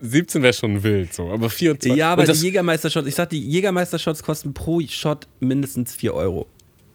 17 0.00 0.42
wäre 0.42 0.52
schon 0.52 0.82
wild, 0.82 1.12
so, 1.12 1.28
aber 1.30 1.50
24 1.50 1.96
Ja, 1.98 2.12
aber 2.12 2.24
die 2.24 2.32
Jägermeister-Shots, 2.32 3.08
ich 3.08 3.14
sag, 3.16 3.30
die 3.30 3.40
Jägermeister-Shots 3.40 4.22
kosten 4.22 4.54
pro 4.54 4.80
Shot 4.86 5.26
mindestens 5.40 5.94
4 5.94 6.14
Euro. 6.14 6.46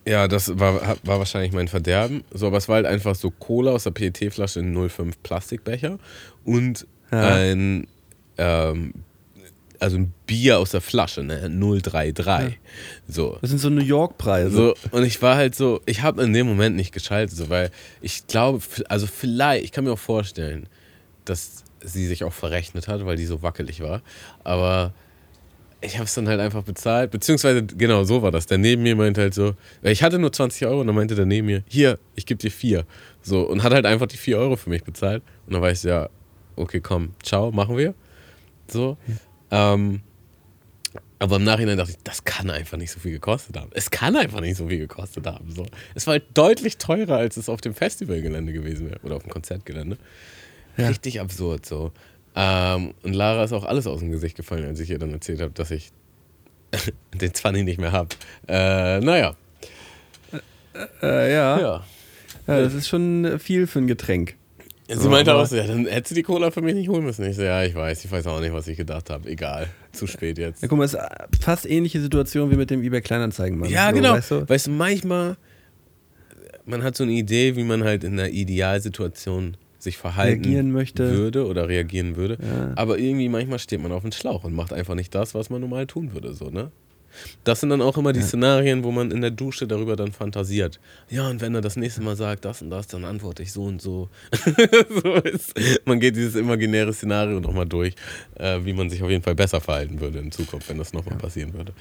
Ja, 0.07 0.27
das 0.27 0.57
war, 0.59 0.97
war 1.03 1.19
wahrscheinlich 1.19 1.51
mein 1.51 1.67
Verderben. 1.67 2.23
So, 2.31 2.47
aber 2.47 2.57
es 2.57 2.67
war 2.69 2.75
halt 2.75 2.85
einfach 2.85 3.15
so 3.15 3.31
Cola 3.31 3.71
aus 3.71 3.83
der 3.83 3.91
PET-Flasche 3.91 4.59
in 4.61 4.73
05 4.89 5.21
Plastikbecher 5.23 5.97
und 6.45 6.85
Ja. 7.11 7.35
ein, 7.35 7.87
ähm, 8.37 8.93
also 9.83 9.97
ein 9.97 10.13
Bier 10.25 10.59
aus 10.59 10.71
der 10.71 10.81
Flasche, 10.81 11.23
ne? 11.23 11.49
033. 11.49 12.57
So. 13.07 13.37
Das 13.41 13.49
sind 13.49 13.59
so 13.59 13.69
New 13.69 13.83
York-Preise. 13.83 14.55
So, 14.55 14.75
und 14.91 15.03
ich 15.03 15.21
war 15.21 15.35
halt 15.35 15.55
so, 15.55 15.81
ich 15.85 16.01
habe 16.01 16.23
in 16.23 16.31
dem 16.31 16.47
Moment 16.47 16.75
nicht 16.77 16.93
geschaltet, 16.93 17.35
so, 17.35 17.49
weil 17.49 17.69
ich 18.01 18.25
glaube, 18.27 18.63
also 18.87 19.07
vielleicht, 19.07 19.65
ich 19.65 19.71
kann 19.73 19.83
mir 19.83 19.91
auch 19.91 19.99
vorstellen, 19.99 20.67
dass 21.25 21.65
sie 21.83 22.07
sich 22.07 22.23
auch 22.23 22.31
verrechnet 22.31 22.87
hat, 22.87 23.05
weil 23.05 23.17
die 23.17 23.25
so 23.25 23.41
wackelig 23.41 23.81
war. 23.81 24.01
Aber 24.45 24.93
ich 25.81 25.95
habe 25.95 26.05
es 26.05 26.13
dann 26.13 26.29
halt 26.29 26.39
einfach 26.39 26.63
bezahlt, 26.63 27.11
beziehungsweise 27.11 27.63
genau 27.65 28.05
so 28.05 28.21
war 28.21 28.31
das. 28.31 28.45
Der 28.45 28.57
neben 28.57 28.83
mir 28.83 28.95
meinte 28.95 29.19
halt 29.19 29.33
so, 29.33 29.53
ich 29.81 30.01
hatte 30.01 30.17
nur 30.17 30.31
20 30.31 30.65
Euro 30.65 30.79
und 30.79 30.87
dann 30.87 30.95
meinte 30.95 31.15
der 31.15 31.25
neben 31.25 31.47
mir, 31.47 31.61
hier, 31.67 31.99
ich 32.15 32.25
gebe 32.25 32.37
dir 32.37 32.51
vier. 32.51 32.85
So, 33.21 33.41
und 33.41 33.63
hat 33.63 33.73
halt 33.73 33.85
einfach 33.85 34.07
die 34.07 34.15
vier 34.15 34.37
Euro 34.37 34.55
für 34.55 34.69
mich 34.69 34.85
bezahlt. 34.85 35.23
Und 35.45 35.53
dann 35.53 35.61
war 35.61 35.71
ich 35.71 35.81
so, 35.81 35.89
ja, 35.89 36.09
okay, 36.55 36.79
komm, 36.79 37.11
ciao, 37.21 37.51
machen 37.51 37.77
wir. 37.77 37.93
So. 38.69 38.97
Ähm, 39.53 40.01
aber 41.19 41.37
im 41.37 41.43
Nachhinein 41.45 41.77
dachte 41.77 41.91
ich, 41.91 41.97
das 42.03 42.25
kann 42.25 42.49
einfach 42.49 42.77
nicht 42.77 42.91
so 42.91 42.99
viel 42.99 43.13
gekostet 43.13 43.55
haben. 43.55 43.69
Es 43.73 43.91
kann 43.91 44.15
einfach 44.17 44.41
nicht 44.41 44.57
so 44.57 44.67
viel 44.67 44.79
gekostet 44.79 45.25
haben. 45.25 45.51
So. 45.51 45.65
Es 45.95 46.05
war 46.05 46.13
halt 46.13 46.25
deutlich 46.33 46.77
teurer, 46.77 47.17
als 47.17 47.37
es 47.37 47.47
auf 47.47 47.61
dem 47.61 47.73
Festivalgelände 47.73 48.51
gewesen 48.51 48.89
wäre. 48.89 48.99
Oder 49.03 49.15
auf 49.15 49.23
dem 49.23 49.31
Konzertgelände. 49.31 49.97
Ja. 50.75 50.89
Richtig 50.89 51.21
absurd 51.21 51.65
so. 51.65 51.91
Ähm, 52.35 52.93
und 53.03 53.13
Lara 53.13 53.43
ist 53.43 53.53
auch 53.53 53.63
alles 53.63 53.87
aus 53.87 53.99
dem 53.99 54.11
Gesicht 54.11 54.35
gefallen, 54.35 54.65
als 54.65 54.79
ich 54.79 54.89
ihr 54.89 54.97
dann 54.97 55.13
erzählt 55.13 55.39
habe, 55.39 55.51
dass 55.51 55.71
ich 55.71 55.91
den 57.13 57.33
20 57.33 57.63
nicht 57.63 57.79
mehr 57.79 57.91
habe. 57.91 58.09
Äh, 58.47 58.99
naja. 58.99 59.35
Äh, 61.01 61.33
ja. 61.33 61.59
Ja. 61.59 61.83
ja, 62.47 62.61
das 62.61 62.73
ist 62.73 62.87
schon 62.87 63.23
äh, 63.23 63.39
viel 63.39 63.67
für 63.67 63.79
ein 63.79 63.87
Getränk. 63.87 64.35
Sie 64.95 65.09
meinte 65.09 65.33
auch 65.33 65.45
so, 65.45 65.55
ja, 65.55 65.65
dann 65.65 65.85
hättest 65.85 66.11
du 66.11 66.15
die 66.15 66.23
Cola 66.23 66.51
für 66.51 66.61
mich 66.61 66.75
nicht 66.75 66.89
holen 66.89 67.03
müssen. 67.03 67.25
Ich 67.25 67.35
so, 67.35 67.43
ja, 67.43 67.63
ich 67.63 67.75
weiß, 67.75 68.05
ich 68.05 68.11
weiß 68.11 68.27
auch 68.27 68.39
nicht, 68.39 68.53
was 68.53 68.67
ich 68.67 68.77
gedacht 68.77 69.09
habe. 69.09 69.29
Egal, 69.29 69.67
zu 69.91 70.07
spät 70.07 70.37
jetzt. 70.37 70.61
Ja, 70.61 70.67
guck 70.67 70.77
mal, 70.77 70.85
es 70.85 70.93
ist 70.93 71.01
fast 71.41 71.69
ähnliche 71.69 72.01
Situation 72.01 72.51
wie 72.51 72.55
mit 72.55 72.69
dem 72.69 72.83
eBay 72.83 73.01
Kleinanzeigen. 73.01 73.63
Ja, 73.65 73.89
so, 73.89 73.95
genau. 73.95 74.13
Weißt 74.13 74.31
du? 74.31 74.49
Weißt 74.49 74.67
du, 74.67 74.71
manchmal, 74.71 75.37
man 76.65 76.83
hat 76.83 76.95
so 76.95 77.03
eine 77.03 77.13
Idee, 77.13 77.55
wie 77.55 77.63
man 77.63 77.83
halt 77.83 78.03
in 78.03 78.13
einer 78.13 78.29
Idealsituation 78.29 79.57
sich 79.79 79.97
verhalten 79.97 80.43
Reagieren 80.43 80.71
möchte. 80.71 81.11
würde 81.11 81.45
oder 81.45 81.67
reagieren 81.67 82.15
würde. 82.15 82.37
Ja. 82.41 82.71
Aber 82.75 82.97
irgendwie 82.97 83.29
manchmal 83.29 83.59
steht 83.59 83.81
man 83.81 83.91
auf 83.91 84.01
dem 84.01 84.11
Schlauch 84.11 84.43
und 84.45 84.53
macht 84.53 84.73
einfach 84.73 84.95
nicht 84.95 85.13
das, 85.13 85.35
was 85.35 85.49
man 85.49 85.61
normal 85.61 85.87
tun 85.87 86.13
würde. 86.13 86.33
So, 86.33 86.49
ne? 86.49 86.71
Das 87.43 87.59
sind 87.59 87.69
dann 87.69 87.81
auch 87.81 87.97
immer 87.97 88.13
die 88.13 88.21
Szenarien, 88.21 88.83
wo 88.83 88.91
man 88.91 89.11
in 89.11 89.21
der 89.21 89.31
Dusche 89.31 89.67
darüber 89.67 89.95
dann 89.95 90.11
fantasiert. 90.11 90.79
Ja, 91.09 91.29
und 91.29 91.41
wenn 91.41 91.55
er 91.55 91.61
das 91.61 91.75
nächste 91.75 92.01
Mal 92.01 92.15
sagt, 92.15 92.45
das 92.45 92.61
und 92.61 92.69
das, 92.69 92.87
dann 92.87 93.05
antworte 93.05 93.43
ich 93.43 93.51
so 93.51 93.63
und 93.63 93.81
so. 93.81 94.09
so 95.03 95.13
ist, 95.15 95.53
man 95.85 95.99
geht 95.99 96.15
dieses 96.15 96.35
imaginäre 96.35 96.93
Szenario 96.93 97.39
nochmal 97.39 97.65
durch, 97.65 97.95
äh, 98.35 98.59
wie 98.63 98.73
man 98.73 98.89
sich 98.89 99.03
auf 99.03 99.09
jeden 99.09 99.23
Fall 99.23 99.35
besser 99.35 99.61
verhalten 99.61 99.99
würde 99.99 100.19
in 100.19 100.31
Zukunft, 100.31 100.69
wenn 100.69 100.77
das 100.77 100.93
nochmal 100.93 101.17
passieren 101.17 101.53
würde. 101.53 101.73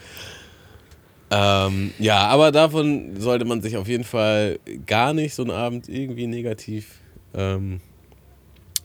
Ähm, 1.31 1.93
ja, 1.99 2.27
aber 2.27 2.53
davon 2.53 3.19
sollte 3.19 3.47
man 3.47 3.63
sich 3.63 3.79
auf 3.79 3.89
jeden 3.89 4.05
Fall 4.05 4.59
gar 4.87 5.15
nicht 5.15 5.35
so 5.35 5.43
einen 5.43 5.51
Abend 5.51 5.89
irgendwie 5.89 6.27
negativ 6.27 6.99
ähm, 7.33 7.81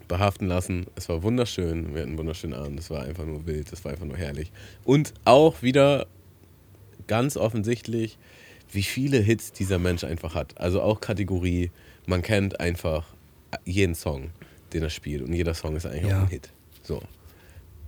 behaften 0.08 0.48
lassen. 0.48 0.86
Es 0.96 1.10
war 1.10 1.24
wunderschön. 1.24 1.94
Wir 1.94 2.02
hatten 2.02 2.12
einen 2.12 2.18
wunderschönen 2.18 2.54
Abend. 2.54 2.80
Es 2.80 2.90
war 2.90 3.04
einfach 3.04 3.26
nur 3.26 3.46
wild. 3.46 3.72
Es 3.74 3.84
war 3.84 3.92
einfach 3.92 4.06
nur 4.06 4.16
herrlich. 4.16 4.52
Und 4.86 5.14
auch 5.26 5.62
wieder 5.62 6.08
ganz 7.08 7.38
offensichtlich, 7.38 8.18
wie 8.72 8.84
viele 8.84 9.20
Hits 9.20 9.52
dieser 9.54 9.80
Mensch 9.80 10.04
einfach 10.04 10.36
hat. 10.36 10.60
Also 10.60 10.82
auch 10.82 11.00
Kategorie, 11.02 11.72
man 12.06 12.22
kennt 12.22 12.60
einfach 12.60 13.06
jeden 13.66 13.96
Song, 13.96 14.32
den 14.74 14.84
er 14.84 14.90
spielt. 14.90 15.22
Und 15.24 15.34
jeder 15.34 15.54
Song 15.54 15.76
ist 15.76 15.86
eigentlich 15.86 16.08
Ja. 16.10 16.20
auch 16.20 16.24
ein 16.24 16.30
Hit. 16.30 16.50
So. 16.84 17.02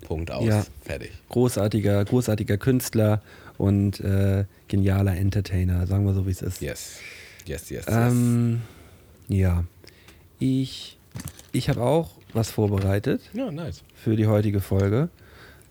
Punkt 0.01 0.31
aus. 0.31 0.45
Ja. 0.45 0.65
Fertig. 0.81 1.11
Großartiger, 1.29 2.05
großartiger 2.05 2.57
Künstler 2.57 3.21
und 3.57 3.99
äh, 3.99 4.45
genialer 4.69 5.17
Entertainer, 5.17 5.85
sagen 5.87 6.05
wir 6.05 6.13
so, 6.13 6.25
wie 6.25 6.31
es 6.31 6.41
ist. 6.41 6.61
Yes. 6.61 6.99
Yes, 7.45 7.69
yes, 7.69 7.85
yes. 7.87 7.95
Ähm, 7.95 8.61
ja. 9.27 9.65
Ich, 10.39 10.97
ich 11.51 11.67
habe 11.69 11.81
auch 11.81 12.11
was 12.31 12.51
vorbereitet 12.51 13.21
ja, 13.33 13.51
nice. 13.51 13.83
für 13.95 14.15
die 14.15 14.27
heutige 14.27 14.61
Folge. 14.61 15.09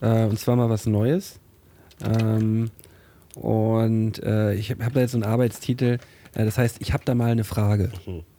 Äh, 0.03 0.24
und 0.24 0.38
zwar 0.38 0.57
mal 0.57 0.68
was 0.68 0.84
Neues. 0.86 1.38
Ähm, 2.05 2.70
und 3.41 4.22
äh, 4.22 4.55
ich 4.55 4.70
habe 4.70 4.84
hab 4.84 4.93
da 4.93 5.01
jetzt 5.01 5.12
so 5.12 5.16
einen 5.18 5.24
Arbeitstitel. 5.24 5.99
Äh, 6.34 6.45
das 6.45 6.59
heißt, 6.59 6.76
ich 6.80 6.93
habe 6.93 7.05
da 7.05 7.14
mal 7.14 7.30
eine 7.30 7.45
Frage, 7.45 7.91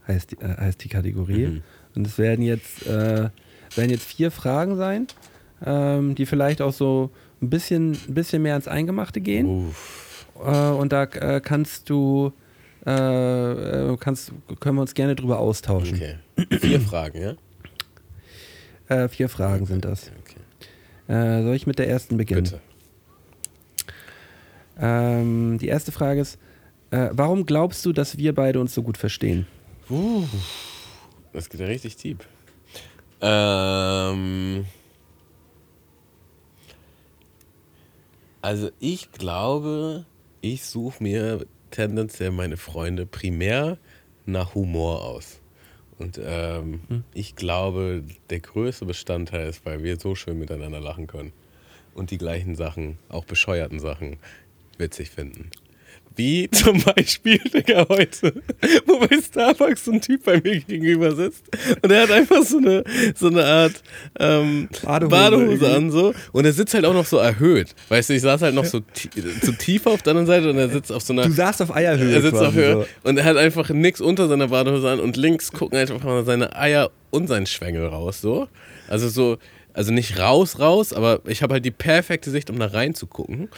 heißt, 0.07 0.31
die- 0.31 0.35
äh, 0.41 0.57
heißt 0.57 0.83
die 0.83 0.89
Kategorie. 0.89 1.47
Mhm. 1.47 1.61
Und 1.95 2.05
es 2.07 2.17
werden 2.17 2.43
jetzt, 2.43 2.85
äh, 2.87 3.29
werden 3.75 3.89
jetzt 3.89 4.03
vier 4.05 4.31
Fragen 4.31 4.75
sein, 4.77 5.07
ähm, 5.65 6.15
die 6.15 6.25
vielleicht 6.25 6.61
auch 6.61 6.73
so 6.73 7.11
ein 7.41 7.49
bisschen, 7.49 7.93
ein 8.07 8.13
bisschen 8.13 8.41
mehr 8.41 8.53
ans 8.53 8.67
Eingemachte 8.67 9.21
gehen. 9.21 9.71
Äh, 10.43 10.69
und 10.69 10.91
da 10.91 11.03
äh, 11.03 11.41
kannst 11.43 11.89
du, 11.89 12.31
kannst, 12.85 14.31
können 14.61 14.77
wir 14.77 14.81
uns 14.81 14.93
gerne 14.93 15.13
drüber 15.15 15.37
austauschen. 15.39 15.95
Okay. 15.97 16.15
Vier 16.59 16.79
Fragen, 16.81 17.35
ja? 18.89 19.07
Vier 19.09 19.29
Fragen 19.29 19.65
sind 19.67 19.85
das. 19.85 20.09
Okay. 20.23 20.39
Soll 21.43 21.55
ich 21.55 21.67
mit 21.67 21.77
der 21.77 21.87
ersten 21.89 22.17
beginnen? 22.17 22.43
Bitte. 22.43 22.61
Ähm, 24.79 25.57
die 25.59 25.67
erste 25.67 25.91
Frage 25.91 26.21
ist, 26.21 26.39
äh, 26.91 27.09
warum 27.11 27.45
glaubst 27.45 27.85
du, 27.85 27.93
dass 27.93 28.17
wir 28.17 28.33
beide 28.33 28.59
uns 28.59 28.73
so 28.73 28.81
gut 28.81 28.97
verstehen? 28.97 29.45
Uh, 29.89 30.23
das 31.33 31.49
geht 31.49 31.59
ja 31.59 31.67
richtig 31.67 31.97
deep. 31.97 32.25
Ähm, 33.21 34.65
also 38.41 38.69
ich 38.79 39.11
glaube, 39.11 40.05
ich 40.41 40.63
suche 40.63 41.03
mir 41.03 41.45
tendenziell 41.71 42.31
meine 42.31 42.57
Freunde 42.57 43.05
primär 43.05 43.77
nach 44.25 44.55
Humor 44.55 45.03
aus. 45.03 45.41
Und 45.97 46.19
ähm, 46.23 47.03
ich 47.13 47.35
glaube, 47.35 48.03
der 48.29 48.39
größte 48.39 48.85
Bestandteil 48.85 49.49
ist, 49.49 49.65
weil 49.65 49.83
wir 49.83 49.99
so 49.99 50.15
schön 50.15 50.39
miteinander 50.39 50.79
lachen 50.79 51.07
können 51.07 51.33
und 51.93 52.11
die 52.11 52.17
gleichen 52.17 52.55
Sachen, 52.55 52.97
auch 53.09 53.25
bescheuerten 53.25 53.79
Sachen, 53.79 54.17
witzig 54.79 55.09
finden. 55.09 55.49
Wie 56.15 56.49
zum 56.51 56.81
Beispiel, 56.83 57.37
Digga, 57.37 57.85
heute, 57.87 58.33
wo 58.85 58.99
bei 58.99 59.15
Starbucks 59.21 59.85
so 59.85 59.91
ein 59.91 60.01
Typ 60.01 60.25
bei 60.25 60.41
mir 60.41 60.59
gegenüber 60.59 61.15
sitzt 61.15 61.45
und 61.81 61.91
er 61.91 62.03
hat 62.03 62.11
einfach 62.11 62.43
so 62.43 62.57
eine, 62.57 62.83
so 63.15 63.27
eine 63.27 63.45
Art 63.45 63.81
ähm, 64.19 64.67
Badehose 64.83 65.09
Badehose, 65.09 65.75
an 65.75 65.91
so 65.91 66.13
und 66.33 66.45
er 66.45 66.51
sitzt 66.51 66.73
halt 66.73 66.83
auch 66.83 66.93
noch 66.93 67.05
so 67.05 67.17
erhöht. 67.17 67.73
Weißt 67.87 68.09
du, 68.09 68.15
ich 68.15 68.21
saß 68.21 68.41
halt 68.41 68.53
noch 68.53 68.65
so, 68.65 68.81
so 69.41 69.51
tief 69.53 69.85
auf 69.85 70.01
der 70.01 70.11
anderen 70.11 70.27
Seite 70.27 70.49
und 70.49 70.57
er 70.57 70.69
sitzt 70.69 70.91
auf 70.91 71.03
so 71.03 71.13
einer... 71.13 71.23
Du 71.23 71.31
saßt 71.31 71.61
auf 71.61 71.73
Eierhöhe. 71.73 72.13
Er 72.13 72.21
sitzt 72.21 72.41
auf 72.41 72.53
Höhe 72.53 72.87
so. 73.03 73.09
und 73.09 73.17
er 73.17 73.23
hat 73.23 73.37
einfach 73.37 73.69
nichts 73.69 74.01
unter 74.01 74.27
seiner 74.27 74.49
Badehose 74.49 74.89
an 74.89 74.99
und 74.99 75.15
links 75.15 75.53
gucken 75.53 75.77
einfach 75.77 76.03
mal 76.03 76.25
seine 76.25 76.53
Eier 76.53 76.91
und 77.11 77.27
sein 77.27 77.45
Schwengel 77.45 77.85
raus, 77.87 78.19
so. 78.19 78.49
Also 78.89 79.07
so, 79.07 79.37
also 79.73 79.93
nicht 79.93 80.19
raus, 80.19 80.59
raus, 80.59 80.93
aber 80.93 81.21
ich 81.25 81.43
habe 81.43 81.53
halt 81.53 81.65
die 81.65 81.71
perfekte 81.71 82.31
Sicht, 82.31 82.49
um 82.49 82.59
da 82.59 82.65
reinzugucken. 82.65 83.49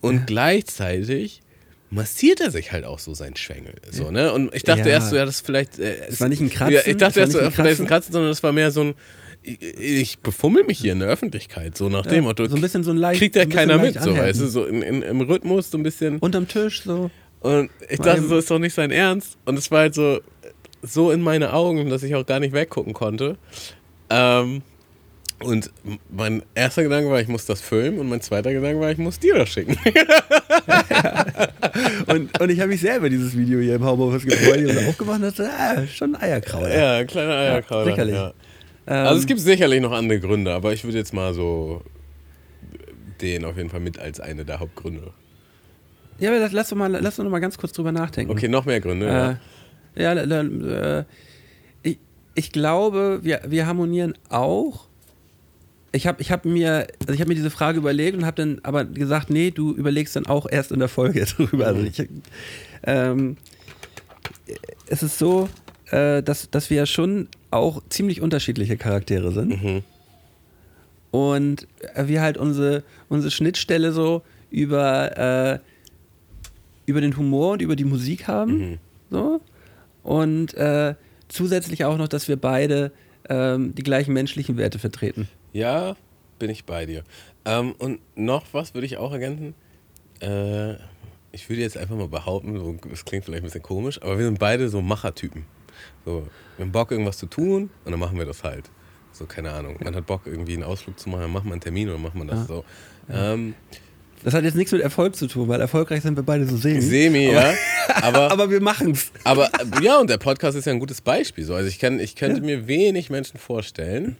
Und 0.00 0.26
gleichzeitig 0.26 1.42
massiert 1.90 2.40
er 2.40 2.50
sich 2.50 2.72
halt 2.72 2.84
auch 2.84 2.98
so 2.98 3.14
seinen 3.14 3.36
Schwengel, 3.36 3.74
so, 3.90 4.10
ne? 4.10 4.32
Und 4.32 4.54
ich 4.54 4.62
dachte 4.62 4.82
Ja. 4.82 4.94
erst 4.94 5.10
so, 5.10 5.16
ja, 5.16 5.24
das 5.24 5.36
ist 5.36 5.46
vielleicht... 5.46 5.78
Äh, 5.78 6.06
Es 6.08 6.20
war 6.20 6.28
nicht 6.28 6.40
ein 6.40 6.48
Kratzen, 6.50 6.74
Ja, 6.74 6.80
ich 6.86 6.96
dachte 6.96 7.20
erst 7.20 7.32
so, 7.32 7.38
vielleicht 7.50 7.74
ist 7.74 7.80
ein 7.80 7.86
Kratzen. 7.86 8.12
Sondern 8.12 8.30
es 8.30 8.42
war 8.42 8.52
mehr 8.52 8.70
so 8.70 8.82
ein... 8.82 8.94
Ich, 9.42 9.58
ich 9.80 10.18
befummel 10.20 10.64
mich 10.64 10.78
hier 10.78 10.92
in 10.92 11.00
der 11.00 11.08
Öffentlichkeit, 11.08 11.76
so 11.76 11.88
nach 11.88 12.04
dem 12.06 12.24
Motto. 12.24 12.46
so 12.46 12.56
ein 12.56 12.60
bisschen 12.60 12.84
so 12.84 12.90
ein 12.92 12.98
leicht- 12.98 13.18
Kriegt 13.20 13.36
ja 13.36 13.44
so 13.44 13.48
keiner 13.48 13.78
mit, 13.78 14.00
so, 14.00 14.14
weißt 14.16 14.40
du, 14.40 14.46
so 14.48 14.66
in, 14.66 14.82
in, 14.82 15.02
im 15.02 15.20
Rhythmus 15.22 15.70
so 15.70 15.78
ein 15.78 15.82
bisschen. 15.82 16.18
Unterm 16.18 16.46
Tisch 16.46 16.82
so. 16.82 17.10
Und 17.40 17.70
ich 17.88 17.98
Mal 17.98 18.04
dachte 18.04 18.22
so, 18.28 18.36
ist 18.36 18.50
doch 18.50 18.58
nicht 18.58 18.74
sein 18.74 18.90
Ernst. 18.90 19.38
Und 19.46 19.58
es 19.58 19.70
war 19.70 19.80
halt 19.80 19.94
so, 19.94 20.20
so 20.82 21.10
in 21.10 21.22
meine 21.22 21.54
Augen, 21.54 21.88
dass 21.88 22.02
ich 22.02 22.14
auch 22.14 22.26
gar 22.26 22.38
nicht 22.38 22.52
weggucken 22.52 22.92
konnte. 22.92 23.38
Ähm, 24.10 24.60
und 25.42 25.70
mein 26.10 26.42
erster 26.54 26.82
Gedanke 26.82 27.10
war, 27.10 27.20
ich 27.20 27.28
muss 27.28 27.46
das 27.46 27.60
filmen. 27.60 27.98
Und 27.98 28.08
mein 28.08 28.20
zweiter 28.20 28.52
Gedanke 28.52 28.80
war, 28.80 28.90
ich 28.90 28.98
muss 28.98 29.18
dir 29.18 29.34
das 29.36 29.48
schicken. 29.48 29.76
Und, 32.06 32.38
und 32.40 32.50
ich 32.50 32.58
habe 32.60 32.68
mich 32.70 32.80
selber 32.80 33.08
dieses 33.08 33.36
Video 33.36 33.60
hier 33.60 33.76
im 33.76 33.84
Homeoffice 33.84 34.24
gefreut. 34.24 34.68
Habe 34.76 34.88
aufgemacht 34.88 35.16
und 35.22 35.38
dachte, 35.38 35.48
ah, 35.50 35.86
schon 35.86 36.14
ein 36.16 36.22
Eierkrauler. 36.22 36.74
ja, 36.76 36.94
ein 36.96 37.06
kleiner 37.06 37.34
Eierkrauler. 37.36 37.84
sicherlich. 37.86 38.14
Ja. 38.14 38.32
Ähm, 38.86 39.06
Also 39.06 39.20
es 39.20 39.26
gibt 39.26 39.40
sicherlich 39.40 39.80
noch 39.80 39.92
andere 39.92 40.18
Gründe, 40.20 40.52
aber 40.52 40.72
ich 40.72 40.84
würde 40.84 40.98
jetzt 40.98 41.12
mal 41.14 41.32
so 41.34 41.82
den 43.20 43.44
auf 43.44 43.56
jeden 43.56 43.70
Fall 43.70 43.80
mit 43.80 43.98
als 43.98 44.18
eine 44.20 44.44
der 44.44 44.60
Hauptgründe. 44.60 45.12
ja, 46.18 46.30
aber 46.30 46.48
lass- 46.50 46.68
doch, 46.70 46.76
mal, 46.76 46.90
lass 46.90 47.16
doch 47.16 47.24
noch 47.24 47.30
mal 47.30 47.40
ganz 47.40 47.56
kurz 47.56 47.72
drüber 47.72 47.92
nachdenken. 47.92 48.32
Okay, 48.32 48.48
noch 48.48 48.64
mehr 48.64 48.80
Gründe. 48.80 49.38
Äh, 49.96 50.00
ja. 50.02 50.12
ja, 50.14 50.98
äh, 51.00 51.04
ich, 51.82 51.98
ich 52.34 52.52
glaube, 52.52 53.20
wir, 53.22 53.42
wir 53.46 53.66
harmonieren 53.66 54.14
auch. 54.28 54.88
Ich 55.92 56.06
habe 56.06 56.22
ich 56.22 56.30
hab 56.30 56.44
mir, 56.44 56.86
also 57.00 57.12
ich 57.12 57.20
hab 57.20 57.28
mir 57.28 57.34
diese 57.34 57.50
Frage 57.50 57.78
überlegt 57.78 58.16
und 58.16 58.24
habe 58.24 58.36
dann 58.36 58.60
aber 58.62 58.84
gesagt, 58.84 59.30
nee, 59.30 59.50
du 59.50 59.74
überlegst 59.74 60.14
dann 60.14 60.26
auch 60.26 60.46
erst 60.48 60.70
in 60.72 60.78
der 60.78 60.88
Folge 60.88 61.24
drüber. 61.36 61.66
Also 61.66 61.82
ich, 61.82 62.08
ähm, 62.84 63.36
es 64.86 65.02
ist 65.02 65.18
so, 65.18 65.48
äh, 65.90 66.22
dass, 66.22 66.50
dass 66.50 66.70
wir 66.70 66.78
ja 66.78 66.86
schon 66.86 67.28
auch 67.50 67.82
ziemlich 67.88 68.20
unterschiedliche 68.20 68.76
Charaktere 68.76 69.32
sind. 69.32 69.62
Mhm. 69.62 69.82
Und 71.10 71.66
äh, 71.94 72.06
wir 72.06 72.22
halt 72.22 72.38
unsere, 72.38 72.84
unsere 73.08 73.30
Schnittstelle 73.30 73.92
so 73.92 74.22
über, 74.50 75.18
äh, 75.18 75.58
über 76.86 77.00
den 77.00 77.16
Humor 77.16 77.52
und 77.52 77.62
über 77.62 77.76
die 77.76 77.84
Musik 77.84 78.28
haben. 78.28 78.58
Mhm. 78.58 78.78
So. 79.10 79.40
Und 80.02 80.54
äh, 80.54 80.94
zusätzlich 81.28 81.84
auch 81.84 81.98
noch, 81.98 82.08
dass 82.08 82.28
wir 82.28 82.36
beide 82.36 82.92
ähm, 83.28 83.74
die 83.74 83.82
gleichen 83.82 84.12
menschlichen 84.12 84.56
Werte 84.56 84.78
vertreten. 84.78 85.28
Ja, 85.52 85.96
bin 86.38 86.50
ich 86.50 86.64
bei 86.64 86.86
dir. 86.86 87.04
Ähm, 87.44 87.72
und 87.78 88.00
noch 88.16 88.44
was 88.52 88.74
würde 88.74 88.86
ich 88.86 88.96
auch 88.96 89.12
ergänzen. 89.12 89.54
Äh, 90.20 90.74
ich 91.32 91.48
würde 91.48 91.62
jetzt 91.62 91.76
einfach 91.76 91.96
mal 91.96 92.08
behaupten, 92.08 92.58
so, 92.58 92.76
das 92.88 93.04
klingt 93.04 93.24
vielleicht 93.24 93.42
ein 93.42 93.46
bisschen 93.46 93.62
komisch, 93.62 94.00
aber 94.02 94.18
wir 94.18 94.24
sind 94.24 94.38
beide 94.38 94.68
so 94.68 94.80
Machertypen. 94.82 95.44
So, 96.04 96.26
wir 96.56 96.64
haben 96.64 96.72
Bock, 96.72 96.90
irgendwas 96.90 97.18
zu 97.18 97.26
tun 97.26 97.70
und 97.84 97.90
dann 97.90 98.00
machen 98.00 98.18
wir 98.18 98.26
das 98.26 98.42
halt. 98.44 98.70
So, 99.12 99.26
keine 99.26 99.50
Ahnung. 99.52 99.76
Man 99.82 99.94
hat 99.94 100.06
Bock, 100.06 100.22
irgendwie 100.26 100.54
einen 100.54 100.62
Ausflug 100.64 100.98
zu 100.98 101.08
machen, 101.08 101.22
dann 101.22 101.32
macht 101.32 101.44
man 101.44 101.52
einen 101.54 101.60
Termin 101.60 101.88
oder 101.88 101.98
macht 101.98 102.14
man 102.14 102.26
das 102.28 102.46
so. 102.46 102.64
Ähm, 103.10 103.54
Das 104.22 104.34
hat 104.34 104.44
jetzt 104.44 104.54
nichts 104.56 104.72
mit 104.72 104.82
Erfolg 104.82 105.16
zu 105.16 105.26
tun, 105.26 105.48
weil 105.48 105.60
erfolgreich 105.60 106.02
sind 106.02 106.16
wir 106.16 106.22
beide 106.22 106.46
so 106.46 106.56
semi. 106.56 106.80
Semi, 106.80 107.32
ja. 107.32 107.54
Aber, 108.02 108.30
Aber 108.30 108.50
wir 108.50 108.60
machen's. 108.60 109.10
aber 109.24 109.50
ja, 109.82 109.98
und 109.98 110.08
der 110.08 110.18
Podcast 110.18 110.56
ist 110.56 110.64
ja 110.66 110.72
ein 110.72 110.78
gutes 110.78 111.00
Beispiel. 111.00 111.42
So. 111.44 111.54
Also 111.54 111.68
ich, 111.68 111.78
kann, 111.80 111.98
ich 111.98 112.14
könnte 112.14 112.40
mir 112.40 112.68
wenig 112.68 113.10
Menschen 113.10 113.38
vorstellen, 113.40 114.16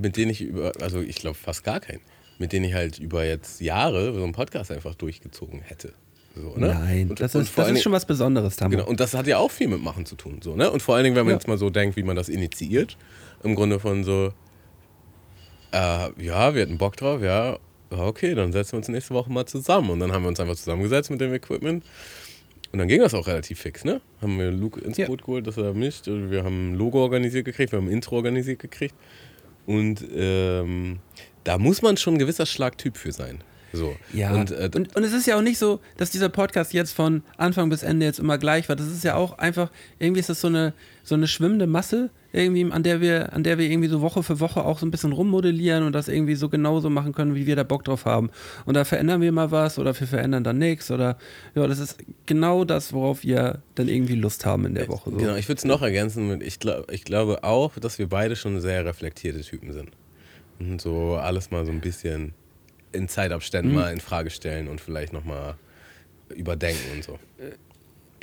mit 0.00 0.16
denen 0.16 0.30
ich 0.30 0.40
über, 0.40 0.72
also 0.80 1.00
ich 1.00 1.16
glaube 1.16 1.36
fast 1.36 1.64
gar 1.64 1.80
keinen, 1.80 2.00
mit 2.38 2.52
denen 2.52 2.64
ich 2.66 2.74
halt 2.74 2.98
über 2.98 3.24
jetzt 3.24 3.60
Jahre 3.60 4.14
so 4.14 4.22
einen 4.22 4.32
Podcast 4.32 4.70
einfach 4.70 4.94
durchgezogen 4.94 5.60
hätte. 5.60 5.92
So, 6.36 6.54
ne? 6.56 6.68
Nein, 6.68 7.10
und, 7.10 7.20
das, 7.20 7.34
und 7.34 7.42
ist, 7.42 7.58
das 7.58 7.66
allen 7.66 7.76
ist 7.76 7.82
schon 7.82 7.92
was 7.92 8.06
Besonderes, 8.06 8.56
Tamo. 8.56 8.70
Genau, 8.70 8.86
und 8.86 9.00
das 9.00 9.14
hat 9.14 9.26
ja 9.26 9.38
auch 9.38 9.50
viel 9.50 9.66
mit 9.68 9.82
Machen 9.82 10.06
zu 10.06 10.14
tun. 10.14 10.40
So, 10.42 10.54
ne? 10.54 10.70
Und 10.70 10.80
vor 10.80 10.94
allen 10.94 11.04
Dingen, 11.04 11.16
wenn 11.16 11.24
man 11.24 11.32
Ja. 11.32 11.36
jetzt 11.38 11.48
mal 11.48 11.58
so 11.58 11.70
denkt, 11.70 11.96
wie 11.96 12.04
man 12.04 12.14
das 12.16 12.28
initiiert, 12.28 12.96
im 13.42 13.54
Grunde 13.56 13.80
von 13.80 14.04
so, 14.04 14.32
äh, 15.72 16.22
ja, 16.22 16.54
wir 16.54 16.62
hatten 16.62 16.78
Bock 16.78 16.96
drauf, 16.96 17.20
ja, 17.22 17.58
ja, 17.90 17.98
okay, 17.98 18.34
dann 18.34 18.52
setzen 18.52 18.72
wir 18.72 18.76
uns 18.78 18.88
nächste 18.88 19.14
Woche 19.14 19.32
mal 19.32 19.46
zusammen. 19.46 19.90
Und 19.90 20.00
dann 20.00 20.12
haben 20.12 20.22
wir 20.22 20.28
uns 20.28 20.38
einfach 20.38 20.54
zusammengesetzt 20.54 21.10
mit 21.10 21.20
dem 21.20 21.34
Equipment. 21.34 21.84
Und 22.72 22.78
dann 22.78 22.86
ging 22.86 23.00
das 23.00 23.14
auch 23.14 23.26
relativ 23.26 23.58
fix, 23.60 23.84
ne? 23.84 24.00
Haben 24.22 24.38
wir 24.38 24.52
Luke 24.52 24.80
ins 24.80 24.96
Ja. 24.96 25.06
Boot 25.08 25.22
geholt, 25.22 25.46
dass 25.48 25.56
er 25.56 25.74
mischt. 25.74 26.06
Wir 26.06 26.44
haben 26.44 26.70
ein 26.70 26.74
Logo 26.76 27.02
organisiert 27.02 27.44
gekriegt, 27.44 27.72
wir 27.72 27.78
haben 27.80 27.88
ein 27.88 27.92
Intro 27.92 28.14
organisiert 28.16 28.60
gekriegt. 28.60 28.94
Und 29.70 30.04
ähm, 30.16 30.98
da 31.44 31.56
muss 31.56 31.80
man 31.80 31.96
schon 31.96 32.14
ein 32.14 32.18
gewisser 32.18 32.44
Schlagtyp 32.44 32.96
für 32.96 33.12
sein. 33.12 33.44
So. 33.72 33.96
Ja, 34.12 34.32
Und, 34.32 34.50
äh, 34.50 34.70
und, 34.74 34.96
und 34.96 35.04
es 35.04 35.12
ist 35.12 35.26
ja 35.26 35.36
auch 35.36 35.42
nicht 35.42 35.58
so, 35.58 35.80
dass 35.96 36.10
dieser 36.10 36.28
Podcast 36.28 36.72
jetzt 36.72 36.92
von 36.92 37.22
Anfang 37.36 37.70
bis 37.70 37.82
Ende 37.82 38.06
jetzt 38.06 38.18
immer 38.18 38.38
gleich 38.38 38.68
war. 38.68 38.76
Das 38.76 38.88
ist 38.88 39.04
ja 39.04 39.14
auch 39.14 39.38
einfach, 39.38 39.70
irgendwie 39.98 40.20
ist 40.20 40.28
das 40.28 40.40
so 40.40 40.48
eine, 40.48 40.72
so 41.04 41.14
eine 41.14 41.28
schwimmende 41.28 41.66
Masse, 41.66 42.10
irgendwie, 42.32 42.70
an 42.70 42.82
der 42.82 43.00
wir, 43.00 43.32
an 43.32 43.42
der 43.42 43.58
wir 43.58 43.68
irgendwie 43.68 43.88
so 43.88 44.00
Woche 44.00 44.22
für 44.22 44.38
Woche 44.40 44.64
auch 44.64 44.78
so 44.78 44.86
ein 44.86 44.90
bisschen 44.90 45.12
rummodellieren 45.12 45.84
und 45.84 45.92
das 45.92 46.08
irgendwie 46.08 46.36
so 46.36 46.48
genauso 46.48 46.90
machen 46.90 47.12
können, 47.12 47.34
wie 47.34 47.46
wir 47.46 47.56
da 47.56 47.64
Bock 47.64 47.84
drauf 47.84 48.04
haben. 48.04 48.30
Und 48.66 48.74
da 48.74 48.84
verändern 48.84 49.20
wir 49.20 49.32
mal 49.32 49.50
was 49.50 49.78
oder 49.78 49.98
wir 49.98 50.06
verändern 50.06 50.44
dann 50.44 50.58
nichts 50.58 50.90
oder 50.90 51.16
ja, 51.54 51.66
das 51.66 51.78
ist 51.78 51.98
genau 52.26 52.64
das, 52.64 52.92
worauf 52.92 53.24
wir 53.24 53.62
dann 53.74 53.88
irgendwie 53.88 54.14
Lust 54.14 54.46
haben 54.46 54.66
in 54.66 54.74
der 54.74 54.88
Woche. 54.88 55.10
So. 55.10 55.16
Genau, 55.16 55.34
ich 55.34 55.48
würde 55.48 55.58
es 55.58 55.64
noch 55.64 55.82
ergänzen 55.82 56.28
mit, 56.28 56.42
ich, 56.42 56.60
glaub, 56.60 56.90
ich 56.90 57.04
glaube 57.04 57.42
auch, 57.42 57.76
dass 57.78 57.98
wir 57.98 58.08
beide 58.08 58.36
schon 58.36 58.60
sehr 58.60 58.84
reflektierte 58.84 59.40
Typen 59.40 59.72
sind. 59.72 59.90
Und 60.60 60.80
so 60.80 61.16
alles 61.16 61.50
mal 61.50 61.64
so 61.64 61.72
ein 61.72 61.80
bisschen 61.80 62.34
in 62.92 63.08
Zeitabständen 63.08 63.74
mal 63.74 63.92
in 63.92 64.00
Frage 64.00 64.30
stellen 64.30 64.68
und 64.68 64.80
vielleicht 64.80 65.12
nochmal 65.12 65.54
überdenken 66.34 66.80
und 66.96 67.04
so. 67.04 67.18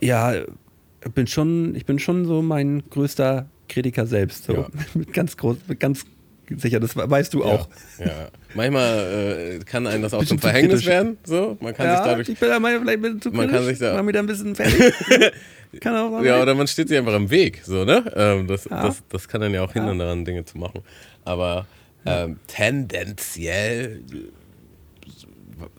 Ja, 0.02 0.34
ich 0.36 1.12
bin 1.14 1.28
schon, 1.28 1.76
ich 1.76 1.86
bin 1.86 2.00
schon 2.00 2.26
so 2.26 2.42
mein 2.42 2.84
größter 2.90 3.48
Kritiker 3.70 4.06
selbst. 4.08 4.46
So. 4.46 4.54
Ja. 4.54 4.68
Mit 4.94 5.14
ganz 5.14 5.36
groß, 5.38 5.58
mit 5.68 5.80
ganz 5.80 6.06
sicher, 6.50 6.80
das 6.80 6.96
weißt 6.96 7.34
du 7.34 7.44
auch. 7.44 7.68
Ja, 8.00 8.06
ja. 8.06 8.28
Manchmal 8.56 9.58
äh, 9.58 9.60
kann 9.66 9.86
einem 9.88 10.02
das 10.04 10.14
auch 10.14 10.24
zum 10.24 10.38
zu 10.38 10.42
Verhängnis 10.48 10.76
kritisch. 10.76 10.88
werden. 10.88 11.18
So. 11.26 11.58
Man 11.60 11.74
kann 11.74 11.90
sich 11.90 12.06
dadurch. 12.06 12.30
ich 12.30 12.40
bin 12.40 12.50
da 12.50 12.60
mal 12.60 12.80
vielleicht 12.80 12.98
ein 12.98 13.02
bisschen 13.02 13.22
zu 13.22 13.30
Man 13.32 13.48
kann 13.48 13.58
kritisch, 13.60 13.78
sich 13.78 13.80
da- 13.80 14.02
mich 14.02 14.14
da 14.14 14.20
ein 14.20 14.28
bisschen 14.28 14.56
fertig. 14.56 14.94
kann 15.82 15.96
auch 15.98 16.10
mal 16.12 16.26
Ja, 16.26 16.42
oder 16.42 16.56
man 16.56 16.66
steht 16.68 16.88
sich 16.88 16.98
einfach 16.98 17.16
im 17.16 17.30
Weg, 17.30 17.62
so, 17.66 17.84
ne? 17.84 18.10
Ähm, 18.16 18.48
das, 18.48 18.64
Ja. 18.66 18.84
das, 18.88 19.04
das 19.10 19.28
kann 19.28 19.42
dann 19.42 19.54
ja 19.54 19.62
auch 19.64 19.74
hindern 19.74 20.00
daran, 20.00 20.24
Dinge 20.24 20.46
zu 20.46 20.58
machen. 20.58 20.82
Aber 21.26 21.68
ähm, 22.06 22.40
tendenziell, 22.48 24.02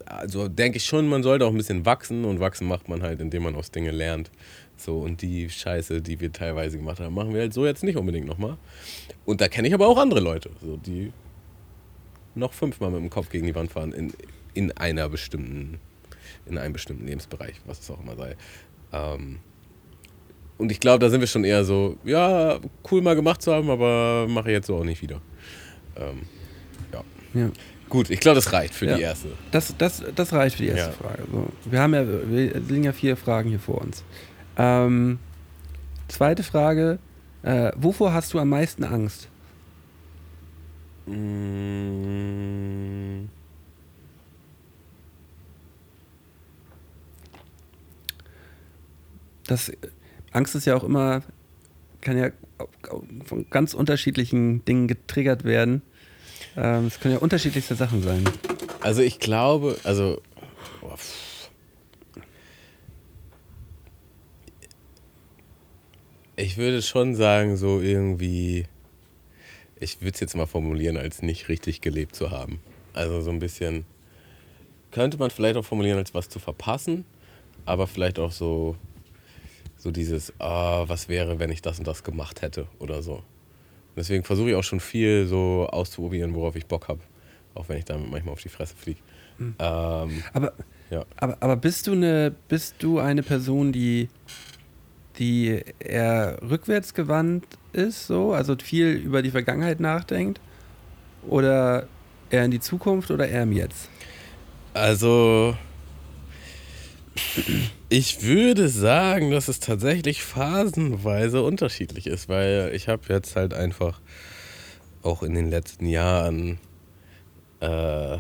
also 0.07 0.49
denke 0.49 0.79
ich 0.79 0.85
schon, 0.85 1.09
man 1.09 1.23
sollte 1.23 1.47
auch 1.47 1.51
ein 1.51 1.57
bisschen 1.57 1.85
wachsen 1.87 2.25
und 2.25 2.41
wachsen 2.41 2.67
macht 2.67 2.89
man 2.89 3.03
halt, 3.03 3.21
indem 3.21 3.45
man 3.45 3.55
aus 3.55 3.71
Dinge 3.71 3.91
lernt. 3.91 4.31
So, 4.77 5.01
und 5.01 5.23
die 5.23 5.51
Scheiße, 5.51 6.01
die 6.01 6.21
wir 6.21 6.33
teilweise 6.33 6.77
gemacht 6.77 7.01
haben, 7.01 7.15
machen 7.15 7.35
wir 7.35 7.41
halt 7.41 7.53
so 7.53 7.67
jetzt 7.67 7.83
nicht 7.83 7.97
unbedingt 7.97 8.27
nochmal. 8.27 8.57
Und 9.25 9.41
da 9.41 9.49
kenne 9.49 9.69
ich 9.69 9.75
aber 9.75 9.89
auch 9.89 9.99
andere 9.99 10.21
Leute, 10.21 10.51
so, 10.61 10.77
die 10.77 11.13
noch 12.35 12.53
fünfmal 12.53 12.91
mit 12.91 13.01
dem 13.01 13.11
Kopf 13.11 13.29
gegen 13.31 13.47
die 13.47 13.55
Wand 13.55 13.73
fahren 13.73 13.93
in, 13.93 14.13
in 14.55 14.73
einer 14.77 15.09
bestimmten, 15.09 15.79
in 16.47 16.59
einem 16.59 16.73
bestimmten 16.73 17.07
Lebensbereich, 17.07 17.61
was 17.67 17.81
es 17.81 17.91
auch 17.91 18.01
immer 18.01 18.17
sei. 18.17 18.37
Ähm, 18.93 19.41
und 20.59 20.73
ich 20.73 20.81
glaube, 20.81 20.99
da 20.99 21.11
sind 21.11 21.21
wir 21.21 21.29
schon 21.29 21.45
eher 21.45 21.65
so, 21.65 21.97
ja, 22.05 22.59
cool 22.91 23.01
mal 23.01 23.15
gemacht 23.15 23.43
zu 23.43 23.53
haben, 23.53 23.71
aber 23.71 24.27
mache 24.29 24.51
ich 24.51 24.55
jetzt 24.55 24.67
so 24.67 24.77
auch 24.77 24.85
nicht 24.85 25.03
wieder. 25.03 25.21
Ähm, 25.97 26.23
ja. 26.93 27.05
Ja. 27.35 27.51
Gut, 27.89 28.11
ich 28.11 28.21
glaube, 28.21 28.35
das 28.37 28.53
reicht 28.53 28.75
für 28.75 28.87
Ja. 28.87 28.97
die 28.97 29.03
erste. 29.03 29.29
Das, 29.51 29.75
das, 29.79 30.03
das 30.15 30.33
reicht 30.33 30.57
für 30.57 30.63
die 30.63 30.69
erste 30.69 30.91
Ja. 30.91 30.93
Frage. 31.09 31.23
So, 31.31 31.49
wir 31.65 31.81
haben 31.81 31.95
ja, 31.95 32.07
wir 32.07 32.61
liegen 32.61 32.85
ja 32.85 32.93
vier 32.93 33.17
Fragen 33.17 33.49
hier 33.49 33.61
vor 33.61 33.81
uns. 33.81 34.05
Ähm, 34.57 35.19
zweite 36.09 36.43
Frage: 36.43 36.99
äh, 37.43 37.73
Wovor 37.77 38.13
hast 38.13 38.35
du 38.35 38.39
am 38.39 38.51
meisten 38.51 38.85
Angst? 38.85 39.29
Das 49.47 49.73
Angst 50.33 50.55
ist 50.55 50.67
ja 50.67 50.77
auch 50.77 50.85
immer, 50.85 51.23
kann 52.01 52.19
ja 52.19 52.31
von 53.25 53.49
ganz 53.51 53.75
unterschiedlichen 53.75 54.65
Dingen 54.65 54.89
getriggert 54.89 55.45
werden. 55.45 55.83
Ähm, 56.61 56.87
es 56.87 56.99
können 56.99 57.15
ja 57.15 57.21
unterschiedlichste 57.21 57.77
Sachen 57.77 58.03
sein. 58.03 58.25
Also 58.81 59.01
ich 59.01 59.21
glaube, 59.21 59.79
also 59.85 60.21
oh, 60.83 60.95
ich 66.35 66.57
würde 66.57 66.83
schon 66.83 67.15
sagen, 67.15 67.57
so 67.57 67.81
irgendwie, 67.81 68.67
ich 69.79 70.01
würde 70.01 70.15
es 70.15 70.21
jetzt 70.21 70.35
mal 70.35 70.47
formulieren, 70.47 70.97
als 70.97 71.23
nicht 71.23 71.49
richtig 71.49 71.81
gelebt 71.81 72.17
zu 72.17 72.33
haben. 72.33 72.61
Also 72.93 73.21
so 73.21 73.31
ein 73.31 73.39
bisschen, 73.39 73.85
könnte 74.91 75.17
man 75.17 75.31
vielleicht 75.31 75.57
auch 75.57 75.65
formulieren, 75.65 75.99
als 75.99 76.13
was 76.13 76.29
zu 76.29 76.41
verpassen, 76.41 77.05
aber 77.67 77.87
vielleicht 77.87 78.19
auch 78.19 78.33
so, 78.33 78.75
so 79.77 79.93
dieses, 79.93 80.33
ah, 80.41 80.89
was 80.89 81.09
wäre, 81.09 81.39
wenn 81.39 81.53
ich 81.53 81.63
das 81.63 81.79
und 81.79 81.87
das 81.87 82.03
gemacht 82.03 82.43
hätte 82.43 82.67
oder 82.81 83.01
so. 83.01 83.23
Deswegen 83.99 84.23
versuche 84.23 84.51
ich 84.51 84.55
auch 84.55 84.63
schon 84.63 84.79
viel 84.79 85.27
so 85.27 85.69
auszuprobieren, 85.71 86.33
worauf 86.35 86.55
ich 86.55 86.67
Bock 86.67 86.87
habe. 86.87 87.01
Auch 87.55 87.69
wenn 87.69 87.79
ich 87.79 87.85
damit 87.85 88.09
manchmal 88.09 88.33
auf 88.33 88.41
die 88.41 88.49
Fresse 88.49 88.77
fliege. 88.77 89.01
Ähm, 89.41 90.23
Aber, 90.33 90.53
ja. 90.91 91.05
aber, 91.17 91.37
aber 91.41 91.57
bist 91.57 91.89
du 91.89 91.93
eine, 91.93 92.33
bist 92.49 92.77
du 92.79 93.01
eine 93.01 93.25
Person, 93.25 93.73
die, 93.73 94.09
die 95.19 95.63
eher 95.81 96.39
rückwärtsgewandt 96.49 97.45
ist, 97.73 98.07
so, 98.07 98.33
also 98.33 98.57
viel 98.57 98.93
über 98.93 99.21
die 99.23 99.31
Vergangenheit 99.31 99.81
nachdenkt? 99.81 100.41
Oder 101.27 101.89
eher 102.31 102.45
in 102.45 102.53
die 102.53 102.61
Zukunft 102.61 103.11
oder 103.11 103.29
eher 103.29 103.43
im 103.43 103.53
Jetzt? 103.53 103.91
Also, 104.75 105.57
ich 107.89 108.23
würde 108.23 108.69
sagen, 108.69 109.31
dass 109.31 109.49
es 109.49 109.61
tatsächlich 109.61 110.23
phasenweise 110.23 111.43
unterschiedlich 111.43 112.07
ist, 112.07 112.29
weil 112.29 112.73
ich 112.75 112.89
habe 112.89 113.03
jetzt 113.09 113.37
halt 113.37 113.55
einfach 113.55 114.01
auch 115.03 115.23
in 115.23 115.35
den 115.35 115.51
letzten 115.51 115.87
Jahren 115.87 116.59
äh, 117.61 118.19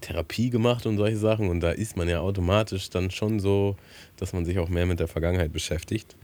Therapie 0.00 0.50
gemacht 0.50 0.86
und 0.86 0.96
solche 0.96 1.16
Sachen 1.16 1.48
und 1.48 1.60
da 1.60 1.70
ist 1.70 1.96
man 1.96 2.08
ja 2.08 2.20
automatisch 2.20 2.90
dann 2.90 3.10
schon 3.10 3.40
so, 3.40 3.76
dass 4.16 4.32
man 4.32 4.44
sich 4.44 4.58
auch 4.58 4.68
mehr 4.68 4.86
mit 4.86 5.00
der 5.00 5.08
Vergangenheit 5.08 5.52
beschäftigt 5.52 6.16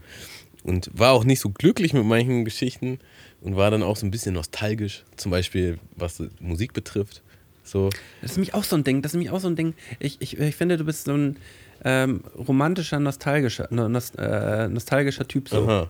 und 0.63 0.89
war 0.93 1.13
auch 1.13 1.23
nicht 1.23 1.39
so 1.39 1.49
glücklich 1.49 1.93
mit 1.93 2.05
manchen 2.05 2.45
Geschichten 2.45 2.99
und 3.41 3.55
war 3.55 3.69
dann 3.69 3.83
auch 3.83 3.97
so 3.97 4.05
ein 4.05 4.11
bisschen 4.11 4.33
nostalgisch, 4.33 5.03
zum 5.17 5.31
Beispiel 5.31 5.77
was 5.95 6.23
Musik 6.39 6.73
betrifft. 6.73 7.21
So, 7.63 7.89
Das 8.21 8.31
ist 8.31 8.37
nämlich 8.37 8.53
auch 8.53 8.63
so 8.63 8.75
ein 8.75 8.83
Ding, 8.83 9.01
das 9.01 9.11
ist 9.11 9.15
nämlich 9.15 9.31
auch 9.31 9.39
so 9.39 9.47
ein 9.47 9.55
Ding. 9.55 9.73
Ich, 9.99 10.21
ich, 10.21 10.39
ich 10.39 10.55
finde, 10.55 10.77
du 10.77 10.85
bist 10.85 11.05
so 11.05 11.13
ein 11.13 11.37
ähm, 11.83 12.21
romantischer, 12.47 12.99
nostalgischer, 12.99 13.67
no- 13.71 13.89
nos, 13.89 14.11
äh, 14.17 14.67
nostalgischer 14.67 15.27
Typ. 15.27 15.49
So. 15.49 15.67
aha. 15.67 15.89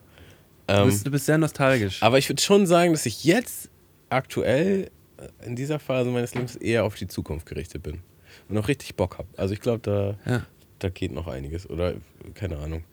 Du, 0.68 0.74
Ähm, 0.74 0.86
bist, 0.88 1.06
du 1.06 1.12
bist 1.12 1.26
sehr 1.28 1.38
nostalgisch. 1.38 2.02
Aber 2.02 2.18
ich 2.18 2.28
würde 2.28 2.42
schon 2.42 2.66
sagen, 2.66 2.92
dass 2.94 3.06
ich 3.06 3.24
jetzt 3.24 3.70
aktuell 4.10 4.90
äh, 5.18 5.46
in 5.46 5.56
dieser 5.56 5.80
Phase 5.80 6.10
meines 6.10 6.34
Lebens 6.34 6.56
eher 6.56 6.84
auf 6.86 6.96
die 6.96 7.08
Zukunft 7.08 7.46
gerichtet 7.46 7.84
bin. 7.84 8.02
Und 8.50 8.58
auch 8.58 8.68
richtig 8.68 8.96
Bock 8.96 9.18
habe. 9.20 9.28
Also 9.38 9.54
ich 9.54 9.62
glaube, 9.62 9.80
da, 9.84 10.32
Ja. 10.32 10.46
da 10.80 10.90
geht 10.90 11.12
noch 11.12 11.28
einiges. 11.28 11.70
Oder 11.70 11.94
keine 12.34 12.58
Ahnung. 12.58 12.84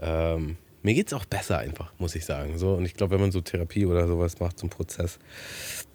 Ähm, 0.00 0.56
mir 0.82 0.94
geht 0.94 1.06
es 1.06 1.12
auch 1.12 1.24
besser 1.24 1.58
einfach, 1.58 1.92
muss 1.98 2.14
ich 2.16 2.24
sagen. 2.24 2.58
So, 2.58 2.74
und 2.74 2.84
ich 2.84 2.94
glaube, 2.94 3.12
wenn 3.14 3.20
man 3.20 3.30
so 3.32 3.40
Therapie 3.40 3.86
oder 3.86 4.06
sowas 4.08 4.40
macht 4.40 4.58
zum 4.58 4.68
Prozess, 4.68 5.18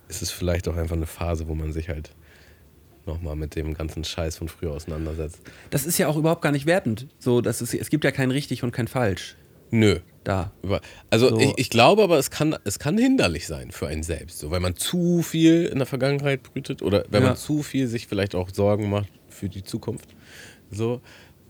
ist 0.07 0.21
es 0.21 0.31
vielleicht 0.31 0.67
auch 0.69 0.77
einfach 0.77 0.95
eine 0.95 1.07
Phase, 1.07 1.47
wo 1.49 1.55
man 1.55 1.73
sich 1.73 1.89
halt 1.89 2.11
nochmal 3.07 3.35
mit 3.35 3.55
dem 3.55 3.73
ganzen 3.73 4.03
Scheiß 4.03 4.37
von 4.37 4.47
früher 4.49 4.71
auseinandersetzt. 4.71 5.41
Das 5.69 5.85
ist 5.85 5.97
ja 5.97 6.07
auch 6.07 6.17
überhaupt 6.17 6.41
gar 6.41 6.51
nicht 6.51 6.65
wertend. 6.65 7.07
So, 7.19 7.41
das 7.41 7.61
ist, 7.61 7.73
es 7.73 7.89
gibt 7.89 8.03
ja 8.03 8.11
kein 8.11 8.31
richtig 8.31 8.63
und 8.63 8.71
kein 8.71 8.87
falsch 8.87 9.35
Nö, 9.69 9.99
da. 10.23 10.51
Also 11.09 11.29
So. 11.29 11.39
ich, 11.39 11.53
ich 11.57 11.69
glaube 11.69 12.01
aber, 12.03 12.17
es 12.17 12.31
kann, 12.31 12.55
es 12.63 12.79
kann 12.79 12.97
hinderlich 12.97 13.47
sein 13.47 13.71
für 13.71 13.87
einen 13.87 14.03
selbst. 14.03 14.39
So, 14.39 14.49
wenn 14.51 14.61
man 14.61 14.75
zu 14.77 15.21
viel 15.23 15.65
in 15.65 15.77
der 15.79 15.85
Vergangenheit 15.85 16.43
brütet 16.43 16.81
oder 16.81 17.03
wenn 17.09 17.21
Ja. 17.23 17.29
man 17.29 17.37
zu 17.37 17.63
viel 17.63 17.87
sich 17.87 18.07
vielleicht 18.07 18.33
auch 18.33 18.49
Sorgen 18.49 18.89
macht 18.89 19.09
für 19.27 19.49
die 19.49 19.63
Zukunft. 19.63 20.07
So, 20.71 21.01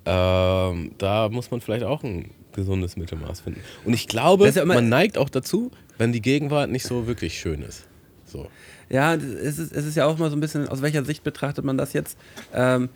ähm, 0.06 0.92
da 0.98 1.30
muss 1.30 1.52
man 1.52 1.62
vielleicht 1.62 1.84
auch 1.84 2.04
ein 2.04 2.32
gesundes 2.54 2.98
Mittelmaß 2.98 3.42
finden. 3.42 3.62
Und 3.86 3.94
ich 3.94 4.08
glaube, 4.08 4.50
ja 4.50 4.66
man 4.66 4.90
neigt 4.90 5.18
auch 5.18 5.30
dazu, 5.30 5.70
wenn 6.00 6.12
die 6.12 6.22
Gegenwart 6.22 6.72
nicht 6.72 6.86
so 6.88 7.06
wirklich 7.06 7.40
schön 7.40 7.62
ist. 7.62 7.86
So. 8.26 8.48
Ja, 8.90 9.16
es 9.16 9.58
ist, 9.60 9.74
es 9.74 9.86
ist 9.86 9.96
ja 9.96 10.06
auch 10.06 10.18
mal 10.18 10.30
so 10.30 10.36
ein 10.36 10.40
bisschen, 10.40 10.68
aus 10.68 10.82
welcher 10.82 11.04
Sicht 11.04 11.24
betrachtet 11.24 11.66
man 11.66 11.78
das 11.78 11.94
jetzt? 11.94 12.18
Ähm, 12.54 12.90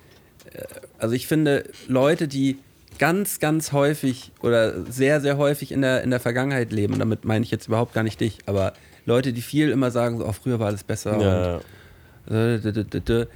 äh, 0.53 0.63
also 0.99 1.13
ich 1.15 1.27
finde, 1.27 1.65
Leute, 1.87 2.27
die 2.27 2.57
ganz, 2.97 3.39
ganz 3.39 3.71
häufig 3.71 4.31
oder 4.41 4.85
sehr, 4.91 5.21
sehr 5.21 5.37
häufig 5.37 5.71
in 5.71 5.81
der, 5.81 6.03
in 6.03 6.09
der 6.11 6.19
Vergangenheit 6.19 6.71
leben, 6.71 6.99
damit 6.99 7.25
meine 7.25 7.43
ich 7.43 7.51
jetzt 7.51 7.67
überhaupt 7.67 7.93
gar 7.93 8.03
nicht 8.03 8.19
dich, 8.21 8.39
aber 8.45 8.73
Leute, 9.05 9.33
die 9.33 9.41
viel 9.41 9.69
immer 9.71 9.89
sagen, 9.91 10.17
so, 10.19 10.25
oh, 10.27 10.31
früher 10.33 10.59
war 10.59 10.67
alles 10.67 10.83
besser 10.83 11.19
Ja. 11.19 11.55
und 12.27 12.35
äh, 12.35 12.59
d- 12.59 12.71
d- 12.71 12.83
d- 12.83 12.99
d- 12.99 13.27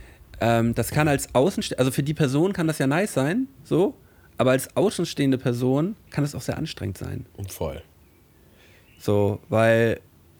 ähm, 0.42 0.76
das 0.76 0.92
kann 0.92 1.08
als 1.08 1.34
Außenstehende, 1.34 1.80
also 1.80 1.92
für 1.92 2.04
die 2.04 2.14
Person 2.14 2.54
kann 2.54 2.68
das 2.68 2.78
ja 2.78 2.86
nice 2.88 3.14
sein, 3.14 3.48
so, 3.64 3.96
aber 4.38 4.52
als 4.52 4.76
außenstehende 4.76 5.38
Person 5.38 5.96
kann 6.12 6.24
es 6.24 6.36
auch 6.36 6.42
sehr 6.42 6.58
anstrengend 6.58 6.98
sein. 6.98 7.26
Und 7.38 7.52
voll. 7.52 7.82
So, 9.00 9.40
weil, 9.50 10.00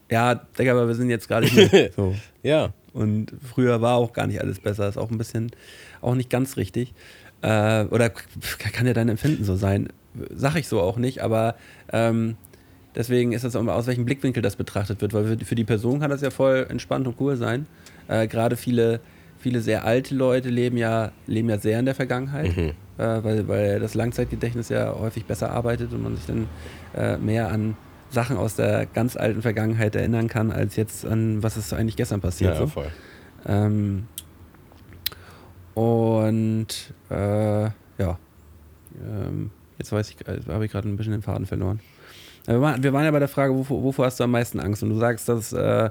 ja, 0.10 0.36
Digga, 0.36 0.72
aber 0.72 0.88
wir 0.88 0.96
sind 0.96 1.10
jetzt 1.10 1.28
gerade 1.28 1.48
hier. 1.48 1.92
so. 1.96 2.16
Ja. 2.44 2.74
Und 2.94 3.34
früher 3.54 3.82
war 3.82 3.96
auch 3.96 4.14
gar 4.14 4.26
nicht 4.28 4.40
alles 4.42 4.60
besser. 4.60 4.88
Ist 4.88 4.98
auch 4.98 5.12
ein 5.12 5.18
bisschen, 5.18 5.52
auch 6.02 6.16
nicht 6.16 6.30
ganz 6.30 6.56
richtig. 6.58 6.94
Äh, 7.42 7.84
oder 7.86 8.10
kann 8.10 8.88
ja 8.88 8.94
dein 8.94 9.10
Empfinden 9.10 9.44
so 9.44 9.56
sein. 9.56 9.90
Sag 10.34 10.56
ich 10.56 10.68
so 10.70 10.80
auch 10.80 10.96
nicht, 10.98 11.22
aber 11.22 11.56
ähm, 11.92 12.38
deswegen 12.96 13.34
ist 13.34 13.44
das 13.44 13.56
auch 13.58 13.60
immer, 13.60 13.76
aus 13.76 13.86
welchem 13.88 14.06
Blickwinkel 14.06 14.42
das 14.42 14.56
betrachtet 14.56 15.02
wird, 15.02 15.14
weil 15.14 15.26
für, 15.26 15.46
für 15.46 15.56
die 15.56 15.66
Person 15.66 16.00
kann 16.00 16.10
das 16.10 16.22
ja 16.22 16.30
voll 16.30 16.66
entspannt 16.70 17.06
und 17.06 17.20
cool 17.20 17.36
sein. 17.36 17.68
Äh, 18.08 18.28
Gerade 18.28 18.56
viele, 18.56 19.02
viele 19.38 19.60
sehr 19.60 19.84
alte 19.84 20.16
Leute 20.16 20.50
leben 20.50 20.78
ja, 20.78 21.12
leben 21.28 21.50
ja 21.50 21.58
sehr 21.58 21.80
in 21.80 21.86
der 21.86 21.96
Vergangenheit, 21.96 22.56
Mhm. 22.56 22.70
äh, 22.98 23.24
weil, 23.24 23.48
weil 23.50 23.80
das 23.82 23.94
Langzeitgedächtnis 23.94 24.70
ja 24.70 24.96
häufig 24.98 25.26
besser 25.26 25.52
arbeitet 25.52 25.92
und 25.92 26.02
man 26.02 26.16
sich 26.16 26.26
dann 26.28 26.48
äh, 26.96 27.18
mehr 27.18 27.52
an 27.52 27.76
Sachen 28.16 28.38
aus 28.38 28.56
der 28.56 28.88
ganz 28.88 29.16
alten 29.16 29.44
Vergangenheit 29.44 29.96
erinnern 29.96 30.28
kann, 30.28 30.52
als 30.52 30.76
jetzt 30.76 31.06
an 31.06 31.44
was 31.44 31.58
ist 31.58 31.74
eigentlich 31.74 31.96
gestern 31.96 32.22
passiert. 32.22 32.54
Ja, 32.54 32.60
so. 32.62 32.68
voll. 32.68 32.88
Ähm, 33.46 34.08
und 35.76 36.68
äh, 37.12 37.64
ja, 37.66 38.20
ähm, 39.00 39.52
jetzt 39.78 39.92
weiß 39.92 40.10
ich, 40.10 40.28
äh, 40.28 40.40
habe 40.48 40.66
ich 40.66 40.72
gerade 40.72 40.90
ein 40.90 40.96
bisschen 40.96 41.12
den 41.12 41.22
Faden 41.22 41.46
verloren. 41.46 41.80
Wir 42.46 42.62
waren, 42.62 42.82
wir 42.82 42.94
waren 42.94 43.06
ja 43.06 43.12
bei 43.12 43.20
der 43.20 43.28
Frage, 43.28 43.56
wovor, 43.56 43.84
wovor 43.84 44.06
hast 44.06 44.20
du 44.20 44.24
am 44.24 44.32
meisten 44.32 44.60
Angst? 44.60 44.84
Und 44.84 44.90
du 44.90 44.96
sagst, 44.96 45.28
dass, 45.28 45.52
äh, 45.52 45.90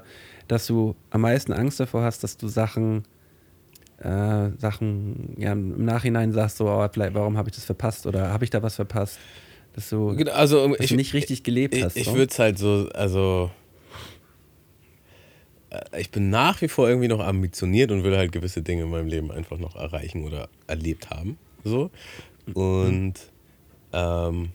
dass 0.49 0.66
du 0.66 0.97
am 1.11 1.20
meisten 1.20 1.53
Angst 1.53 1.81
davor 1.81 2.03
hast, 2.03 2.22
dass 2.25 2.37
du 2.37 2.49
Sachen, 2.49 3.05
äh, 3.99 4.51
Sachen 4.59 5.35
ja, 5.37 5.53
im 5.53 5.85
Nachhinein 5.85 6.33
sagst, 6.33 6.59
so, 6.59 6.68
oh, 6.68 6.89
warum 6.95 7.37
habe 7.37 7.49
ich 7.51 7.55
das 7.57 7.64
verpasst 7.64 8.07
oder 8.07 8.33
habe 8.33 8.45
ich 8.45 8.51
da 8.51 8.62
was 8.62 8.77
verpasst? 8.77 9.18
Dass 9.75 9.91
du, 9.91 10.14
Genau, 10.16 10.33
Also 10.33 10.68
dass 10.68 10.81
ich, 10.81 10.91
du 10.91 10.97
nicht 10.97 11.14
richtig 11.14 11.43
gelebt 11.43 11.75
hast. 11.83 11.97
Ich, 11.97 12.03
ich 12.03 12.09
so. 12.09 12.14
würde 12.14 12.31
es 12.31 12.39
halt 12.39 12.59
so, 12.59 12.89
also 12.95 13.51
äh, 15.70 16.01
ich 16.01 16.11
bin 16.11 16.31
nach 16.31 16.61
wie 16.62 16.68
vor 16.68 16.89
irgendwie 16.89 17.09
noch 17.09 17.20
ambitioniert 17.20 17.91
und 17.91 18.05
will 18.05 18.16
halt 18.16 18.33
gewisse 18.33 18.62
Dinge 18.62 18.85
in 18.85 18.91
meinem 18.91 19.09
Leben 19.09 19.31
einfach 19.31 19.59
noch 19.59 19.77
erreichen 19.77 20.25
oder 20.25 20.49
erlebt 20.66 21.11
haben. 21.11 21.39
So. 21.64 21.91
Und 22.53 23.14
ähm, 23.93 24.51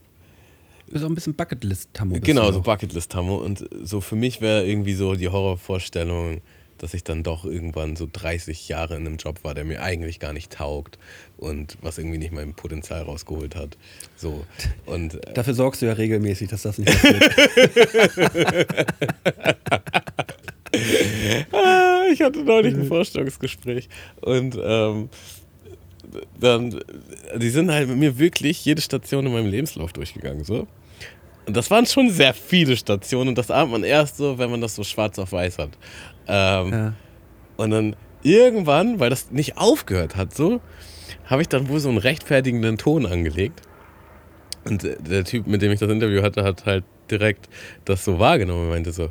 Du 0.85 0.93
bist 0.93 1.05
auch 1.05 1.09
ein 1.09 1.15
bisschen 1.15 1.35
Bucketlist-Tammo. 1.35 2.19
genau, 2.19 2.51
so. 2.51 2.61
Bucketlist-Tammo. 2.61 3.35
Und 3.35 3.67
so 3.83 4.01
für 4.01 4.15
mich 4.15 4.41
wäre 4.41 4.65
irgendwie 4.65 4.93
so 4.93 5.13
die 5.13 5.29
Horrorvorstellung, 5.29 6.41
dass 6.79 6.95
ich 6.95 7.03
dann 7.03 7.21
doch 7.21 7.45
irgendwann 7.45 7.95
so 7.95 8.07
30 8.11 8.67
Jahre 8.69 8.95
in 8.95 9.05
einem 9.05 9.17
Job 9.17 9.43
war, 9.43 9.53
der 9.53 9.65
mir 9.65 9.83
eigentlich 9.83 10.19
gar 10.19 10.33
nicht 10.33 10.51
taugt 10.51 10.97
und 11.39 11.77
was 11.81 11.97
irgendwie 11.97 12.17
nicht 12.17 12.31
mein 12.31 12.53
Potenzial 12.53 13.03
rausgeholt 13.03 13.55
hat. 13.55 13.77
So. 14.15 14.45
Und 14.85 15.15
äh, 15.15 15.33
Dafür 15.33 15.53
sorgst 15.53 15.81
du 15.81 15.85
ja 15.85 15.93
regelmäßig, 15.93 16.49
dass 16.49 16.63
das 16.63 16.77
nicht 16.77 16.91
passiert. 17.01 18.85
Ah, 21.51 22.03
ich 22.11 22.21
hatte 22.21 22.43
neulich 22.43 22.75
ein 22.75 22.85
Vorstellungsgespräch 22.85 23.89
und 24.21 24.57
ähm, 24.61 25.09
dann, 26.39 26.79
die 27.35 27.49
sind 27.49 27.71
halt 27.71 27.87
mit 27.87 27.97
mir 27.97 28.17
wirklich 28.17 28.63
jede 28.65 28.81
Station 28.81 29.25
in 29.25 29.33
meinem 29.33 29.49
Lebenslauf 29.49 29.93
durchgegangen, 29.93 30.43
so. 30.43 30.67
Und 31.45 31.57
das 31.57 31.71
waren 31.71 31.85
schon 31.85 32.11
sehr 32.11 32.33
viele 32.33 32.77
Stationen 32.77 33.29
und 33.29 33.37
das 33.37 33.49
ahnt 33.49 33.71
man 33.71 33.83
erst 33.83 34.17
so, 34.17 34.37
wenn 34.37 34.51
man 34.51 34.61
das 34.61 34.75
so 34.75 34.83
schwarz 34.83 35.17
auf 35.17 35.31
weiß 35.31 35.57
hat. 35.57 35.71
Ähm, 36.27 36.71
ja. 36.71 36.93
Und 37.57 37.71
dann 37.71 37.95
irgendwann, 38.21 38.99
weil 38.99 39.09
das 39.09 39.31
nicht 39.31 39.57
aufgehört 39.57 40.15
hat, 40.15 40.35
so, 40.35 40.61
habe 41.25 41.41
ich 41.41 41.49
dann 41.49 41.69
wohl 41.69 41.79
so 41.79 41.89
einen 41.89 41.97
rechtfertigenden 41.97 42.77
Ton 42.77 43.05
angelegt. 43.05 43.61
Und 44.65 44.83
äh, 44.83 44.97
der 45.01 45.23
Typ, 45.23 45.47
mit 45.47 45.61
dem 45.61 45.71
ich 45.71 45.79
das 45.79 45.89
Interview 45.89 46.21
hatte, 46.21 46.43
hat 46.43 46.65
halt 46.65 46.83
direkt 47.09 47.49
das 47.85 48.05
so 48.05 48.19
wahrgenommen 48.19 48.63
und 48.63 48.69
meinte 48.69 48.91
so, 48.91 49.09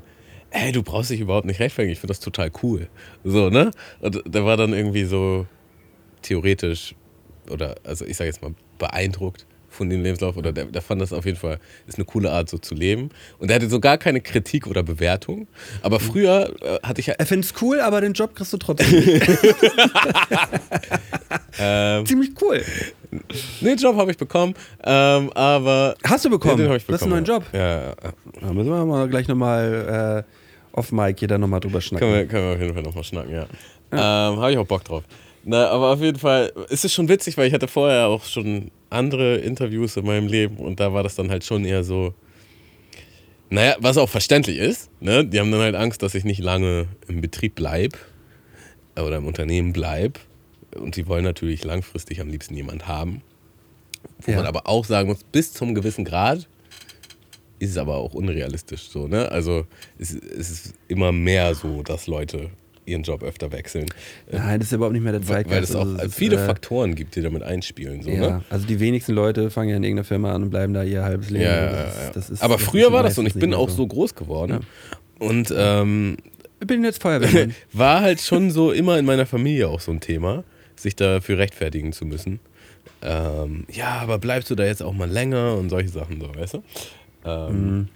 ey, 0.50 0.72
du 0.72 0.82
brauchst 0.82 1.10
dich 1.10 1.20
überhaupt 1.20 1.46
nicht 1.46 1.60
rechtfertigen, 1.60 1.92
ich 1.92 2.00
finde 2.00 2.12
das 2.12 2.20
total 2.20 2.50
cool. 2.62 2.88
So, 3.24 3.50
ne? 3.50 3.70
Und 4.00 4.22
der 4.26 4.44
war 4.44 4.56
dann 4.56 4.72
irgendwie 4.72 5.04
so 5.04 5.46
theoretisch 6.22 6.94
oder, 7.50 7.76
also 7.84 8.04
ich 8.04 8.16
sage 8.16 8.28
jetzt 8.28 8.42
mal, 8.42 8.54
beeindruckt 8.78 9.46
von 9.78 9.88
dem 9.88 10.02
Lebenslauf 10.02 10.36
oder 10.36 10.52
der, 10.52 10.66
der 10.66 10.82
fand 10.82 11.00
das 11.00 11.12
auf 11.12 11.24
jeden 11.24 11.38
Fall, 11.38 11.58
ist 11.86 11.96
eine 11.96 12.04
coole 12.04 12.30
Art 12.30 12.50
so 12.50 12.58
zu 12.58 12.74
leben. 12.74 13.10
Und 13.38 13.50
er 13.50 13.54
hatte 13.56 13.68
so 13.70 13.80
gar 13.80 13.96
keine 13.96 14.20
Kritik 14.20 14.66
oder 14.66 14.82
Bewertung. 14.82 15.46
Aber 15.82 16.00
früher 16.00 16.52
äh, 16.60 16.78
hatte 16.86 17.00
ich 17.00 17.06
ja 17.06 17.14
Er 17.14 17.24
findet 17.24 17.50
es 17.50 17.62
cool, 17.62 17.80
aber 17.80 18.00
den 18.02 18.12
Job 18.12 18.34
kriegst 18.34 18.52
du 18.52 18.58
trotzdem. 18.58 18.88
ähm, 21.58 22.04
Ziemlich 22.04 22.30
cool. 22.42 22.62
Den 23.60 23.78
Job 23.78 23.96
habe 23.96 24.10
ich 24.10 24.18
bekommen, 24.18 24.54
ähm, 24.84 25.32
aber. 25.32 25.94
Hast 26.04 26.24
du 26.26 26.30
bekommen? 26.30 26.58
Ja, 26.58 26.64
den 26.64 26.68
habe 26.68 26.76
ich 26.76 26.84
Du 26.84 26.92
hast 26.92 27.02
einen 27.04 27.24
bekommen. 27.24 27.26
neuen 27.26 27.42
Job. 27.42 27.54
Ja, 27.54 27.60
ja, 27.60 27.88
ja. 27.88 27.94
Da 28.40 28.52
müssen 28.52 28.68
wir 28.70 28.84
mal 28.84 29.08
gleich 29.08 29.28
nochmal 29.28 30.24
äh, 30.26 30.76
auf 30.76 30.90
hier 31.16 31.28
dann 31.28 31.40
nochmal 31.40 31.60
drüber 31.60 31.80
schnacken. 31.80 32.06
Können, 32.06 32.18
wir, 32.18 32.26
können 32.26 32.46
wir 32.48 32.54
auf 32.54 32.60
jeden 32.60 32.74
Fall 32.74 32.82
nochmal 32.82 33.04
schnacken, 33.04 33.32
ja. 33.32 33.46
Ähm, 33.92 34.38
habe 34.40 34.52
ich 34.52 34.58
auch 34.58 34.66
Bock 34.66 34.84
drauf. 34.84 35.04
Na, 35.44 35.68
aber 35.68 35.92
auf 35.92 36.00
jeden 36.00 36.18
Fall 36.18 36.52
ist 36.68 36.84
es 36.84 36.92
schon 36.92 37.08
witzig, 37.08 37.38
weil 37.38 37.48
ich 37.48 37.54
hatte 37.54 37.68
vorher 37.68 38.08
auch 38.08 38.24
schon 38.24 38.70
andere 38.90 39.36
Interviews 39.38 39.96
in 39.96 40.06
meinem 40.06 40.26
Leben 40.26 40.56
und 40.58 40.80
da 40.80 40.92
war 40.92 41.02
das 41.02 41.14
dann 41.14 41.30
halt 41.30 41.44
schon 41.44 41.64
eher 41.64 41.84
so. 41.84 42.14
Naja, 43.50 43.76
was 43.80 43.96
auch 43.96 44.08
verständlich 44.10 44.58
ist, 44.58 44.90
ne? 45.00 45.24
Die 45.24 45.40
haben 45.40 45.50
dann 45.50 45.60
halt 45.60 45.74
Angst, 45.74 46.02
dass 46.02 46.14
ich 46.14 46.24
nicht 46.24 46.40
lange 46.40 46.86
im 47.08 47.20
Betrieb 47.22 47.54
bleibe 47.54 47.96
oder 48.96 49.16
im 49.16 49.26
Unternehmen 49.26 49.72
bleibe. 49.72 50.20
Und 50.76 50.96
die 50.96 51.06
wollen 51.06 51.24
natürlich 51.24 51.64
langfristig 51.64 52.20
am 52.20 52.28
liebsten 52.28 52.54
jemand 52.54 52.86
haben. 52.88 53.22
Wo 54.20 54.32
Ja. 54.32 54.36
man 54.38 54.46
aber 54.46 54.66
auch 54.66 54.84
sagen 54.84 55.08
muss, 55.08 55.24
bis 55.24 55.52
zum 55.54 55.74
gewissen 55.74 56.04
Grad 56.04 56.46
ist 57.58 57.70
es 57.70 57.78
aber 57.78 57.96
auch 57.96 58.12
unrealistisch 58.14 58.88
so, 58.90 59.08
ne? 59.08 59.30
Also 59.32 59.66
es, 59.98 60.12
es 60.14 60.50
ist 60.50 60.74
immer 60.88 61.10
mehr 61.10 61.54
so, 61.54 61.82
dass 61.82 62.06
Leute 62.06 62.50
ihren 62.88 63.02
Job 63.02 63.22
öfter 63.22 63.52
wechseln. 63.52 63.86
Nein, 64.30 64.58
das 64.58 64.68
ist 64.68 64.72
überhaupt 64.72 64.94
nicht 64.94 65.02
mehr 65.02 65.12
der 65.12 65.22
Zeitgeist. 65.22 65.50
weil 65.56 65.62
es 65.62 65.74
auch 65.76 65.92
Also, 65.92 66.06
ist, 66.06 66.14
viele 66.14 66.36
äh, 66.36 66.46
Faktoren 66.46 66.94
gibt, 66.94 67.14
die 67.16 67.22
damit 67.22 67.42
einspielen. 67.42 68.02
So, 68.02 68.10
Ja, 68.10 68.20
ne? 68.20 68.44
also 68.50 68.66
die 68.66 68.80
wenigsten 68.80 69.12
Leute 69.12 69.50
fangen 69.50 69.70
ja 69.70 69.76
in 69.76 69.84
irgendeiner 69.84 70.04
Firma 70.04 70.34
an 70.34 70.42
und 70.44 70.50
bleiben 70.50 70.74
da 70.74 70.82
ihr 70.82 71.04
halbes 71.04 71.30
Leben. 71.30 71.44
Ja, 71.44 71.50
Also 71.50 71.76
das 71.76 71.96
ist- 72.06 72.16
das 72.16 72.30
ist- 72.30 72.42
aber 72.42 72.58
früher 72.58 72.86
ist 72.88 72.92
war 72.92 73.02
das 73.02 73.14
so 73.14 73.20
und 73.20 73.26
ich 73.26 73.34
bin 73.34 73.54
auch 73.54 73.68
so 73.70 73.86
groß 73.86 74.14
geworden. 74.14 74.60
Und 75.18 75.52
ähm, 75.56 76.16
Ich 76.60 76.66
bin 76.66 76.82
jetzt 76.84 77.00
Feuerwehrmann. 77.02 77.54
war 77.72 78.00
halt 78.00 78.20
schon 78.20 78.50
so 78.50 78.72
immer 78.72 78.98
in 78.98 79.04
meiner 79.04 79.26
Familie 79.26 79.68
auch 79.68 79.80
so 79.80 79.92
ein 79.92 80.00
Thema, 80.00 80.42
sich 80.76 80.96
dafür 80.96 81.38
rechtfertigen 81.38 81.92
zu 81.92 82.04
müssen. 82.04 82.40
Ähm, 83.02 83.64
ja, 83.70 83.98
aber 84.00 84.18
bleibst 84.18 84.50
du 84.50 84.56
da 84.56 84.64
jetzt 84.64 84.82
auch 84.82 84.92
mal 84.92 85.08
länger 85.08 85.54
und 85.54 85.70
solche 85.70 85.88
Sachen, 85.88 86.20
so, 86.20 86.34
weißt 86.34 86.54
du? 86.54 86.62
Ähm, 87.24 87.76
Mhm. 87.78 87.88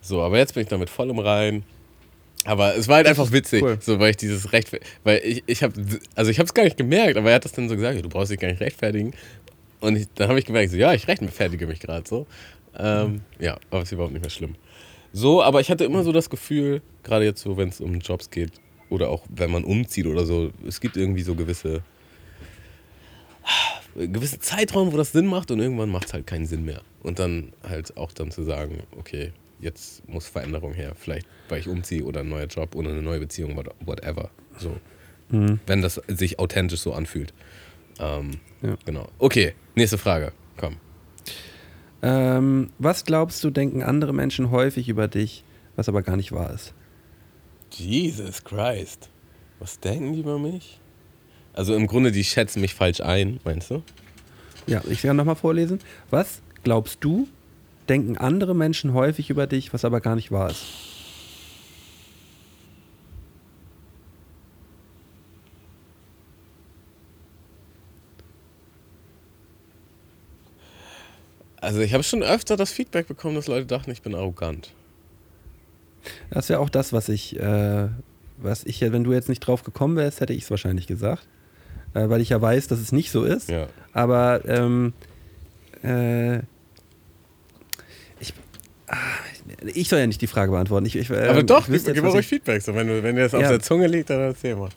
So, 0.00 0.22
aber 0.22 0.38
jetzt 0.38 0.54
bin 0.54 0.62
ich 0.62 0.68
damit 0.68 0.88
voll 0.88 1.10
im 1.10 1.18
Rein. 1.18 1.64
Aber 2.46 2.76
es 2.76 2.88
war 2.88 2.96
halt 2.96 3.08
einfach 3.08 3.32
witzig, 3.32 3.62
cool. 3.62 3.78
so 3.80 3.98
weil 3.98 4.10
ich 4.10 4.16
dieses 4.16 4.52
Recht, 4.52 4.70
weil 5.04 5.20
ich, 5.24 5.42
ich 5.46 5.62
habe, 5.62 5.74
also 6.14 6.30
ich 6.30 6.38
habe 6.38 6.46
es 6.46 6.54
gar 6.54 6.62
nicht 6.62 6.76
gemerkt, 6.76 7.16
aber 7.16 7.30
er 7.30 7.36
hat 7.36 7.44
das 7.44 7.52
dann 7.52 7.68
so 7.68 7.74
gesagt, 7.74 8.02
du 8.04 8.08
brauchst 8.08 8.30
dich 8.30 8.38
gar 8.38 8.48
nicht 8.48 8.60
rechtfertigen. 8.60 9.12
Und 9.80 9.96
ich, 9.96 10.06
dann 10.14 10.28
habe 10.28 10.38
ich 10.38 10.46
gemerkt, 10.46 10.70
so, 10.70 10.76
ja, 10.76 10.94
ich 10.94 11.06
rechtfertige 11.06 11.66
mich 11.66 11.80
gerade 11.80 12.08
so. 12.08 12.26
Ähm, 12.78 13.22
Ja, 13.38 13.58
aber 13.70 13.82
ist 13.82 13.92
überhaupt 13.92 14.12
nicht 14.12 14.22
mehr 14.22 14.30
schlimm. 14.30 14.54
So, 15.12 15.42
aber 15.42 15.60
ich 15.60 15.70
hatte 15.70 15.84
immer 15.84 16.02
so 16.04 16.12
das 16.12 16.30
Gefühl, 16.30 16.82
gerade 17.02 17.24
jetzt 17.24 17.42
so, 17.42 17.56
wenn 17.56 17.68
es 17.68 17.80
um 17.80 17.98
Jobs 18.00 18.30
geht 18.30 18.52
oder 18.90 19.08
auch 19.08 19.24
wenn 19.28 19.50
man 19.50 19.64
umzieht 19.64 20.06
oder 20.06 20.24
so, 20.24 20.50
es 20.66 20.80
gibt 20.80 20.96
irgendwie 20.96 21.22
so 21.22 21.34
gewisse 21.34 21.82
gewisse 23.96 24.38
Zeitraum, 24.38 24.92
wo 24.92 24.96
das 24.96 25.12
Sinn 25.12 25.26
macht 25.26 25.50
und 25.50 25.60
irgendwann 25.60 25.88
macht 25.88 26.08
es 26.08 26.12
halt 26.12 26.26
keinen 26.26 26.46
Sinn 26.46 26.64
mehr. 26.64 26.82
Und 27.02 27.18
dann 27.18 27.52
halt 27.66 27.96
auch 27.96 28.12
dann 28.12 28.30
zu 28.30 28.42
sagen, 28.42 28.82
okay, 28.98 29.32
jetzt 29.60 30.06
muss 30.08 30.26
Veränderung 30.28 30.72
her. 30.74 30.92
Vielleicht, 30.96 31.26
weil 31.48 31.60
ich 31.60 31.68
umziehe 31.68 32.04
oder 32.04 32.20
ein 32.20 32.28
neuer 32.28 32.46
Job 32.46 32.74
oder 32.74 32.90
eine 32.90 33.02
neue 33.02 33.20
Beziehung, 33.20 33.56
what- 33.56 33.74
whatever. 33.80 34.30
So. 34.58 34.76
Wenn 35.28 35.82
das 35.82 36.00
sich 36.08 36.38
authentisch 36.38 36.80
so 36.80 36.92
anfühlt. 36.92 37.34
Ähm, 37.98 38.32
Ja. 38.62 38.76
Genau. 38.84 39.08
Okay, 39.18 39.54
nächste 39.74 39.98
Frage. 39.98 40.32
Komm. 40.56 40.76
ähm, 42.02 42.70
was 42.78 43.04
glaubst 43.04 43.42
du, 43.42 43.50
denken 43.50 43.82
andere 43.82 44.12
Menschen 44.12 44.50
häufig 44.50 44.88
über 44.88 45.08
dich, 45.08 45.44
was 45.74 45.88
aber 45.88 46.02
gar 46.02 46.16
nicht 46.16 46.32
wahr 46.32 46.52
ist? 46.52 46.74
Jesus 47.72 48.44
Christ. 48.44 49.10
Was 49.58 49.80
denken 49.80 50.12
die 50.12 50.20
über 50.20 50.38
mich? 50.38 50.80
Also 51.52 51.74
im 51.74 51.86
Grunde, 51.86 52.12
die 52.12 52.22
schätzen 52.24 52.60
mich 52.60 52.74
falsch 52.74 53.00
ein, 53.00 53.40
meinst 53.44 53.70
du? 53.70 53.82
Ja, 54.66 54.82
ich 54.88 55.02
kann 55.02 55.16
nochmal 55.16 55.36
vorlesen. 55.36 55.78
Was 56.10 56.42
glaubst 56.64 56.98
du, 57.02 57.26
denken 57.88 58.16
andere 58.16 58.54
Menschen 58.54 58.92
häufig 58.94 59.30
über 59.30 59.46
dich, 59.46 59.72
was 59.72 59.84
aber 59.84 60.00
gar 60.00 60.16
nicht 60.16 60.30
wahr 60.30 60.50
ist? 60.50 60.64
Also 71.66 71.80
ich 71.80 71.94
habe 71.94 72.04
schon 72.04 72.22
öfter 72.22 72.56
das 72.56 72.70
Feedback 72.70 73.08
bekommen, 73.08 73.34
dass 73.34 73.48
Leute 73.48 73.66
dachten, 73.66 73.90
ich 73.90 74.02
bin 74.02 74.14
arrogant. 74.14 74.72
Das 76.30 76.48
wäre 76.48 76.60
auch 76.60 76.70
das, 76.70 76.92
was 76.92 77.08
ich, 77.08 77.40
äh, 77.40 77.88
was 78.36 78.62
ich 78.64 78.80
wenn 78.82 79.02
du 79.02 79.12
jetzt 79.12 79.28
nicht 79.28 79.40
drauf 79.40 79.64
gekommen 79.64 79.96
wärst, 79.96 80.20
hätte 80.20 80.32
ich 80.32 80.44
es 80.44 80.50
wahrscheinlich 80.50 80.86
gesagt. 80.86 81.26
Äh, 81.94 82.08
weil 82.08 82.20
ich 82.20 82.28
ja 82.28 82.40
weiß, 82.40 82.68
dass 82.68 82.78
es 82.78 82.92
nicht 82.92 83.10
so 83.10 83.24
ist. 83.24 83.48
Ja. 83.48 83.66
Aber 83.92 84.42
ähm, 84.46 84.92
äh, 85.82 86.42
ich 89.74 89.88
soll 89.88 89.98
ja 89.98 90.06
nicht 90.06 90.20
die 90.20 90.26
Frage 90.26 90.52
beantworten. 90.52 90.86
Ich, 90.86 90.96
ich, 90.96 91.10
ähm, 91.10 91.28
Aber 91.28 91.42
doch, 91.42 91.68
ich 91.68 91.84
gib, 91.84 91.94
jetzt, 91.96 92.02
ruhig 92.04 92.26
Feedback. 92.26 92.62
So, 92.62 92.74
wenn, 92.74 92.86
du, 92.86 93.02
wenn 93.02 93.16
dir 93.16 93.22
das 93.22 93.34
auf 93.34 93.42
Ja. 93.42 93.48
der 93.50 93.60
Zunge 93.60 93.86
liegt, 93.86 94.10
dann 94.10 94.20
erzähl 94.20 94.56
mal. 94.56 94.68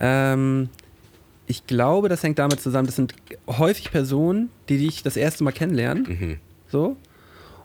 ähm, 0.00 0.68
ich 1.46 1.66
glaube, 1.66 2.08
das 2.08 2.22
hängt 2.22 2.38
damit 2.38 2.60
zusammen, 2.60 2.86
das 2.86 2.96
sind 2.96 3.14
häufig 3.46 3.90
Personen, 3.90 4.48
die 4.68 4.78
dich 4.78 5.02
das 5.02 5.16
erste 5.16 5.44
Mal 5.44 5.52
kennenlernen. 5.52 6.04
Mhm. 6.08 6.38
So. 6.70 6.96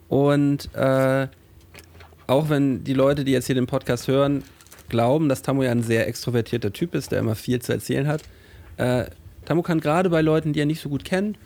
Und 0.09 0.69
äh, 0.75 1.27
auch 2.27 2.49
wenn 2.49 2.83
die 2.83 2.93
Leute, 2.93 3.23
die 3.23 3.31
jetzt 3.31 3.45
hier 3.45 3.55
den 3.55 3.67
Podcast 3.67 4.07
hören, 4.07 4.43
glauben, 4.89 5.29
dass 5.29 5.41
Tamu 5.41 5.63
ja 5.63 5.71
ein 5.71 5.83
sehr 5.83 6.07
extrovertierter 6.07 6.73
Typ 6.73 6.95
ist, 6.95 7.11
der 7.11 7.19
immer 7.19 7.35
viel 7.35 7.61
zu 7.61 7.71
erzählen 7.71 8.07
hat, 8.07 8.23
äh, 8.77 9.05
Tamu 9.45 9.61
kann 9.61 9.79
gerade 9.79 10.09
bei 10.09 10.21
Leuten, 10.21 10.51
die 10.53 10.59
er 10.59 10.65
nicht 10.65 10.81
so 10.81 10.89
gut 10.89 11.05
kennt, 11.05 11.37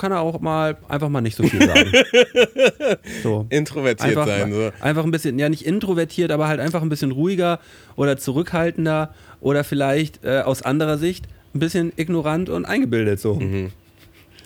kann 0.00 0.12
er 0.12 0.20
auch 0.20 0.40
mal 0.40 0.78
einfach 0.88 1.10
mal 1.10 1.20
nicht 1.20 1.36
so 1.36 1.42
viel 1.44 1.66
sagen. 1.66 1.92
so. 3.22 3.46
Introvertiert 3.50 4.16
Einfach, 4.16 4.26
sein. 4.26 4.52
So. 4.52 4.70
einfach 4.80 5.04
ein 5.04 5.10
bisschen, 5.10 5.38
ja 5.38 5.48
nicht 5.48 5.66
introvertiert, 5.66 6.32
aber 6.32 6.48
halt 6.48 6.58
einfach 6.58 6.80
ein 6.82 6.88
bisschen 6.88 7.12
ruhiger 7.12 7.60
oder 7.96 8.16
zurückhaltender 8.16 9.14
oder 9.40 9.62
vielleicht 9.62 10.24
äh, 10.24 10.40
aus 10.40 10.62
anderer 10.62 10.96
Sicht 10.96 11.26
ein 11.54 11.60
bisschen 11.60 11.92
ignorant 11.96 12.48
und 12.48 12.64
eingebildet 12.64 13.20
so. 13.20 13.34
Mhm. 13.34 13.72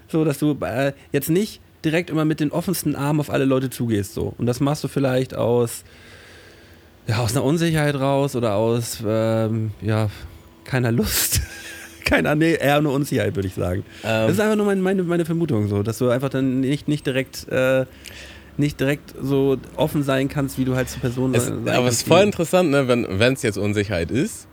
So, 0.08 0.24
dass 0.24 0.38
du 0.38 0.58
äh, 0.60 0.92
jetzt 1.12 1.30
nicht 1.30 1.60
direkt 1.84 2.10
immer 2.10 2.24
mit 2.24 2.40
den 2.40 2.50
offensten 2.50 2.96
Armen 2.96 3.20
auf 3.20 3.30
alle 3.30 3.44
Leute 3.44 3.70
zugehst 3.70 4.14
so. 4.14 4.34
Und 4.36 4.46
das 4.46 4.58
machst 4.60 4.82
du 4.82 4.88
vielleicht 4.88 5.36
aus, 5.36 5.84
ja, 7.06 7.18
aus 7.18 7.32
einer 7.32 7.44
Unsicherheit 7.44 7.94
raus 7.94 8.34
oder 8.34 8.56
aus, 8.56 8.98
ähm, 9.06 9.70
ja, 9.80 10.10
keiner 10.64 10.90
Lust. 10.90 11.42
Keiner, 12.04 12.34
nee, 12.34 12.54
eher 12.54 12.76
eine 12.76 12.90
Unsicherheit, 12.90 13.34
würde 13.34 13.48
ich 13.48 13.54
sagen. 13.54 13.84
Ähm. 14.02 14.26
das 14.26 14.32
ist 14.32 14.40
einfach 14.40 14.56
nur 14.56 14.66
mein, 14.66 14.80
meine, 14.80 15.02
meine 15.02 15.24
Vermutung 15.24 15.68
so, 15.68 15.82
dass 15.82 15.98
du 15.98 16.08
einfach 16.10 16.28
dann 16.28 16.60
nicht, 16.60 16.88
nicht 16.88 17.06
direkt 17.06 17.48
äh, 17.48 17.86
nicht 18.56 18.78
direkt 18.78 19.14
so 19.20 19.56
offen 19.76 20.02
sein 20.04 20.28
kannst, 20.28 20.58
wie 20.58 20.64
du 20.64 20.76
halt 20.76 20.88
zur 20.88 21.00
Person 21.00 21.34
Es, 21.34 21.46
sein 21.46 21.68
aber 21.68 21.88
es 21.88 21.94
ist 21.96 22.06
voll 22.06 22.22
interessant, 22.22 22.70
ne, 22.70 22.86
wenn 22.86 23.32
es 23.34 23.42
jetzt 23.42 23.58
Unsicherheit 23.58 24.10
ist, 24.10 24.46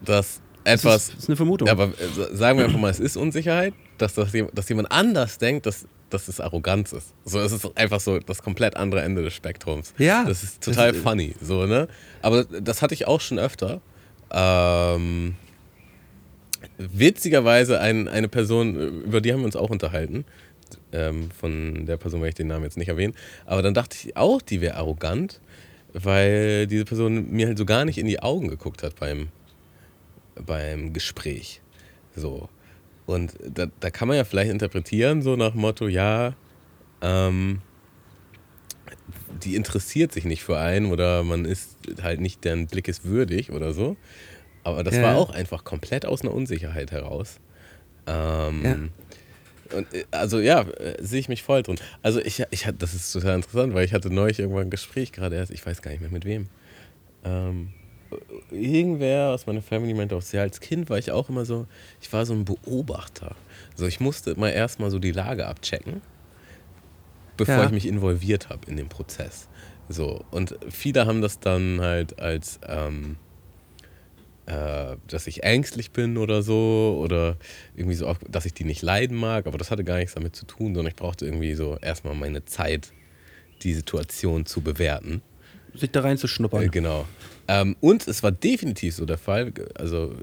dass 0.00 0.40
etwas. 0.64 1.06
Das 1.06 1.08
ist, 1.08 1.18
ist 1.20 1.28
eine 1.28 1.36
Vermutung. 1.36 1.68
Aber 1.68 1.84
äh, 1.86 2.34
sagen 2.36 2.58
wir 2.58 2.66
einfach 2.66 2.78
mal, 2.78 2.90
es 2.90 3.00
ist 3.00 3.16
Unsicherheit, 3.16 3.74
dass, 3.98 4.14
das, 4.14 4.30
dass 4.52 4.68
jemand 4.68 4.90
anders 4.92 5.38
denkt, 5.38 5.66
dass, 5.66 5.86
dass 6.10 6.28
es 6.28 6.40
Arroganz 6.40 6.92
ist. 6.92 7.12
So, 7.24 7.40
es 7.40 7.52
ist 7.52 7.68
einfach 7.76 8.00
so 8.00 8.18
das 8.18 8.42
komplett 8.42 8.76
andere 8.76 9.02
Ende 9.02 9.22
des 9.22 9.34
Spektrums. 9.34 9.92
Ja, 9.98 10.24
Das 10.24 10.42
ist 10.42 10.62
total 10.62 10.92
das- 10.92 11.02
funny, 11.02 11.34
so, 11.42 11.66
ne? 11.66 11.88
Aber 12.22 12.44
das 12.44 12.80
hatte 12.82 12.94
ich 12.94 13.06
auch 13.06 13.20
schon 13.20 13.38
öfter. 13.38 13.80
Ähm, 14.30 15.34
witzigerweise 16.78 17.80
ein, 17.80 18.08
eine 18.08 18.28
Person, 18.28 19.02
über 19.04 19.20
die 19.20 19.32
haben 19.32 19.40
wir 19.40 19.46
uns 19.46 19.56
auch 19.56 19.70
unterhalten. 19.70 20.24
Ähm, 20.92 21.30
von 21.30 21.86
der 21.86 21.96
Person 21.96 22.20
werde 22.20 22.30
ich 22.30 22.34
den 22.34 22.46
Namen 22.46 22.64
jetzt 22.64 22.76
nicht 22.76 22.88
erwähnen. 22.88 23.14
Aber 23.46 23.62
dann 23.62 23.74
dachte 23.74 23.96
ich 24.00 24.16
auch, 24.16 24.42
die 24.42 24.60
wäre 24.60 24.76
arrogant, 24.76 25.40
weil 25.92 26.66
diese 26.66 26.84
Person 26.84 27.30
mir 27.30 27.48
halt 27.48 27.58
so 27.58 27.64
gar 27.64 27.84
nicht 27.84 27.98
in 27.98 28.06
die 28.06 28.20
Augen 28.20 28.48
geguckt 28.48 28.82
hat 28.82 28.98
beim, 28.98 29.28
beim 30.34 30.92
Gespräch. 30.92 31.60
So. 32.16 32.48
Und 33.06 33.34
da, 33.46 33.66
da 33.80 33.90
kann 33.90 34.08
man 34.08 34.16
ja 34.16 34.24
vielleicht 34.24 34.50
interpretieren, 34.50 35.22
so 35.22 35.36
nach 35.36 35.54
Motto, 35.54 35.88
ja, 35.88 36.34
ähm, 37.02 37.60
die 39.42 39.56
interessiert 39.56 40.12
sich 40.12 40.24
nicht 40.24 40.42
für 40.42 40.58
einen 40.58 40.90
oder 40.90 41.22
man 41.22 41.44
ist 41.44 41.76
halt 42.02 42.20
nicht, 42.20 42.44
deren 42.44 42.66
Blick 42.66 42.88
ist 42.88 43.04
würdig 43.04 43.50
oder 43.50 43.72
so. 43.72 43.96
Aber 44.64 44.82
das 44.82 44.96
Ja. 44.96 45.02
war 45.02 45.16
auch 45.16 45.30
einfach 45.30 45.62
komplett 45.64 46.06
aus 46.06 46.22
einer 46.22 46.32
Unsicherheit 46.34 46.90
heraus. 46.90 47.36
Ähm, 48.06 48.90
Und, 49.72 49.92
äh, 49.94 50.04
also 50.10 50.40
ja, 50.40 50.62
äh, 50.62 50.96
sehe 51.02 51.20
ich 51.20 51.28
mich 51.28 51.42
voll 51.42 51.62
drin. 51.62 51.76
Also 52.02 52.20
ich, 52.20 52.42
ich 52.50 52.66
hatte, 52.66 52.78
das 52.78 52.94
ist 52.94 53.12
total 53.12 53.36
interessant, 53.36 53.74
weil 53.74 53.84
ich 53.84 53.94
hatte 53.94 54.10
neulich 54.10 54.38
irgendwann 54.38 54.66
ein 54.66 54.70
Gespräch 54.70 55.12
gerade 55.12 55.36
erst, 55.36 55.50
ich 55.52 55.64
weiß 55.64 55.80
gar 55.82 55.90
nicht 55.90 56.00
mehr 56.00 56.10
mit 56.10 56.24
wem. 56.24 56.48
Ähm, 57.24 57.68
irgendwer 58.50 59.30
aus 59.30 59.46
meiner 59.46 59.62
Family 59.62 59.94
meinte 59.94 60.14
auch, 60.16 60.22
ja, 60.32 60.42
als 60.42 60.60
Kind 60.60 60.90
war 60.90 60.98
ich 60.98 61.10
auch 61.10 61.28
immer 61.28 61.44
so, 61.44 61.66
ich 62.00 62.12
war 62.12 62.26
so 62.26 62.34
ein 62.34 62.44
Beobachter. 62.44 63.34
So, 63.74 63.86
ich 63.86 64.00
musste 64.00 64.32
immer 64.32 64.52
erstmal 64.52 64.90
so 64.90 64.98
die 64.98 65.12
Lage 65.12 65.46
abchecken, 65.46 66.02
bevor 67.36 67.56
Ja. 67.56 67.64
ich 67.64 67.72
mich 67.72 67.86
involviert 67.86 68.50
habe 68.50 68.70
in 68.70 68.76
den 68.76 68.88
Prozess. 68.88 69.48
So, 69.88 70.24
und 70.30 70.56
viele 70.70 71.06
haben 71.06 71.22
das 71.22 71.40
dann 71.40 71.80
halt 71.80 72.18
als, 72.20 72.60
ähm, 72.68 73.16
äh, 74.46 74.96
dass 75.08 75.26
ich 75.26 75.42
ängstlich 75.42 75.90
bin 75.92 76.18
oder 76.18 76.42
so 76.42 76.98
oder 77.02 77.36
irgendwie 77.76 77.96
so, 77.96 78.06
auch, 78.06 78.18
dass 78.28 78.44
ich 78.46 78.52
die 78.54 78.64
nicht 78.64 78.82
leiden 78.82 79.16
mag, 79.16 79.46
aber 79.46 79.56
das 79.58 79.70
hatte 79.70 79.84
gar 79.84 79.96
nichts 79.96 80.14
damit 80.14 80.36
zu 80.36 80.44
tun, 80.46 80.74
sondern 80.74 80.88
ich 80.90 80.96
brauchte 80.96 81.24
irgendwie 81.24 81.54
so 81.54 81.76
erstmal 81.80 82.14
meine 82.14 82.44
Zeit, 82.44 82.92
die 83.62 83.72
Situation 83.72 84.44
zu 84.46 84.60
bewerten. 84.60 85.22
sich 85.74 85.90
da 85.90 86.00
rein 86.02 86.18
zu 86.18 86.26
Äh, 86.26 86.28
schnuppern. 86.28 86.70
genau. 86.70 87.06
Ähm, 87.48 87.76
und 87.80 88.06
es 88.06 88.22
war 88.22 88.32
definitiv 88.32 88.94
so 88.94 89.06
der 89.06 89.18
Fall, 89.18 89.52
also 89.74 90.14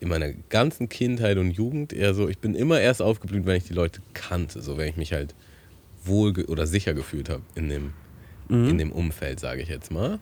in 0.00 0.08
meiner 0.08 0.32
ganzen 0.48 0.88
Kindheit 0.88 1.36
und 1.38 1.50
Jugend 1.52 1.92
eher 1.92 2.14
so, 2.14 2.28
ich 2.28 2.38
bin 2.38 2.54
immer 2.54 2.80
erst 2.80 3.02
aufgeblüht, 3.02 3.44
wenn 3.46 3.56
ich 3.56 3.64
die 3.64 3.74
Leute 3.74 4.00
kannte, 4.14 4.62
so 4.62 4.76
wenn 4.78 4.88
ich 4.88 4.96
mich 4.96 5.12
halt 5.12 5.34
wohl 6.04 6.32
oder 6.46 6.66
sicher 6.66 6.94
gefühlt 6.94 7.28
habe 7.28 7.42
in 7.54 7.68
dem, 7.68 7.92
in 8.48 8.78
dem 8.78 8.90
Umfeld, 8.90 9.38
sage 9.38 9.62
ich 9.62 9.68
jetzt 9.68 9.92
mal. 9.92 10.18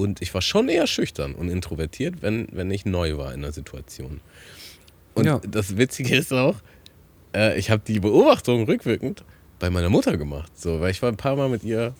Und 0.00 0.22
ich 0.22 0.32
war 0.32 0.40
schon 0.40 0.68
eher 0.70 0.86
schüchtern 0.86 1.34
und 1.34 1.50
introvertiert, 1.50 2.22
wenn, 2.22 2.48
wenn 2.52 2.70
ich 2.70 2.86
neu 2.86 3.18
war 3.18 3.34
in 3.34 3.42
der 3.42 3.52
Situation. 3.52 4.20
Und 5.14 5.26
Ja. 5.26 5.40
das 5.46 5.76
Witzige 5.76 6.16
ist 6.16 6.32
auch, 6.32 6.56
äh, 7.36 7.58
ich 7.58 7.70
habe 7.70 7.82
die 7.86 8.00
Beobachtung 8.00 8.64
rückwirkend 8.64 9.24
bei 9.58 9.68
meiner 9.68 9.90
Mutter 9.90 10.16
gemacht. 10.16 10.52
So, 10.58 10.80
weil 10.80 10.90
ich 10.90 11.02
war 11.02 11.10
ein 11.10 11.18
paar 11.18 11.36
Mal 11.36 11.50
mit 11.50 11.64
ihr 11.64 11.94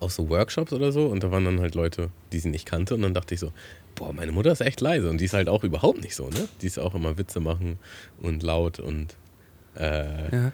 auf 0.00 0.12
so 0.12 0.30
Workshops 0.30 0.72
oder 0.72 0.90
so 0.92 1.06
und 1.08 1.22
da 1.22 1.30
waren 1.30 1.44
dann 1.44 1.60
halt 1.60 1.74
Leute, 1.74 2.08
die 2.32 2.38
sie 2.38 2.48
nicht 2.48 2.64
kannte 2.64 2.94
und 2.94 3.02
dann 3.02 3.12
dachte 3.12 3.34
ich 3.34 3.40
so, 3.40 3.52
boah, 3.94 4.14
meine 4.14 4.32
Mutter 4.32 4.50
ist 4.52 4.62
echt 4.62 4.80
leise 4.80 5.10
und 5.10 5.20
die 5.20 5.26
ist 5.26 5.34
halt 5.34 5.48
auch 5.50 5.64
überhaupt 5.64 6.00
nicht 6.00 6.14
so, 6.14 6.30
ne? 6.30 6.48
Die 6.62 6.66
ist 6.68 6.78
auch 6.78 6.94
immer 6.94 7.18
Witze 7.18 7.40
machen 7.40 7.78
und 8.22 8.42
laut 8.42 8.78
und 8.80 9.14
äh, 9.76 10.30
Ja. 10.34 10.52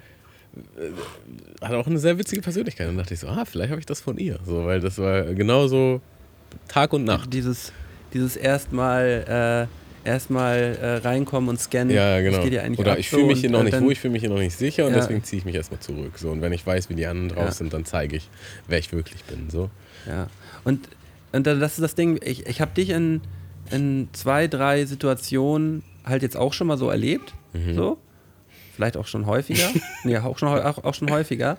hat 1.60 1.72
auch 1.74 1.86
eine 1.86 1.98
sehr 1.98 2.18
witzige 2.18 2.42
Persönlichkeit 2.42 2.88
und 2.88 2.96
dachte 2.96 3.14
ich 3.14 3.20
so, 3.20 3.28
ah, 3.28 3.44
vielleicht 3.44 3.70
habe 3.70 3.80
ich 3.80 3.86
das 3.86 4.00
von 4.00 4.16
ihr, 4.18 4.40
so, 4.44 4.64
weil 4.64 4.80
das 4.80 4.98
war 4.98 5.22
genauso 5.34 6.00
Tag 6.68 6.92
und 6.92 7.04
Nacht. 7.04 7.32
Dieses, 7.32 7.72
dieses 8.12 8.36
erstmal 8.36 9.68
äh, 10.04 10.08
erstmal 10.08 10.56
äh, 10.80 10.96
reinkommen 11.06 11.48
und 11.48 11.58
scannen. 11.60 11.94
Ja, 11.94 12.20
genau. 12.20 12.42
Geht 12.42 12.52
ja 12.52 12.62
eigentlich 12.62 12.78
Oder 12.78 12.98
ich 12.98 13.08
fühle 13.08 13.26
mich 13.26 13.40
hier 13.40 13.50
noch 13.50 13.60
äh, 13.60 13.64
nicht 13.64 13.80
wohl, 13.80 13.92
ich 13.92 14.00
fühle 14.00 14.12
mich 14.12 14.20
hier 14.20 14.30
noch 14.30 14.38
nicht 14.38 14.56
sicher 14.56 14.86
und 14.86 14.92
Ja. 14.92 14.98
deswegen 15.00 15.22
ziehe 15.24 15.38
ich 15.38 15.44
mich 15.44 15.54
erstmal 15.54 15.80
zurück. 15.80 16.18
So. 16.18 16.30
Und 16.30 16.42
wenn 16.42 16.52
ich 16.52 16.66
weiß, 16.66 16.90
wie 16.90 16.94
die 16.94 17.06
anderen 17.06 17.30
drauf 17.30 17.46
Ja. 17.46 17.52
sind, 17.52 17.72
dann 17.72 17.84
zeige 17.84 18.16
ich, 18.16 18.28
wer 18.68 18.78
ich 18.78 18.92
wirklich 18.92 19.24
bin. 19.24 19.48
So. 19.50 19.70
Ja. 20.06 20.28
Und, 20.64 20.88
und 21.32 21.46
das 21.46 21.72
ist 21.74 21.82
das 21.82 21.94
Ding, 21.94 22.20
ich, 22.22 22.46
ich 22.46 22.60
habe 22.60 22.72
dich 22.74 22.90
in, 22.90 23.22
in 23.70 24.08
zwei, 24.12 24.46
drei 24.46 24.84
Situationen 24.84 25.82
halt 26.04 26.22
jetzt 26.22 26.36
auch 26.36 26.52
schon 26.52 26.66
mal 26.66 26.76
so 26.78 26.90
erlebt. 26.90 27.34
Mhm. 27.54 27.74
So. 27.74 27.98
Vielleicht 28.76 28.96
auch 28.96 29.06
schon 29.06 29.26
häufiger. 29.26 29.68
nee, 30.04 30.18
auch 30.18 30.36
schon, 30.38 30.48
auch, 30.48 30.84
auch 30.84 30.94
schon 30.94 31.10
häufiger. 31.10 31.56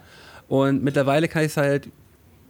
Und 0.48 0.84
mittlerweile 0.84 1.27
kann 1.27 1.41
ich 1.44 1.52
es 1.52 1.57
halt 1.57 1.90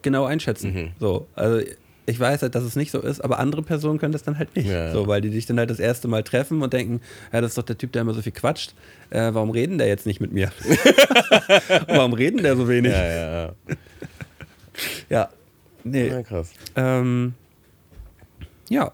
genau 0.01 0.25
einschätzen. 0.25 0.73
Mhm. 0.73 0.91
So. 0.99 1.27
Also 1.35 1.61
ich 2.05 2.19
weiß 2.19 2.43
halt, 2.43 2.55
dass 2.55 2.63
es 2.63 2.75
nicht 2.75 2.91
so 2.91 2.99
ist, 2.99 3.21
aber 3.21 3.39
andere 3.39 3.63
Personen 3.63 3.99
können 3.99 4.11
das 4.11 4.23
dann 4.23 4.37
halt 4.37 4.55
nicht. 4.55 4.67
Ja. 4.67 4.91
So, 4.91 5.07
weil 5.07 5.21
die 5.21 5.29
dich 5.29 5.45
dann 5.45 5.57
halt 5.57 5.69
das 5.69 5.79
erste 5.79 6.07
Mal 6.07 6.23
treffen 6.23 6.61
und 6.61 6.71
denken, 6.73 7.01
ja, 7.33 7.41
das 7.41 7.51
ist 7.51 7.57
doch 7.57 7.63
der 7.63 7.77
Typ, 7.77 7.91
der 7.93 8.03
immer 8.03 8.13
so 8.13 8.21
viel 8.21 8.31
quatscht. 8.31 8.73
Äh, 9.09 9.33
warum 9.33 9.49
reden 9.49 9.77
der 9.77 9.87
jetzt 9.87 10.05
nicht 10.05 10.21
mit 10.21 10.31
mir? 10.31 10.51
warum 11.87 12.13
reden 12.13 12.43
der 12.43 12.55
so 12.55 12.67
wenig? 12.67 12.91
Ja, 12.91 13.05
ja, 13.05 13.45
ja. 13.45 13.53
ja. 15.09 15.29
Nee. 15.83 16.09
ja 16.09 16.23
krass. 16.23 16.51
Ähm, 16.75 17.33
ja, 18.69 18.91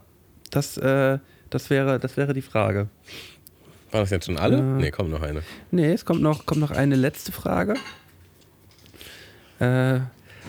das, 0.49 0.77
äh, 0.77 1.19
das, 1.49 1.69
wäre, 1.69 1.99
das 1.99 2.17
wäre 2.17 2.33
die 2.33 2.41
Frage. 2.41 2.87
War 3.91 4.01
das 4.01 4.09
jetzt 4.09 4.25
schon 4.25 4.37
alle? 4.37 4.57
Äh. 4.57 4.61
nee, 4.61 4.91
kommt 4.91 5.09
noch 5.09 5.21
eine. 5.21 5.41
Nee, 5.71 5.91
es 5.91 6.05
kommt 6.05 6.21
noch, 6.21 6.45
kommt 6.45 6.61
noch 6.61 6.71
eine 6.71 6.95
letzte 6.95 7.31
Frage. 7.33 7.75
Äh, 9.59 9.99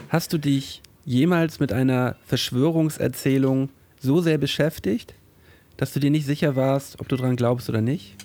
hast 0.08 0.32
du 0.32 0.38
dich 0.38 0.80
jemals 1.04 1.60
mit 1.60 1.72
einer 1.72 2.16
Verschwörungserzählung 2.26 3.70
so 4.00 4.20
sehr 4.20 4.38
beschäftigt, 4.38 5.14
dass 5.76 5.92
du 5.92 6.00
dir 6.00 6.10
nicht 6.10 6.26
sicher 6.26 6.56
warst, 6.56 7.00
ob 7.00 7.08
du 7.08 7.16
dran 7.16 7.36
glaubst 7.36 7.68
oder 7.68 7.80
nicht? 7.80 8.16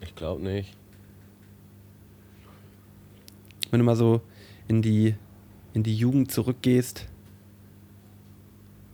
Ich 0.00 0.14
glaube 0.16 0.42
nicht. 0.42 0.76
Wenn 3.70 3.78
du 3.78 3.84
mal 3.84 3.94
so 3.94 4.22
in 4.66 4.82
die, 4.82 5.14
in 5.74 5.82
die 5.82 5.94
Jugend 5.94 6.32
zurückgehst. 6.32 7.06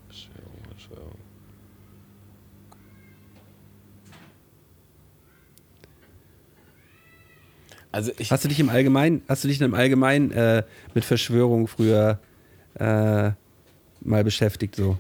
Verschwörung, 0.09 0.59
Verschwörung. 0.69 1.19
Also 7.95 8.11
Hast 8.29 8.45
du 8.45 8.49
dich 8.49 8.59
im 8.59 8.69
Allgemeinen, 8.69 9.23
hast 9.29 9.45
du 9.45 9.49
dich 9.49 9.61
im 9.61 9.75
Allgemeinen 9.75 10.33
äh, 10.33 10.65
mit 10.95 11.05
Verschwörung 11.05 11.69
früher 11.69 12.19
äh, 12.75 13.31
mal 14.01 14.25
beschäftigt 14.25 14.75
so? 14.75 14.99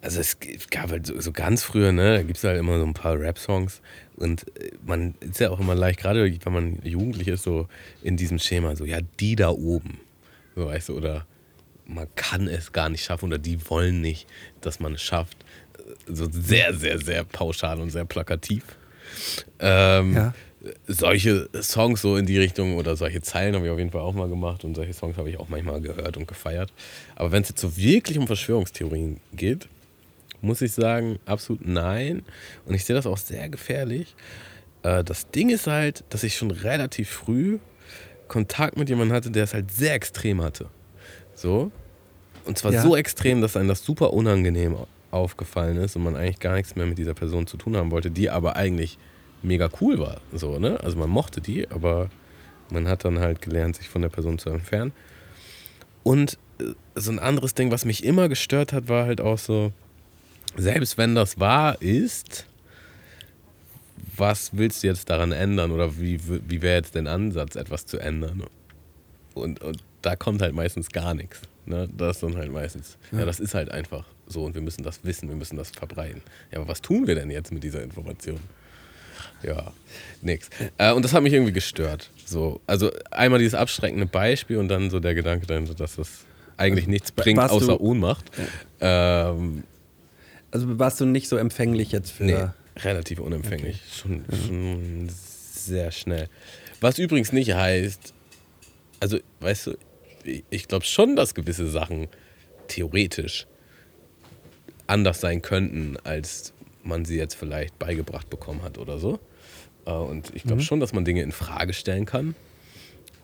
also 0.00 0.20
es 0.20 0.36
gab 0.70 0.92
halt 0.92 1.06
so, 1.06 1.20
so 1.20 1.32
ganz 1.32 1.64
früher, 1.64 1.90
ne, 1.90 2.18
da 2.18 2.22
gibt 2.22 2.38
es 2.38 2.44
halt 2.44 2.58
immer 2.58 2.78
so 2.78 2.84
ein 2.84 2.94
paar 2.94 3.18
Rap-Songs 3.18 3.80
und 4.16 4.46
äh, 4.56 4.70
man 4.86 5.14
ist 5.20 5.40
ja 5.40 5.50
auch 5.50 5.58
immer 5.58 5.74
leicht, 5.74 5.98
gerade 5.98 6.22
wenn 6.44 6.52
man 6.52 6.78
jugendlich 6.84 7.26
ist, 7.26 7.42
so 7.42 7.66
in 8.02 8.16
diesem 8.16 8.38
Schema, 8.38 8.76
so 8.76 8.84
ja, 8.84 9.00
die 9.18 9.34
da 9.34 9.48
oben, 9.48 9.98
so 10.54 10.66
weißt 10.66 10.90
du, 10.90 10.96
oder 10.96 11.26
man 11.84 12.06
kann 12.14 12.46
es 12.46 12.72
gar 12.72 12.88
nicht 12.90 13.02
schaffen 13.02 13.26
oder 13.26 13.38
die 13.38 13.58
wollen 13.68 14.00
nicht, 14.00 14.28
dass 14.60 14.78
man 14.78 14.94
es 14.94 15.02
schafft. 15.02 15.38
So 16.06 16.28
sehr, 16.30 16.74
sehr, 16.74 16.98
sehr 16.98 17.24
pauschal 17.24 17.80
und 17.80 17.90
sehr 17.90 18.04
plakativ. 18.04 18.62
Ähm, 19.58 20.14
Ja. 20.14 20.34
Solche 20.86 21.48
Songs 21.60 22.00
so 22.02 22.16
in 22.16 22.26
die 22.26 22.38
Richtung 22.38 22.76
oder 22.76 22.96
solche 22.96 23.20
Zeilen 23.22 23.54
habe 23.54 23.66
ich 23.66 23.70
auf 23.72 23.78
jeden 23.78 23.90
Fall 23.90 24.00
auch 24.00 24.14
mal 24.14 24.28
gemacht 24.28 24.64
und 24.64 24.74
solche 24.74 24.92
Songs 24.92 25.16
habe 25.16 25.30
ich 25.30 25.38
auch 25.38 25.48
manchmal 25.48 25.80
gehört 25.80 26.16
und 26.16 26.26
gefeiert. 26.28 26.72
Aber 27.16 27.32
wenn 27.32 27.42
es 27.42 27.48
jetzt 27.50 27.60
so 27.60 27.76
wirklich 27.76 28.18
um 28.18 28.26
Verschwörungstheorien 28.26 29.20
geht, 29.32 29.68
muss 30.40 30.60
ich 30.62 30.72
sagen, 30.72 31.18
absolut 31.26 31.66
nein. 31.66 32.22
Und 32.64 32.74
ich 32.74 32.84
sehe 32.84 32.94
das 32.94 33.06
auch 33.06 33.18
sehr 33.18 33.48
gefährlich. 33.48 34.14
Äh, 34.82 35.02
das 35.04 35.30
Ding 35.30 35.50
ist 35.50 35.66
halt, 35.66 36.04
dass 36.10 36.22
ich 36.22 36.36
schon 36.36 36.50
relativ 36.50 37.10
früh 37.10 37.58
Kontakt 38.28 38.76
mit 38.76 38.88
jemandem 38.88 39.16
hatte, 39.16 39.30
der 39.30 39.44
es 39.44 39.54
halt 39.54 39.70
sehr 39.70 39.94
extrem 39.94 40.42
hatte. 40.42 40.68
So. 41.34 41.72
Und 42.44 42.58
zwar 42.58 42.72
Ja. 42.72 42.82
so 42.82 42.94
extrem, 42.96 43.40
dass 43.40 43.56
einem 43.56 43.68
das 43.68 43.82
super 43.84 44.12
unangenehm 44.12 44.76
aufgefallen 45.10 45.78
ist 45.78 45.96
und 45.96 46.02
man 46.04 46.14
eigentlich 46.16 46.38
gar 46.38 46.54
nichts 46.54 46.76
mehr 46.76 46.86
mit 46.86 46.98
dieser 46.98 47.14
Person 47.14 47.46
zu 47.46 47.56
tun 47.56 47.76
haben 47.76 47.90
wollte, 47.90 48.10
die 48.10 48.28
aber 48.30 48.56
eigentlich 48.56 48.98
mega 49.42 49.68
cool 49.80 49.98
war. 49.98 50.20
So, 50.32 50.58
ne? 50.58 50.78
Also 50.80 50.96
man 50.96 51.10
mochte 51.10 51.40
die, 51.40 51.68
aber 51.70 52.10
man 52.70 52.88
hat 52.88 53.04
dann 53.04 53.18
halt 53.18 53.42
gelernt, 53.42 53.76
sich 53.76 53.88
von 53.88 54.02
der 54.02 54.08
Person 54.08 54.38
zu 54.38 54.50
entfernen. 54.50 54.92
Und 56.02 56.38
äh, 56.60 56.72
so 56.94 57.10
ein 57.10 57.18
anderes 57.18 57.54
Ding, 57.54 57.70
was 57.70 57.84
mich 57.84 58.04
immer 58.04 58.28
gestört 58.28 58.72
hat, 58.72 58.88
war 58.88 59.06
halt 59.06 59.20
auch 59.20 59.38
so, 59.38 59.72
selbst 60.56 60.98
wenn 60.98 61.14
das 61.14 61.38
wahr 61.38 61.80
ist, 61.80 62.46
was 64.16 64.56
willst 64.56 64.82
du 64.82 64.88
jetzt 64.88 65.10
daran 65.10 65.32
ändern 65.32 65.70
oder 65.70 65.98
wie, 65.98 66.20
wie 66.26 66.62
wäre 66.62 66.76
jetzt 66.76 66.94
der 66.94 67.06
Ansatz, 67.06 67.56
etwas 67.56 67.86
zu 67.86 67.98
ändern? 67.98 68.44
Und, 69.34 69.62
und 69.62 69.78
da 70.02 70.16
kommt 70.16 70.42
halt 70.42 70.54
meistens 70.54 70.88
gar 70.90 71.14
nichts. 71.14 71.42
Ne? 71.66 71.88
Das 71.96 72.16
ist 72.16 72.22
dann 72.22 72.36
halt 72.36 72.50
meistens, 72.50 72.96
ja. 73.12 73.24
das 73.24 73.40
ist 73.40 73.54
halt 73.54 73.70
einfach 73.70 74.04
so 74.26 74.44
und 74.44 74.54
wir 74.54 74.62
müssen 74.62 74.82
das 74.82 75.04
wissen, 75.04 75.28
wir 75.28 75.36
müssen 75.36 75.56
das 75.56 75.70
verbreiten. 75.70 76.22
Ja, 76.50 76.58
aber 76.58 76.68
was 76.68 76.80
tun 76.80 77.06
wir 77.06 77.14
denn 77.14 77.30
jetzt 77.30 77.52
mit 77.52 77.62
dieser 77.62 77.82
Information? 77.82 78.40
Ja, 79.42 79.72
nix. 80.22 80.50
Äh, 80.78 80.92
und 80.92 81.04
das 81.04 81.12
hat 81.12 81.22
mich 81.22 81.32
irgendwie 81.32 81.52
gestört. 81.52 82.10
So, 82.24 82.60
also 82.66 82.90
einmal 83.10 83.38
dieses 83.38 83.54
abschreckende 83.54 84.06
Beispiel 84.06 84.56
und 84.58 84.68
dann 84.68 84.90
so 84.90 85.00
der 85.00 85.14
Gedanke 85.14 85.46
dahinter, 85.46 85.74
dass 85.74 85.96
das 85.96 86.08
eigentlich 86.56 86.86
nichts 86.88 87.12
bringt 87.12 87.38
außer 87.38 87.66
du- 87.78 87.80
Ohnmacht. 87.80 88.24
Ähm, 88.80 89.62
Also 90.50 90.78
warst 90.78 91.00
du 91.00 91.06
nicht 91.06 91.28
so 91.28 91.36
empfänglich 91.36 91.92
jetzt 91.92 92.10
für. 92.10 92.24
Nee, 92.24 92.46
relativ 92.82 93.20
unempfänglich. 93.20 93.80
Schon, 93.94 94.24
schon 94.46 95.08
sehr 95.08 95.90
schnell. 95.92 96.28
Was 96.80 96.98
übrigens 96.98 97.32
nicht 97.32 97.52
heißt, 97.54 98.12
also, 99.00 99.18
weißt 99.40 99.68
du, 99.68 99.76
ich 100.50 100.68
glaube 100.68 100.84
schon, 100.84 101.14
dass 101.16 101.34
gewisse 101.34 101.68
Sachen 101.68 102.08
theoretisch 102.66 103.46
anders 104.86 105.20
sein 105.20 105.42
könnten, 105.42 105.96
als 106.04 106.52
man 106.88 107.04
sie 107.04 107.16
jetzt 107.16 107.34
vielleicht 107.34 107.78
beigebracht 107.78 108.28
bekommen 108.30 108.62
hat 108.62 108.78
oder 108.78 108.98
so. 108.98 109.18
Äh, 109.86 109.90
Und 109.92 110.34
ich 110.34 110.42
glaube 110.42 110.62
schon, 110.62 110.80
dass 110.80 110.92
man 110.92 111.04
Dinge 111.04 111.22
in 111.22 111.32
Frage 111.32 111.72
stellen 111.72 112.04
kann. 112.06 112.34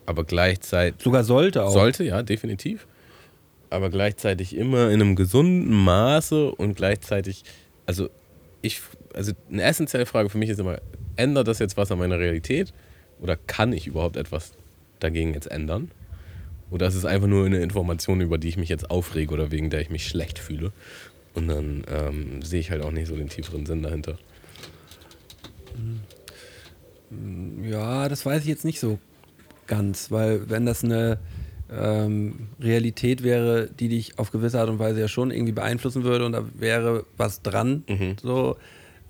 Aber 0.06 0.24
gleichzeitig 0.24 1.02
Sogar 1.02 1.24
sollte 1.24 1.64
auch. 1.64 1.72
sollte, 1.72 2.04
ja, 2.04 2.22
definitiv. 2.22 2.86
Aber 3.70 3.90
gleichzeitig 3.90 4.54
immer 4.54 4.90
in 4.90 5.00
einem 5.00 5.16
gesunden 5.16 5.72
Maße 5.72 6.52
und 6.54 6.76
gleichzeitig, 6.76 7.42
also 7.86 8.08
ich, 8.62 8.80
also 9.14 9.32
eine 9.50 9.62
essentielle 9.62 10.06
Frage 10.06 10.28
für 10.28 10.38
mich 10.38 10.50
ist 10.50 10.60
immer, 10.60 10.78
ändert 11.16 11.48
das 11.48 11.58
jetzt 11.58 11.76
was 11.76 11.90
an 11.90 11.98
meiner 11.98 12.18
Realität? 12.18 12.72
Oder 13.20 13.36
kann 13.36 13.72
ich 13.72 13.86
überhaupt 13.86 14.16
etwas 14.16 14.52
dagegen 15.00 15.34
jetzt 15.34 15.50
ändern? 15.50 15.90
Oder 16.70 16.86
ist 16.86 16.94
es 16.94 17.04
einfach 17.04 17.28
nur 17.28 17.46
eine 17.46 17.58
Information, 17.60 18.20
über 18.20 18.38
die 18.38 18.48
ich 18.48 18.56
mich 18.56 18.68
jetzt 18.68 18.90
aufrege 18.90 19.32
oder 19.32 19.50
wegen 19.50 19.70
der 19.70 19.80
ich 19.80 19.90
mich 19.90 20.06
schlecht 20.06 20.38
fühle? 20.38 20.72
Und 21.34 21.48
dann 21.48 21.84
ähm, 21.88 22.42
sehe 22.42 22.60
ich 22.60 22.70
halt 22.70 22.82
auch 22.82 22.92
nicht 22.92 23.08
so 23.08 23.16
den 23.16 23.28
tieferen 23.28 23.66
Sinn 23.66 23.82
dahinter. 23.82 24.16
Ja, 27.62 28.08
das 28.08 28.24
weiß 28.24 28.42
ich 28.42 28.48
jetzt 28.48 28.64
nicht 28.64 28.80
so 28.80 28.98
ganz, 29.66 30.10
weil 30.10 30.48
wenn 30.48 30.66
das 30.66 30.84
eine 30.84 31.18
ähm, 31.70 32.48
Realität 32.60 33.22
wäre, 33.22 33.68
die 33.68 33.88
dich 33.88 34.18
auf 34.18 34.30
gewisse 34.30 34.60
Art 34.60 34.68
und 34.68 34.78
Weise 34.78 35.00
ja 35.00 35.08
schon 35.08 35.30
irgendwie 35.30 35.52
beeinflussen 35.52 36.04
würde 36.04 36.26
und 36.26 36.32
da 36.32 36.44
wäre 36.54 37.04
was 37.16 37.42
dran, 37.42 37.84
so. 38.22 38.56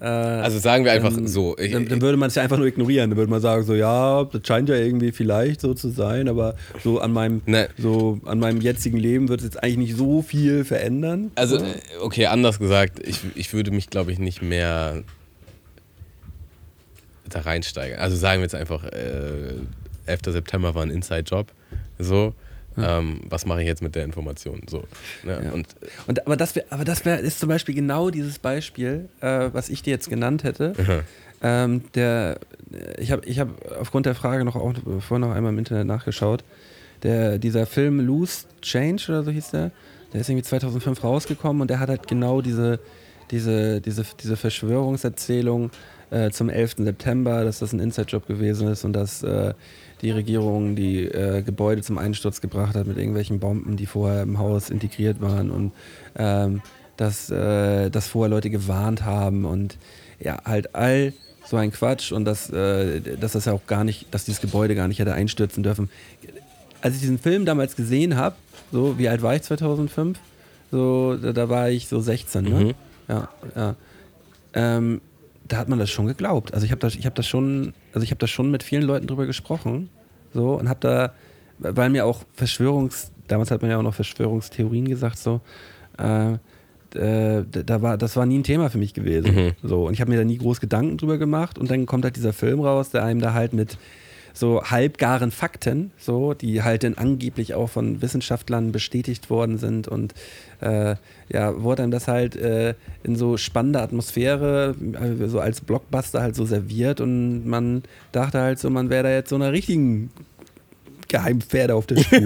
Äh, 0.00 0.04
Also 0.06 0.58
sagen 0.58 0.84
wir 0.84 0.92
einfach 0.92 1.12
dann, 1.14 1.26
so. 1.28 1.56
Ich, 1.58 1.72
dann, 1.72 1.88
dann 1.88 2.00
würde 2.02 2.16
man 2.18 2.28
es 2.28 2.34
ja 2.34 2.42
einfach 2.42 2.58
nur 2.58 2.66
ignorieren. 2.66 3.10
Dann 3.10 3.16
würde 3.16 3.30
man 3.30 3.40
sagen, 3.40 3.64
so 3.64 3.74
ja, 3.74 4.24
das 4.24 4.40
scheint 4.46 4.68
ja 4.68 4.74
irgendwie 4.74 5.12
vielleicht 5.12 5.60
so 5.60 5.72
zu 5.74 5.90
sein, 5.90 6.28
aber 6.28 6.56
so 6.82 6.98
an 7.00 7.12
meinem, 7.12 7.42
Ne. 7.46 7.68
so 7.78 8.20
an 8.24 8.38
meinem 8.40 8.60
jetzigen 8.60 8.98
Leben 8.98 9.28
wird 9.28 9.40
es 9.40 9.46
jetzt 9.46 9.62
eigentlich 9.62 9.88
nicht 9.88 9.96
so 9.96 10.22
viel 10.22 10.64
verändern. 10.64 11.30
Also, 11.36 11.58
so. 11.58 11.64
äh, 11.64 11.74
okay, 12.00 12.26
anders 12.26 12.58
gesagt, 12.58 13.06
ich, 13.06 13.20
ich 13.34 13.52
würde 13.54 13.70
mich, 13.70 13.88
glaube 13.88 14.12
ich, 14.12 14.18
nicht 14.18 14.42
mehr 14.42 15.02
da 17.28 17.40
reinsteigen. 17.40 17.98
Also 17.98 18.16
sagen 18.16 18.40
wir 18.40 18.44
jetzt 18.44 18.54
einfach, 18.54 18.84
äh, 18.84 19.54
11. 20.06 20.20
September 20.26 20.74
war 20.74 20.82
ein 20.82 20.90
Inside-Job. 20.90 21.46
So, 21.98 22.34
ähm, 22.76 23.20
was 23.28 23.46
mache 23.46 23.60
ich 23.62 23.66
jetzt 23.66 23.82
mit 23.82 23.94
der 23.94 24.04
Information? 24.04 24.62
So, 24.68 24.84
ne? 25.22 25.40
Ja. 25.44 25.52
Und 25.52 25.66
Und, 26.06 26.26
aber 26.26 26.36
das, 26.36 26.56
wär, 26.56 26.64
aber 26.70 26.84
das 26.84 27.04
wär, 27.04 27.20
ist 27.20 27.40
zum 27.40 27.48
Beispiel 27.48 27.74
genau 27.74 28.10
dieses 28.10 28.38
Beispiel, 28.38 29.08
äh, 29.20 29.50
was 29.52 29.68
ich 29.68 29.82
dir 29.82 29.90
jetzt 29.90 30.08
genannt 30.08 30.44
hätte. 30.44 30.72
Ähm, 31.42 31.82
der, 31.94 32.38
ich 32.98 33.12
habe 33.12 33.26
ich 33.26 33.38
hab 33.38 33.48
aufgrund 33.78 34.06
der 34.06 34.14
Frage 34.14 34.44
noch 34.44 34.56
auch 34.56 34.72
vorhin 35.00 35.28
noch 35.28 35.34
einmal 35.34 35.52
im 35.52 35.58
Internet 35.58 35.86
nachgeschaut. 35.86 36.42
Der, 37.02 37.38
dieser 37.38 37.66
Film 37.66 38.00
Loose 38.00 38.46
Change 38.62 39.04
oder 39.08 39.24
so 39.24 39.30
hieß 39.30 39.50
der, 39.50 39.70
der 40.12 40.20
ist 40.22 40.30
irgendwie 40.30 40.44
2005 40.44 41.04
rausgekommen 41.04 41.60
und 41.60 41.68
der 41.68 41.80
hat 41.80 41.90
halt 41.90 42.08
genau 42.08 42.40
diese, 42.40 42.80
diese, 43.30 43.80
diese, 43.80 44.04
diese 44.22 44.36
Verschwörungserzählung 44.36 45.70
äh, 46.14 46.30
zum 46.30 46.48
11. 46.48 46.76
September, 46.78 47.44
dass 47.44 47.58
das 47.58 47.72
ein 47.72 47.80
Inside-Job 47.80 48.26
gewesen 48.26 48.68
ist 48.68 48.84
und 48.84 48.92
dass 48.92 49.22
äh, 49.22 49.52
die 50.00 50.10
Regierung 50.10 50.76
die 50.76 51.06
äh, 51.06 51.42
Gebäude 51.42 51.82
zum 51.82 51.98
Einsturz 51.98 52.40
gebracht 52.40 52.76
hat 52.76 52.86
mit 52.86 52.98
irgendwelchen 52.98 53.40
Bomben, 53.40 53.76
die 53.76 53.86
vorher 53.86 54.22
im 54.22 54.38
Haus 54.38 54.70
integriert 54.70 55.20
waren 55.20 55.50
und 55.50 55.72
ähm, 56.16 56.62
dass, 56.96 57.30
äh, 57.30 57.90
dass 57.90 58.06
vorher 58.06 58.30
Leute 58.30 58.50
gewarnt 58.50 59.04
haben 59.04 59.44
und 59.44 59.76
ja, 60.20 60.38
halt 60.44 60.74
all 60.76 61.12
so 61.44 61.56
ein 61.56 61.72
Quatsch 61.72 62.12
und 62.12 62.24
dass, 62.24 62.48
äh, 62.50 63.00
dass 63.00 63.32
das 63.32 63.46
ja 63.46 63.52
auch 63.52 63.66
gar 63.66 63.82
nicht, 63.82 64.06
dass 64.12 64.24
dieses 64.24 64.40
Gebäude 64.40 64.74
gar 64.74 64.86
nicht 64.86 65.00
hätte 65.00 65.14
einstürzen 65.14 65.62
dürfen. 65.62 65.90
Als 66.80 66.94
ich 66.94 67.00
diesen 67.00 67.18
Film 67.18 67.44
damals 67.44 67.74
gesehen 67.74 68.16
habe, 68.16 68.36
so 68.70 68.98
wie 68.98 69.08
alt 69.08 69.22
war 69.22 69.34
ich 69.34 69.42
2005? 69.42 70.18
So, 70.70 71.16
da, 71.16 71.32
da 71.32 71.48
war 71.48 71.70
ich 71.70 71.88
so 71.88 72.00
16, 72.00 72.44
ne? 72.44 72.50
Mhm. 72.50 72.74
Ja, 73.08 73.28
ja. 73.56 73.74
Ähm, 74.54 75.00
da 75.46 75.58
hat 75.58 75.68
man 75.68 75.78
das 75.78 75.90
schon 75.90 76.06
geglaubt. 76.06 76.54
Also 76.54 76.64
ich 76.64 76.72
habe 76.72 76.80
das, 76.80 76.94
ich 76.94 77.06
habe 77.06 77.14
das 77.14 77.26
schon, 77.26 77.74
also 77.92 78.04
ich 78.04 78.10
habe 78.10 78.18
da 78.18 78.26
schon 78.26 78.50
mit 78.50 78.62
vielen 78.62 78.82
Leuten 78.82 79.06
drüber 79.06 79.26
gesprochen, 79.26 79.90
so 80.32 80.54
und 80.58 80.68
habe 80.68 80.80
da, 80.80 81.14
weil 81.58 81.90
mir 81.90 82.06
auch 82.06 82.22
Verschwörungs, 82.32 83.12
damals 83.28 83.50
hat 83.50 83.62
man 83.62 83.70
ja 83.70 83.78
auch 83.78 83.82
noch 83.82 83.94
Verschwörungstheorien 83.94 84.88
gesagt, 84.88 85.18
so. 85.18 85.40
Äh, 85.98 86.38
äh, 86.94 87.44
da 87.50 87.82
war, 87.82 87.98
das 87.98 88.16
war 88.16 88.24
nie 88.24 88.38
ein 88.38 88.44
Thema 88.44 88.70
für 88.70 88.78
mich 88.78 88.94
gewesen. 88.94 89.52
So, 89.62 89.86
und 89.86 89.94
ich 89.94 90.00
habe 90.00 90.10
mir 90.10 90.18
da 90.18 90.24
nie 90.24 90.38
groß 90.38 90.60
Gedanken 90.60 90.96
drüber 90.96 91.18
gemacht. 91.18 91.58
Und 91.58 91.70
dann 91.70 91.86
kommt 91.86 92.04
halt 92.04 92.16
dieser 92.16 92.32
Film 92.32 92.60
raus, 92.60 92.90
der 92.90 93.04
einem 93.04 93.20
da 93.20 93.32
halt 93.32 93.52
mit 93.52 93.78
so 94.34 94.62
halbgaren 94.64 95.30
Fakten, 95.30 95.92
so, 95.96 96.34
die 96.34 96.62
halt 96.62 96.82
dann 96.82 96.94
angeblich 96.94 97.54
auch 97.54 97.70
von 97.70 98.02
Wissenschaftlern 98.02 98.72
bestätigt 98.72 99.30
worden 99.30 99.58
sind 99.58 99.86
und 99.86 100.12
äh, 100.60 100.96
ja, 101.32 101.62
wurde 101.62 101.84
einem 101.84 101.92
das 101.92 102.08
halt 102.08 102.34
äh, 102.34 102.74
in 103.04 103.14
so 103.14 103.36
spannender 103.36 103.82
Atmosphäre, 103.82 104.74
äh, 104.92 105.28
so 105.28 105.38
als 105.38 105.60
Blockbuster 105.60 106.20
halt 106.20 106.34
so 106.34 106.44
serviert 106.44 107.00
und 107.00 107.46
man 107.46 107.84
dachte 108.10 108.40
halt 108.40 108.58
so, 108.58 108.68
man 108.70 108.90
wäre 108.90 109.04
da 109.04 109.10
jetzt 109.10 109.30
so 109.30 109.36
einer 109.36 109.52
richtigen 109.52 110.10
Geheimpferde 111.08 111.76
auf 111.76 111.86
der 111.86 111.98
Spur. 111.98 112.18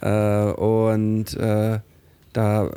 so. 0.00 0.06
äh, 0.06 0.52
und 0.52 1.36
äh, 1.36 1.80
da 2.32 2.70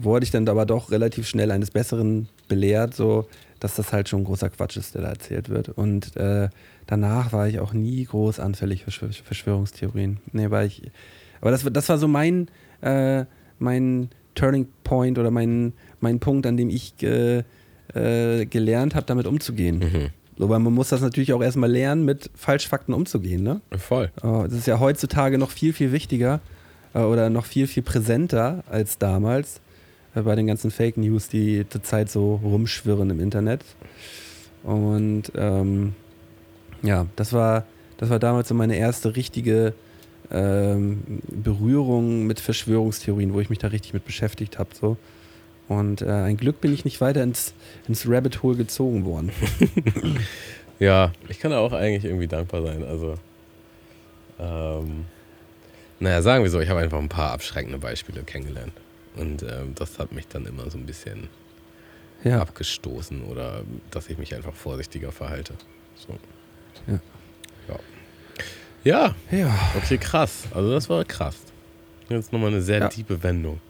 wurde 0.00 0.24
ich 0.24 0.32
dann 0.32 0.48
aber 0.48 0.66
doch 0.66 0.90
relativ 0.90 1.28
schnell 1.28 1.52
eines 1.52 1.70
Besseren 1.70 2.28
belehrt, 2.48 2.94
so 2.94 3.28
dass 3.62 3.74
das 3.76 3.92
halt 3.92 4.08
schon 4.08 4.24
großer 4.24 4.50
Quatsch 4.50 4.76
ist, 4.76 4.94
der 4.94 5.02
da 5.02 5.08
erzählt 5.08 5.48
wird. 5.48 5.68
Und 5.68 6.16
äh, 6.16 6.48
danach 6.86 7.32
war 7.32 7.48
ich 7.48 7.60
auch 7.60 7.72
nie 7.72 8.04
groß 8.04 8.40
anfällig 8.40 8.84
für 8.84 8.90
Verschwör- 8.90 9.22
Verschwörungstheorien. 9.24 10.18
Nee, 10.32 10.50
war 10.50 10.64
ich. 10.64 10.82
Aber 11.40 11.50
das, 11.50 11.64
war- 11.64 11.70
das 11.70 11.88
war 11.88 11.98
so 11.98 12.08
mein, 12.08 12.48
äh, 12.80 13.24
mein 13.58 14.08
Turning 14.34 14.66
Point 14.84 15.18
oder 15.18 15.30
mein, 15.30 15.72
mein 16.00 16.18
Punkt, 16.20 16.46
an 16.46 16.56
dem 16.56 16.70
ich 16.70 16.94
äh, 17.02 17.42
äh, 17.94 18.46
gelernt 18.46 18.94
habe, 18.94 19.06
damit 19.06 19.26
umzugehen. 19.26 20.10
So, 20.38 20.48
weil 20.48 20.58
man 20.60 20.72
muss 20.72 20.88
das 20.88 21.02
natürlich 21.02 21.32
auch 21.34 21.42
erstmal 21.42 21.70
lernen, 21.70 22.04
mit 22.04 22.30
Falschfakten 22.34 22.94
umzugehen, 22.94 23.42
ne? 23.42 23.60
voll. 23.76 24.10
Oh, 24.22 24.42
das 24.44 24.54
ist 24.54 24.66
ja 24.66 24.80
heutzutage 24.80 25.36
noch 25.38 25.50
viel, 25.50 25.72
viel 25.74 25.92
wichtiger 25.92 26.40
äh, 26.94 27.00
oder 27.00 27.28
noch 27.30 27.44
viel, 27.44 27.66
viel 27.66 27.82
präsenter 27.82 28.64
als 28.68 28.96
damals 28.98 29.60
bei 30.14 30.34
den 30.34 30.46
ganzen 30.46 30.70
Fake 30.70 30.96
News, 30.96 31.28
die 31.28 31.66
zurzeit 31.68 32.10
so 32.10 32.36
rumschwirren 32.42 33.10
im 33.10 33.20
Internet. 33.20 33.64
Und 34.62 35.32
ähm, 35.34 35.94
ja, 36.82 37.06
das 37.16 37.32
war, 37.32 37.64
das 37.96 38.10
war 38.10 38.18
damals 38.18 38.48
so 38.48 38.54
meine 38.54 38.76
erste 38.76 39.16
richtige 39.16 39.74
ähm, 40.30 41.02
Berührung 41.28 42.26
mit 42.26 42.40
Verschwörungstheorien, 42.40 43.32
wo 43.32 43.40
ich 43.40 43.50
mich 43.50 43.58
da 43.58 43.68
richtig 43.68 43.94
mit 43.94 44.04
beschäftigt 44.04 44.58
habe. 44.58 44.70
So. 44.78 44.96
Und 45.68 46.02
äh, 46.02 46.10
ein 46.10 46.36
Glück 46.36 46.60
bin 46.60 46.72
ich 46.72 46.84
nicht 46.84 47.00
weiter 47.00 47.22
ins, 47.22 47.54
ins 47.88 48.08
Rabbit 48.08 48.42
Hole 48.42 48.56
gezogen 48.56 49.04
worden. 49.04 49.30
Ja, 50.82 51.12
ich 51.28 51.38
kann 51.38 51.52
da 51.52 51.58
auch 51.58 51.72
eigentlich 51.72 52.04
irgendwie 52.04 52.26
dankbar 52.26 52.60
sein. 52.62 52.82
Also, 52.82 53.14
ähm, 54.40 55.04
naja, 56.00 56.22
sagen 56.22 56.42
wir 56.42 56.50
so, 56.50 56.58
ich 56.58 56.68
habe 56.68 56.80
einfach 56.80 56.98
ein 56.98 57.08
paar 57.08 57.30
abschreckende 57.30 57.78
Beispiele 57.78 58.24
kennengelernt. 58.24 58.72
Und 59.16 59.42
ähm, 59.42 59.74
das 59.74 59.98
hat 59.98 60.12
mich 60.12 60.26
dann 60.28 60.46
immer 60.46 60.70
so 60.70 60.78
ein 60.78 60.86
bisschen 60.86 61.28
Ja. 62.24 62.40
abgestoßen 62.40 63.22
oder 63.24 63.62
dass 63.90 64.08
ich 64.08 64.16
mich 64.18 64.34
einfach 64.34 64.54
vorsichtiger 64.54 65.12
verhalte. 65.12 65.54
So. 65.96 66.16
Ja. 66.86 66.98
Ja. 68.84 69.14
ja, 69.30 69.38
Ja. 69.38 69.54
okay, 69.76 69.98
krass. 69.98 70.44
Also 70.54 70.72
das 70.72 70.88
war 70.88 71.04
krass. 71.04 71.36
Jetzt 72.08 72.32
nochmal 72.32 72.50
eine 72.50 72.62
sehr 72.62 72.78
Ja. 72.80 72.88
tiefe 72.88 73.22
Wendung. 73.22 73.60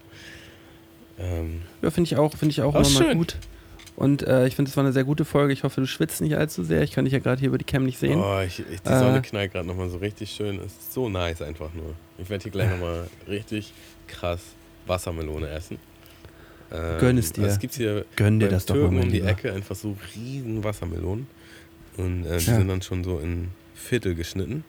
Ähm, 1.19 1.61
Ja, 1.81 1.91
finde 1.91 2.07
ich 2.07 2.17
auch, 2.17 2.31
finde 2.35 2.51
ich 2.51 2.61
auch 2.61 2.73
immer 2.73 2.89
mal 2.89 3.03
schön. 3.03 3.17
gut. 3.17 3.37
Und 3.95 4.23
äh, 4.23 4.47
ich 4.47 4.55
finde, 4.55 4.69
es 4.69 4.75
war 4.77 4.83
eine 4.83 4.91
sehr 4.91 5.03
gute 5.03 5.23
Folge. 5.23 5.53
Ich 5.53 5.63
hoffe, 5.63 5.79
du 5.79 5.85
schwitzt 5.85 6.19
nicht 6.21 6.35
allzu 6.35 6.63
sehr. 6.63 6.81
Ich 6.81 6.91
kann 6.93 7.05
dich 7.05 7.13
ja 7.13 7.19
gerade 7.19 7.39
hier 7.39 7.49
über 7.49 7.59
die 7.59 7.63
Cam 7.63 7.83
nicht 7.85 7.99
sehen. 7.99 8.19
oh, 8.19 8.39
ich, 8.41 8.59
ich, 8.71 8.81
die 8.81 8.89
Äh. 8.89 8.97
Sonne 8.99 9.21
knallt 9.21 9.51
gerade 9.51 9.67
nochmal 9.67 9.89
so 9.89 9.97
richtig 9.97 10.31
schön. 10.31 10.57
Es 10.59 10.71
ist 10.73 10.93
so 10.93 11.09
nice 11.09 11.43
einfach 11.43 11.71
nur. 11.75 11.93
Ich 12.17 12.27
werde 12.29 12.41
hier 12.41 12.51
gleich 12.51 12.71
nochmal 12.71 13.07
richtig 13.27 13.71
krass 14.07 14.41
Wassermelone 14.87 15.49
essen. 15.49 15.77
Ähm, 16.71 16.99
Gönn 16.99 17.17
es 17.17 17.31
dir. 17.33 17.45
Es 17.45 17.59
gibt 17.59 17.75
hier 17.75 18.05
Gönn 18.15 18.39
dir 18.39 18.49
das 18.49 18.65
doch 18.65 18.75
mal, 18.75 18.81
Türken 18.81 18.97
um 18.99 19.09
die 19.09 19.17
Lieber. 19.17 19.29
Ecke 19.29 19.53
einfach 19.53 19.75
so 19.75 19.95
riesen 20.15 20.63
Wassermelonen. 20.63 21.27
Und 21.97 22.25
äh, 22.25 22.37
die 22.39 22.45
Ja. 22.45 22.55
sind 22.57 22.67
dann 22.67 22.81
schon 22.81 23.03
so 23.03 23.19
in 23.19 23.49
Viertel 23.75 24.15
geschnitten. 24.15 24.63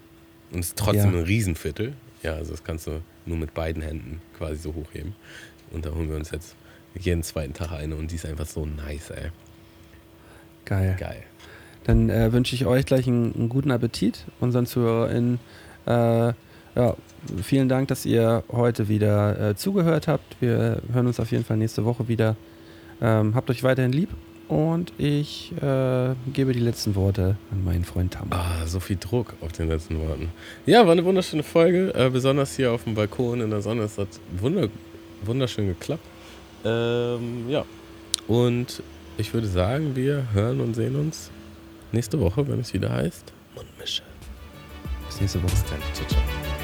Und 0.52 0.60
es 0.60 0.68
ist 0.68 0.78
trotzdem 0.78 1.12
Ja. 1.12 1.18
ein 1.20 1.24
Riesenviertel. 1.24 1.94
Ja, 2.22 2.34
also 2.34 2.52
das 2.52 2.62
kannst 2.64 2.86
du 2.86 3.00
nur 3.26 3.36
mit 3.38 3.54
beiden 3.54 3.82
Händen 3.82 4.20
quasi 4.36 4.56
so 4.56 4.74
hochheben. 4.74 5.14
Und 5.70 5.86
da 5.86 5.90
holen 5.94 6.08
wir 6.10 6.16
uns 6.16 6.30
jetzt 6.30 6.54
jeden 6.98 7.22
zweiten 7.22 7.54
Tag 7.54 7.72
eine 7.72 7.96
und 7.96 8.10
die 8.10 8.14
ist 8.16 8.26
einfach 8.26 8.46
so 8.46 8.64
nice, 8.66 9.10
ey. 9.10 9.30
Geil. 10.64 10.96
Geil. 10.98 11.22
Dann 11.84 12.08
äh, 12.08 12.32
wünsche 12.32 12.54
ich 12.54 12.64
euch 12.66 12.86
gleich 12.86 13.06
einen, 13.06 13.34
einen 13.34 13.48
guten 13.48 13.70
Appetit. 13.70 14.24
Unseren 14.40 14.66
ZuhörerInnen. 14.66 15.38
Äh, 15.86 15.90
ja, 15.90 16.96
vielen 17.42 17.68
Dank, 17.68 17.88
dass 17.88 18.06
ihr 18.06 18.44
heute 18.50 18.88
wieder 18.88 19.50
äh, 19.50 19.56
zugehört 19.56 20.08
habt. 20.08 20.36
Wir 20.40 20.82
hören 20.92 21.06
uns 21.06 21.20
auf 21.20 21.30
jeden 21.30 21.44
Fall 21.44 21.56
nächste 21.56 21.84
Woche 21.84 22.08
wieder. 22.08 22.36
Ähm, 23.00 23.34
habt 23.34 23.50
euch 23.50 23.62
weiterhin 23.62 23.92
lieb 23.92 24.10
und 24.48 24.92
ich 24.98 25.52
äh, 25.62 26.14
gebe 26.32 26.52
die 26.52 26.60
letzten 26.60 26.94
Worte 26.94 27.36
an 27.50 27.64
meinen 27.64 27.84
Freund 27.84 28.12
Tam. 28.12 28.28
Ah, 28.30 28.66
so 28.66 28.80
viel 28.80 28.96
Druck 28.96 29.34
auf 29.40 29.52
den 29.52 29.68
letzten 29.68 29.98
Worten. 30.00 30.30
Ja, 30.66 30.84
war 30.84 30.92
eine 30.92 31.04
wunderschöne 31.04 31.42
Folge. 31.42 31.92
Äh, 31.94 32.10
besonders 32.10 32.56
hier 32.56 32.72
auf 32.72 32.84
dem 32.84 32.94
Balkon 32.94 33.40
in 33.40 33.50
der 33.50 33.62
Sonne. 33.62 33.82
Es 33.82 33.98
hat 33.98 34.08
wunder, 34.38 34.68
wunderschön 35.24 35.66
geklappt. 35.66 36.04
Ähm, 36.64 37.48
ja. 37.48 37.64
Und 38.28 38.82
ich 39.16 39.32
würde 39.32 39.46
sagen, 39.46 39.96
wir 39.96 40.26
hören 40.32 40.60
und 40.60 40.74
sehen 40.74 40.96
uns 40.96 41.30
nächste 41.92 42.20
Woche, 42.20 42.46
wenn 42.48 42.60
es 42.60 42.74
wieder 42.74 42.90
heißt 42.90 43.32
Mundmische. 43.54 44.02
Bis 45.06 45.20
nächste 45.20 45.42
Woche. 45.42 45.52
Bis 45.52 45.64
dann. 45.64 45.80
Ciao, 45.94 46.08
ciao. 46.08 46.63